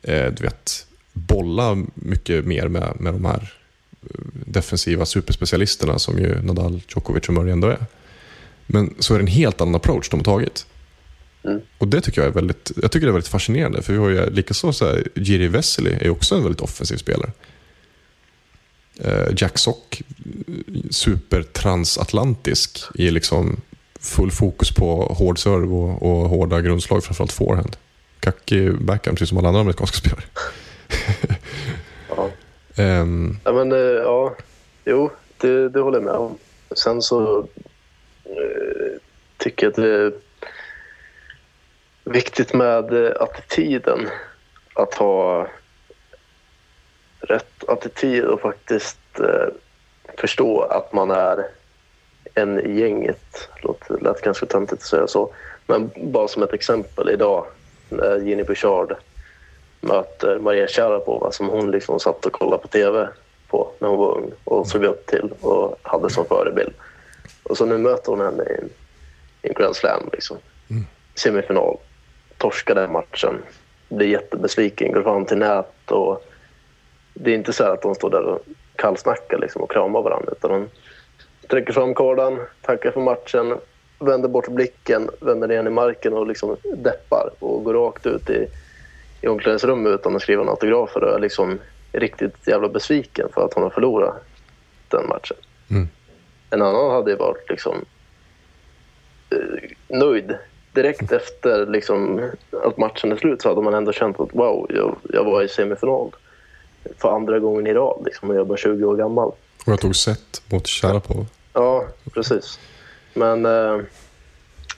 eh, 0.03 0.27
du 0.27 0.43
vet, 0.43 0.87
bolla 1.13 1.77
mycket 1.95 2.45
mer 2.45 2.69
med, 2.69 2.97
med 3.01 3.15
de 3.15 3.25
här 3.25 3.41
eh, 3.43 3.49
defensiva 4.47 5.07
superspecialisterna 5.07 5.99
som 5.99 6.19
ju 6.19 6.43
Nadal, 6.43 6.81
Djokovic 6.89 7.29
och 7.29 7.35
Murray 7.35 7.53
ändå 7.53 7.69
är. 7.69 7.87
Men 8.67 8.95
så 8.99 9.15
är 9.15 9.19
det 9.19 9.23
en 9.23 9.27
helt 9.27 9.61
annan 9.61 9.75
approach 9.75 10.09
de 10.09 10.17
har 10.21 10.25
tagit. 10.25 10.67
Mm. 11.45 11.61
Och 11.79 11.89
det 11.89 12.01
tycker 12.01 12.21
jag 12.21 12.29
är 12.29 12.35
väldigt, 12.35 12.73
jag 12.83 12.93
tycker 12.93 13.07
det 13.07 13.11
är 13.11 13.13
väldigt 13.13 13.29
fascinerande. 13.29 13.83
För 13.83 13.93
vi 13.93 13.99
har 13.99 14.09
ju 14.09 14.31
likaså 14.31 14.73
så 14.73 14.87
här, 14.87 15.09
Jiri 15.15 15.49
Vesely 15.49 15.97
är 16.01 16.11
också 16.11 16.35
en 16.35 16.43
väldigt 16.43 16.61
offensiv 16.61 16.97
spelare. 16.97 17.33
Eh, 19.01 19.29
Jack 19.37 19.59
Sock, 19.59 20.03
supertransatlantisk 20.91 22.79
i 22.95 23.11
liksom 23.11 23.61
full 24.01 24.31
fokus 24.31 24.71
på 24.75 25.15
hård 25.19 25.39
serve 25.39 25.67
och, 25.67 26.03
och 26.03 26.29
hårda 26.29 26.61
grundslag, 26.61 27.05
framförallt 27.05 27.33
forehand. 27.33 27.77
Kackig 28.21 28.85
backhand, 28.85 29.19
precis 29.19 29.29
som 29.29 29.39
alla 29.39 29.49
andra 29.49 29.61
amerikanska 29.61 29.97
spelare. 29.97 30.25
Ja. 32.77 33.07
Ja, 33.45 33.53
men 33.53 33.73
eh, 33.73 33.79
ja, 33.79 34.35
jo, 34.85 35.11
det, 35.37 35.69
det 35.69 35.81
håller 35.81 35.99
jag 35.99 36.05
med 36.05 36.15
om. 36.15 36.39
Sen 36.77 37.03
så 37.03 37.39
eh, 38.25 38.99
tycker 39.37 39.67
jag 39.67 39.71
att 39.71 39.77
det 39.77 39.95
är 39.95 40.13
viktigt 42.05 42.55
med 42.55 42.93
eh, 42.93 43.13
attityden. 43.21 44.09
Att 44.75 44.95
ha 44.95 45.49
rätt 47.21 47.69
attityd 47.69 48.25
och 48.25 48.41
faktiskt 48.41 48.99
förstå 50.19 50.61
att 50.63 50.93
man 50.93 51.11
är 51.11 51.47
en 52.35 52.61
i 52.61 52.81
gänget. 52.81 53.49
Låter, 53.63 54.01
lät 54.01 54.21
ganska 54.21 54.47
töntigt 54.47 54.83
att 54.83 54.89
säga 54.89 55.07
så. 55.07 55.35
Men 55.67 55.91
bara 55.97 56.29
som 56.29 56.43
ett 56.43 56.53
exempel 56.53 57.11
idag 57.11 57.47
när 57.89 58.19
Ginny 58.19 58.43
Bouchard 58.43 58.97
möter 59.87 60.39
Maria 60.39 60.67
Sharapova 60.69 61.33
som 61.33 61.49
hon 61.49 61.71
liksom 61.71 62.01
satt 62.01 62.27
och 62.27 62.33
kollade 62.33 62.63
på 62.63 62.69
tv 62.69 63.09
på 63.49 63.71
när 63.79 63.89
hon 63.89 63.99
var 63.99 64.17
ung 64.17 64.33
och 64.45 64.67
såg 64.67 64.85
upp 64.85 65.07
till 65.07 65.33
och 65.41 65.79
hade 65.83 66.11
som 66.11 66.25
förebild. 66.25 66.73
Och 67.43 67.57
så 67.57 67.67
nu 67.67 67.79
möter 67.79 68.11
hon 68.11 68.21
henne 68.21 68.43
i 68.43 68.53
en, 68.53 68.71
i 69.43 69.49
en 69.49 69.55
Grand 69.55 69.77
Slam, 69.77 70.09
liksom. 70.13 70.37
semifinal. 71.15 71.77
Torskar 72.39 72.75
den 72.75 72.93
matchen, 72.93 73.43
blir 73.89 74.09
jättebesviken, 74.09 74.93
går 74.93 75.03
fram 75.03 75.25
till 75.25 75.39
nät 75.39 75.91
och 75.91 76.25
det 77.15 77.31
är 77.31 77.35
inte 77.35 77.53
så 77.53 77.65
att 77.65 77.83
de 77.83 77.95
står 77.95 78.11
där 78.11 78.23
och 78.23 78.41
kallsnackar 78.77 79.39
liksom, 79.39 79.63
och 79.63 79.71
kramar 79.71 80.03
varandra 80.03 80.33
utan 80.33 80.51
de 80.51 80.69
sträcker 81.45 81.73
fram 81.73 81.95
kardan, 81.95 82.41
tackar 82.63 82.91
för 82.91 83.01
matchen, 83.01 83.59
vänder 83.99 84.29
bort 84.29 84.49
blicken, 84.49 85.11
vänder 85.21 85.49
ner 85.49 85.67
i 85.67 85.71
marken 85.71 86.13
och 86.13 86.27
liksom 86.27 86.57
deppar 86.77 87.31
och 87.39 87.65
går 87.65 87.75
rakt 87.75 88.07
ut 88.07 88.31
i, 88.31 88.47
i 89.25 89.29
omklädningsrummet 89.29 89.93
utan 89.93 90.17
att 90.17 90.23
skriva 90.23 90.43
en 90.43 90.49
autograf 90.49 90.97
och 90.97 91.03
är 91.03 91.19
liksom 91.19 91.59
riktigt 91.93 92.47
jävla 92.47 92.69
besviken 92.69 93.29
för 93.35 93.45
att 93.45 93.55
hon 93.55 93.63
har 93.63 93.71
förlorat 93.71 94.25
den 94.89 95.09
matchen. 95.09 95.37
Mm. 95.71 95.89
En 96.51 96.63
annan 96.63 96.91
hade 96.91 97.11
ju 97.11 97.17
varit 97.17 97.51
liksom 97.51 97.85
eh, 99.31 99.99
nöjd. 99.99 100.39
Direkt 100.73 101.13
efter 101.13 101.67
liksom, 101.67 102.31
att 102.65 102.77
matchen 102.77 103.13
är 103.13 103.17
slut 103.17 103.43
så 103.43 103.49
hade 103.49 103.63
man 103.63 103.75
ändå 103.75 103.93
känt 103.93 104.21
att 104.21 104.35
wow, 104.35 104.67
jag, 104.69 104.97
jag 105.03 105.25
var 105.25 105.43
i 105.43 105.49
semifinal 105.49 106.11
för 106.99 107.17
andra 107.17 107.39
gången 107.39 107.67
i 107.67 107.75
rad 107.75 108.03
liksom, 108.05 108.31
och 108.31 108.37
jag 108.37 108.45
var 108.45 108.57
20 108.57 108.85
år 108.85 108.97
gammal. 108.97 109.29
och 109.29 109.73
jag 109.73 109.81
tog 109.81 109.97
set 109.97 110.43
mot 110.51 110.69
Sharapov. 110.69 111.27
Ja, 111.53 111.87
precis. 112.15 112.59
Men 113.15 113.47
eh, 113.47 113.81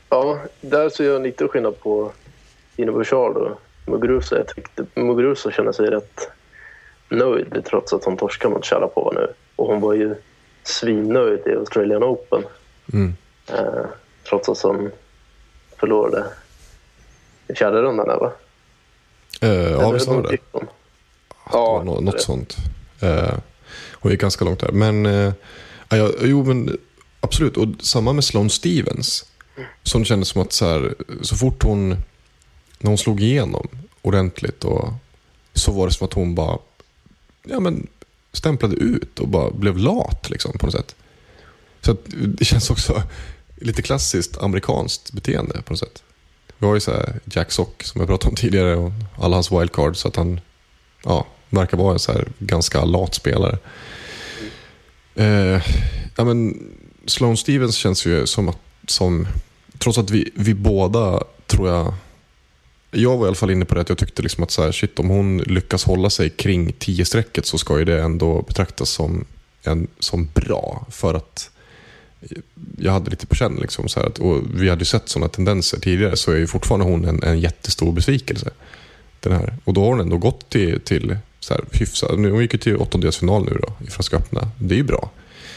ja, 0.09 0.39
där 0.61 0.89
ser 0.89 1.05
jag 1.05 1.23
lite 1.23 1.49
skillnad 1.49 1.81
på 1.81 2.13
Bouchard 2.77 3.37
och 3.37 3.61
Muguruza. 3.87 4.37
Jag 4.37 4.49
tyckte 4.49 4.85
Muguruza 4.95 5.51
känner 5.51 5.73
sig 5.73 5.87
rätt 5.87 6.29
nöjd 7.09 7.65
trots 7.65 7.93
att 7.93 8.05
hon 8.05 8.17
torskade 8.17 8.55
mot 8.55 8.67
Sharapova 8.67 9.13
nu. 9.13 9.33
Och 9.57 9.67
hon 9.67 9.81
var 9.81 9.95
ju 9.95 10.15
svinnöjd 10.63 11.41
i 11.47 11.51
Australian 11.57 12.03
Open 12.05 12.43
Mm. 12.93 13.15
eh, 13.47 13.85
trots 14.29 14.49
att 14.49 14.63
hon 14.63 14.91
förlorade 15.81 16.25
i 17.49 17.55
fjärde 17.55 17.83
rundan, 17.83 18.09
där, 18.09 18.17
va? 18.19 18.33
Eh, 19.41 19.51
ja, 19.71 19.91
visst 19.91 20.07
var 20.09 20.23
det 20.23 20.39
hon? 20.53 20.63
det? 20.65 20.71
Ja, 21.53 21.83
något 21.85 22.13
det. 22.17 22.23
sånt. 22.23 22.57
Eh, 23.01 23.35
hon 23.93 24.13
gick 24.13 24.21
ganska 24.21 24.45
långt 24.45 24.61
där. 24.61 24.73
Men, 24.73 25.07
eh, 25.07 25.33
ja, 25.89 25.97
ja, 25.97 26.11
jo, 26.21 26.45
men 26.45 26.79
absolut. 27.21 27.57
Och 27.57 27.67
samma 27.81 28.13
med 28.13 28.25
Sloane 28.25 28.51
Stevens. 28.51 29.25
Som 29.83 30.05
kändes 30.05 30.29
som 30.29 30.43
att 30.43 30.53
så, 30.53 30.65
här, 30.67 30.95
så 31.23 31.37
fort 31.37 31.63
hon, 31.63 31.97
när 32.79 32.89
hon 32.89 32.99
slog 32.99 33.23
igenom 33.23 33.69
ordentligt 34.03 34.65
och, 34.65 34.93
så 35.53 35.73
var 35.73 35.87
det 35.87 35.93
som 35.93 36.07
att 36.07 36.13
hon 36.13 36.35
bara 36.35 36.59
ja, 37.47 37.61
men, 37.61 37.87
stämplade 38.33 38.77
ut 38.77 39.19
och 39.19 39.29
bara 39.29 39.51
blev 39.51 39.79
lat 39.79 40.31
liksom, 40.31 40.59
på 40.59 40.67
något 40.67 40.75
sätt. 40.75 40.95
Så 41.81 41.93
att, 41.93 41.99
det 42.39 42.45
känns 42.45 42.71
också 42.71 43.03
lite 43.57 43.83
klassiskt 43.83 44.39
amerikanskt 44.39 45.13
beteende 45.13 45.63
på 45.63 45.73
något 45.73 45.81
sätt. 45.81 46.03
Vi 46.59 46.67
har 46.67 46.75
ju 46.75 46.81
så 46.81 46.91
här 46.91 47.21
Jack 47.25 47.53
Sock 47.53 47.83
som 47.83 48.01
jag 48.01 48.09
pratade 48.09 48.31
om 48.31 48.37
tidigare 48.37 48.77
och 48.77 48.93
alla 49.19 49.37
hans 49.37 49.53
wildcards. 49.53 50.01
Så 50.01 50.09
att 50.09 50.17
han 50.17 50.41
ja, 51.05 51.27
verkar 51.51 51.77
vara 51.77 51.93
en 51.93 51.99
så 51.99 52.13
här 52.13 52.29
ganska 52.39 52.85
lat 52.85 53.15
spelare. 53.15 53.59
Eh, 55.15 55.63
ja, 56.17 56.25
men 56.25 56.69
Sloane 57.07 57.37
Stevens 57.37 57.77
känns 57.77 58.07
ju 58.07 58.27
som 58.27 58.49
att, 58.49 58.59
som, 58.87 59.29
trots 59.79 59.99
att 59.99 60.11
vi, 60.11 60.31
vi 60.35 60.55
båda 60.55 61.23
tror 61.47 61.69
jag, 61.69 61.95
jag 62.97 63.17
var 63.17 63.27
i 63.27 63.29
alla 63.29 63.37
fall 63.37 63.51
inne 63.51 63.65
på 63.65 63.75
det 63.75 63.81
att 63.81 63.89
jag 63.89 63.99
tyckte 63.99 64.23
liksom 64.23 64.45
att 64.45 64.51
så 64.51 64.63
här, 64.63 64.73
shit, 64.73 64.99
om 64.99 65.09
hon 65.09 65.39
lyckas 65.39 65.85
hålla 65.85 66.11
sig 66.11 66.31
kring 66.31 66.73
10-strecket 66.73 67.47
så 67.47 67.59
ska 67.59 67.79
ju 67.79 67.85
det 67.85 68.03
ändå 68.03 68.43
betraktas 68.43 68.91
som, 68.91 69.25
en, 69.63 69.87
som 69.99 70.29
bra. 70.35 70.87
För 70.91 71.15
att 71.15 71.51
jag 72.79 72.93
hade 72.93 73.11
lite 73.11 73.27
på 73.27 73.35
känn. 73.35 73.59
Liksom, 73.61 73.89
så 73.89 74.01
här, 74.01 74.07
att, 74.07 74.19
och 74.19 74.43
vi 74.55 74.69
hade 74.69 74.81
ju 74.81 74.85
sett 74.85 75.09
sådana 75.09 75.29
tendenser 75.29 75.79
tidigare 75.81 76.17
så 76.17 76.33
är 76.33 76.37
ju 76.37 76.47
fortfarande 76.47 76.87
hon 76.87 77.05
en, 77.05 77.23
en 77.23 77.41
jättestor 77.41 77.93
besvikelse. 77.93 78.51
Den 79.21 79.33
här. 79.33 79.55
Och 79.65 79.75
då 79.75 79.81
har 79.81 79.89
hon 79.89 80.01
ändå 80.01 80.17
gått 80.17 80.49
till, 80.49 80.81
till 80.81 81.17
så 81.41 81.55
här, 81.55 81.65
hyfsad, 81.73 82.19
nu, 82.19 82.31
hon 82.31 82.41
gick 82.41 82.53
ju 82.53 82.59
till 82.59 82.77
åttondelsfinal 82.77 83.45
nu 83.45 83.59
då, 83.63 83.87
i 83.87 83.91
Franska 83.91 84.17
öppna. 84.17 84.49
Det 84.61 84.75
är 84.75 84.79
ju 84.79 84.85
bra. 84.85 85.11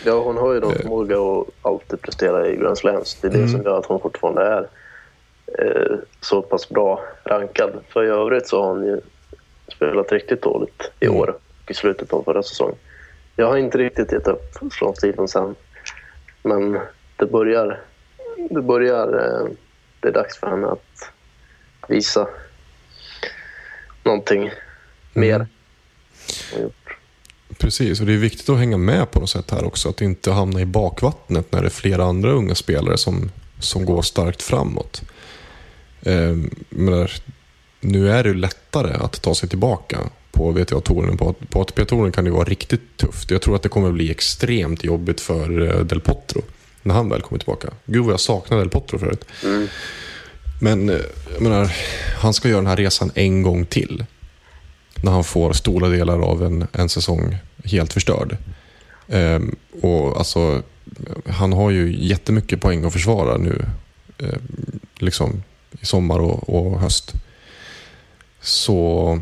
Ja, 0.06 0.24
hon 0.24 0.38
har 0.38 0.54
ju 0.54 0.60
då 0.60 0.72
förmåga 0.72 1.16
att 1.16 1.48
alltid 1.62 2.02
prestera 2.02 2.50
i 2.50 2.56
Grand 2.56 2.78
Slams. 2.78 3.18
Det 3.22 3.28
är 3.28 3.32
det 3.32 3.50
som 3.50 3.62
gör 3.62 3.80
att 3.80 3.86
hon 3.86 4.00
fortfarande 4.00 4.42
är 4.42 4.68
eh, 5.60 5.98
så 6.22 6.42
pass 6.42 6.70
bra 6.70 7.04
rankad. 7.24 7.72
För 7.90 8.04
i 8.04 8.08
övrigt 8.08 8.48
så 8.48 8.62
har 8.62 8.70
hon 8.70 8.86
ju 8.86 9.02
spelat 9.76 10.12
riktigt 10.12 10.42
dåligt 10.42 10.92
i 11.00 11.08
år 11.08 11.30
och 11.64 11.72
i 11.72 11.74
slutet 11.74 12.14
av 12.14 12.24
förra 12.24 12.44
säsongen. 12.44 12.76
Jag 13.36 13.48
har 13.48 13.58
inte 13.58 13.78
riktigt 13.78 14.12
gett 14.12 14.28
upp 14.28 14.56
från 14.72 14.96
Stevens 14.96 15.36
än. 15.36 15.56
Men 16.44 16.80
det 17.16 17.26
börjar... 17.26 17.82
Det 18.50 18.62
börjar... 18.62 19.08
Eh, 19.08 19.48
det 20.00 20.08
är 20.08 20.12
dags 20.12 20.38
för 20.38 20.48
henne 20.48 20.68
att 20.68 21.12
visa 21.88 22.28
någonting 24.04 24.52
mer. 25.14 25.48
Hon 26.54 26.62
gjort. 26.64 26.98
Precis, 27.58 28.00
och 28.00 28.06
det 28.06 28.14
är 28.14 28.18
viktigt 28.18 28.50
att 28.50 28.58
hänga 28.58 28.78
med 28.78 29.12
på 29.12 29.20
något 29.20 29.30
sätt 29.30 29.52
här 29.52 29.66
också. 29.66 29.90
Att 29.90 30.02
inte 30.02 30.32
hamna 30.32 30.62
i 30.62 30.66
bakvattnet 30.66 31.52
när 31.52 31.62
det 31.62 31.68
är 31.68 31.70
flera 31.70 32.04
andra 32.04 32.32
unga 32.32 32.56
spelare 32.56 32.98
som, 32.98 33.32
som 33.60 33.86
går 33.86 34.02
starkt 34.02 34.42
framåt. 34.42 35.02
Eh, 36.02 36.36
men 36.70 37.08
nu 37.80 38.12
är 38.12 38.24
det 38.24 38.34
lättare 38.34 38.94
att 38.94 39.22
ta 39.22 39.36
sig 39.36 39.50
tillbaka 39.50 39.98
på 40.32 40.52
VTA-touren. 40.52 41.18
På, 41.18 41.34
på 41.34 41.62
ATP-touren 41.62 42.12
kan 42.12 42.26
det 42.26 42.32
vara 42.32 42.44
riktigt 42.44 42.98
tufft. 42.98 43.32
Jag 43.32 43.42
tror 43.42 43.56
att 43.56 43.64
det 43.64 43.70
kommer 43.70 43.92
bli 43.92 44.12
extremt 44.12 44.84
jobbigt 44.84 45.22
för 45.22 45.62
eh, 45.62 45.86
Del 45.86 46.02
Potro 46.02 46.42
när 46.84 46.96
han 46.96 47.10
väl 47.10 47.22
kommer 47.22 47.40
tillbaka. 47.40 47.70
Gud 47.86 48.04
vad 48.04 48.14
jag 48.14 48.20
saknar 48.20 48.58
Del 48.58 48.70
Potro 48.70 49.00
förut. 49.00 49.26
Men 50.62 50.90
eh, 50.90 50.96
jag 51.34 51.42
menar, 51.42 51.72
han 52.18 52.34
ska 52.34 52.50
göra 52.50 52.62
den 52.62 52.68
här 52.68 52.76
resan 52.76 53.12
en 53.16 53.44
gång 53.44 53.66
till. 53.66 54.06
När 55.04 55.12
han 55.12 55.24
får 55.24 55.54
stora 55.54 55.90
delar 55.90 56.20
av 56.20 56.44
en, 56.44 56.68
en 56.72 56.90
säsong 56.90 57.38
helt 57.64 57.94
förstörd. 57.94 58.38
Ehm, 59.08 59.56
och 59.82 60.18
alltså, 60.18 60.64
han 61.26 61.54
har 61.54 61.70
ju 61.70 62.08
jättemycket 62.08 62.62
poäng 62.62 62.86
att 62.86 62.94
försvara 62.94 63.38
nu. 63.38 63.66
Eh, 64.18 64.40
liksom 64.98 65.44
i 65.72 65.86
sommar 65.86 66.20
och, 66.20 66.50
och 66.50 66.80
höst. 66.80 67.14
Så 68.42 69.20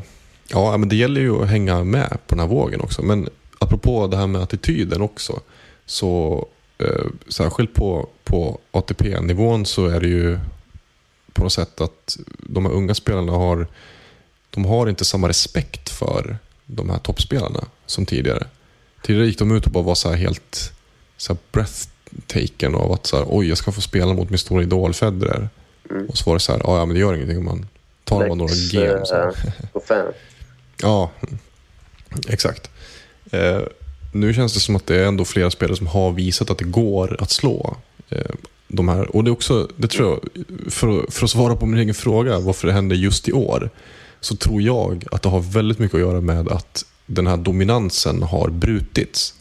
ja, 0.48 0.78
men 0.78 0.90
det 0.90 0.96
gäller 0.96 1.22
ju 1.22 1.44
att 1.44 1.50
hänga 1.50 1.84
med 1.84 2.10
på 2.10 2.36
den 2.36 2.40
här 2.40 2.48
vågen 2.48 2.82
också. 2.82 3.02
Men 3.02 3.30
apropå 3.60 4.08
det 4.08 4.18
här 4.18 4.28
med 4.28 4.42
attityden 4.42 5.02
också. 5.02 5.40
Så 5.86 6.48
eh, 6.78 7.06
särskilt 7.28 7.74
på, 7.74 8.10
på 8.24 8.60
ATP-nivån 8.72 9.66
så 9.66 9.88
är 9.88 10.00
det 10.00 10.08
ju 10.08 10.40
på 11.34 11.44
något 11.44 11.54
sätt 11.54 11.82
att 11.82 12.18
de 12.38 12.66
här 12.66 12.74
unga 12.74 12.94
spelarna 12.94 13.32
har, 13.32 13.68
de 14.50 14.66
har 14.66 14.90
inte 14.90 15.06
samma 15.06 15.30
respekt 15.30 15.90
för 15.90 16.38
de 16.66 16.90
här 16.90 16.98
toppspelarna 16.98 17.64
som 17.86 18.06
tidigare. 18.06 18.48
Tidigare 19.02 19.28
gick 19.28 19.40
de 19.40 19.52
ut 19.52 19.66
och 19.66 19.72
bara 19.72 19.84
var 19.84 19.96
så 19.96 20.10
här 20.10 20.16
helt 20.16 20.74
så 21.18 21.34
här 21.34 21.40
breathtaken 21.52 22.76
av 22.76 22.92
att 22.92 23.06
så 23.06 23.18
här, 23.18 23.26
oj, 23.30 23.50
jag 23.50 23.58
ska 23.58 23.72
få 23.72 23.82
spela 23.82 24.14
mot 24.14 24.30
min 24.30 24.40
stora 24.40 24.64
idol 24.64 24.94
Federer. 24.94 25.50
Mm. 25.90 26.06
Och 26.06 26.18
så 26.18 26.30
var 26.30 26.36
det 26.36 26.40
så 26.40 26.52
här, 26.52 26.62
ja 26.64 26.86
men 26.86 26.94
det 26.94 27.00
gör 27.00 27.14
ingenting 27.14 27.38
om 27.38 27.46
man 27.46 27.68
tar 28.04 28.20
bara 28.20 28.36
några 28.36 28.54
Lex, 28.54 28.72
game. 28.72 29.06
Så. 29.06 29.16
eh, 29.16 29.30
på 29.74 29.80
fem. 29.80 30.08
Ja, 30.82 31.12
exakt. 32.28 32.70
Eh, 33.32 33.62
nu 34.14 34.34
känns 34.34 34.54
det 34.54 34.60
som 34.60 34.76
att 34.76 34.88
det 34.88 34.96
är 34.96 35.06
ändå 35.06 35.26
flera 35.26 35.52
spelare 35.52 35.78
som 35.78 35.88
har 35.88 36.12
visat 36.12 36.50
att 36.50 36.58
det 36.58 36.66
går 36.66 37.18
att 37.20 37.32
slå 37.32 37.78
eh, 38.10 38.32
de 38.68 38.90
här. 38.90 39.16
Och 39.16 39.24
det 39.24 39.30
är 39.30 39.32
också, 39.32 39.70
det 39.76 39.88
tror 39.88 40.10
jag, 40.10 40.46
för, 40.74 41.12
för 41.12 41.24
att 41.24 41.30
svara 41.32 41.56
på 41.56 41.66
min 41.66 41.80
egen 41.80 41.96
fråga 41.96 42.40
varför 42.40 42.68
det 42.68 42.74
händer 42.74 42.96
just 42.96 43.28
i 43.28 43.32
år. 43.32 43.70
Så 44.20 44.36
tror 44.36 44.62
jag 44.62 45.06
att 45.12 45.22
det 45.22 45.30
har 45.30 45.40
väldigt 45.40 45.80
mycket 45.80 45.96
att 45.96 46.02
göra 46.02 46.22
med 46.22 46.48
att 46.50 46.86
den 47.06 47.28
här 47.28 47.38
dominansen 47.38 48.24
har 48.24 48.50
brutits. 48.50 49.34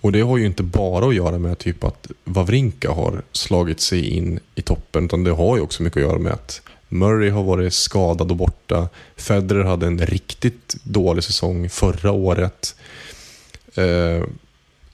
Och 0.00 0.12
det 0.12 0.20
har 0.20 0.38
ju 0.38 0.46
inte 0.46 0.62
bara 0.62 1.08
att 1.08 1.14
göra 1.14 1.38
med 1.38 1.58
typ 1.58 1.84
att 1.84 2.10
Wawrinka 2.24 2.90
har 2.90 3.22
slagit 3.32 3.80
sig 3.80 4.08
in 4.08 4.40
i 4.54 4.62
toppen. 4.62 5.04
Utan 5.04 5.24
det 5.24 5.30
har 5.30 5.56
ju 5.56 5.62
också 5.62 5.82
mycket 5.82 5.96
att 5.96 6.08
göra 6.08 6.18
med 6.18 6.32
att 6.32 6.62
Murray 6.88 7.30
har 7.30 7.42
varit 7.42 7.72
skadad 7.72 8.30
och 8.30 8.36
borta. 8.36 8.88
Federer 9.16 9.64
hade 9.64 9.86
en 9.86 10.06
riktigt 10.06 10.76
dålig 10.82 11.24
säsong 11.24 11.68
förra 11.68 12.12
året. 12.12 12.74
Eh, 13.74 14.24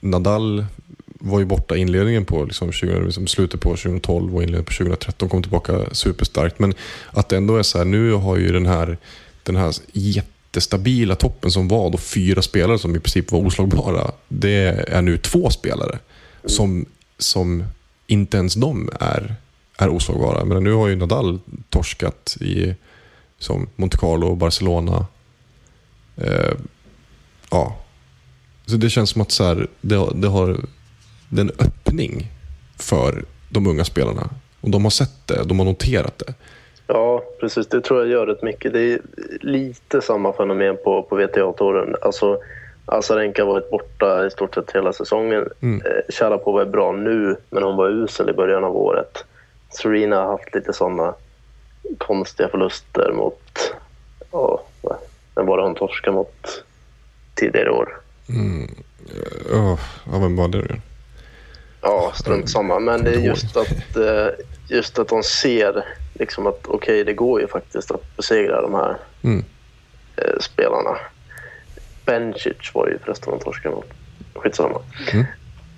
Nadal 0.00 0.66
var 1.06 1.38
ju 1.38 1.44
borta 1.44 1.76
inledningen 1.76 2.24
på 2.24 2.44
liksom 2.44 2.72
20, 2.72 3.00
liksom 3.00 3.26
slutet 3.26 3.60
på 3.60 3.68
2012 3.68 4.36
och 4.36 4.42
inledningen 4.42 4.64
på 4.64 4.72
2013 4.72 5.28
kom 5.28 5.42
tillbaka 5.42 5.80
superstarkt. 5.92 6.58
Men 6.58 6.74
att 7.10 7.28
det 7.28 7.36
ändå 7.36 7.56
är 7.56 7.62
så 7.62 7.78
här, 7.78 7.84
nu 7.84 8.12
har 8.12 8.36
ju 8.36 8.52
den 8.52 8.66
här, 8.66 8.98
den 9.42 9.56
här 9.56 9.74
jättestabila 10.54 11.16
toppen 11.16 11.50
som 11.50 11.68
var 11.68 11.90
då 11.90 11.98
fyra 11.98 12.42
spelare 12.42 12.78
som 12.78 12.96
i 12.96 13.00
princip 13.00 13.32
var 13.32 13.46
oslagbara. 13.46 14.10
Det 14.28 14.84
är 14.88 15.02
nu 15.02 15.18
två 15.18 15.50
spelare 15.50 15.98
som, 16.44 16.86
som 17.18 17.64
inte 18.06 18.36
ens 18.36 18.54
de 18.54 18.90
är, 19.00 19.34
är 19.78 19.88
oslagbara. 19.88 20.44
Men 20.44 20.64
nu 20.64 20.72
har 20.72 20.88
ju 20.88 20.96
Nadal 20.96 21.40
torskat 21.70 22.36
i 22.40 22.74
som 23.38 23.68
Monte 23.76 23.96
Carlo 23.96 24.26
och 24.26 24.36
Barcelona. 24.36 25.06
Eh, 26.16 26.54
ja, 27.50 27.76
så 28.66 28.76
det 28.76 28.90
känns 28.90 29.10
som 29.10 29.22
att 29.22 29.30
så 29.30 29.44
här, 29.44 29.68
det, 29.80 30.08
det 30.14 30.28
har 30.28 30.60
det 31.28 31.40
är 31.40 31.44
en 31.44 31.52
öppning 31.58 32.30
för 32.76 33.24
de 33.50 33.66
unga 33.66 33.84
spelarna. 33.84 34.30
Och 34.60 34.70
de 34.70 34.84
har 34.84 34.90
sett 34.90 35.26
det, 35.26 35.44
de 35.44 35.58
har 35.58 35.66
noterat 35.66 36.18
det. 36.18 36.34
Ja, 36.86 37.22
precis. 37.40 37.66
Det 37.66 37.80
tror 37.80 38.00
jag 38.00 38.08
gör 38.08 38.26
rätt 38.26 38.42
mycket. 38.42 38.72
Det 38.72 38.80
är 38.80 39.00
lite 39.40 40.00
samma 40.00 40.32
fenomen 40.32 40.76
på, 40.84 41.02
på 41.02 41.16
WTA-touren. 41.16 41.96
Alltså, 42.02 42.38
Azarenka 42.86 43.44
har 43.44 43.52
varit 43.52 43.70
borta 43.70 44.26
i 44.26 44.30
stort 44.30 44.54
sett 44.54 44.70
hela 44.72 44.92
säsongen. 44.92 45.48
Mm. 45.60 45.86
Eh, 45.86 46.14
Sharapova 46.14 46.62
är 46.62 46.66
bra 46.66 46.92
nu, 46.92 47.36
men 47.50 47.62
hon 47.62 47.76
var 47.76 47.88
usel 47.88 48.30
i 48.30 48.32
början 48.32 48.64
av 48.64 48.76
året. 48.76 49.24
Serena 49.70 50.16
har 50.16 50.26
haft 50.26 50.54
lite 50.54 50.72
sådana 50.72 51.14
konstiga 51.98 52.48
förluster 52.48 53.12
mot... 53.12 53.74
Ja, 54.32 54.62
vem 55.34 55.46
var 55.46 55.56
det 55.56 55.62
hon 55.62 55.74
torskade 55.74 56.14
mot 56.14 56.64
tidigare 57.34 57.70
år? 57.70 58.00
Oh, 59.52 59.80
ja, 60.12 60.18
vem 60.18 60.36
var 60.36 60.48
det 60.48 60.58
nu? 60.58 60.80
Ja, 61.80 62.12
strunt 62.14 62.50
samma. 62.50 62.78
Men 62.78 63.04
det 63.04 63.10
är 63.10 63.20
just 63.20 63.56
att, 63.56 63.96
eh, 63.96 64.28
just 64.68 64.98
att 64.98 65.08
de 65.08 65.22
ser 65.22 65.84
liksom 66.14 66.46
att 66.46 66.66
okej, 66.66 67.04
det 67.04 67.12
går 67.12 67.40
ju 67.40 67.46
faktiskt 67.48 67.90
att 67.90 68.16
besegra 68.16 68.62
de 68.62 68.74
här 68.74 68.96
Mm. 69.22 69.44
eh, 70.16 70.38
spelarna. 70.40 70.98
Bencic 72.06 72.70
var 72.74 72.88
ju 72.88 72.98
förresten 72.98 73.30
de 73.30 73.44
torskade 73.44 73.74
mot. 73.74 73.90
Skitsamma. 74.34 74.80
Mm. 75.12 75.24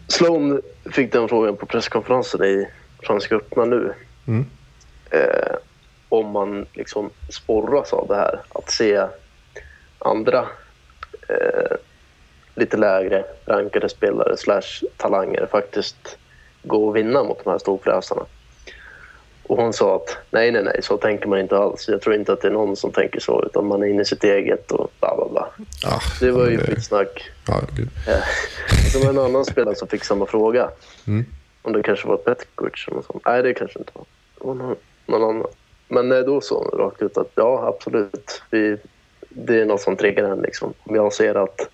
Sloan 0.09 0.63
fick 0.93 1.13
den 1.13 1.29
frågan 1.29 1.57
på 1.57 1.67
presskonferensen 1.67 2.45
i 2.45 2.69
Franska 3.03 3.35
öppna 3.37 3.65
nu. 3.65 3.93
Mm. 4.27 4.47
Eh, 5.11 5.57
om 6.09 6.31
man 6.31 6.67
liksom 6.73 7.11
sporras 7.31 7.93
av 7.93 8.09
det 8.09 8.15
här. 8.17 8.41
Att 8.49 8.71
se 8.71 9.07
andra 9.99 10.47
eh, 11.29 11.77
lite 12.55 12.77
lägre 12.77 13.25
rankade 13.47 13.89
spelare 13.89 14.37
slash 14.37 14.83
talanger 14.97 15.47
faktiskt 15.51 16.19
gå 16.63 16.89
och 16.89 16.97
vinna 16.97 17.23
mot 17.25 17.45
de 17.45 17.51
här 17.51 17.59
storfräsarna. 17.59 18.23
Och 19.49 19.57
hon 19.57 19.73
sa 19.73 19.97
att 19.97 20.17
nej, 20.31 20.53
nej, 20.53 20.63
nej, 20.63 20.81
så 20.83 20.97
tänker 20.97 21.29
man 21.29 21.39
inte 21.39 21.57
alls. 21.59 21.89
Jag 21.89 22.03
tror 22.03 22.15
inte 22.15 22.33
att 22.33 22.41
det 22.41 22.49
är 22.49 22.53
någon 22.53 22.77
som 22.77 22.93
tänker 22.93 23.21
så, 23.21 23.43
utan 23.47 23.67
man 23.67 23.83
är 23.83 23.87
inne 23.87 24.03
i 24.03 24.05
sitt 24.05 24.25
eget 24.25 24.73
och 24.73 24.91
bla 25.01 25.17
bla 25.17 25.29
bla. 25.29 25.49
Ah, 25.91 26.01
Det 26.21 26.31
var 26.31 26.47
ju 26.51 26.57
det- 26.57 26.63
skitsnack. 26.67 27.31
Ja, 27.49 27.61
gud. 27.77 27.89
Eh, 28.09 28.23
Det 28.93 29.05
var 29.05 29.11
en 29.11 29.19
annan 29.19 29.45
spelare 29.45 29.75
som 29.75 29.89
fick 29.89 30.05
samma 30.05 30.27
fråga. 30.27 30.71
Mm. 31.07 31.25
Om 31.63 31.73
det 31.73 31.83
kanske 31.83 32.09
var 32.09 32.17
Petkovic 32.17 32.85
eller 32.87 32.97
något 32.97 33.07
sånt. 33.07 33.23
Nej, 33.27 33.43
det 33.43 33.55
kanske 33.55 33.79
inte 33.79 33.93
var. 33.95 34.05
Det 34.39 34.47
var 34.47 34.55
någon, 34.55 34.77
någon 35.07 35.23
annan. 35.37 35.47
Men 35.89 36.13
eh, 36.13 36.19
då 36.19 36.41
hon 36.41 36.71
rakt 36.79 37.03
ut 37.03 37.19
att 37.19 37.31
ja, 37.35 37.67
absolut. 37.77 38.43
Vi, 38.51 38.77
det 39.29 39.61
är 39.61 39.65
något 39.67 39.81
som 39.81 39.97
triggar 39.97 40.25
en. 40.25 40.39
Liksom. 40.41 40.75
Om 40.83 40.95
jag 40.95 41.13
ser 41.13 41.35
att 41.35 41.69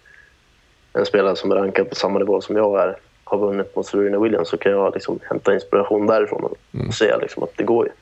en 0.92 1.06
spelare 1.06 1.36
som 1.36 1.52
är 1.52 1.56
rankad 1.56 1.88
på 1.88 1.94
samma 1.94 2.18
nivå 2.18 2.40
som 2.40 2.56
jag 2.56 2.80
är 2.82 2.96
har 3.32 3.46
vunnit 3.46 3.76
mot 3.76 3.86
Serena 3.86 4.18
Williams 4.18 4.48
så 4.48 4.56
kan 4.56 4.72
jag 4.72 4.94
liksom 4.94 5.18
hämta 5.30 5.54
inspiration 5.54 6.06
därifrån 6.06 6.44
och 6.44 6.56
Mm. 6.74 6.92
se 6.92 7.16
liksom 7.20 7.42
att 7.42 7.52
det 7.56 7.64
går 7.64 7.86
ju. 7.86 7.92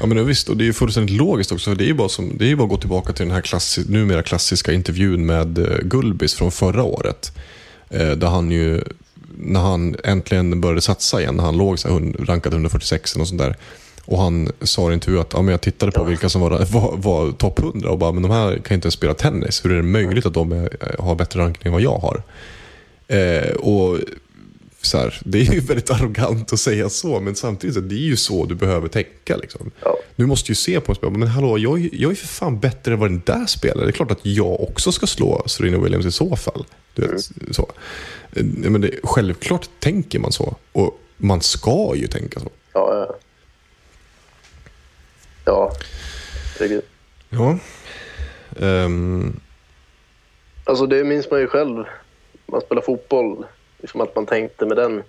Ja, 0.00 0.06
men 0.06 0.26
visst, 0.26 0.48
och 0.48 0.56
det 0.56 0.64
är 0.64 0.66
ju 0.66 0.72
fullständigt 0.72 1.16
logiskt 1.16 1.52
också. 1.52 1.70
För 1.70 1.76
det 1.76 1.84
är 1.84 1.86
ju 1.86 1.94
bara, 1.94 2.08
som, 2.08 2.32
det 2.38 2.50
är 2.50 2.56
bara 2.56 2.64
att 2.64 2.70
gå 2.70 2.76
tillbaka 2.76 3.12
till 3.12 3.24
den 3.26 3.34
här 3.34 3.40
klassi, 3.42 3.82
numera 3.88 4.22
klassiska 4.22 4.72
intervjun 4.72 5.26
med 5.26 5.58
uh, 5.58 5.78
Gulbis 5.82 6.34
från 6.34 6.50
förra 6.50 6.82
året. 6.82 7.32
Eh, 7.90 8.10
där 8.10 8.26
han 8.26 8.50
ju, 8.50 8.82
när 9.38 9.60
han 9.60 9.96
äntligen 10.04 10.60
började 10.60 10.80
satsa 10.80 11.20
igen, 11.20 11.36
när 11.36 11.44
han 11.44 11.58
låg 11.58 11.78
så 11.78 11.88
här, 11.88 12.24
rankad 12.26 12.52
146 12.52 13.16
och 13.16 13.28
sånt 13.28 13.40
där. 13.40 13.56
Och 14.04 14.18
han 14.18 14.52
sa 14.60 14.82
i 14.82 14.86
en 14.86 14.92
intervju 14.92 15.20
att 15.20 15.32
ja, 15.32 15.42
men 15.42 15.50
jag 15.52 15.60
tittade 15.60 15.92
på 15.92 16.04
vilka 16.04 16.28
som 16.28 16.40
var, 16.40 16.50
var, 16.50 16.94
var 16.96 17.32
topp 17.32 17.58
100 17.58 17.90
och 17.90 17.98
bara, 17.98 18.12
men 18.12 18.22
de 18.22 18.30
här 18.32 18.58
kan 18.58 18.74
inte 18.74 18.86
ens 18.86 18.94
spela 18.94 19.14
tennis. 19.14 19.64
Hur 19.64 19.72
är 19.72 19.76
det 19.76 19.82
möjligt 19.82 20.26
att 20.26 20.34
de 20.34 20.52
är, 20.52 20.96
har 20.98 21.14
bättre 21.14 21.40
rankning 21.40 21.66
än 21.66 21.72
vad 21.72 21.82
jag 21.82 21.98
har? 21.98 22.22
Eh, 23.08 23.50
och 23.54 23.98
så 24.86 24.98
här, 24.98 25.20
det 25.24 25.38
är 25.40 25.52
ju 25.52 25.60
väldigt 25.60 25.90
arrogant 25.90 26.52
att 26.52 26.60
säga 26.60 26.88
så, 26.88 27.20
men 27.20 27.34
samtidigt 27.34 27.74
så 27.74 27.80
det 27.80 27.94
är 27.94 27.98
ju 27.98 28.16
så 28.16 28.44
du 28.44 28.54
behöver 28.54 28.88
tänka. 28.88 29.36
Liksom. 29.36 29.70
Ja. 29.84 29.96
Du 30.16 30.26
måste 30.26 30.50
ju 30.50 30.54
se 30.54 30.80
på 30.80 30.92
en 30.92 30.96
spelare, 30.96 31.18
men 31.18 31.28
hallå, 31.28 31.58
jag, 31.58 31.84
är- 31.84 31.90
jag 31.92 32.10
är 32.10 32.14
för 32.16 32.26
fan 32.26 32.60
bättre 32.60 32.92
än 32.92 32.98
vad 32.98 33.10
den 33.10 33.22
där 33.26 33.46
spelar. 33.46 33.82
Det 33.82 33.88
är 33.90 33.92
klart 33.92 34.10
att 34.10 34.26
jag 34.26 34.60
också 34.60 34.92
ska 34.92 35.06
slå 35.06 35.42
Serena 35.46 35.78
Williams 35.78 36.06
i 36.06 36.12
så 36.12 36.36
fall. 36.36 36.64
Du 36.94 37.06
vet, 37.06 37.20
så. 37.50 37.72
Eh, 38.32 38.44
Men 38.44 38.80
det, 38.80 38.90
självklart 39.04 39.68
tänker 39.80 40.18
man 40.18 40.32
så, 40.32 40.56
och 40.72 41.00
man 41.16 41.40
ska 41.40 41.92
ju 41.96 42.06
tänka 42.06 42.40
så. 42.40 42.50
Ja, 42.72 43.06
ja. 43.08 43.16
Ja, 45.44 45.72
herregud. 46.58 46.82
Ja. 47.30 47.58
Ehm, 48.60 49.40
Alltså 50.66 50.86
det 50.86 51.04
minns 51.04 51.30
man 51.30 51.40
ju 51.40 51.46
själv. 51.46 51.84
Man 52.46 52.60
spelar 52.60 52.82
fotboll. 52.82 53.44
Liksom 53.84 54.00
att 54.00 54.16
man 54.16 54.26
tänkte 54.26 54.66
med 54.66 54.76
den 54.76 55.02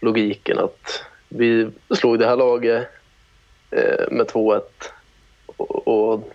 logiken 0.00 0.58
att 0.58 1.02
vi 1.28 1.70
slog 1.90 2.18
det 2.18 2.26
här 2.26 2.36
laget 2.36 2.88
eh, 3.70 4.10
med 4.10 4.26
2-1 4.26 4.62
och, 5.56 6.32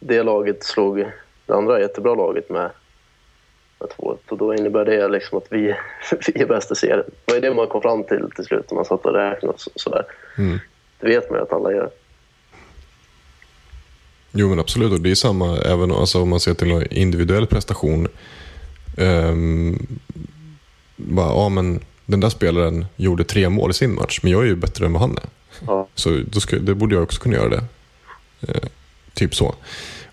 det 0.00 0.22
laget 0.22 0.64
slog 0.64 1.06
det 1.46 1.54
andra 1.54 1.80
jättebra 1.80 2.14
laget 2.14 2.50
med, 2.50 2.70
med 3.80 3.88
2-1 3.88 4.18
och 4.28 4.38
då 4.38 4.54
innebär 4.54 4.84
det 4.84 5.08
liksom 5.08 5.38
att 5.38 5.46
vi, 5.50 5.74
vi 6.26 6.42
är 6.42 6.46
bäst 6.46 6.72
i 6.72 6.74
serien. 6.74 7.04
Det 7.24 7.32
var 7.32 7.40
det 7.40 7.54
man 7.54 7.66
kom 7.66 7.82
fram 7.82 8.04
till 8.04 8.30
till 8.36 8.44
slut 8.44 8.70
när 8.70 8.74
man 8.74 8.84
satt 8.84 9.06
och 9.06 9.14
räknade 9.14 9.52
och 9.52 9.60
så, 9.60 9.70
sådär. 9.74 10.04
Mm. 10.38 10.58
Det 11.00 11.06
vet 11.06 11.30
man 11.30 11.38
ju 11.38 11.42
att 11.42 11.52
alla 11.52 11.72
gör. 11.72 11.90
Jo 14.32 14.48
men 14.48 14.60
absolut, 14.60 14.92
och 14.92 15.00
det 15.00 15.10
är 15.10 15.14
samma 15.14 15.58
även 15.58 15.92
alltså, 15.92 16.22
om 16.22 16.28
man 16.28 16.40
ser 16.40 16.54
till 16.54 16.70
en 16.70 16.92
individuell 16.92 17.46
prestation. 17.46 18.08
Um, 18.98 19.98
bara, 20.98 21.28
ja, 21.28 21.48
men 21.48 21.80
den 22.06 22.20
där 22.20 22.30
spelaren 22.30 22.86
gjorde 22.96 23.24
tre 23.24 23.48
mål 23.48 23.70
i 23.70 23.74
sin 23.74 23.94
match, 23.94 24.20
men 24.22 24.32
jag 24.32 24.42
är 24.42 24.46
ju 24.46 24.56
bättre 24.56 24.86
än 24.86 24.92
vad 24.92 25.02
han 25.02 25.16
är. 25.16 25.28
Ja. 25.66 25.88
Så 25.94 26.20
då 26.30 26.40
ska, 26.40 26.58
det 26.58 26.74
borde 26.74 26.94
jag 26.94 27.02
också 27.02 27.20
kunna 27.20 27.36
göra 27.36 27.48
det. 27.48 27.64
Eh, 28.40 28.68
typ 29.14 29.34
så. 29.34 29.54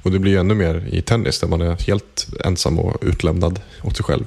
Och 0.04 0.12
det 0.12 0.20
blir 0.20 0.32
ju 0.32 0.40
ännu 0.40 0.54
mer 0.54 0.88
i 0.92 1.02
tennis 1.02 1.40
där 1.40 1.48
man 1.48 1.62
är 1.62 1.88
helt 1.88 2.28
ensam 2.44 2.80
och 2.80 2.98
utlämnad 3.02 3.62
åt 3.84 3.98
sig 3.98 4.06
själv. 4.06 4.26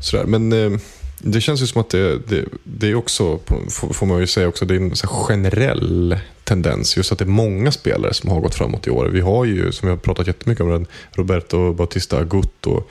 Sådär. 0.00 0.24
Men 0.24 0.52
eh, 0.52 0.80
det 1.18 1.40
känns 1.40 1.62
ju 1.62 1.66
som 1.66 1.80
att 1.80 1.90
det, 1.90 2.18
det, 2.28 2.44
det 2.64 2.90
är 2.90 2.94
också, 2.94 3.38
får 3.70 4.06
man 4.06 4.20
ju 4.20 4.26
säga 4.26 4.48
också, 4.48 4.64
det 4.64 4.74
är 4.74 4.80
en 4.80 4.94
generell 4.96 6.18
tendens. 6.44 6.96
Just 6.96 7.12
att 7.12 7.18
det 7.18 7.24
är 7.24 7.26
många 7.26 7.72
spelare 7.72 8.14
som 8.14 8.30
har 8.30 8.40
gått 8.40 8.54
framåt 8.54 8.86
i 8.86 8.90
år. 8.90 9.06
Vi 9.06 9.20
har 9.20 9.44
ju, 9.44 9.72
som 9.72 9.88
jag 9.88 9.96
har 9.96 10.00
pratat 10.00 10.26
jättemycket 10.26 10.64
om, 10.64 10.70
den, 10.70 10.86
Roberto 11.12 11.72
Bautista 11.72 12.18
Agut 12.18 12.66
och 12.66 12.90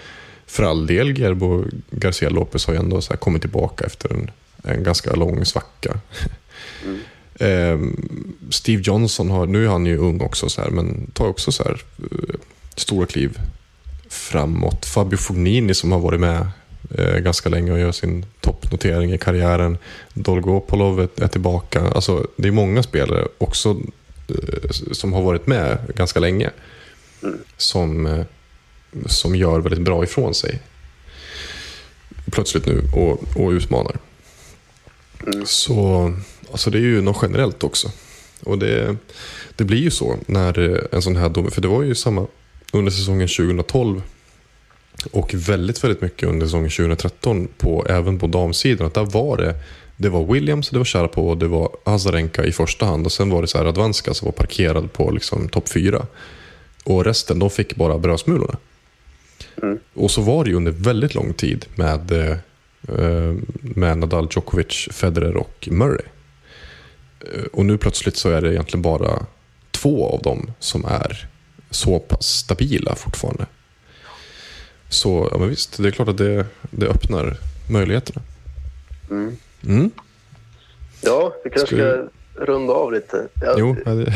för 0.51 0.63
all 0.63 0.87
del 0.87 1.19
Gerbo 1.19 1.65
Garcia 1.89 2.29
Lopez 2.29 2.65
har 2.65 2.73
ju 2.73 2.79
ändå 2.79 3.01
så 3.01 3.17
kommit 3.17 3.41
tillbaka 3.41 3.85
efter 3.85 4.13
en, 4.13 4.31
en 4.63 4.83
ganska 4.83 5.13
lång 5.13 5.45
svacka. 5.45 5.99
Ehm, 7.39 7.97
Steve 8.49 8.81
Johnson 8.85 9.29
har, 9.29 9.45
nu 9.45 9.65
är 9.65 9.69
han 9.69 9.85
ju 9.85 9.97
ung 9.97 10.21
också, 10.21 10.49
så 10.49 10.61
här, 10.61 10.69
men 10.69 11.11
tar 11.13 11.27
också 11.27 11.51
så 11.51 11.63
här, 11.63 11.81
eh, 11.99 12.35
stora 12.75 13.05
kliv 13.05 13.39
framåt. 14.09 14.85
Fabio 14.85 15.17
Fognini 15.17 15.73
som 15.73 15.91
har 15.91 15.99
varit 15.99 16.19
med 16.19 16.47
eh, 16.97 17.17
ganska 17.17 17.49
länge 17.49 17.71
och 17.71 17.79
gör 17.79 17.91
sin 17.91 18.25
toppnotering 18.39 19.13
i 19.13 19.17
karriären. 19.17 19.77
Dolgopolov 20.13 20.99
är, 20.99 21.23
är 21.23 21.27
tillbaka. 21.27 21.81
Alltså, 21.81 22.27
det 22.35 22.47
är 22.47 22.51
många 22.51 22.83
spelare 22.83 23.27
också 23.37 23.69
eh, 24.27 24.69
som 24.91 25.13
har 25.13 25.21
varit 25.21 25.47
med 25.47 25.77
ganska 25.95 26.19
länge. 26.19 26.49
Som, 27.57 28.05
eh, 28.05 28.25
som 29.05 29.35
gör 29.35 29.59
väldigt 29.59 29.81
bra 29.81 30.03
ifrån 30.03 30.33
sig. 30.33 30.59
Plötsligt 32.31 32.65
nu 32.65 32.81
och, 32.93 33.37
och 33.37 33.51
utmanar. 33.51 33.95
Så 35.45 36.13
alltså 36.51 36.69
det 36.69 36.77
är 36.77 36.81
ju 36.81 37.01
något 37.01 37.19
generellt 37.21 37.63
också. 37.63 37.91
Och 38.43 38.57
det, 38.59 38.95
det 39.55 39.63
blir 39.63 39.77
ju 39.77 39.91
så 39.91 40.15
när 40.25 40.59
en 40.95 41.01
sån 41.01 41.15
här 41.15 41.29
dom, 41.29 41.51
för 41.51 41.61
det 41.61 41.67
var 41.67 41.83
ju 41.83 41.95
samma 41.95 42.27
under 42.71 42.91
säsongen 42.91 43.27
2012 43.27 44.01
och 45.11 45.33
väldigt, 45.33 45.83
väldigt 45.83 46.01
mycket 46.01 46.29
under 46.29 46.45
säsongen 46.45 46.69
2013, 46.69 47.47
på, 47.57 47.85
även 47.89 48.19
på 48.19 48.27
damsidan. 48.27 48.87
Att 48.87 48.93
där 48.93 49.05
var 49.05 49.37
det, 49.37 49.55
det 49.97 50.09
var 50.09 50.33
Williams, 50.33 50.69
det 50.69 50.77
var 50.77 50.85
Sharapova, 50.85 51.31
och 51.31 51.37
det 51.37 51.47
var 51.47 51.69
Azarenka 51.83 52.43
i 52.43 52.51
första 52.51 52.85
hand. 52.85 53.05
Och 53.05 53.11
sen 53.11 53.29
var 53.29 53.41
det 53.41 53.47
så 53.47 53.57
här 53.57 53.65
Radvanska 53.65 54.13
som 54.13 54.25
var 54.25 54.31
parkerad 54.31 54.93
på 54.93 55.11
liksom 55.11 55.49
topp 55.49 55.69
fyra. 55.69 56.05
Och 56.83 57.05
resten, 57.05 57.39
de 57.39 57.49
fick 57.49 57.75
bara 57.75 57.97
brödsmulorna. 57.97 58.57
Och 59.93 60.11
så 60.11 60.21
var 60.21 60.43
det 60.43 60.49
ju 60.49 60.55
under 60.55 60.71
väldigt 60.71 61.15
lång 61.15 61.33
tid 61.33 61.65
med, 61.75 62.11
eh, 62.11 63.33
med 63.61 63.97
Nadal, 63.97 64.27
Djokovic, 64.31 64.87
Federer 64.91 65.37
och 65.37 65.67
Murray. 65.71 66.05
Eh, 67.19 67.43
Och 67.53 67.65
nu 67.65 67.77
plötsligt 67.77 68.17
så 68.17 68.29
är 68.29 68.41
det 68.41 68.53
egentligen 68.53 68.81
bara 68.81 69.25
två 69.71 70.09
av 70.13 70.21
dem 70.21 70.51
som 70.59 70.85
är 70.85 71.27
så 71.69 71.99
pass 71.99 72.25
stabila 72.27 72.95
fortfarande. 72.95 73.45
Så 74.89 75.27
ja, 75.31 75.37
men 75.37 75.49
visst, 75.49 75.77
det 75.83 75.87
är 75.87 75.91
klart 75.91 76.07
att 76.07 76.17
det, 76.17 76.45
det 76.71 76.87
öppnar 76.87 77.37
möjligheterna. 77.69 78.21
Mm. 79.09 79.91
Ja, 81.01 81.33
vi 81.43 81.49
kanske 81.49 81.75
Ska 81.75 81.75
ska 81.75 82.45
runda 82.45 82.73
av 82.73 82.91
lite. 82.91 83.27
Jag 83.41 83.59
Jo, 83.59 83.75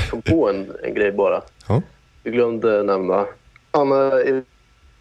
kom 0.10 0.22
på 0.22 0.50
en, 0.50 0.72
en 0.84 0.94
grej 0.94 1.12
bara. 1.12 1.42
Ja. 1.68 1.82
Vi 2.24 2.32
glömde 2.32 2.84
nämna 2.84 3.26
Anna 3.72 4.12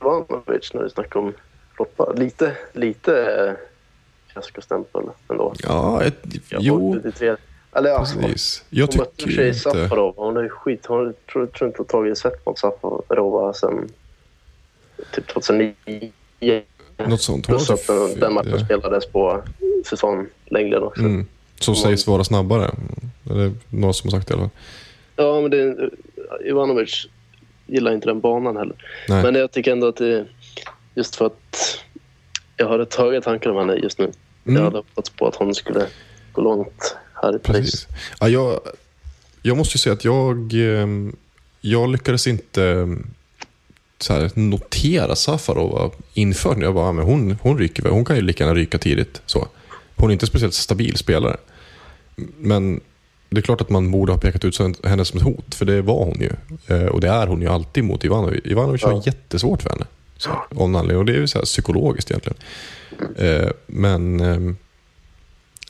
Ivanovic 0.05 0.75
när 0.75 0.83
vi 0.83 0.91
snackade 0.91 1.25
om 1.25 1.33
floppa. 1.77 2.13
Lite, 2.13 2.57
lite 2.73 3.35
eh, 3.35 3.53
fiaskostämpel 4.35 5.03
ändå. 5.29 5.55
Ja, 5.59 6.03
ett, 6.03 6.25
Jag 6.49 6.63
jo, 6.63 6.93
var 6.93 7.01
33. 7.01 7.37
Eller 7.73 7.91
ja, 7.91 8.07
precis. 8.21 8.65
Jag 8.71 8.87
hon 8.87 8.97
mötte 8.97 9.31
tjej 9.31 9.49
inte... 9.49 9.61
Safarov. 9.61 10.15
Hon 10.17 10.37
är 10.37 10.49
skit. 10.49 10.87
Hon 10.87 11.15
tror, 11.33 11.47
tror 11.47 11.69
inte 11.69 11.81
har 11.81 11.85
tagit 11.85 12.19
set 12.19 12.47
mot 12.47 12.59
Safarova 12.59 13.53
sen 13.53 13.89
typ 15.13 15.27
2009. 15.27 15.73
Något 16.97 17.21
sånt. 17.21 17.47
Hon 17.47 17.57
Plus 17.57 17.71
att 17.71 17.87
den, 17.87 18.21
den 18.21 18.35
matchen 18.35 18.51
ja. 18.59 18.65
spelades 18.65 19.07
på 19.07 19.43
säsonglängden 19.87 20.83
också. 20.83 21.03
Mm. 21.03 21.27
Som 21.61 21.77
sägs 21.77 22.07
vara 22.07 22.25
snabbare. 22.25 22.65
Är 23.31 23.53
några 23.71 23.93
som 23.93 24.11
har 24.11 24.19
sagt 24.19 24.29
det 24.29 24.35
i 24.35 24.37
alla 24.37 24.43
fall. 24.43 24.59
Ja, 25.17 25.41
men 25.41 25.51
det, 25.51 25.91
Ivanovic 26.45 27.07
gillar 27.67 27.93
inte 27.93 28.07
den 28.07 28.21
banan 28.21 28.57
heller. 28.57 28.77
Nej. 29.09 29.23
Men 29.23 29.35
jag 29.35 29.53
tycker 29.53 29.73
ändå 29.73 29.89
att 29.89 29.97
det 29.97 30.27
just 30.95 31.17
för 31.17 31.27
att 31.27 31.79
jag 32.57 32.69
har 32.69 32.79
rätt 32.79 32.95
höga 32.95 33.21
tankar 33.21 33.51
om 33.51 33.57
henne 33.57 33.75
just 33.75 33.99
nu. 33.99 34.05
Mm. 34.05 34.57
Jag 34.57 34.65
hade 34.65 34.77
hoppats 34.77 35.11
på 35.11 35.27
att 35.29 35.35
hon 35.37 35.55
skulle 35.55 35.87
gå 36.33 36.43
långt 36.43 36.97
här 37.23 37.37
i 37.37 37.39
Paris. 37.39 37.61
Precis. 37.61 37.87
Ja, 38.21 38.29
jag, 38.29 38.61
jag 39.43 39.57
måste 39.57 39.75
ju 39.75 39.79
säga 39.79 39.93
att 39.93 40.05
jag, 40.05 40.53
ehm, 40.55 41.17
jag 41.61 41.91
lyckades 41.93 42.27
inte 42.27 42.65
ehm, 42.65 43.07
så 43.99 44.13
här, 44.13 44.31
notera 44.35 45.17
Safarova 45.17 45.91
inför. 46.15 46.63
Jag 46.63 46.75
bara, 46.75 46.89
"Ah, 46.89 46.93
men 46.93 47.05
hon, 47.05 47.37
hon 47.43 47.59
ryker 47.59 47.83
väl. 47.83 47.93
Hon 47.93 48.05
kan 48.05 48.17
ju 48.17 48.23
lika 48.23 48.45
gärna 48.45 48.55
ryka 48.59 48.79
tidigt. 48.79 49.23
Så. 49.27 49.49
Hon 49.97 50.11
är 50.11 50.13
inte 50.13 50.27
speciellt 50.27 50.55
stabil 50.55 50.97
spelare. 50.97 51.37
Men 52.39 52.81
det 53.35 53.41
är 53.41 53.43
klart 53.43 53.61
att 53.61 53.71
man 53.71 53.91
borde 53.91 54.13
ha 54.13 54.19
pekat 54.19 54.45
ut 54.45 54.59
henne 54.85 55.05
som 55.05 55.19
ett 55.19 55.25
hot. 55.25 55.55
För 55.55 55.65
det 55.65 55.83
var 55.83 56.05
hon 56.05 56.21
ju. 56.21 56.31
Eh, 56.77 56.87
Och 56.87 57.01
det 57.01 57.09
är 57.09 57.27
hon 57.27 57.43
ju 57.43 57.49
alltid 57.49 57.85
mot 57.85 58.05
Ivanovic. 58.05 58.41
Ivanovic 58.45 58.83
har 58.83 58.93
Ja. 58.93 59.03
jättesvårt 59.07 59.63
för 59.63 59.71
henne. 59.71 59.87
Så, 60.17 60.31
anledning. 60.59 60.97
Och 60.99 61.05
det 61.05 61.13
är 61.13 61.17
ju 61.17 61.27
så 61.27 61.39
här 61.39 61.45
psykologiskt 61.45 62.11
egentligen. 62.11 62.39
Eh, 63.17 63.51
Men 63.67 64.21
ehm, 64.21 64.57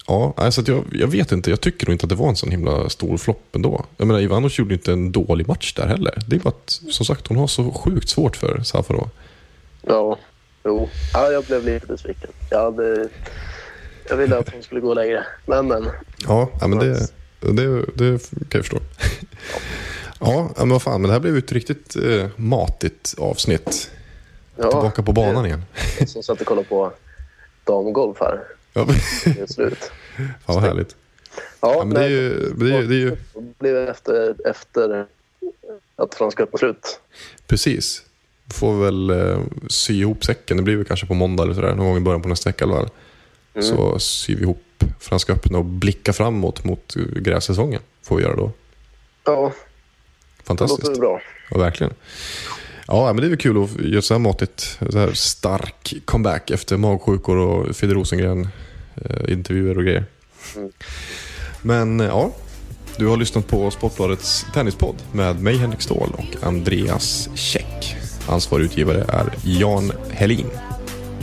Ja, 0.07 0.35
alltså 0.37 0.63
jag, 0.67 0.85
jag 0.93 1.07
vet 1.07 1.33
inte. 1.33 1.51
Jag 1.51 1.61
tycker 1.61 1.87
nog 1.87 1.95
inte 1.95 2.05
att 2.05 2.11
det 2.11 2.15
var 2.15 2.29
en 2.29 2.37
sån 2.37 2.51
himla 2.51 2.89
stor 2.89 3.17
flopp 3.19 3.57
ändå. 3.57 3.85
Jag 3.97 4.07
menar, 4.07 4.21
Ivanovic 4.21 4.59
gjorde 4.59 4.75
inte 4.75 4.93
en 4.93 5.13
dålig 5.13 5.49
match 5.49 5.73
där 5.75 5.87
heller. 5.87 6.19
Det 6.27 6.37
är 6.37 6.41
bara 6.41 6.49
att, 6.49 6.71
som 6.91 7.07
sagt, 7.07 7.27
hon 7.27 7.37
har 7.37 7.47
så 7.47 7.71
sjukt 7.73 8.09
svårt 8.09 8.37
för 8.37 8.61
Safarov. 8.63 9.09
Ja, 9.83 10.19
jo. 10.65 10.89
Ja, 11.13 11.31
jag 11.33 11.45
blev 11.45 11.65
lite 11.65 11.87
besviken. 11.87 12.31
Jag, 12.51 12.63
hade, 12.65 13.09
jag 14.09 14.17
ville 14.17 14.39
att 14.39 14.49
hon 14.53 14.63
skulle 14.63 14.81
gå 14.81 14.95
längre. 14.95 15.25
Men, 15.47 15.69
men. 15.69 15.87
Ja 16.27 16.51
men 16.61 16.79
det, 16.79 17.09
det, 17.53 17.85
det 17.95 18.31
kan 18.31 18.59
jag 18.59 18.65
förstå. 18.65 18.81
Ja, 20.21 20.51
men 20.57 20.69
vad 20.69 20.83
fan. 20.83 21.01
Men 21.01 21.09
det 21.09 21.13
här 21.13 21.21
blev 21.21 21.37
ett 21.37 21.53
riktigt 21.53 21.97
eh, 21.97 22.27
matigt 22.37 23.15
avsnitt. 23.19 23.91
Ja, 24.57 24.71
Tillbaka 24.71 25.03
på 25.03 25.13
banan 25.13 25.47
igen. 25.47 25.63
det 25.99 26.03
är 26.03 26.07
Som 26.07 26.23
satt 26.23 26.41
och 26.41 26.47
kollade 26.47 26.69
på 26.69 26.93
damgolf 27.65 28.19
här. 28.21 28.41
Ja, 28.73 28.87
slut. 29.47 29.79
fan 30.17 30.55
vad 30.55 30.63
härligt. 30.63 30.97
Ja, 31.61 31.75
Ja, 31.79 31.85
men 31.85 31.95
det 31.95 32.05
är 32.05 32.09
ju... 32.09 32.53
Det 32.57 32.77
är, 32.77 32.83
det 32.83 32.95
är 32.95 32.99
ju 32.99 33.17
blev 33.59 33.89
efter, 33.89 34.35
efter 34.49 35.07
att 35.97 36.15
Franska 36.15 36.43
öppnade 36.43 36.59
slut. 36.59 37.01
precis. 37.47 38.03
Får 38.53 38.85
väl 38.85 39.11
eh, 39.11 39.39
sy 39.69 40.01
ihop 40.01 40.25
säcken. 40.25 40.57
Det 40.57 40.63
blir 40.63 40.77
väl 40.77 40.85
kanske 40.85 41.07
på 41.07 41.15
måndag 41.15 41.43
eller 41.43 41.55
sådär. 41.55 41.75
Någon 41.75 41.87
gång 41.87 41.97
i 41.97 42.01
början 42.01 42.23
på 42.23 42.29
nästa 42.29 42.49
vecka 42.51 42.65
i 42.65 42.69
alla 42.69 42.77
fall. 42.77 42.91
Så 43.63 43.99
syr 43.99 44.37
vi 44.37 44.43
ihop 44.43 44.63
Franska 45.01 45.33
öppna 45.33 45.59
och 45.59 45.65
blickar 45.65 46.13
framåt 46.13 46.65
mot 46.65 46.95
grässäsongen. 47.17 47.81
Får 48.03 48.17
vi 48.17 48.23
göra 48.23 48.37
då. 48.37 48.53
Ja, 49.25 49.53
det 50.39 50.45
Fantastiskt. 50.47 50.89
låter 50.89 51.01
bra. 51.01 51.21
Ja, 51.51 51.59
verkligen. 51.59 51.93
Ja, 52.87 53.07
men 53.07 53.17
det 53.17 53.27
är 53.27 53.29
väl 53.29 53.39
kul 53.39 53.65
att 53.65 53.81
göra 53.81 54.03
så 54.03 54.15
här 54.15 54.19
matigt, 54.19 54.79
så 54.91 54.99
här 54.99 55.13
stark 55.13 55.95
comeback 56.05 56.51
efter 56.51 56.77
magsjukor 56.77 57.37
och 57.37 57.77
Fidde 57.77 57.95
Rosengren 57.95 58.49
eh, 58.97 59.33
intervjuer 59.33 59.79
och 59.79 59.85
grejer. 59.85 60.05
Men 61.63 62.01
eh, 62.01 62.07
ja, 62.07 62.31
du 62.97 63.07
har 63.07 63.17
lyssnat 63.17 63.47
på 63.47 63.71
Sportbladets 63.71 64.47
tennispodd 64.55 64.97
med 65.13 65.43
mig 65.43 65.57
Henrik 65.57 65.81
Ståhl 65.83 66.13
och 66.19 66.47
Andreas 66.47 67.29
Käck. 67.35 67.97
Ansvarig 68.29 68.65
utgivare 68.65 69.05
är 69.09 69.33
Jan 69.45 69.93
Helin. 70.11 70.51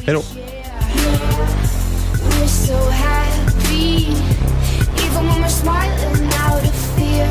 Hej 0.06 0.14
då! 0.14 0.24
Smiling 5.62 6.30
out 6.46 6.64
of 6.70 6.76
fear. 6.98 7.28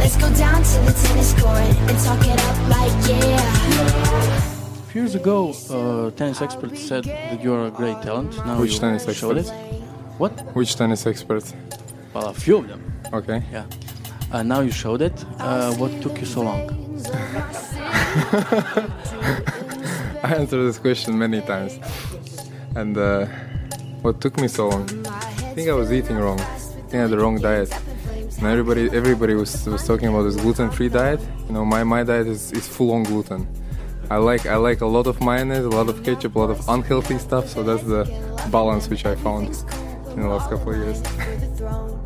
Let's 0.00 0.16
go 0.16 0.28
down 0.34 0.62
to 0.62 0.76
the 0.86 0.94
tennis 1.04 1.32
court 1.40 1.72
and 1.88 1.96
talk 2.06 2.22
it 2.32 2.40
up 2.48 2.58
like 2.74 2.94
yeah. 3.08 4.38
A 4.86 4.90
few 4.90 5.02
years 5.02 5.14
ago, 5.14 5.36
uh, 5.70 6.10
tennis 6.12 6.40
experts 6.40 6.80
said 6.88 7.04
that 7.04 7.42
you're 7.42 7.66
a 7.66 7.70
great 7.70 8.00
talent. 8.02 8.32
Now 8.46 8.58
Which 8.60 8.74
you 8.74 8.78
tennis 8.80 9.02
showed 9.18 9.36
experts? 9.38 9.50
it. 9.50 9.82
What? 10.18 10.32
Which 10.56 10.76
tennis 10.76 11.06
expert? 11.06 11.44
Well, 12.14 12.28
a 12.28 12.34
few 12.34 12.56
of 12.58 12.68
them. 12.68 12.82
Okay. 13.12 13.42
Yeah. 13.52 13.66
Uh, 14.32 14.42
now 14.42 14.60
you 14.60 14.70
showed 14.70 15.02
it. 15.02 15.16
Uh, 15.38 15.74
what 15.74 15.92
took 16.02 16.18
you 16.20 16.26
so 16.26 16.42
long? 16.42 16.64
I 20.22 20.34
answered 20.40 20.64
this 20.68 20.78
question 20.78 21.18
many 21.18 21.40
times. 21.42 21.78
And 22.74 22.96
uh, 22.96 23.26
what 24.02 24.20
took 24.20 24.40
me 24.40 24.48
so 24.48 24.68
long? 24.68 24.84
I 25.06 25.52
think 25.54 25.68
I 25.68 25.74
was 25.74 25.92
eating 25.92 26.16
wrong. 26.16 26.40
I 26.92 26.96
had 26.96 27.10
the 27.10 27.18
wrong 27.18 27.38
diet. 27.40 27.72
And 28.38 28.46
everybody, 28.46 28.88
everybody 28.92 29.34
was, 29.34 29.66
was 29.66 29.86
talking 29.86 30.08
about 30.08 30.22
this 30.22 30.36
gluten-free 30.36 30.90
diet. 30.90 31.20
You 31.46 31.54
know, 31.54 31.64
my, 31.64 31.84
my 31.84 32.02
diet 32.04 32.26
is, 32.26 32.52
is 32.52 32.66
full 32.66 32.92
on 32.92 33.02
gluten. 33.02 33.46
I 34.10 34.16
like 34.16 34.46
I 34.46 34.56
like 34.56 34.80
a 34.80 34.86
lot 34.86 35.06
of 35.06 35.20
mayonnaise, 35.20 35.66
a 35.66 35.68
lot 35.68 35.90
of 35.90 36.02
ketchup, 36.02 36.34
a 36.36 36.38
lot 36.38 36.50
of 36.50 36.66
unhealthy 36.68 37.18
stuff. 37.18 37.48
So 37.48 37.62
that's 37.62 37.82
the 37.82 38.04
balance 38.50 38.88
which 38.88 39.04
I 39.04 39.14
found 39.16 39.48
in 40.12 40.20
the 40.22 40.28
last 40.28 40.48
couple 40.48 40.72
of 40.72 40.78
years. 40.78 41.94